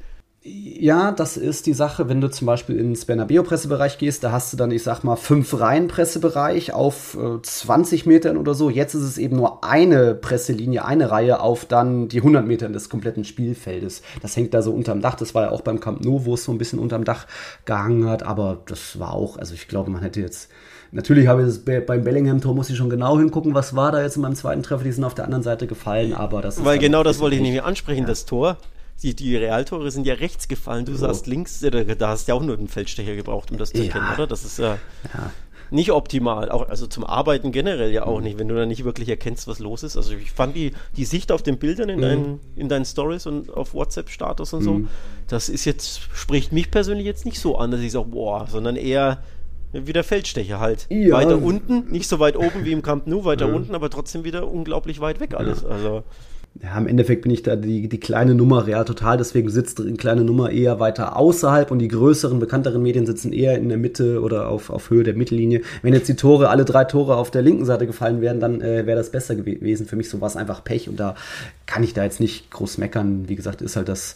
Ja, 0.49 1.11
das 1.11 1.35
ist 1.35 1.65
die 1.65 1.73
Sache, 1.73 2.07
wenn 2.07 2.21
du 2.21 2.29
zum 2.29 2.45
Beispiel 2.45 2.79
ins 2.79 3.03
Bernabeo-Pressebereich 3.03 3.97
gehst, 3.97 4.23
da 4.23 4.31
hast 4.31 4.53
du 4.53 4.57
dann, 4.57 4.71
ich 4.71 4.81
sag 4.81 5.03
mal, 5.03 5.17
fünf 5.17 5.59
Reihen 5.59 5.89
Pressebereich 5.89 6.71
auf 6.71 7.17
äh, 7.17 7.41
20 7.41 8.05
Metern 8.05 8.37
oder 8.37 8.53
so. 8.53 8.69
Jetzt 8.69 8.93
ist 8.93 9.03
es 9.03 9.17
eben 9.17 9.35
nur 9.35 9.65
eine 9.65 10.15
Presselinie, 10.15 10.85
eine 10.85 11.11
Reihe 11.11 11.41
auf 11.41 11.65
dann 11.65 12.07
die 12.07 12.19
100 12.19 12.47
Metern 12.47 12.71
des 12.71 12.87
kompletten 12.87 13.25
Spielfeldes. 13.25 14.03
Das 14.21 14.37
hängt 14.37 14.53
da 14.53 14.61
so 14.61 14.71
unterm 14.71 15.01
Dach. 15.01 15.15
Das 15.15 15.35
war 15.35 15.43
ja 15.43 15.51
auch 15.51 15.61
beim 15.61 15.81
Camp 15.81 16.05
Nou, 16.05 16.23
wo 16.23 16.35
es 16.35 16.45
so 16.45 16.53
ein 16.53 16.57
bisschen 16.57 16.79
unterm 16.79 17.03
Dach 17.03 17.27
gehangen 17.65 18.07
hat. 18.07 18.23
Aber 18.23 18.59
das 18.67 18.99
war 18.99 19.13
auch, 19.13 19.37
also 19.37 19.53
ich 19.53 19.67
glaube, 19.67 19.91
man 19.91 20.01
hätte 20.01 20.21
jetzt 20.21 20.49
Natürlich 20.91 21.27
habe 21.27 21.41
ich 21.41 21.47
das 21.47 21.85
beim 21.85 22.05
Bellingham-Tor 22.05 22.55
muss 22.55 22.69
ich 22.69 22.77
schon 22.77 22.89
genau 22.89 23.19
hingucken, 23.19 23.53
was 23.53 23.75
war 23.75 23.91
da 23.91 24.01
jetzt 24.01 24.15
in 24.15 24.21
meinem 24.21 24.35
zweiten 24.35 24.63
Treffer. 24.63 24.85
Die 24.85 24.91
sind 24.93 25.03
auf 25.03 25.15
der 25.15 25.25
anderen 25.25 25.43
Seite 25.43 25.67
gefallen, 25.67 26.13
aber 26.13 26.41
das 26.41 26.63
Weil 26.63 26.79
genau 26.79 27.03
das 27.03 27.19
wollte 27.19 27.35
ich 27.35 27.41
nämlich 27.41 27.61
ansprechen, 27.61 28.03
ja. 28.03 28.07
das 28.07 28.25
Tor 28.25 28.57
die, 29.03 29.15
die 29.15 29.35
Realtore 29.35 29.91
sind 29.91 30.07
ja 30.07 30.15
rechts 30.15 30.47
gefallen, 30.47 30.85
du 30.85 30.93
oh. 30.93 30.97
saßt 30.97 31.27
links, 31.27 31.59
da, 31.59 31.69
da 31.69 32.07
hast 32.09 32.27
du 32.27 32.31
ja 32.31 32.35
auch 32.35 32.43
nur 32.43 32.57
einen 32.57 32.67
Feldstecher 32.67 33.15
gebraucht, 33.15 33.51
um 33.51 33.57
das 33.57 33.71
zu 33.71 33.83
erkennen, 33.83 34.07
oder? 34.13 34.25
Das 34.25 34.43
ist 34.43 34.57
ja, 34.57 34.79
ja, 35.13 35.31
nicht 35.69 35.91
optimal. 35.91 36.49
Auch, 36.49 36.67
also 36.67 36.87
zum 36.87 37.03
Arbeiten 37.03 37.51
generell 37.51 37.91
ja 37.91 38.05
auch 38.05 38.17
mhm. 38.17 38.23
nicht, 38.23 38.39
wenn 38.39 38.47
du 38.47 38.55
da 38.55 38.65
nicht 38.65 38.83
wirklich 38.83 39.09
erkennst, 39.09 39.47
was 39.47 39.59
los 39.59 39.83
ist. 39.83 39.97
Also 39.97 40.13
ich 40.13 40.31
fand 40.31 40.55
die, 40.55 40.73
die 40.95 41.05
Sicht 41.05 41.31
auf 41.31 41.43
den 41.43 41.57
Bildern 41.57 41.89
in, 41.89 41.97
mhm. 41.97 42.01
deinen, 42.01 42.39
in 42.55 42.69
deinen 42.69 42.85
Stories 42.85 43.27
und 43.27 43.53
auf 43.53 43.73
WhatsApp-Status 43.73 44.53
und 44.53 44.63
so, 44.63 44.73
mhm. 44.73 44.87
das 45.27 45.49
ist 45.49 45.65
jetzt, 45.65 46.01
spricht 46.13 46.51
mich 46.51 46.71
persönlich 46.71 47.05
jetzt 47.05 47.25
nicht 47.25 47.39
so 47.39 47.57
an, 47.57 47.71
dass 47.71 47.81
ich 47.81 47.91
sage, 47.91 48.07
boah, 48.07 48.47
sondern 48.47 48.75
eher 48.75 49.23
wie 49.73 49.93
der 49.93 50.03
Feldstecher 50.03 50.59
halt. 50.59 50.87
Ja. 50.89 51.15
Weiter 51.15 51.41
unten, 51.41 51.91
nicht 51.91 52.07
so 52.07 52.19
weit 52.19 52.37
oben 52.37 52.63
wie 52.63 52.71
im 52.71 52.81
Camp 52.81 53.05
Nou, 53.05 53.25
weiter 53.25 53.47
ja. 53.47 53.53
unten, 53.53 53.75
aber 53.75 53.89
trotzdem 53.89 54.23
wieder 54.23 54.49
unglaublich 54.49 55.01
weit 55.01 55.19
weg 55.19 55.35
alles. 55.35 55.61
Ja. 55.61 55.69
Also 55.69 56.03
ja, 56.63 56.77
im 56.77 56.87
Endeffekt 56.87 57.21
bin 57.21 57.31
ich 57.31 57.43
da 57.43 57.55
die, 57.55 57.87
die 57.87 57.99
kleine 57.99 58.33
Nummer 58.33 58.65
real 58.65 58.85
total, 58.85 59.17
deswegen 59.17 59.49
sitzt 59.49 59.79
die 59.79 59.93
kleine 59.93 60.23
Nummer 60.23 60.49
eher 60.49 60.79
weiter 60.79 61.15
außerhalb 61.15 61.71
und 61.71 61.79
die 61.79 61.87
größeren, 61.87 62.39
bekannteren 62.39 62.81
Medien 62.81 63.05
sitzen 63.05 63.33
eher 63.33 63.57
in 63.57 63.69
der 63.69 63.77
Mitte 63.77 64.21
oder 64.21 64.49
auf, 64.49 64.69
auf 64.69 64.89
Höhe 64.89 65.03
der 65.03 65.13
Mittellinie. 65.13 65.61
Wenn 65.81 65.93
jetzt 65.93 66.07
die 66.07 66.15
Tore, 66.15 66.49
alle 66.49 66.65
drei 66.65 66.85
Tore 66.85 67.15
auf 67.15 67.31
der 67.31 67.41
linken 67.41 67.65
Seite 67.65 67.85
gefallen 67.85 68.21
wären, 68.21 68.39
dann 68.39 68.61
äh, 68.61 68.85
wäre 68.85 68.97
das 68.97 69.11
besser 69.11 69.35
gewesen. 69.35 69.85
Für 69.85 69.95
mich 69.95 70.09
so 70.09 70.21
war 70.21 70.27
es 70.27 70.35
einfach 70.35 70.63
Pech 70.63 70.89
und 70.89 70.99
da 70.99 71.15
kann 71.65 71.83
ich 71.83 71.93
da 71.93 72.03
jetzt 72.03 72.19
nicht 72.19 72.49
groß 72.49 72.77
meckern. 72.77 73.27
Wie 73.27 73.35
gesagt, 73.35 73.61
ist 73.61 73.75
halt 73.75 73.89
das 73.89 74.15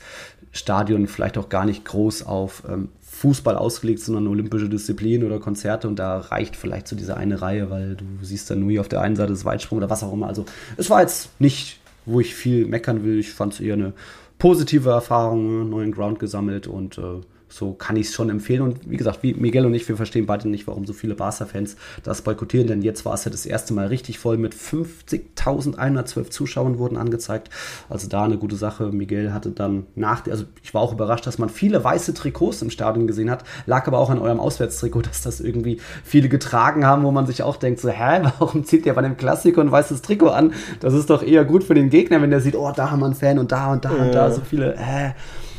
Stadion 0.52 1.08
vielleicht 1.08 1.38
auch 1.38 1.50
gar 1.50 1.66
nicht 1.66 1.86
groß 1.86 2.26
auf 2.26 2.64
ähm, 2.68 2.90
Fußball 3.02 3.56
ausgelegt, 3.56 4.00
sondern 4.00 4.28
olympische 4.28 4.68
Disziplin 4.68 5.24
oder 5.24 5.40
Konzerte 5.40 5.88
und 5.88 6.00
da 6.00 6.18
reicht 6.18 6.56
vielleicht 6.56 6.88
so 6.88 6.96
diese 6.96 7.18
eine 7.18 7.42
Reihe, 7.42 7.70
weil 7.70 7.96
du 7.96 8.06
siehst 8.22 8.50
dann 8.50 8.66
nur 8.66 8.82
auf 8.82 8.88
der 8.88 9.02
einen 9.02 9.16
Seite 9.16 9.32
das 9.32 9.46
Weitsprung 9.46 9.78
oder 9.78 9.90
was 9.90 10.02
auch 10.02 10.12
immer. 10.12 10.28
Also 10.28 10.46
es 10.78 10.90
war 10.90 11.02
jetzt 11.02 11.30
nicht 11.40 11.81
wo 12.06 12.20
ich 12.20 12.36
viel 12.36 12.66
meckern 12.66 13.04
will. 13.04 13.20
Ich 13.20 13.32
fand 13.32 13.54
es 13.54 13.60
eher 13.60 13.74
eine 13.74 13.94
positive 14.38 14.90
Erfahrung, 14.90 15.70
neuen 15.70 15.92
Ground 15.92 16.20
gesammelt 16.20 16.68
und 16.68 16.98
äh, 16.98 17.22
so 17.52 17.74
kann 17.74 17.98
ich 17.98 18.08
es 18.08 18.14
schon 18.14 18.30
empfehlen. 18.30 18.62
Und 18.62 18.90
wie 18.90 18.98
gesagt, 18.98 19.24
wie 19.24 19.34
Miguel 19.34 19.66
und 19.66 19.74
ich, 19.74 19.88
wir 19.88 19.98
verstehen 19.98 20.26
beide 20.26 20.48
nicht, 20.48 20.68
warum 20.68 20.86
so 20.86 20.94
viele 20.94 21.16
Barca-Fans 21.16 21.76
das 22.04 22.22
boykottieren, 22.22 22.68
denn 22.68 22.82
jetzt 22.82 23.06
war 23.06 23.14
es 23.14 23.26
ja 23.26 23.32
das 23.32 23.46
erste 23.46 23.74
Mal 23.74 23.88
richtig 23.88 24.20
voll 24.20 24.38
mit 24.38 24.56
50.112 24.56 26.30
Zuschauern 26.30 26.80
wurden 26.80 26.98
angezeigt. 26.98 27.50
Also 27.90 28.08
da 28.08 28.24
eine 28.24 28.38
gute 28.38 28.56
Sache. 28.56 28.92
Miguel 28.92 29.34
hatte 29.34 29.52
dann 29.52 29.86
nach, 29.96 30.26
also 30.28 30.46
ich 30.64 30.74
war 30.74 30.82
auch 30.82 30.94
überrascht, 30.94 31.28
dass 31.28 31.38
man 31.38 31.50
viele 31.50 31.84
weiße 31.84 32.14
Trikots 32.14 32.62
im 32.62 32.70
Stadion 32.70 33.06
gesehen 33.06 33.30
hat, 33.30 33.44
lag 33.66 33.86
aber 33.86 34.00
auch 34.00 34.10
an 34.10 34.20
eurem 34.20 34.40
Auswärtstrikot, 34.40 35.02
dass 35.08 35.22
das 35.22 35.42
irgendwie 35.42 35.80
viele 36.04 36.30
getragen 36.30 36.86
haben, 36.86 37.04
wo 37.04 37.12
man 37.12 37.28
sich 37.28 37.44
auch 37.44 37.58
denkt, 37.58 37.82
so, 37.82 37.90
hä, 37.90 38.22
warum 38.40 38.64
zieht 38.64 38.86
ihr 38.86 38.94
bei 38.94 39.04
einem 39.04 39.18
Klassiker 39.18 39.62
ein 39.62 39.72
weißes 39.72 40.02
Trikot 40.02 40.30
an? 40.30 40.54
Das 40.80 40.94
ist 40.94 41.10
doch 41.10 41.22
eher 41.22 41.44
gut 41.44 41.66
für 41.66 41.74
den 41.74 41.90
Gegner, 41.90 42.22
wenn 42.22 42.30
der 42.30 42.40
sieht, 42.40 42.56
oh, 42.56 42.72
da 42.74 42.92
haben 42.92 43.02
wir 43.02 43.08
einen 43.08 43.16
Fan 43.16 43.40
und 43.40 43.52
da 43.52 43.74
und 43.74 43.84
da 43.84 43.92
und 43.92 44.14
da 44.14 44.32
so 44.32 44.42
viele, 44.42 44.78
hä. 44.78 45.14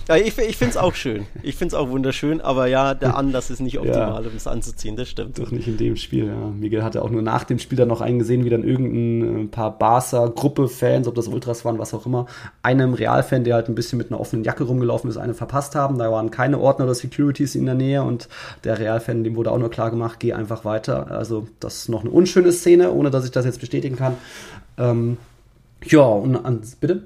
Ja, 0.09 0.17
ich, 0.17 0.37
ich 0.37 0.57
finde 0.57 0.71
es 0.71 0.77
auch 0.77 0.95
schön. 0.95 1.27
Ich 1.43 1.57
finde 1.57 1.75
es 1.75 1.81
auch 1.81 1.89
wunderschön, 1.89 2.41
aber 2.41 2.67
ja, 2.67 2.95
der 2.95 3.17
Anlass 3.17 3.51
ist 3.51 3.61
nicht 3.61 3.79
optimal, 3.79 4.23
ja. 4.23 4.31
um 4.31 4.37
es 4.37 4.47
anzuziehen, 4.47 4.97
das 4.97 5.09
stimmt. 5.09 5.39
Doch 5.39 5.51
nicht 5.51 5.69
in 5.69 5.77
dem 5.77 5.97
Spiel, 5.97 6.27
ja. 6.27 6.49
Miguel 6.49 6.83
hatte 6.83 7.03
auch 7.03 7.11
nur 7.11 7.23
nach 7.23 7.45
dem 7.45 7.59
Spiel 7.59 7.79
dann 7.79 7.89
noch 7.89 8.01
einen 8.01 8.19
gesehen, 8.19 8.45
wie 8.45 8.51
dann 8.51 8.65
irgendein 8.65 9.45
äh, 9.45 9.49
paar 9.49 9.79
Barca-Gruppe-Fans, 9.79 11.07
ob 11.07 11.15
das 11.15 11.29
Ultras 11.29 11.65
waren, 11.65 11.79
was 11.79 11.95
auch 11.95 12.05
immer, 12.07 12.27
einem 12.63 12.95
Real-Fan, 12.95 13.45
der 13.45 13.55
halt 13.55 13.69
ein 13.69 13.75
bisschen 13.75 13.99
mit 13.99 14.11
einer 14.11 14.21
offenen 14.21 14.45
Jacke 14.45 14.65
rumgelaufen 14.65 15.09
ist, 15.09 15.17
eine 15.17 15.35
verpasst 15.35 15.75
haben. 15.75 15.99
Da 15.99 16.11
waren 16.11 16.31
keine 16.31 16.59
Ordner 16.59 16.87
oder 16.87 16.95
Securities 16.95 17.55
in 17.55 17.67
der 17.67 17.75
Nähe 17.75 18.03
und 18.03 18.29
der 18.65 18.79
Real-Fan, 18.79 19.25
dem 19.25 19.37
wurde 19.37 19.53
auch 19.53 19.59
nur 19.59 19.71
klar 19.71 19.91
gemacht, 19.91 20.19
geh 20.19 20.33
einfach 20.33 20.65
weiter. 20.65 21.11
Also, 21.11 21.47
das 21.61 21.77
ist 21.79 21.89
noch 21.89 22.01
eine 22.01 22.11
unschöne 22.11 22.53
Szene, 22.53 22.93
ohne 22.93 23.11
dass 23.11 23.25
ich 23.25 23.31
das 23.31 23.45
jetzt 23.45 23.61
bestätigen 23.61 23.97
kann. 23.97 24.17
Ähm, 24.79 25.17
ja, 25.85 26.01
und 26.01 26.37
an, 26.37 26.61
bitte? 26.81 27.03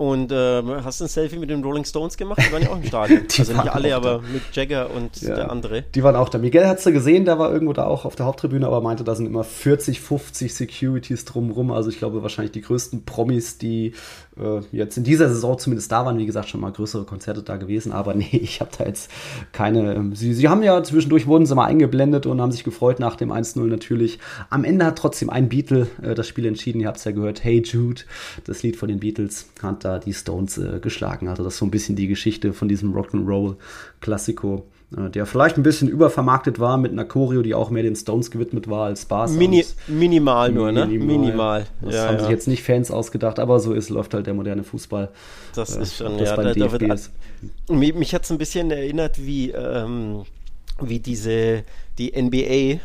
Und 0.00 0.32
äh, 0.32 0.62
hast 0.82 1.00
du 1.00 1.04
ein 1.04 1.08
Selfie 1.08 1.36
mit 1.36 1.50
den 1.50 1.62
Rolling 1.62 1.84
Stones 1.84 2.16
gemacht? 2.16 2.40
Die 2.40 2.50
waren 2.50 2.62
ja 2.62 2.70
auch 2.70 2.78
im 2.78 2.84
Stadion. 2.84 3.20
also 3.38 3.52
nicht 3.52 3.68
alle, 3.68 3.94
aber 3.94 4.22
mit 4.22 4.40
Jagger 4.54 4.90
und 4.90 5.20
ja, 5.20 5.34
der 5.34 5.50
andere. 5.50 5.82
Die 5.94 6.02
waren 6.02 6.16
auch 6.16 6.30
da. 6.30 6.38
Miguel 6.38 6.66
hat 6.66 6.80
sie 6.80 6.90
gesehen, 6.90 7.26
der 7.26 7.38
war 7.38 7.52
irgendwo 7.52 7.74
da 7.74 7.84
auch 7.84 8.06
auf 8.06 8.16
der 8.16 8.24
Haupttribüne, 8.24 8.66
aber 8.66 8.80
meinte, 8.80 9.04
da 9.04 9.14
sind 9.14 9.26
immer 9.26 9.44
40, 9.44 10.00
50 10.00 10.54
Securities 10.54 11.26
drumrum. 11.26 11.70
Also 11.70 11.90
ich 11.90 11.98
glaube 11.98 12.22
wahrscheinlich 12.22 12.52
die 12.52 12.62
größten 12.62 13.04
Promis, 13.04 13.58
die 13.58 13.92
äh, 14.36 14.60
jetzt 14.72 14.96
in 14.96 15.04
dieser 15.04 15.28
Saison 15.28 15.58
zumindest 15.58 15.90
da 15.90 16.04
waren. 16.04 16.18
Wie 16.18 16.26
gesagt, 16.26 16.48
schon 16.48 16.60
mal 16.60 16.72
größere 16.72 17.04
Konzerte 17.04 17.42
da 17.42 17.56
gewesen. 17.56 17.92
Aber 17.92 18.14
nee, 18.20 18.28
ich 18.32 18.60
habe 18.60 18.70
da 18.76 18.84
jetzt 18.84 19.10
keine. 19.52 19.94
Ähm, 19.94 20.14
sie, 20.14 20.34
sie 20.34 20.48
haben 20.48 20.62
ja 20.62 20.82
zwischendurch 20.82 21.26
wurden 21.26 21.46
sie 21.46 21.54
mal 21.54 21.66
eingeblendet 21.66 22.26
und 22.26 22.40
haben 22.40 22.52
sich 22.52 22.64
gefreut 22.64 23.00
nach 23.00 23.16
dem 23.16 23.32
1-0 23.32 23.60
natürlich. 23.66 24.18
Am 24.48 24.64
Ende 24.64 24.86
hat 24.86 24.98
trotzdem 24.98 25.30
ein 25.30 25.48
Beatle 25.48 25.88
äh, 26.02 26.14
das 26.14 26.26
Spiel 26.26 26.46
entschieden. 26.46 26.80
Ihr 26.80 26.88
habt 26.88 26.98
es 26.98 27.04
ja 27.04 27.12
gehört. 27.12 27.44
Hey 27.44 27.62
Jude, 27.64 28.02
das 28.44 28.62
Lied 28.62 28.76
von 28.76 28.88
den 28.88 29.00
Beatles, 29.00 29.48
hat 29.62 29.84
da 29.84 29.98
die 29.98 30.14
Stones 30.14 30.58
äh, 30.58 30.80
geschlagen. 30.80 31.28
Also 31.28 31.44
das 31.44 31.54
ist 31.54 31.58
so 31.58 31.66
ein 31.66 31.70
bisschen 31.70 31.96
die 31.96 32.08
Geschichte 32.08 32.52
von 32.52 32.68
diesem 32.68 32.94
Rock'n'Roll-Klassiko 32.94 34.64
der 34.92 35.24
vielleicht 35.24 35.56
ein 35.56 35.62
bisschen 35.62 35.88
übervermarktet 35.88 36.58
war 36.58 36.76
mit 36.76 36.90
einer 36.90 37.04
Choreo, 37.04 37.42
die 37.42 37.54
auch 37.54 37.70
mehr 37.70 37.84
den 37.84 37.94
Stones 37.94 38.30
gewidmet 38.30 38.68
war 38.68 38.86
als 38.86 39.04
Bars. 39.04 39.30
Mini 39.32 39.64
minimal 39.86 40.50
nur, 40.50 40.72
ne? 40.72 40.86
Minimal. 40.86 41.18
minimal. 41.18 41.66
Das 41.80 41.94
ja, 41.94 42.06
haben 42.08 42.14
ja. 42.14 42.20
sich 42.22 42.30
jetzt 42.30 42.48
nicht 42.48 42.64
Fans 42.64 42.90
ausgedacht, 42.90 43.38
aber 43.38 43.60
so 43.60 43.72
ist, 43.72 43.88
läuft 43.88 44.14
halt 44.14 44.26
der 44.26 44.34
moderne 44.34 44.64
Fußball. 44.64 45.10
Das 45.54 45.76
äh, 45.76 45.82
ist 45.82 45.96
schon, 45.96 46.18
das 46.18 46.30
ja, 46.30 46.36
beim 46.36 46.46
da, 46.46 46.54
DFB 46.54 46.88
da 46.88 46.94
ist. 46.94 47.12
Mich, 47.68 47.94
mich 47.94 48.14
hat 48.14 48.24
es 48.24 48.32
ein 48.32 48.38
bisschen 48.38 48.72
erinnert, 48.72 49.24
wie, 49.24 49.50
ähm, 49.50 50.24
wie 50.80 50.98
diese, 50.98 51.62
die 51.98 52.20
NBA 52.20 52.80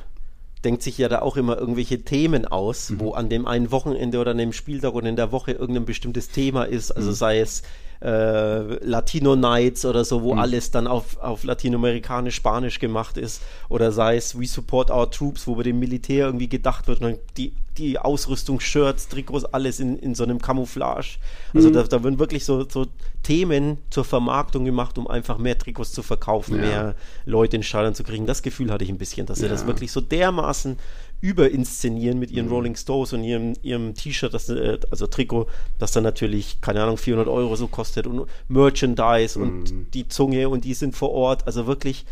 denkt 0.64 0.84
sich 0.84 1.00
ja 1.00 1.10
da 1.10 1.22
auch 1.22 1.38
immer 1.38 1.58
irgendwelche 1.58 2.04
Themen 2.04 2.46
aus, 2.46 2.92
mhm. 2.92 3.00
wo 3.00 3.12
an 3.14 3.30
dem 3.30 3.48
einen 3.48 3.72
Wochenende 3.72 4.20
oder 4.20 4.32
an 4.32 4.38
dem 4.38 4.54
Spieltag 4.54 4.94
oder 4.94 5.10
in 5.10 5.16
der 5.16 5.32
Woche 5.32 5.54
irgendein 5.54 5.86
bestimmtes 5.86 6.30
Thema 6.30 6.66
ist. 6.66 6.92
Also 6.92 7.10
mhm. 7.10 7.16
sei 7.16 7.40
es 7.40 7.64
äh, 8.02 8.86
Latino 8.86 9.36
Nights 9.36 9.86
oder 9.86 10.04
so, 10.06 10.22
wo 10.22 10.34
mhm. 10.34 10.40
alles 10.40 10.72
dann 10.72 10.88
auf, 10.88 11.18
auf 11.18 11.44
Latinoamerikanisch, 11.44 12.36
Spanisch 12.36 12.80
gemacht 12.80 13.18
ist. 13.18 13.42
Oder 13.70 13.92
sei 13.92 14.18
es 14.18 14.40
We 14.40 14.46
Support 14.46 14.92
Our 14.92 15.10
Troops, 15.10 15.48
wo 15.48 15.56
bei 15.56 15.64
dem 15.64 15.80
Militär 15.80 16.28
irgendwie 16.28 16.50
gedacht 16.50 16.88
wird, 16.88 17.02
und 17.02 17.20
die, 17.38 17.54
die 17.78 18.00
Ausrüstung, 18.00 18.60
Shirts, 18.60 19.08
Trikots, 19.08 19.46
alles 19.46 19.80
in, 19.80 19.98
in 20.00 20.16
so 20.16 20.24
einem 20.24 20.42
Camouflage. 20.42 21.18
Also 21.54 21.70
mhm. 21.70 21.74
da, 21.74 21.84
da 21.84 22.04
werden 22.04 22.20
wirklich 22.20 22.46
so, 22.46 22.66
so 22.68 22.86
Themen 23.24 23.80
zur 23.90 24.06
Vermarktung 24.06 24.66
gemacht, 24.66 24.98
um 24.98 25.08
einfach 25.08 25.38
mehr 25.38 25.58
Trikots 25.58 25.92
zu 25.92 26.04
verkaufen, 26.04 26.56
ja. 26.56 26.62
mehr 26.62 26.96
Leute 27.26 27.56
in 27.58 27.64
Stadion 27.64 27.96
zu 27.96 28.04
kriegen. 28.04 28.26
Das 28.26 28.44
Gefühl 28.44 28.72
hatte 28.72 28.84
ich 28.84 28.90
ein 28.90 28.98
bisschen, 28.98 29.26
dass 29.26 29.40
ja. 29.40 29.46
sie 29.46 29.50
das 29.50 29.66
wirklich 29.66 29.92
so 29.92 30.00
dermaßen 30.00 30.78
überinszenieren 31.22 32.20
mit 32.20 32.32
ihren 32.32 32.48
mhm. 32.48 32.52
Rolling 32.52 32.76
Stones 32.76 33.14
und 33.14 33.24
ihrem, 33.24 33.54
ihrem 33.62 33.94
T-Shirt, 33.94 34.34
äh, 34.50 34.80
also 34.92 35.08
Trikot, 35.08 35.48
das 35.80 35.92
dann 35.92 36.04
natürlich, 36.04 36.62
keine 36.62 36.84
Ahnung, 36.84 36.98
400 36.98 37.28
Euro 37.28 37.56
so 37.56 37.68
kostet 37.68 38.08
und 38.08 38.28
Merchandise 38.48 39.40
mhm. 39.40 39.44
und 39.44 39.94
die 39.94 40.08
Zunge 40.08 40.50
und 40.50 40.66
die 40.66 40.74
sind 40.74 40.96
vor 40.96 41.12
Ort, 41.12 41.48
also 41.48 41.68
wirklich. 41.68 42.06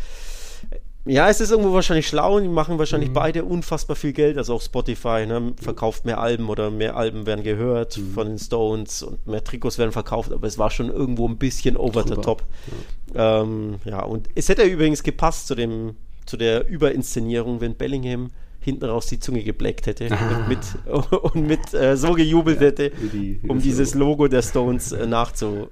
Ja, 1.06 1.28
es 1.28 1.42
ist 1.42 1.50
irgendwo 1.50 1.74
wahrscheinlich 1.74 2.08
schlau 2.08 2.36
und 2.36 2.44
die 2.44 2.48
machen 2.48 2.78
wahrscheinlich 2.78 3.10
mhm. 3.10 3.14
beide 3.14 3.44
unfassbar 3.44 3.94
viel 3.94 4.14
Geld. 4.14 4.38
Also 4.38 4.54
auch 4.54 4.62
Spotify 4.62 5.26
ne, 5.26 5.52
verkauft 5.60 6.06
mehr 6.06 6.18
Alben 6.18 6.48
oder 6.48 6.70
mehr 6.70 6.96
Alben 6.96 7.26
werden 7.26 7.44
gehört 7.44 7.98
mhm. 7.98 8.12
von 8.14 8.26
den 8.28 8.38
Stones 8.38 9.02
und 9.02 9.26
mehr 9.26 9.44
Trikots 9.44 9.76
werden 9.76 9.92
verkauft, 9.92 10.32
aber 10.32 10.46
es 10.46 10.56
war 10.56 10.70
schon 10.70 10.88
irgendwo 10.88 11.28
ein 11.28 11.36
bisschen 11.36 11.76
over 11.76 12.04
Drüber. 12.04 12.16
the 12.16 12.20
top. 12.22 12.42
Ja. 13.12 13.42
Ähm, 13.42 13.74
ja, 13.84 14.02
und 14.02 14.28
es 14.34 14.48
hätte 14.48 14.62
übrigens 14.62 15.02
gepasst 15.02 15.46
zu 15.46 15.54
dem, 15.54 15.96
zu 16.24 16.38
der 16.38 16.66
Überinszenierung, 16.68 17.60
wenn 17.60 17.74
Bellingham 17.74 18.30
hinten 18.64 18.86
raus 18.86 19.06
die 19.06 19.20
Zunge 19.20 19.42
gebleckt 19.44 19.86
hätte 19.86 20.08
ah. 20.10 20.38
und 20.38 20.48
mit, 20.48 20.58
und 21.34 21.46
mit 21.46 21.74
äh, 21.74 21.96
so 21.96 22.12
gejubelt 22.12 22.60
ja, 22.60 22.66
hätte, 22.68 22.90
die, 22.90 23.40
um 23.46 23.60
dieses 23.60 23.94
Logo 23.94 24.28
der 24.28 24.42
Stones 24.42 24.92
äh, 24.92 25.06
nachzu, 25.06 25.68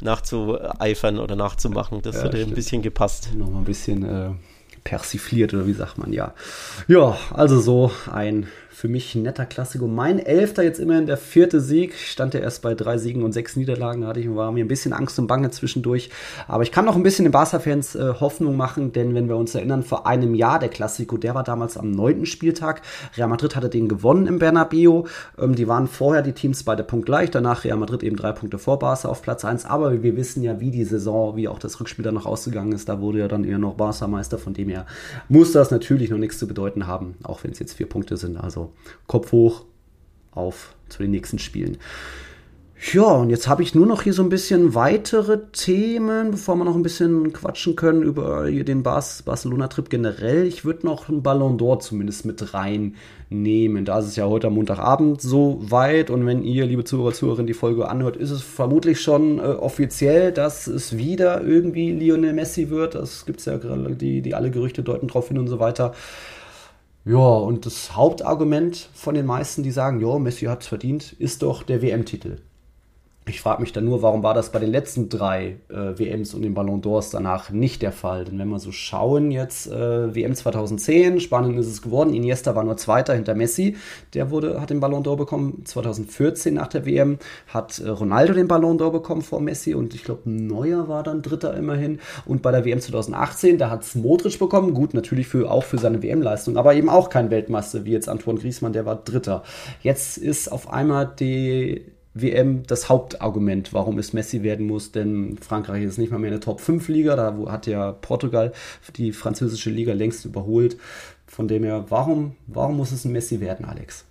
nachzueifern 0.00 1.18
oder 1.18 1.36
nachzumachen. 1.36 2.02
Das 2.02 2.16
ja, 2.16 2.24
hätte 2.24 2.38
stimmt. 2.38 2.52
ein 2.52 2.54
bisschen 2.54 2.82
gepasst. 2.82 3.30
Nochmal 3.34 3.62
ein 3.62 3.64
bisschen 3.64 4.04
äh, 4.04 4.30
persifliert 4.84 5.52
oder 5.54 5.66
wie 5.66 5.72
sagt 5.72 5.98
man, 5.98 6.12
ja. 6.12 6.34
Ja, 6.86 7.18
also 7.32 7.60
so 7.60 7.90
ein 8.10 8.46
für 8.78 8.86
mich 8.86 9.16
ein 9.16 9.22
netter 9.22 9.44
Klassiker. 9.44 9.88
Mein 9.88 10.20
Elfter 10.20 10.62
jetzt 10.62 10.78
immerhin 10.78 11.06
der 11.06 11.16
vierte 11.16 11.60
Sieg. 11.60 11.94
Stand 11.94 12.34
ja 12.34 12.38
erst 12.38 12.62
bei 12.62 12.76
drei 12.76 12.96
Siegen 12.96 13.24
und 13.24 13.32
sechs 13.32 13.56
Niederlagen. 13.56 14.02
Da 14.02 14.06
hatte 14.06 14.20
ich 14.20 14.32
war 14.32 14.52
mir 14.52 14.64
ein 14.64 14.68
bisschen 14.68 14.92
Angst 14.92 15.18
und 15.18 15.26
Bange 15.26 15.50
zwischendurch. 15.50 16.10
Aber 16.46 16.62
ich 16.62 16.70
kann 16.70 16.84
noch 16.84 16.94
ein 16.94 17.02
bisschen 17.02 17.24
den 17.24 17.32
Barca-Fans 17.32 17.96
äh, 17.96 18.14
Hoffnung 18.20 18.56
machen, 18.56 18.92
denn 18.92 19.16
wenn 19.16 19.28
wir 19.28 19.34
uns 19.34 19.52
erinnern, 19.56 19.82
vor 19.82 20.06
einem 20.06 20.32
Jahr 20.32 20.60
der 20.60 20.68
Klassiko, 20.68 21.16
der 21.16 21.34
war 21.34 21.42
damals 21.42 21.76
am 21.76 21.90
neunten 21.90 22.24
Spieltag. 22.24 22.82
Real 23.16 23.26
Madrid 23.26 23.56
hatte 23.56 23.68
den 23.68 23.88
gewonnen 23.88 24.28
im 24.28 24.38
Bernabeu. 24.38 25.02
Ähm, 25.36 25.56
die 25.56 25.66
waren 25.66 25.88
vorher 25.88 26.22
die 26.22 26.32
Teams 26.32 26.62
beide 26.62 26.84
punktgleich. 26.84 27.32
Danach 27.32 27.64
Real 27.64 27.78
Madrid 27.78 28.04
eben 28.04 28.14
drei 28.14 28.30
Punkte 28.30 28.58
vor 28.58 28.78
Barca 28.78 29.08
auf 29.08 29.22
Platz 29.22 29.44
1. 29.44 29.64
Aber 29.64 30.04
wir 30.04 30.16
wissen 30.16 30.44
ja, 30.44 30.60
wie 30.60 30.70
die 30.70 30.84
Saison, 30.84 31.34
wie 31.34 31.48
auch 31.48 31.58
das 31.58 31.80
Rückspiel 31.80 32.04
dann 32.04 32.14
noch 32.14 32.26
ausgegangen 32.26 32.70
ist. 32.70 32.88
Da 32.88 33.00
wurde 33.00 33.18
ja 33.18 33.26
dann 33.26 33.42
eher 33.42 33.58
noch 33.58 33.74
Barca-Meister. 33.74 34.38
Von 34.38 34.54
dem 34.54 34.68
her 34.68 34.86
muss 35.28 35.50
das 35.50 35.72
natürlich 35.72 36.10
noch 36.10 36.18
nichts 36.18 36.38
zu 36.38 36.46
bedeuten 36.46 36.86
haben, 36.86 37.16
auch 37.24 37.42
wenn 37.42 37.50
es 37.50 37.58
jetzt 37.58 37.72
vier 37.72 37.88
Punkte 37.88 38.16
sind. 38.16 38.36
Also 38.36 38.67
Kopf 39.06 39.32
hoch 39.32 39.64
auf 40.32 40.74
zu 40.88 41.02
den 41.02 41.10
nächsten 41.10 41.38
Spielen. 41.38 41.78
Ja, 42.92 43.02
und 43.02 43.30
jetzt 43.30 43.48
habe 43.48 43.64
ich 43.64 43.74
nur 43.74 43.86
noch 43.86 44.02
hier 44.02 44.12
so 44.12 44.22
ein 44.22 44.28
bisschen 44.28 44.72
weitere 44.72 45.40
Themen, 45.50 46.30
bevor 46.30 46.54
wir 46.54 46.64
noch 46.64 46.76
ein 46.76 46.82
bisschen 46.82 47.32
quatschen 47.32 47.74
können 47.74 48.02
über 48.02 48.48
den 48.48 48.84
Bas 48.84 49.22
Barcelona-Trip 49.24 49.90
generell. 49.90 50.46
Ich 50.46 50.64
würde 50.64 50.86
noch 50.86 51.08
einen 51.08 51.24
Ballon 51.24 51.58
d'Or 51.58 51.80
zumindest 51.80 52.24
mit 52.24 52.54
reinnehmen. 52.54 53.84
Da 53.84 53.98
ist 53.98 54.06
es 54.06 54.16
ja 54.16 54.26
heute 54.26 54.46
am 54.46 54.54
Montagabend 54.54 55.20
so 55.20 55.58
weit 55.60 56.08
und 56.08 56.24
wenn 56.24 56.44
ihr, 56.44 56.66
liebe 56.66 56.84
Zuhörer, 56.84 57.12
Zuhörerinnen, 57.12 57.48
die 57.48 57.52
Folge 57.52 57.88
anhört, 57.88 58.16
ist 58.16 58.30
es 58.30 58.42
vermutlich 58.42 59.00
schon 59.00 59.38
äh, 59.40 59.42
offiziell, 59.42 60.30
dass 60.30 60.68
es 60.68 60.96
wieder 60.96 61.42
irgendwie 61.42 61.90
Lionel 61.90 62.32
Messi 62.32 62.70
wird. 62.70 62.94
Das 62.94 63.26
gibt 63.26 63.40
es 63.40 63.46
ja 63.46 63.56
gerade, 63.56 63.96
die, 63.96 64.22
die 64.22 64.36
alle 64.36 64.52
Gerüchte 64.52 64.84
deuten 64.84 65.08
drauf 65.08 65.28
hin 65.28 65.38
und 65.38 65.48
so 65.48 65.58
weiter. 65.58 65.94
Ja, 67.08 67.16
und 67.16 67.64
das 67.64 67.96
Hauptargument 67.96 68.90
von 68.92 69.14
den 69.14 69.24
meisten, 69.24 69.62
die 69.62 69.70
sagen, 69.70 69.98
ja, 69.98 70.18
Messi 70.18 70.44
hat 70.44 70.60
es 70.60 70.68
verdient, 70.68 71.14
ist 71.14 71.40
doch 71.40 71.62
der 71.62 71.80
WM-Titel. 71.80 72.36
Ich 73.28 73.42
frage 73.42 73.60
mich 73.60 73.72
dann 73.72 73.84
nur, 73.84 74.00
warum 74.00 74.22
war 74.22 74.32
das 74.32 74.50
bei 74.52 74.58
den 74.58 74.70
letzten 74.70 75.10
drei 75.10 75.56
äh, 75.68 75.98
WMs 75.98 76.32
und 76.32 76.42
den 76.42 76.54
Ballon 76.54 76.80
d'Ors 76.80 77.10
danach 77.12 77.50
nicht 77.50 77.82
der 77.82 77.92
Fall? 77.92 78.24
Denn 78.24 78.38
wenn 78.38 78.48
wir 78.48 78.58
so 78.58 78.72
schauen, 78.72 79.30
jetzt 79.30 79.70
äh, 79.70 80.14
WM 80.14 80.34
2010, 80.34 81.20
Spanien 81.20 81.58
ist 81.58 81.66
es 81.66 81.82
geworden, 81.82 82.14
Iniesta 82.14 82.54
war 82.54 82.64
nur 82.64 82.78
Zweiter 82.78 83.14
hinter 83.14 83.34
Messi, 83.34 83.76
der 84.14 84.30
wurde, 84.30 84.60
hat 84.60 84.70
den 84.70 84.80
Ballon 84.80 85.04
d'Or 85.04 85.16
bekommen. 85.16 85.62
2014 85.64 86.54
nach 86.54 86.68
der 86.68 86.86
WM 86.86 87.18
hat 87.48 87.78
äh, 87.80 87.88
Ronaldo 87.90 88.32
den 88.32 88.48
Ballon 88.48 88.78
d'Or 88.78 88.92
bekommen 88.92 89.22
vor 89.22 89.40
Messi 89.40 89.74
und 89.74 89.94
ich 89.94 90.04
glaube 90.04 90.30
Neuer 90.30 90.88
war 90.88 91.02
dann 91.02 91.20
Dritter 91.20 91.54
immerhin. 91.54 92.00
Und 92.24 92.40
bei 92.40 92.50
der 92.50 92.64
WM 92.64 92.80
2018, 92.80 93.58
da 93.58 93.68
hat 93.68 93.82
es 93.82 93.94
Modric 93.94 94.38
bekommen, 94.38 94.72
gut, 94.72 94.94
natürlich 94.94 95.28
für, 95.28 95.50
auch 95.50 95.64
für 95.64 95.78
seine 95.78 96.02
WM-Leistung, 96.02 96.56
aber 96.56 96.74
eben 96.74 96.88
auch 96.88 97.10
kein 97.10 97.30
Weltmeister 97.30 97.84
wie 97.84 97.92
jetzt 97.92 98.08
Antoine 98.08 98.40
Griezmann, 98.40 98.72
der 98.72 98.86
war 98.86 98.96
Dritter. 98.96 99.42
Jetzt 99.82 100.16
ist 100.16 100.50
auf 100.50 100.72
einmal 100.72 101.12
die 101.18 101.84
WM 102.20 102.64
das 102.66 102.88
Hauptargument, 102.88 103.72
warum 103.72 103.98
es 103.98 104.12
Messi 104.12 104.42
werden 104.42 104.66
muss, 104.66 104.92
denn 104.92 105.38
Frankreich 105.38 105.84
ist 105.84 105.98
nicht 105.98 106.10
mal 106.10 106.18
mehr 106.18 106.30
eine 106.30 106.40
Top-5-Liga, 106.40 107.16
da 107.16 107.36
hat 107.50 107.66
ja 107.66 107.92
Portugal 107.92 108.52
die 108.96 109.12
französische 109.12 109.70
Liga 109.70 109.92
längst 109.92 110.24
überholt. 110.24 110.76
Von 111.26 111.48
dem 111.48 111.64
her, 111.64 111.86
warum, 111.88 112.36
warum 112.46 112.76
muss 112.76 112.92
es 112.92 113.04
ein 113.04 113.12
Messi 113.12 113.40
werden, 113.40 113.64
Alex? 113.64 114.04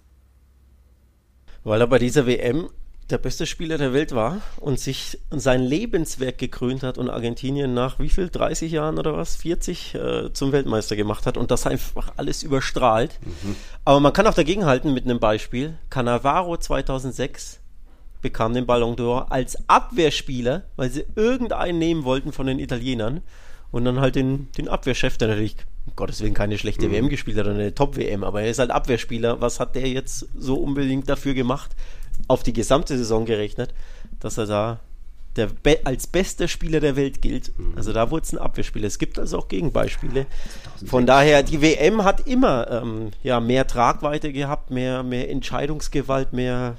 Weil 1.63 1.81
er 1.81 1.87
bei 1.87 1.99
dieser 1.99 2.27
WM 2.27 2.69
der 3.09 3.17
beste 3.17 3.45
Spieler 3.45 3.77
der 3.77 3.93
Welt 3.93 4.13
war 4.13 4.41
und 4.57 4.79
sich 4.79 5.17
sein 5.29 5.61
Lebenswerk 5.61 6.37
gekrönt 6.37 6.83
hat 6.83 6.97
und 6.97 7.09
Argentinien 7.09 7.73
nach 7.73 7.99
wie 7.99 8.09
viel, 8.09 8.29
30 8.29 8.71
Jahren 8.71 8.99
oder 8.99 9.15
was, 9.15 9.37
40 9.37 9.95
äh, 9.95 10.33
zum 10.33 10.51
Weltmeister 10.51 10.95
gemacht 10.95 11.25
hat 11.25 11.37
und 11.37 11.51
das 11.51 11.65
einfach 11.65 12.11
alles 12.17 12.43
überstrahlt. 12.43 13.17
Mhm. 13.23 13.55
Aber 13.85 13.99
man 13.99 14.13
kann 14.13 14.27
auch 14.27 14.33
dagegenhalten 14.33 14.93
mit 14.93 15.05
einem 15.05 15.19
Beispiel. 15.19 15.77
Cannavaro 15.89 16.57
2006 16.57 17.61
bekam 18.21 18.53
den 18.53 18.65
Ballon 18.65 18.95
d'Or 18.95 19.31
als 19.31 19.57
Abwehrspieler, 19.67 20.63
weil 20.75 20.89
sie 20.89 21.05
irgendeinen 21.15 21.79
nehmen 21.79 22.03
wollten 22.03 22.31
von 22.31 22.47
den 22.47 22.59
Italienern 22.59 23.21
und 23.71 23.85
dann 23.85 23.99
halt 23.99 24.15
den, 24.15 24.47
den 24.57 24.67
Abwehrchef, 24.67 25.17
der 25.17 25.29
natürlich 25.29 25.55
um 25.85 25.93
Gottes 25.95 26.21
Willen 26.21 26.33
keine 26.33 26.57
schlechte 26.57 26.87
mhm. 26.87 26.91
WM 26.91 27.09
gespielt 27.09 27.37
hat 27.37 27.45
oder 27.45 27.55
eine 27.55 27.75
Top-WM, 27.75 28.23
aber 28.23 28.41
er 28.41 28.49
ist 28.49 28.59
halt 28.59 28.71
Abwehrspieler. 28.71 29.41
Was 29.41 29.59
hat 29.59 29.75
der 29.75 29.87
jetzt 29.87 30.27
so 30.35 30.55
unbedingt 30.55 31.09
dafür 31.09 31.33
gemacht, 31.33 31.75
auf 32.27 32.43
die 32.43 32.53
gesamte 32.53 32.97
Saison 32.97 33.25
gerechnet, 33.25 33.73
dass 34.19 34.37
er 34.37 34.47
da 34.47 34.79
der 35.37 35.47
Be 35.47 35.79
als 35.83 36.07
bester 36.07 36.47
Spieler 36.47 36.79
der 36.79 36.95
Welt 36.95 37.21
gilt. 37.21 37.57
Mhm. 37.57 37.73
Also 37.75 37.93
da 37.93 38.09
wurde 38.11 38.23
es 38.23 38.33
ein 38.33 38.39
Abwehrspieler. 38.39 38.87
Es 38.87 38.97
gibt 38.99 39.19
also 39.19 39.37
auch 39.37 39.47
Gegenbeispiele. 39.47 40.25
Von 40.85 41.05
daher, 41.05 41.43
die 41.43 41.61
WM 41.61 42.03
hat 42.03 42.27
immer 42.27 42.69
ähm, 42.71 43.11
ja, 43.23 43.39
mehr 43.39 43.67
Tragweite 43.67 44.33
gehabt, 44.33 44.71
mehr, 44.71 45.03
mehr 45.03 45.29
Entscheidungsgewalt, 45.29 46.33
mehr, 46.33 46.77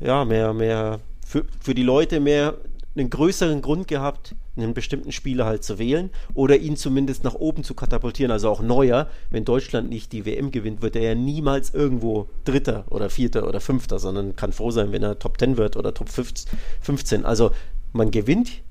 ja, 0.00 0.24
mehr, 0.24 0.52
mehr 0.52 1.00
für, 1.26 1.44
für 1.60 1.74
die 1.74 1.82
Leute 1.82 2.20
mehr 2.20 2.54
einen 2.96 3.08
größeren 3.08 3.62
Grund 3.62 3.86
gehabt, 3.86 4.34
einen 4.56 4.74
bestimmten 4.74 5.12
Spieler 5.12 5.46
halt 5.46 5.62
zu 5.62 5.78
wählen 5.78 6.10
oder 6.34 6.56
ihn 6.56 6.76
zumindest 6.76 7.22
nach 7.22 7.34
oben 7.34 7.62
zu 7.62 7.74
katapultieren. 7.74 8.32
Also 8.32 8.48
auch 8.48 8.62
Neuer, 8.62 9.08
wenn 9.30 9.44
Deutschland 9.44 9.88
nicht 9.88 10.12
die 10.12 10.26
WM 10.26 10.50
gewinnt, 10.50 10.82
wird 10.82 10.96
er 10.96 11.02
ja 11.02 11.14
niemals 11.14 11.72
irgendwo 11.72 12.28
Dritter 12.44 12.84
oder 12.90 13.08
Vierter 13.08 13.46
oder 13.46 13.60
Fünfter, 13.60 13.98
sondern 13.98 14.34
kann 14.34 14.52
froh 14.52 14.70
sein, 14.70 14.92
wenn 14.92 15.02
er 15.02 15.18
Top 15.18 15.38
10 15.38 15.56
wird 15.56 15.76
oder 15.76 15.94
Top 15.94 16.08
15. 16.08 17.24
Also 17.24 17.52
man 17.92 18.10
gewinnt 18.10 18.62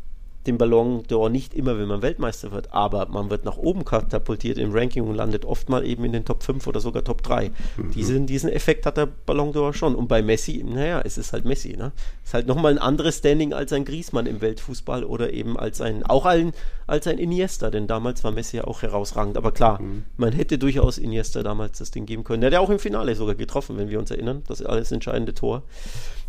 den 0.50 0.58
Ballon 0.58 1.04
d'Or 1.04 1.30
nicht 1.30 1.54
immer, 1.54 1.78
wenn 1.78 1.88
man 1.88 2.02
Weltmeister 2.02 2.52
wird, 2.52 2.74
aber 2.74 3.08
man 3.08 3.30
wird 3.30 3.46
nach 3.46 3.58
oben 3.58 3.86
katapultiert 3.86 4.58
im 4.58 4.74
Ranking 4.74 5.08
und 5.08 5.16
landet 5.16 5.46
oft 5.46 5.70
mal 5.70 5.86
eben 5.86 6.04
in 6.06 6.12
den 6.12 6.26
Top 6.26 6.44
5 6.44 6.66
oder 6.68 6.80
sogar 6.80 7.04
Top 7.04 7.22
3. 7.22 7.52
Mhm. 7.78 7.92
Diesen, 7.92 8.26
diesen 8.26 8.50
Effekt 8.50 8.86
hat 8.86 8.98
der 8.98 9.06
Ballon 9.06 9.54
d'Or 9.54 9.74
schon. 9.74 9.96
Und 9.96 10.08
bei 10.08 10.22
Messi, 10.22 10.64
naja, 10.68 11.02
es 11.06 11.18
ist 11.18 11.34
halt 11.34 11.46
Messi. 11.46 11.78
Ne? 11.78 11.92
Es 12.24 12.30
ist 12.30 12.34
halt 12.34 12.48
nochmal 12.48 12.74
ein 12.74 12.78
anderes 12.80 13.18
Standing 13.20 13.54
als 13.54 13.72
ein 13.74 13.86
Griesmann 13.86 14.26
im 14.26 14.42
Weltfußball 14.42 15.04
oder 15.04 15.32
eben 15.32 15.58
als 15.58 15.82
ein, 15.82 16.04
auch 16.04 16.26
ein, 16.26 16.54
als 16.88 17.06
ein 17.08 17.20
Iniesta, 17.20 17.70
denn 17.70 17.88
damals 17.88 18.24
war 18.24 18.32
Messi 18.32 18.58
ja 18.58 18.64
auch 18.64 18.82
herausragend. 18.82 19.38
Aber 19.38 19.52
klar, 19.52 19.82
mhm. 19.82 20.06
man 20.18 20.34
hätte 20.34 20.58
durchaus 20.58 20.98
Iniesta 20.98 21.44
damals 21.44 21.78
das 21.78 21.92
Ding 21.92 22.06
geben 22.06 22.24
können. 22.24 22.42
Der 22.42 22.48
hat 22.48 22.54
ja 22.54 22.60
auch 22.60 22.72
im 22.72 22.80
Finale 22.80 23.16
sogar 23.16 23.36
getroffen, 23.36 23.78
wenn 23.78 23.90
wir 23.90 24.00
uns 24.00 24.10
erinnern, 24.10 24.44
das 24.48 24.64
alles 24.64 24.92
entscheidende 24.92 25.34
Tor. 25.34 25.64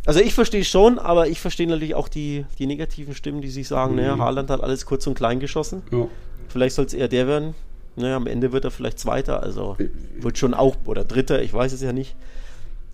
Also 0.07 0.21
ich 0.21 0.35
verstehe 0.35 0.65
schon, 0.65 0.99
aber 0.99 1.29
ich 1.29 1.41
verstehe 1.41 1.67
natürlich 1.67 1.95
auch 1.95 2.09
die, 2.09 2.47
die 2.59 2.67
negativen 2.67 3.15
Stimmen, 3.15 3.43
die 3.43 3.51
sich 3.51 3.69
sagen, 3.69 3.93
mhm. 3.93 4.01
naja, 4.01 4.19
Haaland 4.19 4.51
hat 4.51 4.63
alles 4.63 4.87
kurz 4.87 5.07
und 5.07 5.15
klein 5.15 5.41
geschossen. 5.41 5.83
Ja. 5.91 6.09
Vielleicht 6.49 6.75
soll 6.75 6.87
es 6.87 6.95
eher 6.95 7.09
der 7.09 7.27
werden. 7.27 7.55
Naja, 7.97 8.17
am 8.17 8.27
Ende 8.27 8.53
wird 8.53 8.65
er 8.65 8.71
vielleicht 8.71 8.99
Zweiter, 8.99 9.43
also 9.43 9.77
wird 10.19 10.39
schon 10.39 10.55
auch, 10.55 10.77
oder 10.85 11.05
Dritter, 11.05 11.43
ich 11.43 11.53
weiß 11.53 11.73
es 11.73 11.83
ja 11.83 11.93
nicht. 11.93 12.17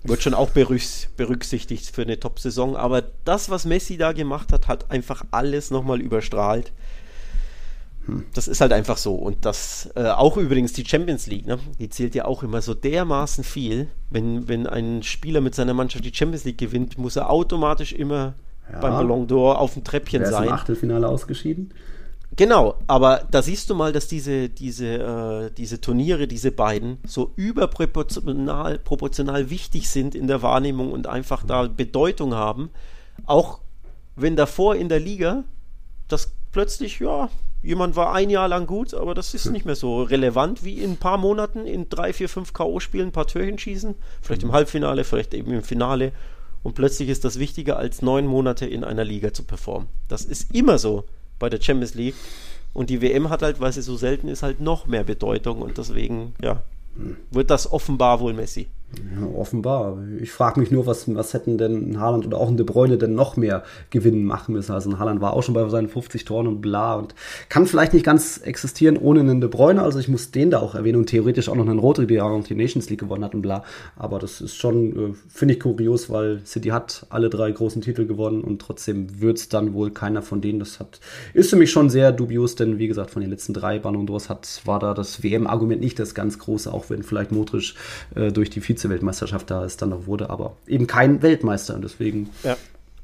Wird 0.02 0.22
schon 0.22 0.34
auch 0.34 0.50
berücksichtigt 0.50 1.90
für 1.90 2.02
eine 2.02 2.20
Top-Saison. 2.20 2.76
Aber 2.76 3.02
das, 3.24 3.50
was 3.50 3.64
Messi 3.64 3.96
da 3.96 4.12
gemacht 4.12 4.52
hat, 4.52 4.68
hat 4.68 4.90
einfach 4.90 5.24
alles 5.32 5.70
nochmal 5.70 6.00
überstrahlt. 6.00 6.72
Das 8.34 8.48
ist 8.48 8.60
halt 8.60 8.72
einfach 8.72 8.96
so. 8.96 9.14
Und 9.14 9.44
das, 9.44 9.90
äh, 9.96 10.08
auch 10.08 10.36
übrigens 10.36 10.72
die 10.72 10.84
Champions 10.86 11.26
League, 11.26 11.46
ne? 11.46 11.58
die 11.78 11.88
zählt 11.88 12.14
ja 12.14 12.24
auch 12.24 12.42
immer 12.42 12.62
so 12.62 12.74
dermaßen 12.74 13.42
viel. 13.42 13.88
Wenn, 14.10 14.48
wenn 14.48 14.66
ein 14.66 15.02
Spieler 15.02 15.40
mit 15.40 15.54
seiner 15.54 15.74
Mannschaft 15.74 16.04
die 16.04 16.14
Champions 16.14 16.44
League 16.44 16.58
gewinnt, 16.58 16.98
muss 16.98 17.16
er 17.16 17.30
automatisch 17.30 17.92
immer 17.92 18.34
ja. 18.72 18.80
beim 18.80 18.92
Ballon 18.92 19.26
d'Or 19.26 19.56
auf 19.56 19.74
dem 19.74 19.84
Treppchen 19.84 20.20
Wer 20.20 20.28
ist 20.28 20.34
sein. 20.34 20.46
Im 20.48 20.52
Achtelfinale 20.52 21.08
ausgeschieden. 21.08 21.72
Genau, 22.36 22.74
aber 22.86 23.26
da 23.30 23.40
siehst 23.40 23.70
du 23.70 23.74
mal, 23.74 23.92
dass 23.92 24.08
diese, 24.08 24.50
diese, 24.50 24.86
äh, 24.86 25.50
diese 25.56 25.80
Turniere, 25.80 26.28
diese 26.28 26.52
beiden, 26.52 26.98
so 27.06 27.32
überproportional 27.36 28.78
proportional 28.78 29.48
wichtig 29.48 29.88
sind 29.88 30.14
in 30.14 30.26
der 30.26 30.42
Wahrnehmung 30.42 30.92
und 30.92 31.06
einfach 31.06 31.44
da 31.44 31.66
Bedeutung 31.66 32.34
haben. 32.34 32.70
Auch 33.24 33.60
wenn 34.16 34.36
davor 34.36 34.76
in 34.76 34.88
der 34.88 35.00
Liga 35.00 35.44
das 36.08 36.32
plötzlich, 36.52 37.00
ja, 37.00 37.30
jemand 37.62 37.96
war 37.96 38.12
ein 38.12 38.30
Jahr 38.30 38.48
lang 38.48 38.66
gut, 38.66 38.94
aber 38.94 39.14
das 39.14 39.34
ist 39.34 39.46
hm. 39.46 39.52
nicht 39.52 39.66
mehr 39.66 39.76
so 39.76 40.02
relevant 40.02 40.64
wie 40.64 40.80
in 40.80 40.92
ein 40.92 40.96
paar 40.96 41.18
Monaten 41.18 41.66
in 41.66 41.88
drei, 41.88 42.12
vier, 42.12 42.28
fünf 42.28 42.52
K.O.-Spielen 42.52 43.06
ein 43.06 43.12
paar 43.12 43.26
Türchen 43.26 43.58
schießen. 43.58 43.94
Vielleicht 44.22 44.42
im 44.42 44.50
hm. 44.50 44.54
Halbfinale, 44.54 45.04
vielleicht 45.04 45.34
eben 45.34 45.52
im 45.52 45.62
Finale. 45.62 46.12
Und 46.62 46.74
plötzlich 46.74 47.08
ist 47.08 47.24
das 47.24 47.38
wichtiger, 47.38 47.76
als 47.76 48.02
neun 48.02 48.26
Monate 48.26 48.66
in 48.66 48.82
einer 48.82 49.04
Liga 49.04 49.32
zu 49.32 49.44
performen. 49.44 49.88
Das 50.08 50.24
ist 50.24 50.54
immer 50.54 50.78
so 50.78 51.04
bei 51.38 51.48
der 51.48 51.60
Champions 51.60 51.94
League. 51.94 52.16
Und 52.72 52.90
die 52.90 53.00
WM 53.00 53.30
hat 53.30 53.42
halt, 53.42 53.60
weil 53.60 53.72
sie 53.72 53.82
so 53.82 53.96
selten 53.96 54.28
ist, 54.28 54.42
halt 54.42 54.60
noch 54.60 54.86
mehr 54.86 55.04
Bedeutung. 55.04 55.62
Und 55.62 55.78
deswegen, 55.78 56.34
ja, 56.42 56.62
hm. 56.96 57.16
wird 57.30 57.50
das 57.50 57.70
offenbar 57.70 58.20
wohl 58.20 58.32
Messi. 58.32 58.68
Ja, 58.94 59.26
offenbar. 59.36 59.98
Ich 60.20 60.30
frage 60.30 60.60
mich 60.60 60.70
nur, 60.70 60.86
was, 60.86 61.12
was 61.12 61.34
hätten 61.34 61.58
denn 61.58 61.90
ein 61.90 62.00
Haaland 62.00 62.24
oder 62.24 62.38
auch 62.38 62.48
ein 62.48 62.56
De 62.56 62.64
Bruyne 62.64 62.98
denn 62.98 63.14
noch 63.14 63.36
mehr 63.36 63.64
gewinnen 63.90 64.24
machen 64.24 64.54
müssen. 64.54 64.72
Also 64.72 64.90
ein 64.90 64.98
Haaland 65.00 65.20
war 65.20 65.32
auch 65.32 65.42
schon 65.42 65.54
bei 65.54 65.68
seinen 65.68 65.88
50 65.88 66.24
Toren 66.24 66.46
und 66.46 66.60
bla 66.60 66.94
und 66.94 67.14
kann 67.48 67.66
vielleicht 67.66 67.94
nicht 67.94 68.06
ganz 68.06 68.38
existieren 68.38 68.96
ohne 68.96 69.20
einen 69.20 69.40
De 69.40 69.50
Bruyne. 69.50 69.82
Also 69.82 69.98
ich 69.98 70.08
muss 70.08 70.30
den 70.30 70.50
da 70.50 70.60
auch 70.60 70.76
erwähnen 70.76 70.98
und 70.98 71.06
theoretisch 71.06 71.48
auch 71.48 71.56
noch 71.56 71.66
einen 71.66 71.80
Rodri, 71.80 72.06
der 72.06 72.24
auch 72.24 72.44
die 72.44 72.54
Nations 72.54 72.88
League 72.88 73.00
gewonnen 73.00 73.24
hat 73.24 73.34
und 73.34 73.42
bla. 73.42 73.64
Aber 73.96 74.20
das 74.20 74.40
ist 74.40 74.54
schon, 74.54 75.10
äh, 75.10 75.14
finde 75.28 75.54
ich 75.54 75.60
kurios, 75.60 76.08
weil 76.08 76.40
City 76.46 76.68
hat 76.68 77.06
alle 77.10 77.28
drei 77.28 77.50
großen 77.50 77.82
Titel 77.82 78.06
gewonnen 78.06 78.42
und 78.42 78.62
trotzdem 78.62 79.20
wird 79.20 79.38
es 79.38 79.48
dann 79.48 79.74
wohl 79.74 79.90
keiner 79.90 80.22
von 80.22 80.40
denen. 80.40 80.60
Das 80.60 80.78
hat, 80.78 81.00
ist 81.34 81.50
für 81.50 81.56
mich 81.56 81.72
schon 81.72 81.90
sehr 81.90 82.12
dubios, 82.12 82.54
denn 82.54 82.78
wie 82.78 82.86
gesagt, 82.86 83.10
von 83.10 83.20
den 83.20 83.30
letzten 83.30 83.52
drei 83.52 83.80
Ballon 83.80 84.06
d'Ors 84.06 84.28
hat, 84.28 84.62
war 84.64 84.78
da 84.78 84.94
das 84.94 85.24
WM-Argument 85.24 85.80
nicht 85.80 85.98
das 85.98 86.14
ganz 86.14 86.38
große, 86.38 86.72
auch 86.72 86.88
wenn 86.88 87.02
vielleicht 87.02 87.32
Modric 87.32 87.74
äh, 88.14 88.30
durch 88.30 88.48
die 88.48 88.60
Vize 88.60 88.75
Vize-Weltmeisterschaft 88.76 89.50
da 89.50 89.64
es 89.64 89.76
dann 89.76 89.90
noch 89.90 90.06
wurde, 90.06 90.30
aber 90.30 90.56
eben 90.66 90.86
kein 90.86 91.22
Weltmeister 91.22 91.74
und 91.74 91.82
deswegen. 91.82 92.30
Ja. 92.42 92.56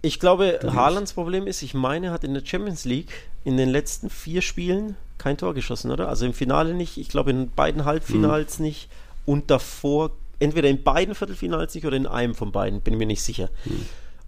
Ich 0.04 0.18
glaube, 0.18 0.58
Haalands 0.64 1.12
Problem 1.12 1.46
ist, 1.46 1.62
ich 1.62 1.74
meine, 1.74 2.10
hat 2.10 2.24
in 2.24 2.34
der 2.34 2.44
Champions 2.44 2.84
League 2.84 3.12
in 3.44 3.56
den 3.56 3.68
letzten 3.68 4.10
vier 4.10 4.42
Spielen 4.42 4.96
kein 5.18 5.36
Tor 5.36 5.54
geschossen, 5.54 5.92
oder? 5.92 6.08
Also 6.08 6.26
im 6.26 6.34
Finale 6.34 6.74
nicht, 6.74 6.98
ich 6.98 7.08
glaube 7.08 7.30
in 7.30 7.50
beiden 7.50 7.84
Halbfinals 7.84 8.58
mhm. 8.58 8.66
nicht 8.66 8.88
und 9.26 9.50
davor 9.50 10.10
entweder 10.40 10.68
in 10.68 10.82
beiden 10.82 11.14
Viertelfinals 11.14 11.74
nicht 11.74 11.86
oder 11.86 11.96
in 11.96 12.08
einem 12.08 12.34
von 12.34 12.50
beiden, 12.50 12.80
bin 12.80 12.98
mir 12.98 13.06
nicht 13.06 13.22
sicher. 13.22 13.48
Mhm. 13.64 13.86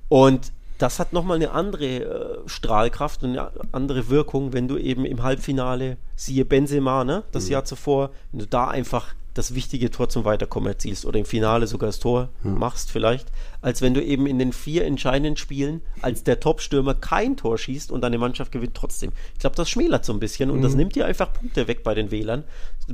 Und 0.09 0.53
das 0.78 0.99
hat 0.99 1.12
nochmal 1.12 1.36
eine 1.36 1.51
andere 1.51 1.84
äh, 1.84 2.38
Strahlkraft 2.49 3.22
und 3.22 3.30
eine 3.30 3.51
andere 3.72 4.09
Wirkung, 4.09 4.53
wenn 4.53 4.68
du 4.68 4.76
eben 4.76 5.05
im 5.05 5.22
Halbfinale, 5.22 5.97
siehe 6.16 6.45
Benzema, 6.45 7.05
ne, 7.05 7.24
das 7.32 7.47
mhm. 7.47 7.53
Jahr 7.53 7.64
zuvor, 7.64 8.11
wenn 8.32 8.40
du 8.40 8.47
da 8.47 8.68
einfach 8.68 9.14
das 9.35 9.55
wichtige 9.55 9.91
Tor 9.91 10.09
zum 10.09 10.24
Weiterkommen 10.24 10.68
erzielst 10.68 11.05
oder 11.05 11.18
im 11.18 11.24
Finale 11.24 11.66
sogar 11.66 11.89
das 11.89 11.99
Tor 11.99 12.28
hm. 12.43 12.57
machst 12.59 12.91
vielleicht, 12.91 13.26
als 13.61 13.82
wenn 13.82 13.93
du 13.93 14.03
eben 14.03 14.26
in 14.26 14.39
den 14.39 14.53
vier 14.53 14.85
entscheidenden 14.85 15.37
Spielen 15.37 15.82
als 16.01 16.22
der 16.22 16.39
Top-Stürmer 16.41 16.95
kein 16.95 17.37
Tor 17.37 17.59
schießt 17.59 17.91
und 17.91 18.01
deine 18.01 18.18
Mannschaft 18.18 18.53
gewinnt 18.53 18.74
trotzdem. 18.74 19.12
Ich 19.35 19.41
glaube, 19.41 19.57
das 19.57 19.68
schmälert 19.68 20.05
so 20.05 20.12
ein 20.12 20.20
bisschen 20.20 20.51
und 20.51 20.59
mhm. 20.59 20.62
das 20.62 20.72
hm. 20.72 20.78
nimmt 20.78 20.95
dir 20.95 21.07
einfach 21.07 21.32
Punkte 21.32 21.66
weg 21.66 21.82
bei 21.82 21.95
den 21.95 22.12
Wählern. 22.12 22.45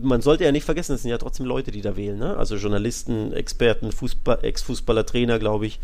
Man 0.01 0.23
sollte 0.23 0.45
ja 0.45 0.53
nicht 0.53 0.65
vergessen, 0.65 0.95
es 0.95 1.03
sind 1.03 1.11
ja 1.11 1.19
trotzdem 1.19 1.47
Leute, 1.47 1.73
die 1.73 1.83
da 1.83 1.97
wählen, 1.97 2.19
ne? 2.19 2.37
also 2.37 2.57
Journalisten, 2.57 3.33
Experten, 3.33 3.93
Fußball, 3.93 4.39
Ex-Fußballer, 4.43 5.05
Trainer, 5.05 5.39
glaube 5.39 5.67
ich. 5.67 5.79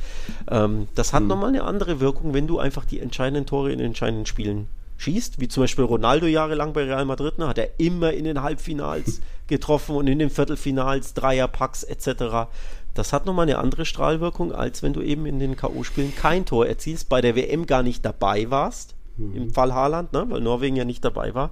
Ähm, 0.50 0.88
das 0.94 1.12
hat 1.12 1.22
mhm. 1.22 1.28
nochmal 1.28 1.48
eine 1.48 1.64
andere 1.64 2.00
Wirkung, 2.00 2.32
wenn 2.32 2.46
du 2.46 2.58
einfach 2.58 2.84
die 2.84 3.00
entscheidenden 3.00 3.46
Tore 3.46 3.72
in 3.72 3.78
den 3.78 3.88
entscheidenden 3.88 4.26
Spielen 4.26 4.68
schießt, 4.98 5.40
wie 5.40 5.48
zum 5.48 5.62
Beispiel 5.62 5.84
Ronaldo 5.84 6.26
jahrelang 6.26 6.72
bei 6.72 6.84
Real 6.84 7.04
Madrid, 7.04 7.38
ne, 7.38 7.48
hat 7.48 7.58
er 7.58 7.78
immer 7.78 8.12
in 8.12 8.24
den 8.24 8.42
Halbfinals 8.42 9.20
getroffen 9.46 9.96
und 9.96 10.06
in 10.06 10.18
den 10.18 10.30
Viertelfinals, 10.30 11.14
Dreierpacks 11.14 11.82
etc. 11.82 12.48
Das 12.94 13.12
hat 13.12 13.26
nochmal 13.26 13.44
eine 13.44 13.58
andere 13.58 13.84
Strahlwirkung, 13.84 14.52
als 14.52 14.82
wenn 14.82 14.92
du 14.92 15.02
eben 15.02 15.26
in 15.26 15.38
den 15.38 15.56
K.O.-Spielen 15.56 16.14
kein 16.16 16.46
Tor 16.46 16.66
erzielst, 16.66 17.08
bei 17.08 17.20
der 17.20 17.36
WM 17.36 17.66
gar 17.66 17.82
nicht 17.82 18.04
dabei 18.04 18.50
warst, 18.50 18.94
mhm. 19.16 19.36
im 19.36 19.50
Fall 19.52 19.74
Haaland, 19.74 20.12
ne, 20.12 20.24
weil 20.28 20.40
Norwegen 20.40 20.76
ja 20.76 20.84
nicht 20.84 21.04
dabei 21.04 21.34
war. 21.34 21.50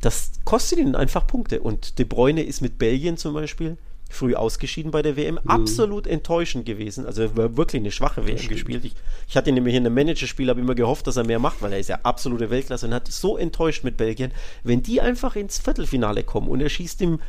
Das 0.00 0.32
kostet 0.44 0.78
ihnen 0.78 0.94
einfach 0.94 1.26
Punkte. 1.26 1.60
Und 1.60 1.98
De 1.98 2.04
Bruyne 2.04 2.42
ist 2.42 2.60
mit 2.60 2.78
Belgien 2.78 3.16
zum 3.16 3.34
Beispiel 3.34 3.76
früh 4.08 4.34
ausgeschieden 4.34 4.90
bei 4.90 5.02
der 5.02 5.16
WM. 5.16 5.38
Mhm. 5.42 5.50
Absolut 5.50 6.06
enttäuschend 6.06 6.64
gewesen. 6.64 7.06
Also 7.06 7.36
war 7.36 7.56
wirklich 7.56 7.80
eine 7.80 7.90
schwache 7.90 8.26
WM 8.26 8.48
gespielt. 8.48 8.84
Ich, 8.84 8.94
ich 9.28 9.36
hatte 9.36 9.50
ihn 9.50 9.54
nämlich 9.54 9.74
in 9.74 9.84
einem 9.84 9.94
Managerspiel, 9.94 10.48
habe 10.48 10.60
immer 10.60 10.74
gehofft, 10.74 11.06
dass 11.06 11.16
er 11.16 11.24
mehr 11.24 11.38
macht, 11.38 11.60
weil 11.60 11.72
er 11.72 11.78
ist 11.78 11.88
ja 11.88 12.00
absolute 12.02 12.50
Weltklasse 12.50 12.86
und 12.86 12.94
hat 12.94 13.08
so 13.08 13.36
enttäuscht 13.36 13.84
mit 13.84 13.96
Belgien. 13.96 14.32
Wenn 14.64 14.82
die 14.82 15.00
einfach 15.00 15.36
ins 15.36 15.58
Viertelfinale 15.58 16.24
kommen 16.24 16.48
und 16.48 16.60
er 16.60 16.70
schießt 16.70 17.02
im, 17.02 17.20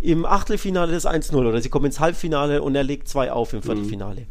im 0.00 0.24
Achtelfinale 0.24 0.92
das 0.92 1.06
1-0 1.06 1.34
oder 1.36 1.60
sie 1.60 1.68
kommen 1.68 1.86
ins 1.86 2.00
Halbfinale 2.00 2.62
und 2.62 2.74
er 2.74 2.84
legt 2.84 3.08
zwei 3.08 3.30
auf 3.30 3.52
im 3.52 3.60
mhm. 3.60 3.64
Viertelfinale. 3.64 4.22
Mhm. 4.22 4.26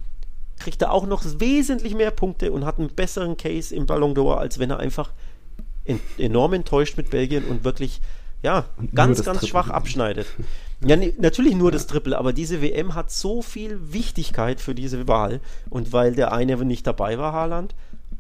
Kriegt 0.59 0.81
er 0.81 0.91
auch 0.91 1.05
noch 1.05 1.23
wesentlich 1.37 1.93
mehr 1.93 2.09
Punkte 2.09 2.51
und 2.51 2.65
hat 2.65 2.79
einen 2.79 2.89
besseren 2.89 3.37
Case 3.37 3.75
im 3.75 3.85
Ballon 3.85 4.15
d'Or, 4.15 4.37
als 4.37 4.57
wenn 4.57 4.71
er 4.71 4.79
einfach 4.79 5.11
en 5.85 6.01
enorm 6.17 6.53
enttäuscht 6.53 6.97
mit 6.97 7.11
Belgien 7.11 7.45
und 7.45 7.63
wirklich 7.63 8.01
ja, 8.43 8.65
ganz, 8.93 9.23
ganz 9.23 9.39
Triple. 9.39 9.47
schwach 9.47 9.69
abschneidet. 9.69 10.27
Ja, 10.85 10.95
nee, 10.95 11.13
natürlich 11.19 11.55
nur 11.55 11.71
das 11.71 11.87
Triple, 11.87 12.17
aber 12.17 12.33
diese 12.33 12.61
WM 12.61 12.93
hat 12.93 13.11
so 13.11 13.41
viel 13.41 13.79
Wichtigkeit 13.91 14.61
für 14.61 14.75
diese 14.75 15.07
Wahl. 15.07 15.41
Und 15.69 15.91
weil 15.91 16.13
der 16.13 16.31
eine 16.31 16.63
nicht 16.63 16.85
dabei 16.85 17.17
war, 17.17 17.33
Haaland, 17.33 17.73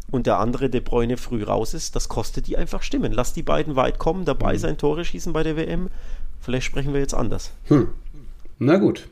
und 0.09 0.25
der 0.25 0.39
andere 0.39 0.69
De 0.69 0.81
Bruyne 0.81 1.17
früh 1.17 1.43
raus 1.43 1.73
ist, 1.73 1.95
das 1.95 2.07
kostet 2.09 2.47
die 2.47 2.57
einfach 2.57 2.81
Stimmen. 2.81 3.11
Lass 3.11 3.33
die 3.33 3.43
beiden 3.43 3.75
weit 3.75 3.99
kommen, 3.99 4.25
dabei 4.25 4.53
mhm. 4.53 4.59
sein, 4.59 4.77
Tore 4.77 5.05
schießen 5.05 5.33
bei 5.33 5.43
der 5.43 5.57
WM. 5.57 5.89
Vielleicht 6.39 6.65
sprechen 6.65 6.93
wir 6.93 7.01
jetzt 7.01 7.13
anders. 7.13 7.51
Hm. 7.65 7.89
Na 8.59 8.77
gut. 8.77 9.09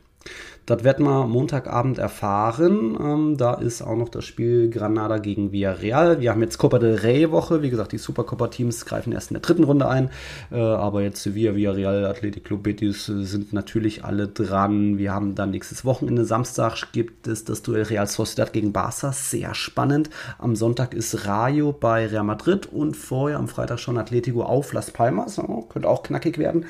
Das 0.66 0.84
werden 0.84 1.06
wir 1.06 1.28
Montagabend 1.28 2.00
erfahren. 2.00 2.98
Ähm, 3.00 3.38
da 3.38 3.54
ist 3.54 3.84
auch 3.84 3.96
noch 3.96 4.10
das 4.10 4.26
Spiel 4.26 4.72
Granada 4.72 5.20
gegen 5.20 5.52
Villarreal. 5.52 6.22
Wir 6.22 6.32
haben 6.32 6.42
jetzt 6.42 6.58
Copa 6.58 6.80
del 6.80 6.96
Rey 6.96 7.32
Woche. 7.32 7.62
Wie 7.62 7.70
gesagt, 7.70 7.92
die 7.92 8.00
Supercopa-Teams 8.00 8.86
greifen 8.86 9.14
erst 9.14 9.30
in 9.30 9.36
der 9.36 9.42
dritten 9.42 9.64
Runde 9.64 9.88
ein. 9.88 10.10
Äh, 10.52 10.56
aber 10.56 11.04
jetzt 11.04 11.22
Sevilla, 11.22 11.54
Villarreal, 11.56 12.06
Athletic 12.06 12.46
Club 12.46 12.64
Betis 12.64 13.08
äh, 13.10 13.24
sind 13.24 13.54
natürlich 13.54 14.04
alle 14.04 14.28
dran. 14.28 14.98
Wir 14.98 15.14
haben 15.14 15.36
dann 15.36 15.52
nächstes 15.52 15.86
Wochenende, 15.86 16.26
Samstag, 16.26 16.92
gibt 16.94 17.28
es 17.28 17.44
das 17.44 17.62
Duell 17.62 17.84
Real 17.84 18.08
Sociedad 18.08 18.52
gegen 18.52 18.74
Barca. 18.74 19.12
Sehr 19.12 19.54
spannend. 19.54 20.10
Am 20.40 20.56
Sonntag 20.56 20.96
ist 20.96 21.28
Rayo 21.28 21.74
bei 21.74 22.08
Real 22.08 22.24
Madrid 22.24 22.66
und 22.66 22.98
vorher 22.98 23.38
am 23.38 23.48
Freitag 23.48 23.80
schon 23.80 24.00
Atletico 24.00 24.42
auf 24.42 24.74
Las 24.74 24.90
Palmas. 24.90 25.38
Oh, 25.38 25.62
könnte 25.62 25.88
auch 25.88 26.02
knackig 26.02 26.40
werden. 26.40 26.66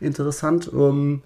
Interessant. 0.00 0.70
Ähm, 0.74 1.22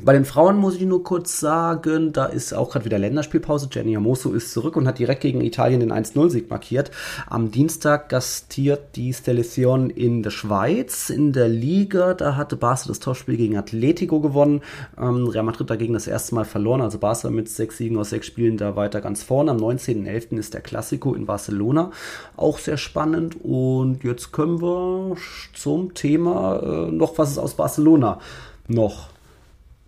bei 0.00 0.14
den 0.14 0.24
Frauen 0.24 0.56
muss 0.56 0.76
ich 0.76 0.82
nur 0.82 1.04
kurz 1.04 1.38
sagen, 1.38 2.12
da 2.12 2.24
ist 2.24 2.54
auch 2.54 2.70
gerade 2.70 2.86
wieder 2.86 2.98
Länderspielpause. 2.98 3.68
Jenny 3.70 3.94
Amoso 3.94 4.32
ist 4.32 4.50
zurück 4.50 4.76
und 4.76 4.88
hat 4.88 4.98
direkt 4.98 5.20
gegen 5.20 5.42
Italien 5.42 5.80
den 5.80 5.92
1-0-Sieg 5.92 6.48
markiert. 6.48 6.90
Am 7.28 7.50
Dienstag 7.50 8.08
gastiert 8.08 8.96
die 8.96 9.12
Stelecion 9.12 9.90
in 9.90 10.22
der 10.22 10.30
Schweiz. 10.30 11.10
In 11.10 11.32
der 11.32 11.48
Liga, 11.48 12.14
da 12.14 12.36
hatte 12.36 12.56
Barca 12.56 12.88
das 12.88 13.00
Topspiel 13.00 13.36
gegen 13.36 13.58
Atletico 13.58 14.20
gewonnen. 14.20 14.62
Ähm, 14.98 15.28
Real 15.28 15.44
Madrid 15.44 15.68
dagegen 15.68 15.92
das 15.92 16.06
erste 16.06 16.34
Mal 16.34 16.46
verloren. 16.46 16.80
Also 16.80 16.98
Barca 16.98 17.28
mit 17.28 17.50
sechs 17.50 17.76
Siegen 17.76 17.98
aus 17.98 18.10
sechs 18.10 18.26
Spielen 18.26 18.56
da 18.56 18.76
weiter 18.76 19.02
ganz 19.02 19.22
vorne. 19.22 19.50
Am 19.50 19.58
19.11. 19.58 20.38
ist 20.38 20.54
der 20.54 20.62
Classico 20.62 21.14
in 21.14 21.26
Barcelona. 21.26 21.90
Auch 22.38 22.58
sehr 22.58 22.78
spannend. 22.78 23.36
Und 23.44 24.04
jetzt 24.04 24.32
können 24.32 24.62
wir 24.62 25.16
zum 25.54 25.92
Thema 25.92 26.60
äh, 26.62 26.90
noch, 26.90 27.18
was 27.18 27.32
ist 27.32 27.38
aus 27.38 27.54
Barcelona 27.54 28.20
noch 28.68 29.11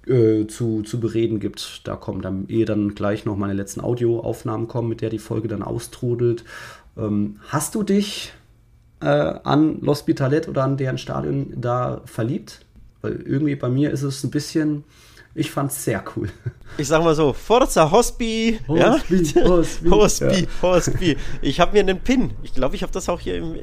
äh, 0.06 0.46
zu, 0.46 0.82
zu 0.82 1.00
bereden 1.00 1.40
gibt. 1.40 1.82
Da 1.84 1.96
kommen 1.96 2.22
dann 2.22 2.46
ehe 2.48 2.64
dann 2.64 2.94
gleich 2.94 3.24
noch 3.24 3.36
meine 3.36 3.54
letzten 3.54 3.80
Audioaufnahmen 3.80 4.68
kommen, 4.68 4.88
mit 4.88 5.00
der 5.00 5.10
die 5.10 5.18
Folge 5.18 5.48
dann 5.48 5.62
austrudelt. 5.62 6.44
Ähm, 6.96 7.36
hast 7.48 7.74
du 7.74 7.82
dich 7.82 8.32
äh, 9.00 9.06
an 9.06 9.80
L'Hospitalet 9.80 10.48
oder 10.48 10.64
an 10.64 10.76
deren 10.76 10.98
Stadion 10.98 11.52
da 11.56 12.02
verliebt? 12.04 12.64
Weil 13.02 13.20
irgendwie 13.22 13.56
bei 13.56 13.68
mir 13.68 13.90
ist 13.90 14.02
es 14.02 14.24
ein 14.24 14.30
bisschen 14.30 14.84
ich 15.34 15.50
fand's 15.50 15.82
sehr 15.84 16.04
cool. 16.14 16.30
Ich 16.78 16.88
sag 16.88 17.02
mal 17.02 17.14
so, 17.14 17.32
Forza 17.32 17.90
Hospi, 17.90 18.60
Hospi, 18.68 18.78
ja? 18.78 19.44
Hospi, 19.44 19.88
Hospi, 19.90 20.40
ja. 20.42 20.62
Hospi. 20.62 21.16
Ich 21.42 21.58
habe 21.58 21.72
mir 21.72 21.80
einen 21.80 22.00
Pin, 22.00 22.32
ich 22.42 22.54
glaube, 22.54 22.76
ich 22.76 22.82
habe 22.82 22.92
das 22.92 23.08
auch 23.08 23.18
hier 23.18 23.36
im, 23.36 23.56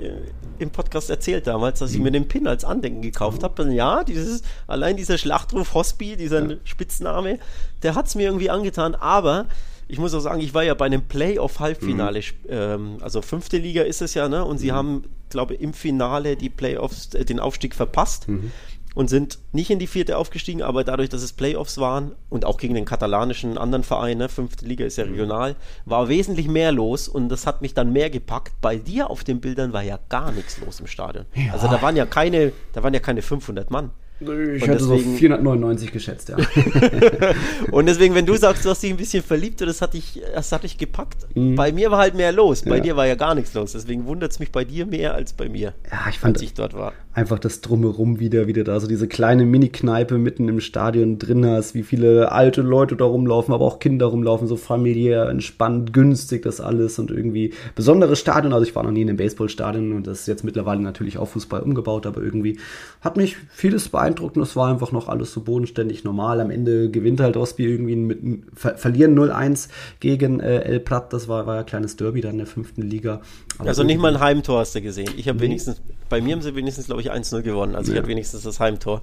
im 0.59 0.69
Podcast 0.69 1.09
erzählt 1.09 1.47
damals, 1.47 1.79
dass 1.79 1.91
ich 1.91 1.97
mhm. 1.97 2.03
mir 2.03 2.11
den 2.11 2.27
Pin 2.27 2.47
als 2.47 2.65
Andenken 2.65 3.01
gekauft 3.01 3.43
habe. 3.43 3.71
Ja, 3.73 4.03
dieses, 4.03 4.43
allein 4.67 4.97
dieser 4.97 5.17
Schlachtruf 5.17 5.73
Hospi, 5.73 6.17
dieser 6.17 6.49
ja. 6.49 6.57
Spitzname, 6.65 7.39
der 7.83 7.95
hat's 7.95 8.15
mir 8.15 8.23
irgendwie 8.23 8.49
angetan, 8.49 8.95
aber 8.95 9.47
ich 9.87 9.97
muss 9.97 10.13
auch 10.13 10.21
sagen, 10.21 10.41
ich 10.41 10.53
war 10.53 10.63
ja 10.63 10.73
bei 10.73 10.85
einem 10.85 11.03
Playoff-Halbfinale, 11.03 12.19
mhm. 12.19 12.49
ähm, 12.49 12.97
also 13.01 13.21
fünfte 13.21 13.57
Liga 13.57 13.83
ist 13.83 14.01
es 14.01 14.13
ja, 14.13 14.29
ne? 14.29 14.43
Und 14.43 14.57
sie 14.57 14.71
mhm. 14.71 14.75
haben, 14.75 15.03
glaube 15.29 15.55
ich, 15.55 15.61
im 15.61 15.73
Finale 15.73 16.37
die 16.37 16.49
Playoffs, 16.49 17.13
äh, 17.13 17.25
den 17.25 17.39
Aufstieg 17.39 17.75
verpasst. 17.75 18.27
Mhm 18.27 18.51
und 18.93 19.09
sind 19.09 19.39
nicht 19.51 19.69
in 19.69 19.79
die 19.79 19.87
vierte 19.87 20.17
aufgestiegen, 20.17 20.61
aber 20.61 20.83
dadurch, 20.83 21.09
dass 21.09 21.23
es 21.23 21.33
Playoffs 21.33 21.77
waren 21.77 22.11
und 22.29 22.45
auch 22.45 22.57
gegen 22.57 22.75
den 22.75 22.85
katalanischen 22.85 23.57
anderen 23.57 23.83
Verein, 23.83 24.17
ne, 24.17 24.29
fünfte 24.29 24.65
Liga 24.65 24.85
ist 24.85 24.97
ja 24.97 25.05
mhm. 25.05 25.11
regional, 25.11 25.55
war 25.85 26.09
wesentlich 26.09 26.47
mehr 26.47 26.71
los 26.71 27.07
und 27.07 27.29
das 27.29 27.47
hat 27.47 27.61
mich 27.61 27.73
dann 27.73 27.93
mehr 27.93 28.09
gepackt. 28.09 28.53
Bei 28.61 28.75
dir 28.75 29.09
auf 29.09 29.23
den 29.23 29.39
Bildern 29.39 29.73
war 29.73 29.83
ja 29.83 29.99
gar 30.09 30.31
nichts 30.31 30.59
los 30.59 30.79
im 30.79 30.87
Stadion. 30.87 31.25
Ja. 31.35 31.53
Also 31.53 31.67
da 31.67 31.81
waren 31.81 31.95
ja 31.95 32.05
keine, 32.05 32.51
da 32.73 32.83
waren 32.83 32.93
ja 32.93 32.99
keine 32.99 33.21
500 33.21 33.71
Mann. 33.71 33.91
Ich 34.21 34.67
hätte 34.67 34.83
so 34.83 34.95
499 34.95 35.91
geschätzt, 35.91 36.29
ja. 36.29 36.37
und 37.71 37.87
deswegen, 37.87 38.13
wenn 38.13 38.27
du 38.27 38.35
sagst, 38.35 38.63
du 38.63 38.69
hast 38.69 38.83
dich 38.83 38.91
ein 38.91 38.97
bisschen 38.97 39.23
verliebt, 39.23 39.61
das 39.61 39.81
hat 39.81 39.95
dich, 39.95 40.21
das 40.35 40.51
hat 40.51 40.63
dich 40.63 40.77
gepackt. 40.77 41.25
Mhm. 41.33 41.55
Bei 41.55 41.71
mir 41.71 41.89
war 41.89 41.97
halt 41.97 42.13
mehr 42.13 42.31
los. 42.31 42.61
Bei 42.61 42.77
ja. 42.77 42.83
dir 42.83 42.95
war 42.95 43.07
ja 43.07 43.15
gar 43.15 43.33
nichts 43.33 43.55
los. 43.55 43.71
Deswegen 43.71 44.05
wundert 44.05 44.31
es 44.31 44.39
mich 44.39 44.51
bei 44.51 44.63
dir 44.63 44.85
mehr 44.85 45.15
als 45.15 45.33
bei 45.33 45.49
mir. 45.49 45.73
Ja, 45.91 46.07
ich 46.07 46.19
fand, 46.19 46.35
als 46.35 46.43
ich 46.43 46.53
dort 46.53 46.75
war. 46.75 46.93
Einfach 47.13 47.39
das 47.39 47.61
Drumherum 47.61 48.19
wieder, 48.19 48.47
wieder 48.47 48.63
da. 48.63 48.79
So 48.79 48.87
diese 48.87 49.07
kleine 49.07 49.45
Mini-Kneipe 49.45 50.17
mitten 50.17 50.47
im 50.47 50.61
Stadion 50.61 51.19
drin 51.19 51.45
hast, 51.45 51.73
wie 51.73 51.83
viele 51.83 52.31
alte 52.31 52.61
Leute 52.61 52.95
da 52.95 53.05
rumlaufen, 53.05 53.53
aber 53.53 53.65
auch 53.65 53.79
Kinder 53.79 54.05
rumlaufen, 54.05 54.47
so 54.47 54.55
familiär, 54.55 55.27
entspannt, 55.29 55.93
günstig, 55.93 56.43
das 56.43 56.61
alles 56.61 56.99
und 56.99 57.11
irgendwie 57.11 57.53
besonderes 57.75 58.19
Stadion. 58.19 58.53
Also 58.53 58.65
ich 58.65 58.75
war 58.75 58.83
noch 58.83 58.91
nie 58.91 59.01
in 59.01 59.09
einem 59.09 59.17
Baseballstadion 59.17 59.93
und 59.93 60.07
das 60.07 60.21
ist 60.21 60.27
jetzt 60.27 60.43
mittlerweile 60.43 60.81
natürlich 60.81 61.17
auch 61.17 61.27
Fußball 61.27 61.61
umgebaut, 61.61 62.05
aber 62.05 62.21
irgendwie 62.21 62.59
hat 63.01 63.17
mich 63.17 63.37
vieles 63.51 63.89
beeindruckt 63.89 64.11
beeindruckend. 64.11 64.45
Es 64.45 64.55
war 64.55 64.69
einfach 64.69 64.91
noch 64.91 65.07
alles 65.07 65.33
so 65.33 65.41
bodenständig 65.41 66.03
normal. 66.03 66.39
Am 66.39 66.51
Ende 66.51 66.89
gewinnt 66.89 67.19
halt 67.19 67.37
Osby 67.37 67.65
irgendwie 67.65 67.95
mit 67.95 68.19
ver 68.53 68.77
verlieren 68.77 69.17
0-1 69.17 69.69
gegen 69.99 70.39
äh, 70.39 70.59
El 70.59 70.79
Prat. 70.79 71.13
Das 71.13 71.27
war, 71.27 71.45
war 71.45 71.59
ein 71.59 71.65
kleines 71.65 71.95
Derby 71.95 72.21
dann 72.21 72.33
in 72.33 72.37
der 72.39 72.47
fünften 72.47 72.81
Liga. 72.81 73.21
Aber 73.57 73.69
also 73.69 73.83
nicht 73.83 73.99
mal 73.99 74.15
ein 74.15 74.21
Heimtor 74.21 74.59
hast 74.59 74.75
du 74.75 74.81
gesehen. 74.81 75.09
Ich 75.17 75.27
habe 75.27 75.37
nee. 75.39 75.45
wenigstens, 75.45 75.81
bei 76.09 76.21
mir 76.21 76.33
haben 76.33 76.41
sie 76.41 76.55
wenigstens, 76.55 76.85
glaube 76.85 77.00
ich, 77.01 77.11
1-0 77.11 77.41
gewonnen. 77.41 77.75
Also 77.75 77.91
ja. 77.91 77.95
ich 77.95 77.99
hatte 77.99 78.09
wenigstens 78.09 78.43
das 78.43 78.59
Heimtor. 78.59 79.01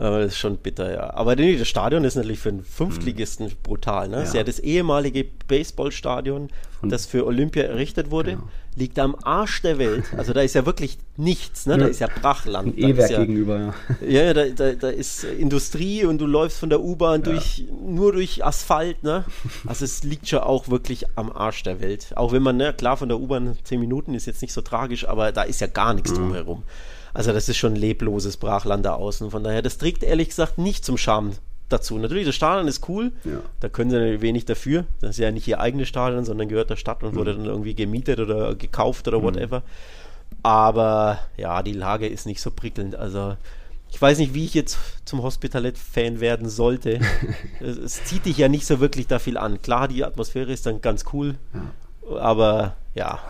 Das 0.00 0.32
ist 0.32 0.38
schon 0.38 0.56
bitter, 0.56 0.90
ja. 0.90 1.12
Aber 1.12 1.36
das 1.36 1.68
Stadion 1.68 2.04
ist 2.04 2.14
natürlich 2.14 2.38
für 2.38 2.48
einen 2.48 2.64
Fünftligisten 2.64 3.48
mhm. 3.48 3.52
brutal. 3.62 4.08
Ne? 4.08 4.14
Ja. 4.14 4.20
Das 4.20 4.28
ist 4.28 4.34
ja 4.34 4.44
das 4.44 4.58
ehemalige 4.58 5.26
Baseballstadion, 5.46 6.48
das 6.82 7.04
für 7.04 7.26
Olympia 7.26 7.64
errichtet 7.64 8.10
wurde. 8.10 8.32
Genau. 8.32 8.48
Liegt 8.76 8.98
am 8.98 9.14
Arsch 9.22 9.60
der 9.60 9.78
Welt. 9.78 10.04
Also 10.16 10.32
da 10.32 10.40
ist 10.40 10.54
ja 10.54 10.64
wirklich 10.64 10.96
nichts. 11.18 11.66
Ne? 11.66 11.76
Da 11.76 11.84
ist 11.84 12.00
ja 12.00 12.06
Brachland. 12.06 12.78
E-Werk 12.78 13.10
ja, 13.10 13.20
gegenüber, 13.20 13.58
ja. 13.58 13.74
Ja, 14.00 14.22
ja 14.22 14.32
da, 14.32 14.46
da, 14.46 14.72
da, 14.72 14.88
ist 14.88 15.24
Industrie 15.24 16.06
und 16.06 16.18
du 16.18 16.26
läufst 16.26 16.60
von 16.60 16.70
der 16.70 16.80
U-Bahn 16.80 17.22
durch, 17.22 17.66
nur 17.86 18.12
durch 18.12 18.42
Asphalt. 18.42 19.02
Ne? 19.02 19.24
Also 19.66 19.84
es 19.84 20.02
liegt 20.02 20.28
schon 20.28 20.38
auch 20.38 20.70
wirklich 20.70 21.04
am 21.16 21.30
Arsch 21.30 21.62
der 21.62 21.82
Welt. 21.82 22.12
Auch 22.16 22.32
wenn 22.32 22.42
man, 22.42 22.56
ne, 22.56 22.72
klar, 22.72 22.96
von 22.96 23.10
der 23.10 23.20
U-Bahn 23.20 23.58
zehn 23.64 23.80
Minuten 23.80 24.14
ist 24.14 24.24
jetzt 24.24 24.40
nicht 24.40 24.54
so 24.54 24.62
tragisch, 24.62 25.06
aber 25.06 25.30
da 25.30 25.42
ist 25.42 25.60
ja 25.60 25.66
gar 25.66 25.92
nichts 25.92 26.12
mhm. 26.12 26.16
drumherum. 26.16 26.62
Also 27.14 27.32
das 27.32 27.48
ist 27.48 27.56
schon 27.56 27.76
lebloses 27.76 28.36
Brachland 28.36 28.84
da 28.84 28.94
außen. 28.94 29.30
Von 29.30 29.44
daher, 29.44 29.62
das 29.62 29.78
trägt 29.78 30.02
ehrlich 30.02 30.28
gesagt 30.28 30.58
nicht 30.58 30.84
zum 30.84 30.96
Charme 30.96 31.32
dazu. 31.68 31.98
Natürlich, 31.98 32.26
das 32.26 32.34
Stadion 32.34 32.68
ist 32.68 32.88
cool, 32.88 33.12
ja. 33.24 33.40
da 33.60 33.68
können 33.68 33.90
sie 33.90 34.20
wenig 34.20 34.44
dafür. 34.44 34.84
Das 35.00 35.10
ist 35.10 35.18
ja 35.18 35.30
nicht 35.30 35.46
ihr 35.48 35.60
eigenes 35.60 35.88
Stadion, 35.88 36.24
sondern 36.24 36.48
gehört 36.48 36.70
der 36.70 36.76
Stadt 36.76 37.02
und 37.02 37.14
mhm. 37.14 37.18
wurde 37.18 37.34
dann 37.34 37.46
irgendwie 37.46 37.74
gemietet 37.74 38.20
oder 38.20 38.54
gekauft 38.54 39.08
oder 39.08 39.20
mhm. 39.20 39.24
whatever. 39.24 39.62
Aber 40.42 41.18
ja, 41.36 41.62
die 41.62 41.72
Lage 41.72 42.06
ist 42.06 42.26
nicht 42.26 42.40
so 42.40 42.50
prickelnd. 42.50 42.96
Also 42.96 43.36
ich 43.90 44.00
weiß 44.00 44.18
nicht, 44.18 44.34
wie 44.34 44.44
ich 44.44 44.54
jetzt 44.54 44.78
zum 45.04 45.22
Hospitalet-Fan 45.22 46.20
werden 46.20 46.48
sollte. 46.48 47.00
es, 47.60 47.76
es, 47.76 48.04
zieht 48.04 48.26
dich 48.26 48.38
ja 48.38 48.48
nicht 48.48 48.66
so 48.66 48.80
wirklich 48.80 49.06
da 49.06 49.18
viel 49.18 49.36
an. 49.36 49.62
Klar, 49.62 49.88
die 49.88 50.04
Atmosphäre 50.04 50.52
ist 50.52 50.66
dann 50.66 50.80
ganz 50.80 51.04
cool, 51.12 51.36
ja. 51.54 52.16
aber 52.18 52.76
ja 52.94 53.20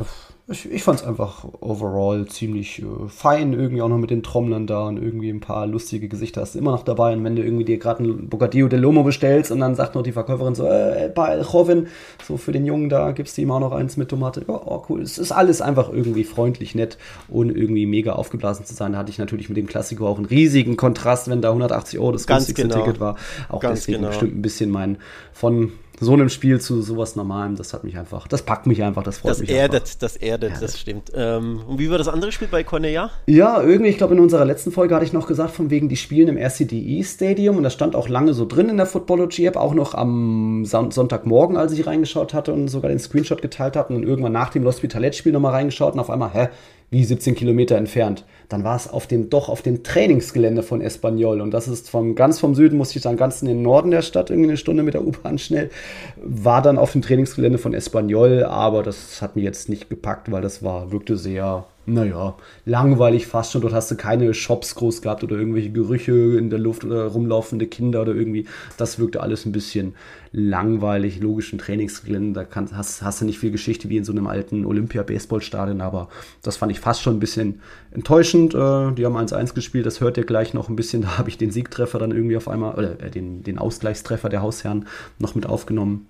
ich, 0.51 0.71
ich 0.71 0.83
fand 0.83 1.01
es 1.01 1.07
einfach 1.07 1.45
overall 1.61 2.27
ziemlich 2.27 2.83
äh, 2.83 3.09
fein, 3.09 3.53
irgendwie 3.53 3.83
auch 3.83 3.89
noch 3.89 3.99
mit 3.99 4.11
den 4.11 4.25
Trommlern 4.25 4.67
da 4.67 4.89
und 4.89 4.97
irgendwie 4.97 5.31
ein 5.31 5.41
paar 5.41 5.67
lustige 5.67 6.09
Gesichter 6.09 6.41
hast 6.41 6.57
du 6.57 6.59
immer 6.59 6.73
noch 6.73 6.83
dabei. 6.83 7.13
Und 7.13 7.23
wenn 7.23 7.37
du 7.37 7.43
irgendwie 7.43 7.65
dir 7.65 7.79
gerade 7.79 8.03
ein 8.03 8.29
Bocadillo 8.29 8.67
de 8.67 8.79
Lomo 8.79 9.05
bestellst 9.05 9.53
und 9.53 9.61
dann 9.61 9.77
sagt 9.77 9.95
noch 9.95 10.03
die 10.03 10.11
Verkäuferin 10.11 10.57
so, 10.57 10.67
äh, 10.67 11.11
bei 11.15 11.41
Joven, 11.41 11.87
so 12.27 12.37
für 12.37 12.51
den 12.51 12.67
Jungen 12.67 12.89
da 12.89 13.13
gibst 13.13 13.39
du 13.39 13.43
ihm 13.43 13.53
auch 13.53 13.61
noch 13.61 13.71
eins 13.71 13.97
mit 13.97 14.09
Tomate. 14.09 14.45
Ja, 14.49 14.61
oh, 14.65 14.83
cool. 14.89 15.03
Es 15.03 15.19
ist 15.19 15.31
alles 15.31 15.63
einfach 15.63 15.93
irgendwie 15.93 16.25
freundlich, 16.25 16.75
nett, 16.75 16.99
ohne 17.29 17.53
irgendwie 17.53 17.87
mega 17.87 18.13
aufgeblasen 18.13 18.67
zu 18.67 18.75
sein. 18.75 18.93
Da 18.93 18.99
hatte 18.99 19.11
ich 19.11 19.19
natürlich 19.19 19.49
mit 19.49 19.57
dem 19.57 19.67
Klassiker 19.67 20.05
auch 20.05 20.17
einen 20.17 20.27
riesigen 20.27 20.77
Kontrast, 20.77 21.29
wenn 21.29 21.43
da 21.43 21.51
180 21.51 22.01
Euro 22.01 22.11
das 22.11 22.27
Ganz 22.27 22.47
günstigste 22.47 22.69
genau. 22.69 22.85
Ticket 22.85 23.01
war. 23.01 23.17
Auch 23.49 23.61
Ganz 23.61 23.81
deswegen 23.81 23.99
genau. 23.99 24.09
bestimmt 24.09 24.37
ein 24.37 24.43
bisschen 24.43 24.71
mein 24.71 24.99
von 25.33 25.71
so 26.01 26.15
einem 26.15 26.31
Spiel 26.31 26.61
zu 26.61 26.81
sowas 26.81 27.15
Normalem, 27.15 27.57
das 27.57 27.75
hat 27.75 27.85
mich 27.85 27.97
einfach, 27.99 28.27
das 28.27 28.43
packt 28.43 28.67
mich 28.67 28.83
einfach, 28.83 29.03
das 29.03 29.19
freut 29.19 29.33
das 29.33 29.41
mich 29.41 29.51
erdet, 29.51 29.83
einfach. 29.83 29.99
Das 30.01 30.17
erdet, 30.17 30.55
das 30.61 30.79
stimmt. 30.79 31.13
Ähm, 31.15 31.61
und 31.69 31.79
wie 31.79 31.91
war 31.91 31.99
das 31.99 32.09
andere 32.09 32.33
Spiel 32.33 32.49
bei 32.51 32.65
Cornea? 32.65 33.11
Ja, 33.27 33.63
irgendwie, 33.63 33.91
ich 33.91 33.99
glaube, 33.99 34.15
in 34.15 34.21
unserer 34.21 34.47
letzten 34.47 34.73
Folge 34.73 34.95
hatte 34.95 35.05
ich 35.05 35.13
noch 35.13 35.27
gesagt, 35.27 35.51
von 35.51 35.69
wegen, 35.69 35.91
die 35.91 35.97
spielen 35.97 36.29
im 36.29 36.39
RCDE 36.39 37.05
Stadium 37.05 37.59
und 37.59 37.63
das 37.65 37.75
stand 37.75 37.95
auch 37.95 38.09
lange 38.09 38.33
so 38.33 38.47
drin 38.47 38.71
in 38.71 38.79
der 38.79 38.87
Footballogy-App, 38.87 39.57
auch 39.57 39.75
noch 39.75 39.95
am 39.95 40.65
Son 40.65 40.91
Sonntagmorgen, 40.91 41.59
als 41.59 41.73
ich 41.73 41.87
reingeschaut 41.87 42.33
hatte 42.33 42.53
und 42.53 42.69
sogar 42.69 42.89
den 42.89 42.99
Screenshot 42.99 43.43
geteilt 43.43 43.77
habe 43.77 43.95
und 43.95 44.03
irgendwann 44.03 44.33
nach 44.33 44.49
dem 44.49 44.63
Lost 44.63 44.83
Vitalet-Spiel 44.83 45.33
nochmal 45.33 45.53
reingeschaut 45.53 45.93
und 45.93 46.01
auf 46.01 46.11
einmal, 46.11 46.33
hä, 46.33 46.49
wie 46.91 47.05
17 47.05 47.35
Kilometer 47.37 47.77
entfernt. 47.77 48.25
Dann 48.49 48.65
war 48.65 48.75
es 48.75 48.89
auf 48.89 49.07
dem, 49.07 49.31
doch 49.31 49.49
auf 49.49 49.63
dem 49.63 49.85
Trainingsgelände 49.85 50.65
von 50.65 50.81
Espanyol. 50.81 51.41
Und 51.41 51.53
das 51.53 51.69
ist 51.69 51.89
vom, 51.89 52.17
ganz 52.17 52.41
vom 52.41 52.57
Süden, 52.57 52.77
musste 52.77 52.99
ich 52.99 53.03
dann 53.03 53.17
ganz 53.17 53.43
in 53.43 53.49
den 53.49 53.63
Norden 53.63 53.93
der 53.93 54.03
Stadt, 54.03 54.31
irgendwie 54.31 54.51
eine 54.51 54.57
Stunde 54.57 54.83
mit 54.83 54.95
der 54.95 55.07
U-Bahn 55.07 55.39
schnell. 55.39 55.71
War 56.17 56.63
dann 56.63 56.79
auf 56.79 56.93
dem 56.93 57.03
Trainingsgelände 57.03 57.59
von 57.59 57.75
Espanyol, 57.75 58.45
aber 58.45 58.83
das 58.83 59.23
hat 59.23 59.37
mir 59.37 59.43
jetzt 59.43 59.69
nicht 59.69 59.89
gepackt, 59.89 60.33
weil 60.33 60.43
das 60.43 60.65
war, 60.65 60.91
wirkte 60.91 61.17
sehr, 61.17 61.65
Naja, 61.93 62.37
langweilig 62.67 63.27
fast 63.27 63.51
schon. 63.51 63.63
Dort 63.63 63.75
hast 63.75 63.91
du 63.91 63.97
keine 63.97 64.33
Shops 64.33 64.77
groß 64.77 65.03
gehabt 65.03 65.25
oder 65.25 65.37
irgendwelche 65.37 65.71
Gerüche 65.71 66.13
in 66.13 66.49
der 66.49 66.61
Luft 66.61 66.85
oder 66.85 67.07
rumlaufende 67.07 67.67
Kinder 67.67 68.03
oder 68.03 68.15
irgendwie. 68.15 68.47
Das 68.77 69.01
wirkte 69.01 69.21
alles 69.21 69.45
ein 69.45 69.51
bisschen 69.51 69.95
langweilig, 70.31 71.21
logischen 71.21 71.59
Trainingsgelände. 71.59 72.33
Da 72.33 72.45
kann, 72.45 72.69
hast, 72.77 73.03
hast 73.03 73.21
du 73.21 73.25
nicht 73.25 73.41
viel 73.41 73.51
Geschichte 73.51 73.89
wie 73.89 73.97
in 73.97 74.05
so 74.05 74.13
einem 74.13 74.29
alten 74.29 74.65
Olympia-Baseballstadion, 74.67 75.81
aber 75.81 76.09
das 76.43 76.57
fand 76.57 76.71
ich 76.71 76.79
fast 76.79 77.03
schon 77.03 77.17
ein 77.17 77.21
bisschen 77.21 77.61
enttäuschend. 77.91 78.55
Äh, 78.55 78.93
die 78.93 79.05
haben 79.05 79.17
1-1 79.17 79.55
gespielt, 79.55 79.85
das 79.85 80.01
hört 80.01 80.17
ihr 80.17 80.25
gleich 80.25 80.55
noch 80.55 80.69
ein 80.69 80.77
bisschen. 80.77 81.03
Da 81.03 81.19
habe 81.19 81.29
ich 81.29 81.39
den 81.39 81.51
Siegtreffer 81.51 81.99
dann 81.99 82.13
irgendwie 82.13 82.37
auf 82.37 82.47
einmal, 82.47 82.75
oder 82.75 83.01
äh, 83.03 83.11
den, 83.11 83.43
den 83.43 83.59
Ausgleichstreffer 83.59 84.29
der 84.29 84.43
Hausherren 84.43 84.87
noch 85.19 85.35
mit 85.35 85.47
aufgenommen. 85.47 86.07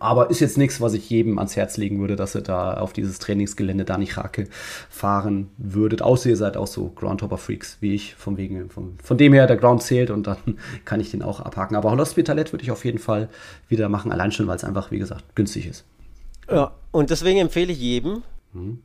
Aber 0.00 0.30
ist 0.30 0.40
jetzt 0.40 0.58
nichts, 0.58 0.80
was 0.80 0.94
ich 0.94 1.10
jedem 1.10 1.38
ans 1.38 1.56
Herz 1.56 1.76
legen 1.76 2.00
würde, 2.00 2.16
dass 2.16 2.34
ihr 2.34 2.40
da 2.40 2.74
auf 2.74 2.92
dieses 2.92 3.18
Trainingsgelände 3.18 3.84
da 3.84 3.98
nicht 3.98 4.16
Rake 4.16 4.48
fahren 4.88 5.48
würdet. 5.56 6.02
Außer 6.02 6.30
ihr 6.30 6.36
seid 6.36 6.56
auch 6.56 6.66
so 6.66 6.88
Groundhopper-Freaks 6.88 7.78
wie 7.80 7.94
ich, 7.94 8.14
von 8.14 8.36
wegen, 8.36 8.70
von, 8.70 8.96
von 9.02 9.18
dem 9.18 9.32
her 9.32 9.46
der 9.46 9.56
Ground 9.56 9.82
zählt 9.82 10.10
und 10.10 10.26
dann 10.26 10.36
kann 10.84 11.00
ich 11.00 11.10
den 11.10 11.22
auch 11.22 11.40
abhaken. 11.40 11.76
Aber 11.76 11.90
Hospitalet 11.96 12.52
würde 12.52 12.64
ich 12.64 12.70
auf 12.70 12.84
jeden 12.84 12.98
Fall 12.98 13.28
wieder 13.68 13.88
machen, 13.88 14.12
allein 14.12 14.32
schon, 14.32 14.46
weil 14.46 14.56
es 14.56 14.64
einfach, 14.64 14.90
wie 14.90 14.98
gesagt, 14.98 15.24
günstig 15.34 15.66
ist. 15.66 15.84
Ja, 16.50 16.72
und 16.92 17.10
deswegen 17.10 17.40
empfehle 17.40 17.72
ich 17.72 17.78
jedem, 17.78 18.22
mhm. 18.52 18.82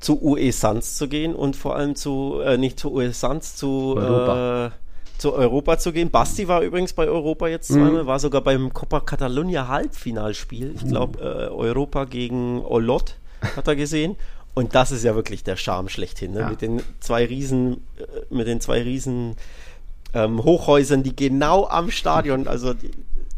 zu 0.00 0.22
UE 0.22 0.52
Suns 0.52 0.96
zu 0.96 1.08
gehen 1.08 1.34
und 1.34 1.56
vor 1.56 1.76
allem 1.76 1.96
zu, 1.96 2.40
äh, 2.44 2.58
nicht 2.58 2.78
zu 2.78 2.92
UE 2.92 3.12
Suns, 3.12 3.56
zu 3.56 3.94
Europa. 3.96 4.66
Äh, 4.66 4.70
zu 5.18 5.34
Europa 5.34 5.78
zu 5.78 5.92
gehen. 5.92 6.10
Basti 6.10 6.48
war 6.48 6.62
übrigens 6.62 6.92
bei 6.92 7.06
Europa 7.08 7.48
jetzt 7.48 7.68
zweimal, 7.68 8.04
mhm. 8.04 8.06
war 8.06 8.18
sogar 8.18 8.40
beim 8.40 8.72
Copa 8.72 9.00
Catalunya 9.00 9.68
Halbfinalspiel. 9.68 10.74
Ich 10.76 10.86
glaube, 10.86 11.18
äh, 11.20 11.52
Europa 11.52 12.04
gegen 12.04 12.64
Olot 12.64 13.16
hat 13.56 13.68
er 13.68 13.76
gesehen. 13.76 14.16
Und 14.54 14.74
das 14.74 14.90
ist 14.90 15.04
ja 15.04 15.14
wirklich 15.14 15.44
der 15.44 15.56
Charme 15.56 15.88
schlechthin, 15.88 16.32
ne? 16.32 16.40
ja. 16.40 16.50
mit 16.50 16.62
den 16.62 16.82
zwei 17.00 17.24
Riesen, 17.24 17.84
äh, 17.98 18.34
mit 18.34 18.46
den 18.46 18.60
zwei 18.60 18.82
Riesen 18.82 19.36
ähm, 20.14 20.42
Hochhäusern, 20.42 21.02
die 21.02 21.14
genau 21.14 21.66
am 21.66 21.90
Stadion, 21.90 22.48
also 22.48 22.74
die, 22.74 22.90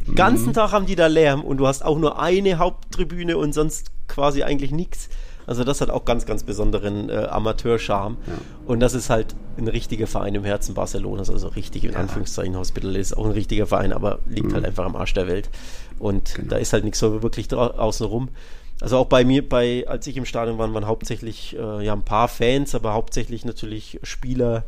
den 0.07 0.15
ganzen 0.15 0.48
mhm. 0.48 0.52
Tag 0.55 0.73
haben 0.73 0.86
die 0.86 0.97
da 0.97 1.09
Lärm 1.09 1.43
und 1.43 1.59
du 1.59 1.66
hast 1.66 1.85
auch 1.85 1.98
nur 1.98 2.20
eine 2.20 2.59
Haupttribüne 2.59 3.36
und 3.36 3.52
sonst 3.52 3.90
quasi 4.09 4.43
eigentlich 4.43 4.70
nichts. 4.70 5.09
Also 5.51 5.65
das 5.65 5.81
hat 5.81 5.91
auch 5.91 6.05
ganz, 6.05 6.27
ganz 6.27 6.45
besonderen 6.45 7.11
äh, 7.11 7.27
Amateurcharme. 7.29 8.17
Ja. 8.25 8.33
Und 8.67 8.79
das 8.79 8.95
ist 8.95 9.11
halt 9.11 9.35
ein 9.59 9.67
richtiger 9.67 10.07
Verein 10.07 10.37
im 10.37 10.45
Herzen 10.45 10.77
Barcelonas, 10.77 11.29
also 11.29 11.49
richtig 11.49 11.83
in 11.83 11.95
ja. 11.95 11.99
Anführungszeichen 11.99 12.57
Hospital 12.57 12.95
ist 12.95 13.17
auch 13.17 13.25
ein 13.25 13.33
richtiger 13.33 13.67
Verein, 13.67 13.93
aber 13.93 14.21
liegt 14.27 14.47
mhm. 14.47 14.55
halt 14.55 14.65
einfach 14.65 14.85
am 14.85 14.95
Arsch 14.95 15.13
der 15.13 15.27
Welt. 15.27 15.51
Und 15.99 16.37
genau. 16.37 16.51
da 16.51 16.57
ist 16.59 16.73
halt 16.73 16.85
nichts 16.85 17.01
so 17.01 17.25
wirklich 17.25 17.53
außen 17.53 18.07
rum. 18.07 18.29
Also 18.81 18.97
auch 18.97 19.07
bei 19.07 19.25
mir, 19.25 19.47
bei, 19.47 19.85
als 19.89 20.07
ich 20.07 20.17
im 20.17 20.25
Stadion 20.25 20.57
war, 20.57 20.73
waren 20.73 20.87
hauptsächlich 20.87 21.57
äh, 21.59 21.85
ja 21.85 21.95
ein 21.95 22.05
paar 22.05 22.29
Fans, 22.29 22.77
aber 22.77 22.93
hauptsächlich 22.93 23.45
natürlich 23.45 23.99
Spieler, 24.05 24.63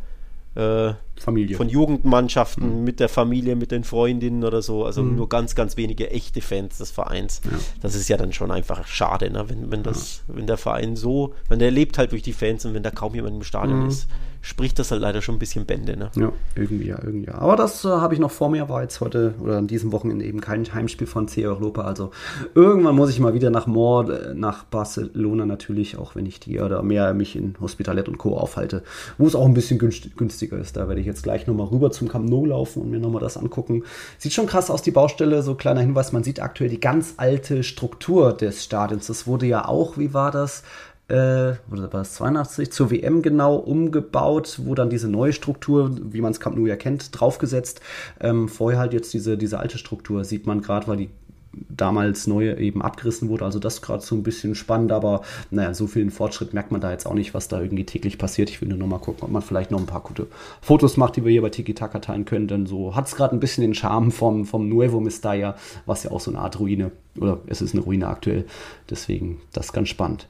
äh, 0.55 0.93
Familie. 1.19 1.57
von 1.57 1.69
Jugendmannschaften 1.69 2.79
mhm. 2.79 2.85
mit 2.85 3.01
der 3.01 3.09
Familie, 3.09 3.57
mit 3.57 3.71
den 3.71 3.85
Freundinnen 3.85 4.45
oder 4.45 4.61
so. 4.61 4.85
Also 4.85 5.03
mhm. 5.03 5.17
nur 5.17 5.29
ganz, 5.29 5.55
ganz 5.55 5.77
wenige 5.77 6.11
echte 6.11 6.41
Fans 6.41 6.79
des 6.79 6.91
Vereins. 6.91 7.41
Ja. 7.45 7.51
Das 7.81 7.95
ist 7.95 8.09
ja 8.09 8.17
dann 8.17 8.33
schon 8.33 8.51
einfach 8.51 8.87
schade, 8.87 9.31
ne? 9.31 9.49
wenn, 9.49 9.71
wenn, 9.71 9.83
das, 9.83 10.25
ja. 10.29 10.35
wenn 10.37 10.47
der 10.47 10.57
Verein 10.59 10.97
so, 10.97 11.35
wenn 11.49 11.59
der 11.59 11.71
lebt 11.71 11.99
halt 11.99 12.13
durch 12.13 12.23
die 12.23 12.33
Fans 12.33 12.65
und 12.65 12.75
wenn 12.75 12.83
da 12.83 12.91
kaum 12.91 13.15
jemand 13.15 13.37
im 13.37 13.43
Stadion 13.43 13.83
mhm. 13.83 13.89
ist, 13.89 14.09
spricht 14.43 14.79
das 14.81 14.91
halt 14.91 15.01
leider 15.01 15.23
schon 15.23 15.37
ein 15.37 15.39
bisschen 15.39 15.67
Bände. 15.67 15.97
Ne? 15.97 16.11
Ja, 16.17 16.33
irgendwie 16.57 16.89
ja, 16.89 16.99
irgendwie 17.03 17.29
ja. 17.29 17.37
Aber 17.37 17.55
das 17.55 17.85
äh, 17.85 17.89
habe 17.89 18.13
ich 18.13 18.21
noch 18.21 18.33
vor 18.33 18.51
mir, 18.51 18.69
war 18.69 18.83
jetzt 18.83 19.01
heute 19.01 19.35
oder 19.41 19.57
an 19.57 19.69
diesem 19.69 19.93
Wochenende 19.93 20.25
eben 20.25 20.41
kein 20.41 20.75
Heimspiel 20.75 21.07
von 21.07 21.29
C 21.29 21.47
Europa. 21.47 21.83
Also 21.83 22.11
irgendwann 22.55 22.97
muss 22.97 23.09
ich 23.11 23.21
mal 23.21 23.35
wieder 23.35 23.51
nach 23.51 23.69
Mord, 23.69 24.11
äh, 24.11 24.35
nach 24.35 24.65
Barcelona 24.65 25.47
natürlich, 25.47 25.97
auch 25.97 26.17
wenn 26.17 26.27
ich 26.27 26.41
die 26.41 26.61
oder 26.61 26.83
mehr 26.83 27.15
mich 27.15 27.37
in 27.37 27.55
Hospitalet 27.61 28.09
und 28.09 28.19
Co. 28.19 28.37
aufhalte, 28.37 28.83
wo 29.17 29.29
es 29.29 29.37
auch 29.37 29.47
ein 29.47 29.55
bisschen 29.55 29.79
günstiger 29.79 30.59
ist. 30.59 30.77
Da 30.77 30.89
werde 30.89 31.01
ich 31.01 31.07
jetzt 31.07 31.23
gleich 31.23 31.47
nochmal 31.47 31.69
rüber 31.69 31.93
zum 31.93 32.09
Camp 32.09 32.29
Nou 32.29 32.45
laufen 32.45 32.83
und 32.83 32.91
mir 32.91 32.99
nochmal 32.99 33.23
das 33.23 33.37
angucken. 33.37 33.85
Sieht 34.19 34.33
schon 34.33 34.47
krass 34.47 34.71
aus, 34.71 34.83
die 34.83 34.91
Baustelle. 34.91 35.43
So 35.43 35.55
kleiner 35.55 35.81
Hinweis, 35.81 36.11
man 36.11 36.25
sieht 36.25 36.43
aktuell 36.43 36.69
die 36.69 36.81
ganz 36.81 37.15
alte 37.17 37.63
Struktur 37.63 38.33
des 38.33 38.65
Stadions. 38.65 39.07
Das 39.07 39.29
wurde 39.29 39.47
ja 39.47 39.69
auch, 39.69 39.99
wie 39.99 40.13
war 40.13 40.33
das? 40.33 40.65
Äh, 41.13 41.57
oder 41.71 41.93
war 41.93 42.01
es 42.01 42.15
82, 42.15 42.73
zur 42.73 42.91
WM 42.91 43.21
genau 43.21 43.57
umgebaut, 43.57 44.59
wo 44.65 44.75
dann 44.75 44.89
diese 44.89 45.09
neue 45.09 45.35
Struktur, 45.35 45.91
wie 46.03 46.23
man 46.23 46.33
es 46.33 46.41
Camp 46.41 46.57
Nou 46.57 46.67
ja 46.67 46.77
kennt, 46.77 47.21
draufgesetzt. 47.21 47.83
Ähm, 48.19 48.49
vorher 48.49 48.81
halt 48.81 48.95
jetzt 48.95 49.13
diese, 49.13 49.37
diese 49.37 49.59
alte 49.59 49.77
Struktur 49.77 50.25
sieht 50.25 50.47
man 50.47 50.63
gerade, 50.63 50.89
weil 50.89 50.97
die 50.97 51.11
damals 51.53 52.27
neue 52.27 52.59
eben 52.59 52.83
abgerissen 52.83 53.29
wurde. 53.29 53.45
Also 53.45 53.59
das 53.59 53.83
gerade 53.83 54.03
so 54.03 54.15
ein 54.15 54.23
bisschen 54.23 54.55
spannend, 54.55 54.93
aber 54.93 55.23
naja, 55.51 55.75
so 55.75 55.87
viel 55.87 56.11
Fortschritt 56.11 56.55
merkt 56.55 56.73
man 56.73 56.81
da 56.81 56.91
jetzt 56.91 57.07
auch 57.07 57.15
nicht, 57.15 57.35
was 57.35 57.49
da 57.49 57.61
irgendwie 57.61 57.85
täglich 57.85 58.19
passiert. 58.19 58.51
Ich 58.51 58.61
will 58.61 58.69
nur 58.69 58.79
noch 58.79 58.87
mal 58.87 58.99
gucken, 58.99 59.25
ob 59.25 59.31
man 59.31 59.43
vielleicht 59.43 59.71
noch 59.71 59.81
ein 59.81 59.87
paar 59.87 60.01
gute 60.01 60.27
Fotos 60.61 60.97
macht, 60.97 61.17
die 61.17 61.25
wir 61.25 61.31
hier 61.31 61.43
bei 61.43 61.51
Tiki 61.51 61.75
Taka 61.75 61.99
teilen 61.99 62.25
können. 62.25 62.49
Denn 62.49 62.67
so 62.67 62.95
hat 62.97 63.07
es 63.07 63.17
gerade 63.17 63.37
ein 63.37 63.41
bisschen 63.41 63.63
den 63.63 63.75
Charme 63.75 64.11
vom, 64.11 64.45
vom 64.45 64.69
Nuevo 64.69 65.01
Mestalla, 65.01 65.57
was 65.87 66.05
ja 66.05 66.11
auch 66.11 66.21
so 66.21 66.31
eine 66.31 66.41
Art 66.41 66.59
Ruine, 66.59 66.93
oder 67.19 67.41
es 67.47 67.61
ist 67.63 67.75
eine 67.75 67.83
Ruine 67.83 68.09
aktuell. 68.09 68.47
Deswegen, 68.89 69.41
das 69.53 69.67
ist 69.67 69.73
ganz 69.73 69.89
spannend. 69.89 70.27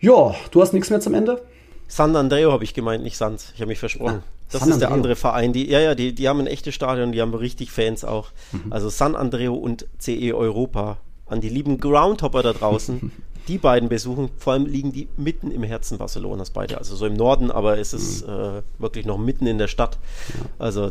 Ja, 0.00 0.34
du 0.50 0.60
hast 0.60 0.72
nichts 0.72 0.90
mehr 0.90 1.00
zum 1.00 1.14
Ende? 1.14 1.42
San 1.88 2.14
Andreo 2.14 2.52
habe 2.52 2.64
ich 2.64 2.74
gemeint, 2.74 3.02
nicht 3.02 3.16
Sans. 3.16 3.52
Ich 3.54 3.60
habe 3.60 3.70
mich 3.70 3.78
versprochen. 3.78 4.22
Ah. 4.22 4.38
Das 4.52 4.60
San 4.60 4.70
ist 4.70 4.80
der 4.80 4.92
andere 4.92 5.16
Verein. 5.16 5.52
Die, 5.52 5.68
ja, 5.68 5.80
ja, 5.80 5.94
die, 5.94 6.14
die 6.14 6.28
haben 6.28 6.40
ein 6.40 6.46
echtes 6.46 6.74
Stadion, 6.74 7.12
die 7.12 7.20
haben 7.20 7.34
richtig 7.34 7.70
Fans 7.70 8.04
auch. 8.04 8.28
Mhm. 8.52 8.72
Also 8.72 8.88
San 8.88 9.16
Andreo 9.16 9.54
und 9.54 9.86
CE 9.98 10.34
Europa. 10.34 10.98
An 11.26 11.40
die 11.40 11.50
lieben 11.50 11.78
Groundhopper 11.78 12.42
da 12.42 12.54
draußen, 12.54 13.12
die 13.48 13.58
beiden 13.58 13.88
besuchen. 13.88 14.30
Vor 14.38 14.54
allem 14.54 14.64
liegen 14.64 14.92
die 14.92 15.08
mitten 15.16 15.50
im 15.50 15.62
Herzen 15.62 15.98
Barcelonas 15.98 16.50
beide. 16.50 16.78
Also 16.78 16.96
so 16.96 17.04
im 17.04 17.14
Norden, 17.14 17.50
aber 17.50 17.78
es 17.78 17.92
ist 17.92 18.26
mhm. 18.26 18.32
äh, 18.32 18.62
wirklich 18.78 19.04
noch 19.04 19.18
mitten 19.18 19.46
in 19.46 19.58
der 19.58 19.68
Stadt. 19.68 19.98
Also 20.58 20.90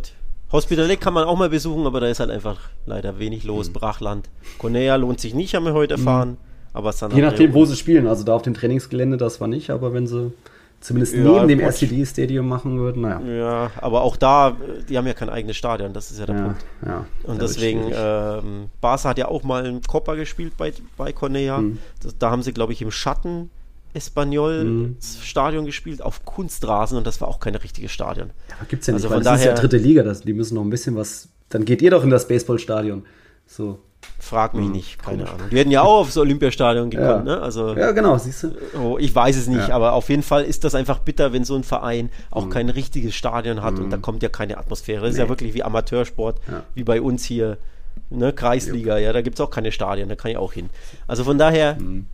Hospitalet 0.52 1.02
kann 1.02 1.14
man 1.14 1.26
auch 1.26 1.38
mal 1.38 1.50
besuchen, 1.50 1.86
aber 1.86 2.00
da 2.00 2.08
ist 2.08 2.20
halt 2.20 2.30
einfach 2.30 2.60
leider 2.86 3.20
wenig 3.20 3.44
los. 3.44 3.70
Mhm. 3.70 3.74
Brachland. 3.74 4.30
Conea 4.60 4.96
lohnt 4.96 5.20
sich 5.20 5.34
nicht, 5.34 5.56
haben 5.56 5.66
wir 5.66 5.74
heute 5.74 5.98
mhm. 5.98 6.02
erfahren. 6.02 6.38
Aber 6.74 6.92
San 6.92 7.16
Je 7.16 7.22
nachdem, 7.22 7.54
wo 7.54 7.66
sie 7.66 7.76
spielen. 7.76 8.08
Also 8.08 8.24
da 8.24 8.36
auf 8.36 8.44
dem 8.44 8.54
Trainingsgelände, 8.54 9.18
das 9.18 9.42
war 9.42 9.48
nicht, 9.48 9.72
aber 9.72 9.94
wenn 9.94 10.06
sie 10.06 10.32
zumindest 10.80 11.16
ja, 11.16 11.24
neben 11.24 11.48
dem 11.48 11.60
SCD-Stadium 11.60 12.48
machen 12.48 12.78
würden. 12.80 13.02
Naja. 13.02 13.22
Ja, 13.22 13.72
aber 13.78 14.02
auch 14.02 14.16
da, 14.16 14.58
die 14.88 14.98
haben 14.98 15.08
ja 15.08 15.14
kein 15.14 15.30
eigenes 15.30 15.58
Stadion, 15.58 15.94
das 15.94 16.12
ist 16.12 16.20
ja 16.20 16.26
der 16.26 16.36
ja, 16.36 16.42
Punkt. 16.44 16.66
Ja, 16.86 17.06
und 17.24 17.42
deswegen, 17.42 17.92
ähm, 17.94 18.70
Barca 18.82 19.10
hat 19.10 19.18
ja 19.18 19.28
auch 19.28 19.44
mal 19.44 19.66
einen 19.66 19.82
Copper 19.82 20.16
gespielt 20.16 20.54
bei, 20.58 20.74
bei 20.96 21.12
Cornea. 21.12 21.60
Mhm. 21.60 21.80
da 22.20 22.32
haben 22.32 22.44
sie, 22.44 22.54
glaube 22.54 22.74
ich, 22.74 22.82
im 22.82 22.92
Schatten 22.92 23.50
Espanyol 23.94 24.64
mhm. 24.64 24.98
Stadion 25.02 25.66
gespielt 25.66 26.02
auf 26.02 26.26
Kunstrasen 26.26 26.98
und 26.98 27.08
das 27.08 27.20
war 27.22 27.28
auch 27.28 27.40
kein 27.40 27.56
richtiges 27.56 27.92
Stadion. 27.92 28.32
Ja, 28.50 28.56
gibt 28.68 28.82
es 28.82 28.88
ja 28.88 28.94
nicht, 28.94 29.04
also 29.04 29.10
weil 29.10 29.24
das 29.24 29.26
daher, 29.26 29.54
ist 29.54 29.58
ja 29.58 29.62
dritte 29.62 29.78
Liga, 29.78 30.04
das, 30.04 30.22
die 30.22 30.34
müssen 30.34 30.56
noch 30.56 30.64
ein 30.64 30.70
bisschen 30.70 30.96
was, 30.96 31.30
dann 31.50 31.66
geht 31.66 31.82
ihr 31.82 31.92
doch 31.92 32.04
in 32.04 32.10
das 32.10 32.28
Baseballstadion. 32.28 33.06
So. 33.46 33.80
Frag 34.20 34.54
mich 34.56 34.66
hm, 34.66 34.72
nicht, 34.72 35.00
keine 35.00 35.24
komisch. 35.24 35.34
Ahnung. 35.34 35.50
Die 35.52 35.58
hätten 35.58 35.72
ja 35.72 35.84
auch 35.84 36.02
aufs 36.02 36.18
Olympiastadion 36.18 36.90
gekommen, 36.90 37.28
ja. 37.28 37.36
ne? 37.36 37.42
Also, 37.42 37.76
ja, 37.76 37.92
genau, 37.92 38.18
siehst 38.18 38.44
du. 38.44 38.52
Oh, 38.82 38.98
ich 38.98 39.14
weiß 39.14 39.38
es 39.38 39.48
nicht, 39.48 39.70
ja. 39.70 39.76
aber 39.76 39.94
auf 39.94 40.10
jeden 40.10 40.24
Fall 40.24 40.44
ist 40.44 40.64
das 40.64 40.74
einfach 40.74 41.00
bitter, 41.00 41.34
wenn 41.34 41.44
so 41.44 41.56
ein 41.56 41.64
Verein 41.64 42.10
auch 42.32 42.46
mhm. 42.46 42.50
kein 42.50 42.70
richtiges 42.70 43.14
Stadion 43.16 43.62
hat 43.62 43.76
mhm. 43.76 43.86
und 43.86 43.90
da 43.92 43.98
kommt 43.98 44.24
ja 44.24 44.30
keine 44.30 44.58
Atmosphäre. 44.58 45.02
Das 45.02 45.10
nee. 45.10 45.14
ist 45.14 45.20
ja 45.20 45.30
wirklich 45.30 45.54
wie 45.54 45.64
Amateursport, 45.64 46.40
ja. 46.50 46.64
wie 46.74 46.84
bei 46.84 47.00
uns 47.00 47.24
hier, 47.24 47.58
ne? 48.10 48.34
Kreisliga, 48.34 48.98
ja, 48.98 49.14
da 49.14 49.22
gibt 49.22 49.40
es 49.40 49.46
auch 49.46 49.52
keine 49.52 49.72
Stadien, 49.72 50.10
da 50.10 50.16
kann 50.16 50.32
ich 50.32 50.38
auch 50.38 50.54
hin. 50.54 50.70
Also 51.08 51.24
von 51.24 51.38
daher, 51.38 51.76
mhm. 51.80 52.08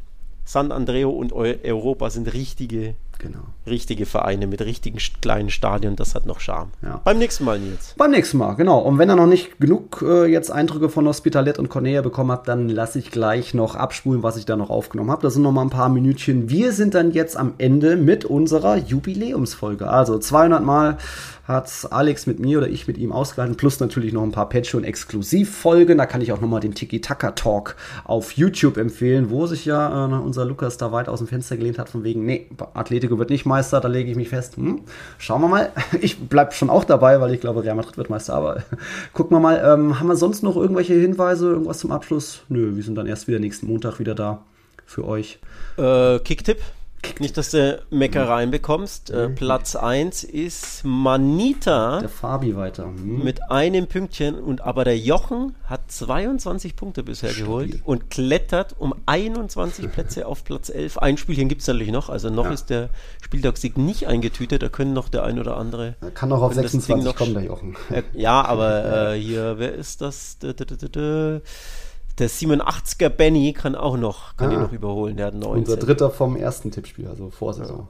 San 0.45 0.73
Andreo 0.73 1.09
und 1.09 1.31
Europa 1.31 2.09
sind 2.09 2.33
richtige 2.33 2.95
Genau. 3.23 3.39
Richtige 3.65 4.05
Vereine 4.05 4.47
mit 4.47 4.61
richtigen 4.61 4.97
kleinen 5.21 5.49
Stadien, 5.49 5.95
das 5.95 6.15
hat 6.15 6.25
noch 6.25 6.39
Charme. 6.41 6.71
Ja. 6.81 6.99
Beim 7.03 7.17
nächsten 7.17 7.45
Mal, 7.45 7.59
Nils. 7.59 7.93
Beim 7.97 8.11
nächsten 8.11 8.37
Mal, 8.37 8.55
genau. 8.55 8.79
Und 8.79 8.97
wenn 8.97 9.09
ihr 9.09 9.15
noch 9.15 9.27
nicht 9.27 9.59
genug 9.59 10.03
äh, 10.05 10.25
jetzt 10.25 10.51
Eindrücke 10.51 10.89
von 10.89 11.07
Hospitalet 11.07 11.59
und 11.59 11.69
Cornea 11.69 12.01
bekommen 12.01 12.31
habt, 12.31 12.47
dann 12.49 12.67
lasse 12.67 12.99
ich 12.99 13.09
gleich 13.09 13.53
noch 13.53 13.75
abspulen, 13.75 14.21
was 14.21 14.35
ich 14.35 14.45
da 14.45 14.57
noch 14.57 14.69
aufgenommen 14.69 15.11
habe. 15.11 15.21
Das 15.21 15.33
sind 15.33 15.43
noch 15.43 15.53
mal 15.53 15.61
ein 15.61 15.69
paar 15.69 15.89
Minütchen. 15.89 16.49
Wir 16.49 16.73
sind 16.73 16.93
dann 16.93 17.11
jetzt 17.11 17.37
am 17.37 17.53
Ende 17.57 17.95
mit 17.95 18.25
unserer 18.25 18.75
Jubiläumsfolge. 18.75 19.89
Also 19.89 20.19
200 20.19 20.63
Mal 20.63 20.97
hat 21.45 21.87
Alex 21.91 22.25
mit 22.25 22.39
mir 22.39 22.59
oder 22.59 22.69
ich 22.69 22.87
mit 22.87 22.97
ihm 22.97 23.11
ausgehalten, 23.11 23.57
plus 23.57 23.79
natürlich 23.79 24.13
noch 24.13 24.23
ein 24.23 24.31
paar 24.31 24.47
Patreon-Exklusivfolgen. 24.47 25.97
Da 25.97 26.05
kann 26.05 26.21
ich 26.21 26.31
auch 26.31 26.39
nochmal 26.39 26.61
den 26.61 26.73
Tiki-Taka-Talk 26.73 27.75
auf 28.05 28.31
YouTube 28.33 28.77
empfehlen, 28.77 29.29
wo 29.29 29.45
sich 29.45 29.65
ja 29.65 30.07
äh, 30.07 30.13
unser 30.13 30.45
Lukas 30.45 30.77
da 30.77 30.91
weit 30.93 31.09
aus 31.09 31.19
dem 31.19 31.27
Fenster 31.27 31.57
gelehnt 31.57 31.79
hat, 31.79 31.89
von 31.89 32.03
wegen, 32.03 32.25
nee, 32.25 32.47
Atletico 32.73 33.19
wird 33.19 33.29
nicht 33.29 33.45
Meister, 33.53 33.79
da 33.79 33.87
lege 33.87 34.09
ich 34.09 34.17
mich 34.17 34.29
fest. 34.29 34.57
Hm, 34.57 34.81
schauen 35.19 35.41
wir 35.41 35.47
mal. 35.47 35.71
Ich 36.01 36.19
bleibe 36.19 36.53
schon 36.53 36.69
auch 36.69 36.83
dabei, 36.83 37.21
weil 37.21 37.33
ich 37.33 37.41
glaube, 37.41 37.63
Real 37.63 37.75
Madrid 37.75 37.97
wird 37.97 38.09
Meister, 38.09 38.33
aber 38.33 38.63
gucken 39.13 39.35
wir 39.37 39.39
mal. 39.39 39.61
Ähm, 39.63 39.99
haben 39.99 40.07
wir 40.07 40.15
sonst 40.15 40.41
noch 40.41 40.55
irgendwelche 40.55 40.95
Hinweise, 40.95 41.51
irgendwas 41.51 41.79
zum 41.79 41.91
Abschluss? 41.91 42.41
Nö, 42.49 42.75
wir 42.75 42.83
sind 42.83 42.95
dann 42.95 43.05
erst 43.05 43.27
wieder 43.27 43.39
nächsten 43.39 43.67
Montag 43.67 43.99
wieder 43.99 44.15
da 44.15 44.39
für 44.85 45.05
euch. 45.05 45.39
Äh, 45.77 46.19
Kicktipp? 46.19 46.57
Nicht, 47.19 47.37
dass 47.37 47.51
du 47.51 47.81
Meckereien 47.89 48.51
bekommst. 48.51 49.09
Äh, 49.11 49.29
Platz 49.29 49.75
1 49.75 50.23
ist 50.23 50.83
Manita. 50.83 51.99
Der 51.99 52.09
Fabi 52.09 52.55
weiter. 52.55 52.85
Hm. 52.85 53.23
Mit 53.23 53.51
einem 53.51 53.87
Pünktchen. 53.87 54.35
Und 54.35 54.61
aber 54.61 54.83
der 54.83 54.97
Jochen 54.97 55.55
hat 55.65 55.91
22 55.91 56.75
Punkte 56.75 57.03
bisher 57.03 57.29
Stabil. 57.29 57.45
geholt 57.45 57.81
und 57.85 58.09
klettert 58.09 58.75
um 58.77 58.93
21 59.05 59.91
Plätze 59.91 60.25
auf 60.25 60.43
Platz 60.43 60.69
11. 60.69 60.97
Ein 60.97 61.17
Spielchen 61.17 61.49
gibt 61.49 61.61
es 61.61 61.67
natürlich 61.67 61.91
noch. 61.91 62.09
Also 62.09 62.29
noch 62.29 62.45
ja. 62.45 62.51
ist 62.51 62.69
der 62.69 62.89
Spieltagssieg 63.21 63.77
nicht 63.77 64.07
eingetütet. 64.07 64.63
Da 64.63 64.69
können 64.69 64.93
noch 64.93 65.09
der 65.09 65.23
ein 65.23 65.39
oder 65.39 65.57
andere. 65.57 65.95
Er 66.01 66.11
kann 66.11 66.29
noch 66.29 66.41
auf 66.41 66.53
26 66.53 67.05
noch, 67.05 67.15
kommen, 67.15 67.33
der 67.33 67.43
Jochen. 67.43 67.75
Äh, 67.89 68.03
ja, 68.13 68.43
aber 68.43 69.13
äh, 69.13 69.19
hier, 69.19 69.59
wer 69.59 69.73
ist 69.73 70.01
das? 70.01 70.37
Der 72.19 72.29
87er 72.29 73.09
Benny 73.09 73.53
kann 73.53 73.75
auch 73.75 73.97
noch, 73.97 74.37
kann 74.37 74.51
ah, 74.51 74.53
ihn 74.53 74.61
noch 74.61 74.71
überholen, 74.71 75.17
der 75.17 75.27
hat 75.27 75.33
19. 75.33 75.57
Unser 75.57 75.77
dritter 75.77 76.11
vom 76.11 76.35
ersten 76.35 76.69
Tippspiel, 76.71 77.07
also 77.07 77.31
Vorsaison. 77.31 77.87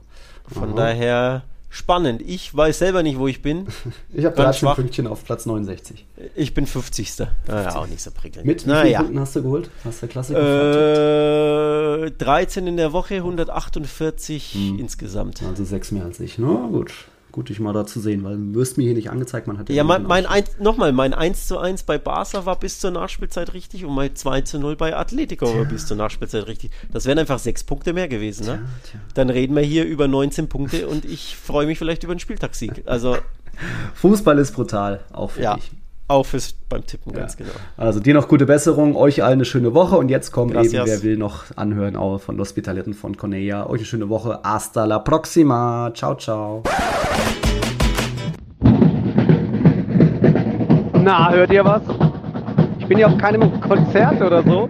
Ja. 0.48 0.60
Von 0.60 0.70
Aha. 0.70 0.76
daher 0.76 1.42
spannend. 1.68 2.22
Ich 2.22 2.56
weiß 2.56 2.78
selber 2.78 3.02
nicht, 3.02 3.18
wo 3.18 3.26
ich 3.26 3.42
bin. 3.42 3.66
ich 4.14 4.24
habe 4.24 4.34
13 4.36 4.74
Pünktchen 4.74 5.06
auf 5.06 5.24
Platz 5.24 5.44
69. 5.44 6.06
Ich 6.34 6.54
bin 6.54 6.66
50. 6.66 7.10
50. 7.10 7.28
Naja, 7.48 7.76
auch 7.76 7.86
nicht 7.86 8.00
so 8.00 8.10
prickelnd. 8.10 8.46
Mit 8.46 8.60
wie 8.60 8.64
vielen 8.64 8.76
naja. 8.76 8.98
Punkten 9.00 9.20
hast 9.20 9.36
du 9.36 9.42
geholt? 9.42 9.70
Hast 9.84 10.02
du 10.02 10.06
Klassiker 10.06 12.04
äh, 12.06 12.10
13 12.10 12.66
in 12.66 12.76
der 12.78 12.92
Woche, 12.92 13.16
148 13.16 14.54
hm. 14.54 14.78
insgesamt. 14.78 15.42
Also 15.42 15.64
sechs 15.64 15.90
mehr 15.90 16.04
als 16.04 16.20
ich. 16.20 16.38
Na 16.38 16.68
gut 16.70 16.92
gut, 17.34 17.48
dich 17.48 17.58
mal 17.58 17.72
da 17.72 17.84
zu 17.84 17.98
sehen, 17.98 18.22
weil 18.22 18.36
du 18.36 18.54
wirst 18.54 18.78
mir 18.78 18.84
hier 18.84 18.94
nicht 18.94 19.10
angezeigt, 19.10 19.48
man 19.48 19.58
hat 19.58 19.68
ja. 19.68 19.82
mein, 19.82 20.04
mein 20.04 20.24
ein, 20.24 20.44
nochmal, 20.60 20.92
mein 20.92 21.12
1 21.12 21.48
zu 21.48 21.58
1 21.58 21.82
bei 21.82 21.98
Barca 21.98 22.46
war 22.46 22.60
bis 22.60 22.78
zur 22.78 22.92
Nachspielzeit 22.92 23.54
richtig 23.54 23.84
und 23.84 23.92
mein 23.92 24.14
2 24.14 24.42
zu 24.42 24.60
0 24.60 24.76
bei 24.76 24.96
Atletico 24.96 25.46
tja. 25.46 25.58
war 25.58 25.64
bis 25.64 25.86
zur 25.86 25.96
Nachspielzeit 25.96 26.46
richtig. 26.46 26.70
Das 26.92 27.06
wären 27.06 27.18
einfach 27.18 27.40
sechs 27.40 27.64
Punkte 27.64 27.92
mehr 27.92 28.06
gewesen, 28.06 28.46
ne? 28.46 28.52
Tja, 28.84 28.90
tja. 28.92 29.00
Dann 29.14 29.30
reden 29.30 29.56
wir 29.56 29.64
hier 29.64 29.84
über 29.84 30.06
19 30.06 30.48
Punkte 30.48 30.86
und 30.86 31.04
ich 31.04 31.36
freue 31.36 31.66
mich 31.66 31.76
vielleicht 31.76 32.04
über 32.04 32.12
einen 32.12 32.20
Spieltagssieg. 32.20 32.84
Also. 32.86 33.16
Fußball 33.94 34.38
ist 34.38 34.52
brutal, 34.52 35.00
auch 35.12 35.32
für 35.32 35.42
ja. 35.42 35.54
dich. 35.56 35.72
Auch 36.06 36.26
fürs 36.26 36.52
beim 36.68 36.84
Tippen, 36.84 37.12
ja. 37.12 37.20
ganz 37.20 37.36
genau. 37.36 37.50
Also 37.78 37.98
dir 37.98 38.12
noch 38.12 38.28
gute 38.28 38.44
Besserung, 38.44 38.94
euch 38.94 39.22
allen 39.22 39.34
eine 39.34 39.44
schöne 39.46 39.72
Woche 39.72 39.96
und 39.96 40.10
jetzt 40.10 40.32
kommt 40.32 40.52
Gracias. 40.52 40.74
eben, 40.74 40.86
wer 40.86 41.02
will, 41.02 41.16
noch 41.16 41.44
anhören 41.56 41.96
auch 41.96 42.18
von 42.18 42.38
Hospitaletten 42.38 42.92
von 42.92 43.16
Cornelia. 43.16 43.66
Euch 43.66 43.80
eine 43.80 43.86
schöne 43.86 44.08
Woche. 44.10 44.38
Hasta 44.44 44.84
la 44.84 44.98
próxima. 44.98 45.92
Ciao, 45.94 46.14
ciao. 46.14 46.62
Na, 51.02 51.32
hört 51.32 51.50
ihr 51.50 51.64
was? 51.64 51.82
Ich 52.78 52.86
bin 52.86 52.98
hier 52.98 53.08
auf 53.08 53.16
keinem 53.16 53.60
Konzert 53.62 54.20
oder 54.20 54.42
so. 54.42 54.68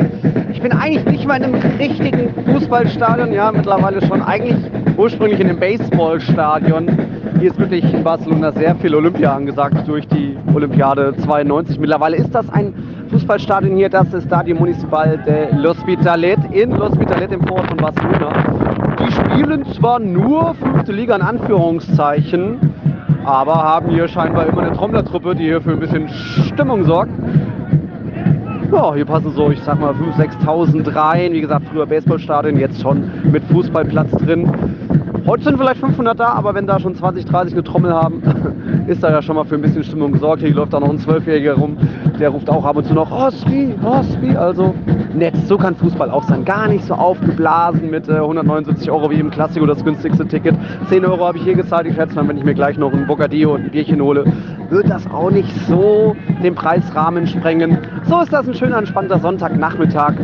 Ich 0.53 0.63
bin 0.63 0.71
eigentlich 0.71 1.05
nicht 1.05 1.27
mal 1.27 1.37
in 1.43 1.53
einem 1.53 1.79
richtigen 1.79 2.33
Fußballstadion, 2.45 3.33
ja, 3.33 3.51
mittlerweile 3.51 4.01
schon 4.07 4.23
eigentlich 4.23 4.57
ursprünglich 4.97 5.41
in 5.41 5.49
einem 5.49 5.59
Baseballstadion. 5.59 7.14
Hier 7.39 7.51
ist 7.51 7.59
wirklich 7.59 7.93
in 7.93 8.05
Barcelona 8.05 8.53
sehr 8.53 8.75
viel 8.77 8.95
Olympia 8.95 9.35
angesagt 9.35 9.87
durch 9.87 10.07
die 10.09 10.37
Olympiade 10.55 11.15
92. 11.17 11.79
Mittlerweile 11.79 12.17
ist 12.17 12.35
das 12.35 12.49
ein 12.51 12.73
Fußballstadion 13.11 13.77
hier, 13.77 13.89
das 13.89 14.13
ist 14.15 14.27
Stadio 14.27 14.57
Municipal 14.57 15.19
de 15.19 15.53
L'Hospitalet 15.55 16.39
in 16.53 16.73
L'Hospitalet 16.73 17.33
im 17.33 17.41
Port 17.41 17.67
von 17.67 17.77
Barcelona. 17.77 18.33
Die 18.99 19.13
spielen 19.13 19.65
zwar 19.73 19.99
nur 19.99 20.55
fünfte 20.55 20.93
Liga 20.93 21.17
in 21.17 21.23
Anführungszeichen, 21.23 22.59
aber 23.25 23.55
haben 23.55 23.91
hier 23.91 24.09
scheinbar 24.09 24.47
immer 24.47 24.63
eine 24.63 24.73
Trommlertruppe, 24.73 25.35
die 25.35 25.45
hier 25.45 25.61
für 25.61 25.73
ein 25.73 25.81
bisschen 25.81 26.09
Stimmung 26.09 26.85
sorgt. 26.85 27.13
Ja, 28.73 28.95
hier 28.95 29.05
passen 29.05 29.33
so, 29.33 29.51
ich 29.51 29.63
sag 29.63 29.79
mal, 29.79 29.93
5.000, 29.93 30.41
6.000 30.43 30.97
rein. 30.97 31.33
Wie 31.33 31.41
gesagt, 31.41 31.67
früher 31.71 31.87
Baseballstadion, 31.87 32.59
jetzt 32.59 32.81
schon 32.81 33.11
mit 33.31 33.45
Fußballplatz 33.45 34.11
drin. 34.13 34.51
Heute 35.27 35.45
sind 35.45 35.57
vielleicht 35.57 35.81
500 35.81 36.21
da, 36.21 36.29
aber 36.35 36.55
wenn 36.55 36.67
da 36.67 36.79
schon 36.79 36.95
20, 36.95 37.25
30 37.25 37.55
eine 37.55 37.65
Trommel 37.65 37.95
haben, 37.95 38.23
ist 38.87 39.03
da 39.03 39.11
ja 39.11 39.23
schon 39.23 39.37
mal 39.37 39.45
für 39.45 39.55
ein 39.55 39.63
bisschen 39.63 39.83
Stimmung 39.83 40.13
gesorgt. 40.13 40.43
Hier 40.43 40.53
läuft 40.53 40.75
da 40.75 40.81
noch 40.81 40.91
ein 40.91 40.99
Zwölfjähriger 40.99 41.55
rum, 41.55 41.79
der 42.21 42.29
ruft 42.29 42.51
auch 42.51 42.63
ab 42.67 42.77
und 42.77 42.85
zu 42.85 42.93
noch 42.93 43.11
Hospi, 43.11 43.75
Hospi. 43.83 44.37
Also 44.37 44.75
nett, 45.15 45.35
so 45.47 45.57
kann 45.57 45.77
Fußball 45.77 46.11
auch 46.11 46.25
sein. 46.25 46.45
Gar 46.45 46.69
nicht 46.69 46.85
so 46.85 46.93
aufgeblasen 46.93 47.91
mit 47.91 48.07
äh, 48.07 48.17
179 48.17 48.91
Euro 48.91 49.11
wie 49.11 49.19
im 49.19 49.31
Klassiko, 49.31 49.65
das 49.65 49.83
günstigste 49.83 50.29
Ticket. 50.29 50.57
10 50.91 51.07
Euro 51.07 51.25
habe 51.25 51.39
ich 51.39 51.45
hier 51.45 51.55
gezahlt. 51.55 51.87
Ich 51.87 51.95
schätze 51.95 52.17
mal, 52.17 52.29
wenn 52.29 52.37
ich 52.37 52.45
mir 52.45 52.55
gleich 52.55 52.77
noch 52.77 52.93
ein 52.93 53.07
Bocadillo 53.07 53.55
und 53.55 53.63
ein 53.63 53.71
Bierchen 53.71 54.03
hole, 54.03 54.27
wird 54.69 54.91
das 54.91 55.07
auch 55.11 55.31
nicht 55.31 55.51
so 55.67 56.15
den 56.43 56.55
Preisrahmen 56.55 57.27
sprengen. 57.27 57.79
So 58.03 58.21
ist 58.21 58.31
das 58.31 58.47
ein 58.47 58.53
schöner, 58.53 58.77
entspannter 58.77 59.19
Sonntagnachmittag. 59.19 60.17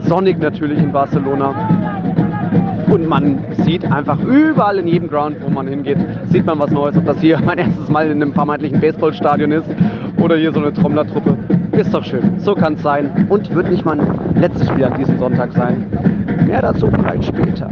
Sonnig 0.00 0.40
natürlich 0.40 0.80
in 0.80 0.90
Barcelona. 0.90 2.09
Und 2.90 3.06
man 3.06 3.38
sieht 3.64 3.84
einfach 3.84 4.18
überall 4.20 4.78
in 4.78 4.88
jedem 4.88 5.08
Ground, 5.08 5.36
wo 5.40 5.48
man 5.48 5.68
hingeht, 5.68 5.98
sieht 6.30 6.44
man 6.44 6.58
was 6.58 6.70
Neues. 6.70 6.96
Ob 6.96 7.06
das 7.06 7.20
hier 7.20 7.38
mein 7.44 7.58
erstes 7.58 7.88
Mal 7.88 8.10
in 8.10 8.20
einem 8.20 8.32
vermeintlichen 8.32 8.80
Baseballstadion 8.80 9.52
ist 9.52 9.66
oder 10.18 10.36
hier 10.36 10.52
so 10.52 10.60
eine 10.60 10.72
Trommlertruppe. 10.72 11.38
Ist 11.72 11.94
doch 11.94 12.04
schön. 12.04 12.40
So 12.40 12.54
kann 12.54 12.74
es 12.74 12.82
sein. 12.82 13.26
Und 13.28 13.54
wird 13.54 13.70
nicht 13.70 13.84
mein 13.84 14.00
letztes 14.34 14.68
Spiel 14.68 14.84
an 14.84 14.98
diesem 14.98 15.18
Sonntag 15.18 15.52
sein. 15.52 15.86
Mehr 16.46 16.62
dazu 16.62 16.88
vielleicht 16.90 17.24
später. 17.26 17.70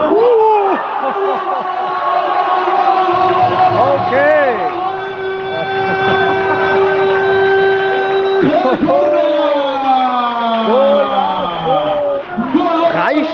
Okay. 0.00 0.39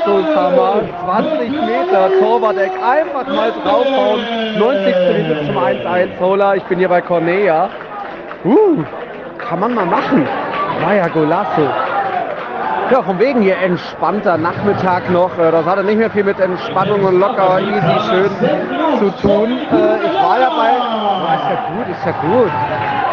Freistoßhammer, 0.07 0.83
20 1.05 1.51
Meter, 1.51 2.11
Torwart-Eck, 2.21 2.71
einfach 2.81 3.27
mal 3.27 3.53
draufhauen. 3.53 4.21
90. 4.57 4.95
Minute 5.17 5.47
zum 5.47 5.59
1-1, 5.59 6.09
Hola, 6.21 6.55
ich 6.55 6.63
bin 6.65 6.79
hier 6.79 6.89
bei 6.89 7.01
Cornea. 7.01 7.69
Uh, 8.45 8.85
kann 9.39 9.61
man 9.61 9.75
mal 9.75 9.87
machen. 9.87 10.27
Vaya 10.81 11.09
Golasso. 11.09 11.69
Ja, 12.91 13.03
von 13.03 13.19
wegen 13.19 13.43
hier 13.43 13.59
entspannter 13.59 14.39
Nachmittag 14.39 15.11
noch. 15.11 15.37
Äh, 15.39 15.51
das 15.51 15.67
hatte 15.67 15.83
nicht 15.83 15.99
mehr 15.99 16.11
viel 16.11 16.23
mit 16.23 16.39
Entspannung 16.39 17.03
und 17.03 17.19
locker, 17.19 17.59
easy, 17.59 18.09
schön 18.09 18.31
zu 19.01 19.11
tun. 19.23 19.59
Äh, 19.73 20.07
ich 20.07 20.23
war 20.23 20.39
ja 20.39 20.51
bei... 20.51 20.71
Oh, 20.71 21.35
ist 21.35 21.51
ja 21.51 21.59
gut, 21.75 21.89
ist 21.91 22.07
ja 22.07 22.13
gut. 22.13 22.53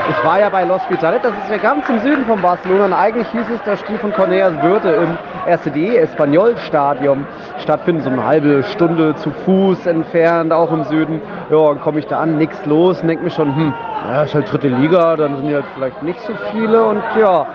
Ich 0.09 0.25
war 0.25 0.37
ja 0.37 0.49
bei 0.49 0.65
Los 0.65 0.81
Hospitalet, 0.81 1.23
das 1.23 1.31
ist 1.31 1.49
ja 1.49 1.57
ganz 1.57 1.87
im 1.87 1.99
Süden 1.99 2.25
von 2.25 2.41
Barcelona. 2.41 2.85
Und 2.85 2.93
eigentlich 2.93 3.27
hieß 3.29 3.45
es, 3.55 3.61
das 3.63 3.79
Spiel 3.79 3.97
von 3.97 4.11
Corneas 4.11 4.51
würde 4.61 4.89
im 4.91 5.17
RCDE 5.47 5.97
Espanyol 5.99 6.57
Stadion 6.57 7.25
stattfinden, 7.59 8.01
so 8.01 8.09
eine 8.09 8.25
halbe 8.25 8.63
Stunde 8.63 9.15
zu 9.15 9.31
Fuß 9.31 9.85
entfernt, 9.85 10.51
auch 10.51 10.71
im 10.73 10.83
Süden. 10.83 11.21
Ja, 11.49 11.69
dann 11.69 11.79
komme 11.79 11.99
ich 11.99 12.07
da 12.07 12.19
an, 12.19 12.37
nichts 12.37 12.65
los 12.65 13.01
und 13.01 13.07
denke 13.07 13.23
mir 13.23 13.29
schon, 13.29 13.55
hm, 13.55 13.73
ja, 14.09 14.23
ist 14.23 14.35
halt 14.35 14.51
dritte 14.51 14.67
Liga, 14.67 15.15
dann 15.15 15.37
sind 15.37 15.53
halt 15.53 15.65
vielleicht 15.73 16.03
nicht 16.03 16.19
so 16.21 16.33
viele 16.51 16.83
und 16.83 17.01
ja, 17.17 17.45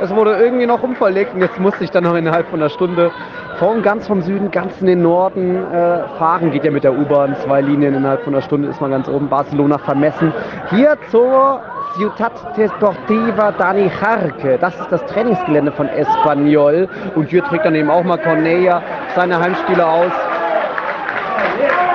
es 0.00 0.14
wurde 0.14 0.36
irgendwie 0.36 0.66
noch 0.66 0.82
umverlegt 0.84 1.34
und 1.34 1.40
jetzt 1.40 1.58
musste 1.58 1.82
ich 1.82 1.90
dann 1.90 2.04
noch 2.04 2.14
innerhalb 2.14 2.48
von 2.48 2.60
einer 2.60 2.70
Stunde 2.70 3.10
von 3.58 3.82
ganz 3.82 4.06
vom 4.06 4.22
Süden 4.22 4.50
ganz 4.50 4.80
in 4.80 4.86
den 4.86 5.02
Norden 5.02 5.56
äh, 5.56 6.08
fahren. 6.18 6.50
Geht 6.50 6.64
ja 6.64 6.70
mit 6.70 6.84
der 6.84 6.92
U-Bahn, 6.92 7.34
zwei 7.44 7.60
Linien 7.60 7.94
innerhalb 7.94 8.22
von 8.22 8.34
einer 8.34 8.42
Stunde 8.42 8.68
ist 8.68 8.80
man 8.80 8.90
ganz 8.90 9.08
oben, 9.08 9.28
Barcelona 9.28 9.78
vermessen. 9.78 10.32
Hier 10.70 10.96
zur 11.10 11.60
Ciutat 11.94 12.32
Deportiva 12.56 13.52
Dani 13.52 13.90
Jarque. 14.00 14.58
Das 14.58 14.78
ist 14.78 14.92
das 14.92 15.04
Trainingsgelände 15.06 15.72
von 15.72 15.88
Espanyol. 15.88 16.88
Und 17.14 17.30
hier 17.30 17.42
trägt 17.44 17.64
dann 17.64 17.74
eben 17.74 17.90
auch 17.90 18.04
mal 18.04 18.18
Cornelia 18.18 18.82
seine 19.14 19.38
Heimspiele 19.40 19.86
aus. 19.86 20.12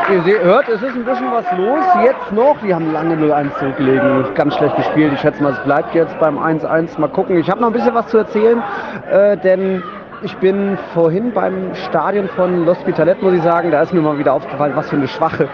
Ihr 0.09 0.41
hört, 0.41 0.67
es 0.67 0.81
ist 0.81 0.95
ein 0.95 1.05
bisschen 1.05 1.31
was 1.31 1.45
los. 1.57 1.85
Jetzt 2.03 2.31
noch. 2.31 2.57
Die 2.63 2.73
haben 2.73 2.91
lange 2.91 3.15
0-1 3.15 3.57
zurückgelegen. 3.59 4.25
Ganz 4.33 4.55
schlecht 4.55 4.75
gespielt. 4.75 5.13
Ich 5.13 5.19
schätze 5.19 5.41
mal, 5.41 5.53
es 5.53 5.59
bleibt 5.59 5.93
jetzt 5.93 6.19
beim 6.19 6.38
1-1. 6.38 6.99
Mal 6.99 7.07
gucken. 7.07 7.38
Ich 7.38 7.49
habe 7.49 7.61
noch 7.61 7.67
ein 7.67 7.73
bisschen 7.73 7.93
was 7.93 8.07
zu 8.07 8.17
erzählen, 8.17 8.61
äh, 9.09 9.38
denn 9.38 9.83
ich 10.23 10.38
bin 10.38 10.77
vorhin 10.93 11.31
beim 11.34 11.73
Stadion 11.73 12.27
von 12.30 12.65
L'Hospitalet, 12.65 13.22
muss 13.22 13.34
ich 13.34 13.41
sagen, 13.41 13.72
da 13.72 13.81
ist 13.81 13.93
mir 13.93 14.02
mal 14.02 14.19
wieder 14.19 14.34
aufgefallen, 14.34 14.73
was 14.76 14.89
für 14.89 14.95
eine 14.95 15.07
schwache 15.07 15.48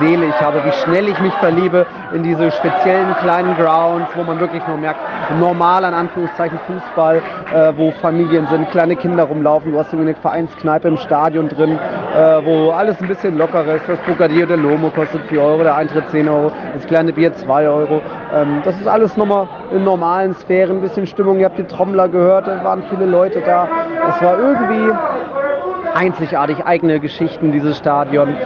Seele 0.00 0.26
ich 0.26 0.40
habe, 0.40 0.64
wie 0.64 0.72
schnell 0.72 1.08
ich 1.08 1.18
mich 1.20 1.32
verliebe 1.34 1.86
in 2.14 2.22
diese 2.22 2.50
speziellen 2.50 3.14
kleinen 3.20 3.54
Grounds, 3.56 4.08
wo 4.14 4.22
man 4.22 4.40
wirklich 4.40 4.66
nur 4.66 4.78
merkt, 4.78 5.00
normal 5.38 5.84
an 5.84 5.92
Anführungszeichen 5.92 6.58
Fußball, 6.66 7.22
äh, 7.52 7.72
wo 7.76 7.90
Familien 8.00 8.46
sind, 8.46 8.70
kleine 8.70 8.96
Kinder 8.96 9.24
rumlaufen, 9.24 9.72
du 9.72 9.78
hast 9.78 9.92
irgendwie 9.92 10.10
eine 10.10 10.20
Vereinskneipe 10.20 10.88
im 10.88 10.96
Stadion 10.96 11.48
drin, 11.48 11.78
äh, 12.14 12.44
wo 12.44 12.70
alles 12.70 13.00
ein 13.00 13.08
bisschen 13.08 13.36
lockerer 13.36 13.74
ist. 13.74 13.88
Das 13.88 13.98
Bocadillo 14.06 14.46
de 14.46 14.56
Lomo 14.56 14.90
kostet 14.90 15.22
4 15.26 15.40
Euro, 15.40 15.62
der 15.64 15.76
Eintritt 15.76 16.08
10 16.10 16.28
Euro, 16.28 16.50
das 16.72 16.86
kleine 16.86 17.12
Bier 17.12 17.34
2 17.34 17.68
Euro. 17.68 18.00
Ähm, 18.34 18.62
das 18.64 18.80
ist 18.80 18.88
alles 18.88 19.16
nochmal 19.16 19.48
in 19.72 19.84
normalen 19.84 20.34
Sphären, 20.34 20.78
ein 20.78 20.80
bisschen 20.80 21.06
Stimmung. 21.06 21.38
Ihr 21.40 21.46
habt 21.46 21.58
die 21.58 21.64
Trommler 21.64 22.08
gehört, 22.08 22.46
da 22.46 22.64
waren 22.64 22.84
viele 22.88 23.06
Leute 23.06 23.42
da. 23.42 23.68
Es 24.14 24.22
war 24.22 24.38
irgendwie 24.38 24.92
einzigartig, 25.94 26.64
eigene 26.64 27.00
Geschichten, 27.00 27.50
dieses 27.52 27.78
Stadion. 27.78 28.36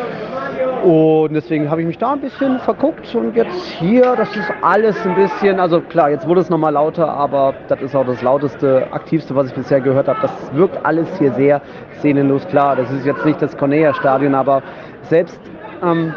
Und 0.82 1.34
deswegen 1.34 1.70
habe 1.70 1.80
ich 1.80 1.86
mich 1.86 1.98
da 1.98 2.12
ein 2.12 2.20
bisschen 2.20 2.58
verguckt 2.60 3.14
und 3.14 3.34
jetzt 3.34 3.66
hier, 3.78 4.14
das 4.16 4.34
ist 4.36 4.50
alles 4.62 4.96
ein 5.04 5.14
bisschen, 5.14 5.58
also 5.58 5.80
klar, 5.80 6.10
jetzt 6.10 6.26
wurde 6.26 6.40
es 6.40 6.48
nochmal 6.48 6.72
lauter, 6.72 7.08
aber 7.08 7.54
das 7.66 7.82
ist 7.82 7.96
auch 7.96 8.06
das 8.06 8.22
lauteste, 8.22 8.86
aktivste, 8.92 9.34
was 9.34 9.48
ich 9.48 9.54
bisher 9.54 9.80
gehört 9.80 10.08
habe. 10.08 10.20
Das 10.22 10.32
wirkt 10.54 10.86
alles 10.86 11.08
hier 11.18 11.32
sehr 11.32 11.60
szenenlos. 11.98 12.46
Klar, 12.46 12.76
das 12.76 12.90
ist 12.90 13.04
jetzt 13.04 13.24
nicht 13.26 13.42
das 13.42 13.56
Cornea-Stadion, 13.56 14.34
aber 14.34 14.62
selbst 15.02 15.38
ähm, 15.82 16.14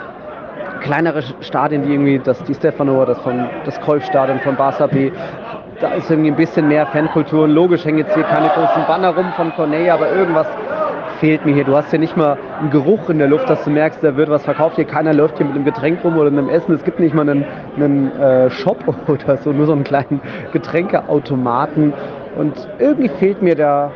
kleinere 0.82 1.24
Stadien 1.42 1.88
wie 1.88 1.94
irgendwie 1.94 2.20
das 2.20 2.44
Di 2.44 2.54
Stefano, 2.54 3.04
das, 3.06 3.20
von, 3.20 3.50
das 3.66 3.80
Kolf-Stadion 3.82 4.40
von 4.40 4.56
Barca 4.56 4.88
B, 4.88 5.12
da 5.82 5.90
ist 5.94 6.10
irgendwie 6.10 6.32
ein 6.32 6.38
bisschen 6.38 6.68
mehr 6.68 6.86
Fankultur. 6.88 7.44
Und 7.44 7.52
logisch 7.52 7.84
hängen 7.84 8.00
jetzt 8.00 8.14
hier 8.14 8.24
keine 8.24 8.50
großen 8.50 8.86
Banner 8.88 9.16
rum 9.16 9.32
von 9.36 9.54
Cornelia, 9.56 9.96
aber 9.96 10.12
irgendwas 10.12 10.48
fehlt 11.20 11.46
mir 11.46 11.54
hier. 11.54 11.64
Du 11.64 11.76
hast 11.76 11.90
hier 11.90 12.00
nicht 12.00 12.16
mal 12.16 12.38
einen 12.60 12.70
Geruch 12.70 13.10
in 13.10 13.18
der 13.18 13.28
Luft, 13.28 13.50
dass 13.50 13.64
du 13.64 13.70
merkst, 13.70 14.04
da 14.04 14.16
wird 14.16 14.30
was 14.30 14.44
verkauft. 14.44 14.76
Hier 14.76 14.86
keiner 14.86 15.14
läuft 15.14 15.38
hier 15.38 15.46
mit 15.46 15.56
einem 15.56 15.66
Getränk 15.66 16.04
rum 16.04 16.18
oder 16.18 16.28
einem 16.28 16.50
Essen. 16.50 16.74
Es 16.74 16.84
gibt 16.84 17.00
nicht 17.00 17.14
mal 17.14 17.28
einen, 17.28 17.46
einen 17.76 18.12
äh, 18.20 18.50
Shop 18.50 18.78
oder 19.08 19.38
so, 19.38 19.52
nur 19.52 19.66
so 19.66 19.74
einen 19.74 19.84
kleinen 19.84 20.22
Getränkeautomaten. 20.52 21.94
Und 22.38 22.68
irgendwie 22.80 23.10
fehlt 23.10 23.42
mir 23.42 23.56
da 23.56 23.92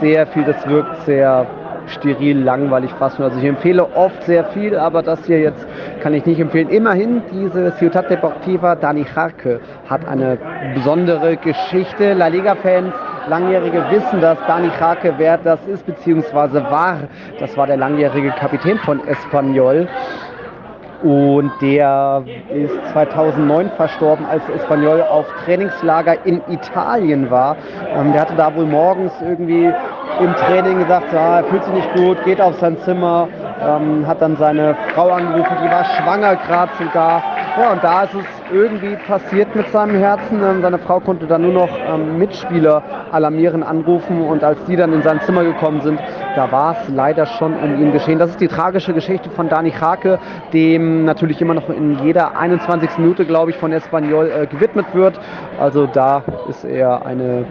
sehr 0.00 0.26
viel. 0.28 0.44
Das 0.44 0.66
wirkt 0.68 1.02
sehr 1.02 1.46
steril, 1.88 2.42
langweilig 2.42 2.90
fast. 2.98 3.20
Also 3.20 3.38
ich 3.38 3.44
empfehle 3.44 3.86
oft 3.94 4.22
sehr 4.24 4.44
viel, 4.46 4.76
aber 4.76 5.02
das 5.02 5.24
hier 5.26 5.40
jetzt 5.40 5.66
kann 6.02 6.14
ich 6.14 6.26
nicht 6.26 6.40
empfehlen. 6.40 6.68
Immerhin, 6.68 7.22
diese 7.32 7.74
Ciutat 7.76 8.10
Deportiva 8.10 8.74
Dani 8.74 9.06
Jarque 9.14 9.60
hat 9.88 10.06
eine 10.06 10.38
besondere 10.74 11.36
Geschichte. 11.36 12.14
La 12.14 12.28
Liga-Fans, 12.28 12.92
Langjährige 13.28 13.84
wissen, 13.90 14.20
dass 14.20 14.38
Dani 14.46 14.70
Jarque 14.78 15.14
wer 15.18 15.38
das 15.38 15.58
ist, 15.66 15.84
beziehungsweise 15.86 16.62
war. 16.64 16.98
Das 17.40 17.56
war 17.56 17.66
der 17.66 17.76
langjährige 17.76 18.30
Kapitän 18.30 18.78
von 18.78 19.00
Espanyol. 19.08 19.88
Und 21.02 21.52
der 21.60 22.22
ist 22.54 22.92
2009 22.92 23.70
verstorben, 23.76 24.24
als 24.26 24.42
Espanyol 24.48 25.02
auf 25.02 25.26
Trainingslager 25.44 26.24
in 26.24 26.40
Italien 26.48 27.30
war. 27.30 27.56
Ähm, 27.94 28.12
der 28.12 28.22
hatte 28.22 28.34
da 28.34 28.54
wohl 28.54 28.66
morgens 28.66 29.12
irgendwie 29.20 29.72
im 30.20 30.34
Training 30.36 30.78
gesagt, 30.78 31.12
ja, 31.12 31.38
er 31.38 31.44
fühlt 31.44 31.64
sich 31.64 31.74
nicht 31.74 31.94
gut, 31.94 32.24
geht 32.24 32.40
auf 32.40 32.58
sein 32.58 32.78
Zimmer, 32.84 33.28
ähm, 33.62 34.06
hat 34.06 34.22
dann 34.22 34.36
seine 34.36 34.74
Frau 34.94 35.10
angerufen, 35.10 35.56
die 35.62 35.70
war 35.70 35.84
schwanger 35.84 36.36
gerade 36.36 36.72
sogar. 36.78 37.22
Ja, 37.58 37.72
und 37.72 37.82
da 37.82 38.02
ist 38.04 38.14
es 38.14 38.54
irgendwie 38.54 38.96
passiert 39.06 39.54
mit 39.54 39.68
seinem 39.72 39.96
Herzen. 39.96 40.42
Ähm, 40.42 40.62
seine 40.62 40.78
Frau 40.78 41.00
konnte 41.00 41.26
dann 41.26 41.42
nur 41.42 41.52
noch 41.52 41.70
ähm, 41.88 42.18
Mitspieler 42.18 42.82
alarmieren, 43.12 43.62
anrufen 43.62 44.22
und 44.22 44.44
als 44.44 44.58
die 44.66 44.76
dann 44.76 44.92
in 44.92 45.02
sein 45.02 45.20
Zimmer 45.22 45.44
gekommen 45.44 45.80
sind, 45.82 45.98
da 46.36 46.52
war 46.52 46.72
es 46.72 46.88
leider 46.94 47.24
schon 47.26 47.54
um 47.54 47.80
ihn 47.80 47.92
geschehen. 47.92 48.18
Das 48.18 48.30
ist 48.30 48.40
die 48.40 48.48
tragische 48.48 48.92
Geschichte 48.92 49.30
von 49.30 49.48
Dani 49.48 49.70
Hake, 49.70 50.18
dem 50.52 51.04
natürlich 51.04 51.40
immer 51.40 51.54
noch 51.54 51.70
in 51.70 51.98
jeder 52.04 52.36
21. 52.38 52.98
Minute, 52.98 53.24
glaube 53.24 53.50
ich, 53.50 53.56
von 53.56 53.72
Espanyol 53.72 54.30
äh, 54.30 54.46
gewidmet 54.46 54.86
wird. 54.92 55.18
Also 55.58 55.86
da 55.86 56.22
ist 56.48 56.64
er 56.64 57.06
eine 57.06 57.46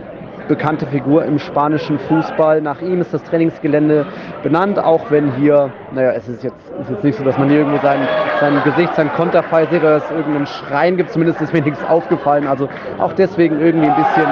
bekannte 0.48 0.86
Figur 0.86 1.26
im 1.26 1.40
spanischen 1.40 1.98
Fußball. 1.98 2.62
Nach 2.62 2.80
ihm 2.80 3.02
ist 3.02 3.12
das 3.12 3.24
Trainingsgelände 3.24 4.06
benannt, 4.44 4.78
auch 4.78 5.10
wenn 5.10 5.34
hier, 5.34 5.72
naja, 5.92 6.12
es 6.12 6.28
ist 6.28 6.44
jetzt, 6.44 6.72
ist 6.80 6.92
jetzt 6.92 7.04
nicht 7.04 7.18
so, 7.18 7.24
dass 7.24 7.40
man 7.40 7.50
hier 7.50 7.60
irgendwo 7.60 7.82
sein, 7.82 8.08
sein 8.40 8.62
Gesicht, 8.64 8.94
sein 8.94 9.12
Konterfei 9.14 9.66
sieht 9.66 9.82
oder 9.82 9.98
es 9.98 10.12
irgendeinen 10.12 10.46
Schrein 10.46 10.98
gibt, 10.98 11.10
zumindest 11.10 11.42
ist 11.42 11.54
mir 11.54 11.62
nichts 11.62 11.84
aufgefallen. 11.86 12.46
Also 12.46 12.70
auch 13.00 13.14
deswegen 13.14 13.60
irgendwie 13.60 13.88
ein 13.88 13.96
bisschen 13.96 14.28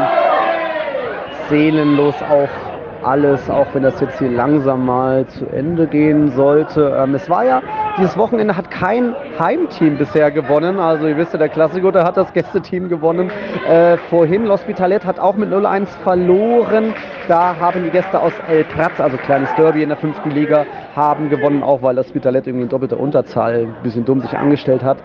seelenlos 1.50 2.16
auch 2.22 2.73
alles, 3.04 3.50
auch 3.50 3.68
wenn 3.74 3.84
das 3.84 4.00
jetzt 4.00 4.20
hier 4.20 4.30
langsam 4.30 4.86
mal 4.86 5.26
zu 5.28 5.46
Ende 5.48 5.88
gehen 5.88 6.32
sollte. 6.32 6.96
Ähm, 6.98 7.16
es 7.16 7.30
war 7.30 7.46
ja, 7.46 7.62
dieses 7.98 8.18
Wochenende 8.18 8.56
hat 8.56 8.72
kein 8.72 9.16
Heimteam 9.40 9.98
bisher 9.98 10.32
gewonnen. 10.32 10.80
Also 10.80 11.08
ihr 11.08 11.18
wisst 11.18 11.34
ja, 11.34 11.40
der 11.40 11.50
Klassiker, 11.50 11.92
der 11.92 12.04
hat 12.04 12.18
das 12.18 12.32
Gästeteam 12.34 12.90
gewonnen. 12.90 13.32
Äh, 13.68 13.98
vorhin, 14.10 14.46
L'Hospitalet 14.46 15.06
hat 15.06 15.20
auch 15.20 15.36
mit 15.36 15.52
0-1 15.52 15.88
verloren. 16.04 16.94
Da 17.28 17.56
haben 17.60 17.84
die 17.84 17.90
Gäste 17.90 18.20
aus 18.20 18.34
El 18.50 18.64
Prat, 18.66 19.00
also 19.00 19.18
kleines 19.18 19.54
Derby 19.56 19.84
in 19.84 19.90
der 19.90 19.98
fünften 19.98 20.32
Liga, 20.32 20.66
haben 20.96 21.30
gewonnen, 21.30 21.64
auch 21.64 21.82
weil 21.82 21.98
L'Hospitalet 21.98 22.48
irgendwie 22.48 22.64
in 22.64 22.70
doppelter 22.70 23.00
Unterzahl 23.00 23.64
ein 23.64 23.76
bisschen 23.84 24.06
dumm 24.06 24.22
sich 24.22 24.38
angestellt 24.38 24.84
hat. 24.84 24.98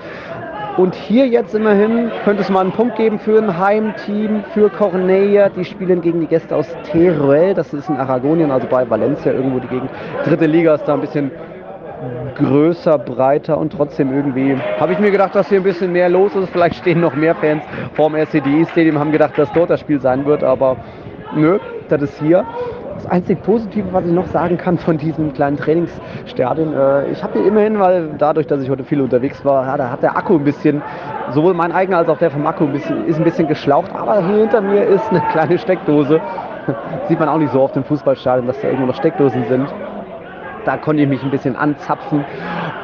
Und 0.78 0.94
hier 0.94 1.26
jetzt 1.26 1.56
immerhin 1.56 2.08
könnte 2.24 2.42
es 2.42 2.50
mal 2.50 2.60
einen 2.60 2.70
Punkt 2.70 2.94
geben 2.94 3.18
für 3.18 3.36
ein 3.36 3.58
Heimteam, 3.58 4.44
für 4.54 4.70
Corneia. 4.70 5.48
Die 5.48 5.64
spielen 5.64 6.00
gegen 6.00 6.20
die 6.20 6.28
Gäste 6.28 6.54
aus 6.54 6.68
Teruel, 6.84 7.52
das 7.52 7.74
ist 7.74 7.88
in 7.88 7.96
Aragonien, 7.96 8.52
also 8.52 8.68
bei 8.68 8.88
Valencia 8.88 9.32
irgendwo 9.32 9.58
die 9.58 9.66
Gegend. 9.66 9.90
Dritte 10.24 10.46
Liga 10.46 10.76
ist 10.76 10.84
da 10.84 10.94
ein 10.94 11.00
bisschen 11.00 11.32
größer, 12.36 12.96
breiter 12.96 13.58
und 13.58 13.72
trotzdem 13.72 14.14
irgendwie 14.14 14.56
habe 14.78 14.92
ich 14.92 15.00
mir 15.00 15.10
gedacht, 15.10 15.34
dass 15.34 15.48
hier 15.48 15.58
ein 15.58 15.64
bisschen 15.64 15.90
mehr 15.90 16.08
los 16.08 16.36
ist. 16.36 16.48
Vielleicht 16.50 16.76
stehen 16.76 17.00
noch 17.00 17.16
mehr 17.16 17.34
Fans 17.34 17.64
vorm 17.94 18.14
RCDI 18.14 18.64
Stadium, 18.70 19.00
haben 19.00 19.10
gedacht, 19.10 19.36
dass 19.36 19.50
dort 19.52 19.70
das 19.70 19.80
Spiel 19.80 20.00
sein 20.00 20.26
wird, 20.26 20.44
aber 20.44 20.76
nö, 21.34 21.58
das 21.88 22.02
ist 22.02 22.20
hier. 22.20 22.44
Das 22.98 23.06
einzig 23.06 23.40
Positive, 23.44 23.92
was 23.92 24.04
ich 24.04 24.10
noch 24.10 24.26
sagen 24.26 24.58
kann 24.58 24.76
von 24.76 24.98
diesem 24.98 25.32
kleinen 25.32 25.56
Trainingsstadion, 25.56 26.74
äh, 26.74 27.12
ich 27.12 27.22
habe 27.22 27.38
hier 27.38 27.46
immerhin, 27.46 27.78
weil 27.78 28.10
dadurch, 28.18 28.48
dass 28.48 28.60
ich 28.60 28.68
heute 28.68 28.82
viel 28.82 29.00
unterwegs 29.00 29.44
war, 29.44 29.66
ja, 29.66 29.76
da 29.76 29.90
hat 29.90 30.02
der 30.02 30.16
Akku 30.16 30.34
ein 30.34 30.42
bisschen, 30.42 30.82
sowohl 31.30 31.54
mein 31.54 31.70
eigener 31.70 31.98
als 31.98 32.08
auch 32.08 32.18
der 32.18 32.32
vom 32.32 32.44
Akku 32.44 32.64
ein 32.64 32.72
bisschen, 32.72 33.06
ist 33.06 33.16
ein 33.16 33.22
bisschen 33.22 33.46
geschlaucht, 33.46 33.92
aber 33.94 34.26
hier 34.26 34.38
hinter 34.38 34.60
mir 34.60 34.82
ist 34.82 35.08
eine 35.10 35.20
kleine 35.30 35.58
Steckdose. 35.58 36.20
Sieht 37.08 37.20
man 37.20 37.28
auch 37.28 37.38
nicht 37.38 37.52
so 37.52 37.60
oft 37.60 37.76
im 37.76 37.84
Fußballstadion, 37.84 38.48
dass 38.48 38.60
da 38.60 38.66
irgendwo 38.66 38.86
noch 38.86 38.96
Steckdosen 38.96 39.44
sind. 39.44 39.72
Da 40.64 40.76
konnte 40.76 41.00
ich 41.04 41.08
mich 41.08 41.22
ein 41.22 41.30
bisschen 41.30 41.54
anzapfen. 41.54 42.24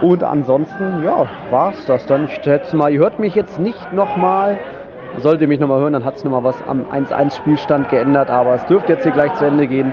Und 0.00 0.22
ansonsten, 0.22 1.02
ja, 1.04 1.26
war 1.50 1.72
es 1.72 1.84
das 1.86 2.06
dann. 2.06 2.26
Ich 2.26 2.40
schätze 2.40 2.76
mal, 2.76 2.92
ihr 2.92 3.00
hört 3.00 3.18
mich 3.18 3.34
jetzt 3.34 3.58
nicht 3.58 3.92
nochmal 3.92 4.58
sollte 5.18 5.46
mich 5.46 5.60
nochmal 5.60 5.80
hören, 5.80 5.92
dann 5.92 6.04
hat 6.04 6.16
es 6.16 6.24
nochmal 6.24 6.44
was 6.44 6.56
am 6.66 6.84
1-1-Spielstand 6.92 7.88
geändert, 7.88 8.30
aber 8.30 8.54
es 8.54 8.66
dürfte 8.66 8.92
jetzt 8.92 9.04
hier 9.04 9.12
gleich 9.12 9.34
zu 9.34 9.44
Ende 9.44 9.66
gehen. 9.66 9.92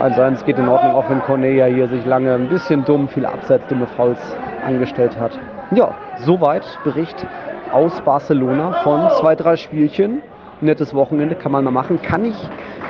1-1 0.00 0.44
geht 0.44 0.58
in 0.58 0.68
Ordnung, 0.68 0.94
auch 0.94 1.08
wenn 1.08 1.20
Cornelia 1.22 1.66
hier 1.66 1.88
sich 1.88 2.04
lange 2.04 2.34
ein 2.34 2.48
bisschen 2.48 2.84
dumm, 2.84 3.08
viele 3.08 3.28
Abseits, 3.28 3.66
dumme 3.68 3.86
Fouls 3.96 4.18
angestellt 4.64 5.18
hat. 5.18 5.32
Ja, 5.70 5.94
soweit 6.18 6.62
Bericht 6.84 7.26
aus 7.72 8.00
Barcelona 8.02 8.72
von 8.82 9.10
zwei, 9.20 9.34
drei 9.34 9.56
Spielchen. 9.56 10.22
Nettes 10.60 10.94
Wochenende 10.94 11.34
kann 11.34 11.52
man 11.52 11.64
mal 11.64 11.70
machen. 11.70 12.00
Kann 12.02 12.24
ich 12.24 12.34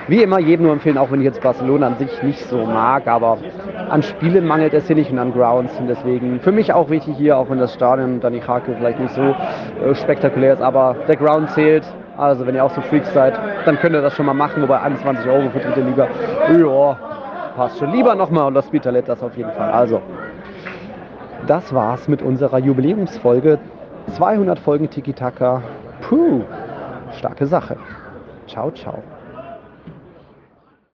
wie 0.08 0.22
immer 0.22 0.38
jedem 0.38 0.66
nur 0.66 0.72
empfehlen, 0.72 0.98
auch 0.98 1.10
wenn 1.10 1.20
ich 1.20 1.24
jetzt 1.24 1.42
Barcelona 1.42 1.88
an 1.88 1.96
sich 1.96 2.22
nicht 2.22 2.40
so 2.48 2.64
mag, 2.64 3.08
aber 3.08 3.38
an 3.88 4.02
Spielen 4.02 4.46
mangelt 4.46 4.72
es 4.72 4.86
hier 4.86 4.94
nicht 4.94 5.10
und 5.10 5.18
an 5.18 5.32
Grounds 5.32 5.72
und 5.80 5.88
deswegen 5.88 6.40
für 6.40 6.52
mich 6.52 6.72
auch 6.72 6.90
wichtig 6.90 7.16
hier, 7.16 7.36
auch 7.36 7.50
wenn 7.50 7.58
das 7.58 7.74
Stadion 7.74 8.20
dann 8.20 8.32
die 8.32 8.42
Hake 8.42 8.74
vielleicht 8.76 9.00
nicht 9.00 9.14
so 9.14 9.22
äh, 9.22 9.94
spektakulär 9.94 10.54
ist, 10.54 10.62
aber 10.62 10.94
der 11.08 11.16
Ground 11.16 11.50
zählt. 11.50 11.84
Also 12.16 12.46
wenn 12.46 12.54
ihr 12.54 12.64
auch 12.64 12.70
so 12.70 12.80
Freaks 12.80 13.12
seid, 13.12 13.38
dann 13.66 13.78
könnt 13.78 13.94
ihr 13.94 14.00
das 14.00 14.14
schon 14.14 14.26
mal 14.26 14.34
machen, 14.34 14.62
wobei 14.62 14.80
21 14.80 15.28
Euro 15.28 15.50
für 15.50 15.58
dritte 15.58 15.80
Liga, 15.82 16.08
ja, 16.56 16.96
passt 17.56 17.78
schon. 17.78 17.90
Lieber 17.92 18.14
nochmal 18.14 18.46
und 18.46 18.54
das 18.54 18.66
Spitalet 18.66 19.08
das 19.08 19.22
auf 19.22 19.36
jeden 19.36 19.50
Fall. 19.52 19.70
Also, 19.70 20.00
das 21.46 21.74
war's 21.74 22.08
mit 22.08 22.22
unserer 22.22 22.58
Jubiläumsfolge. 22.58 23.58
200 24.12 24.58
Folgen 24.58 24.88
Tiki-Taka. 24.88 25.62
Puh, 26.00 26.42
starke 27.16 27.46
Sache. 27.46 27.80
Ciao, 28.46 28.70
ciao. 28.72 29.15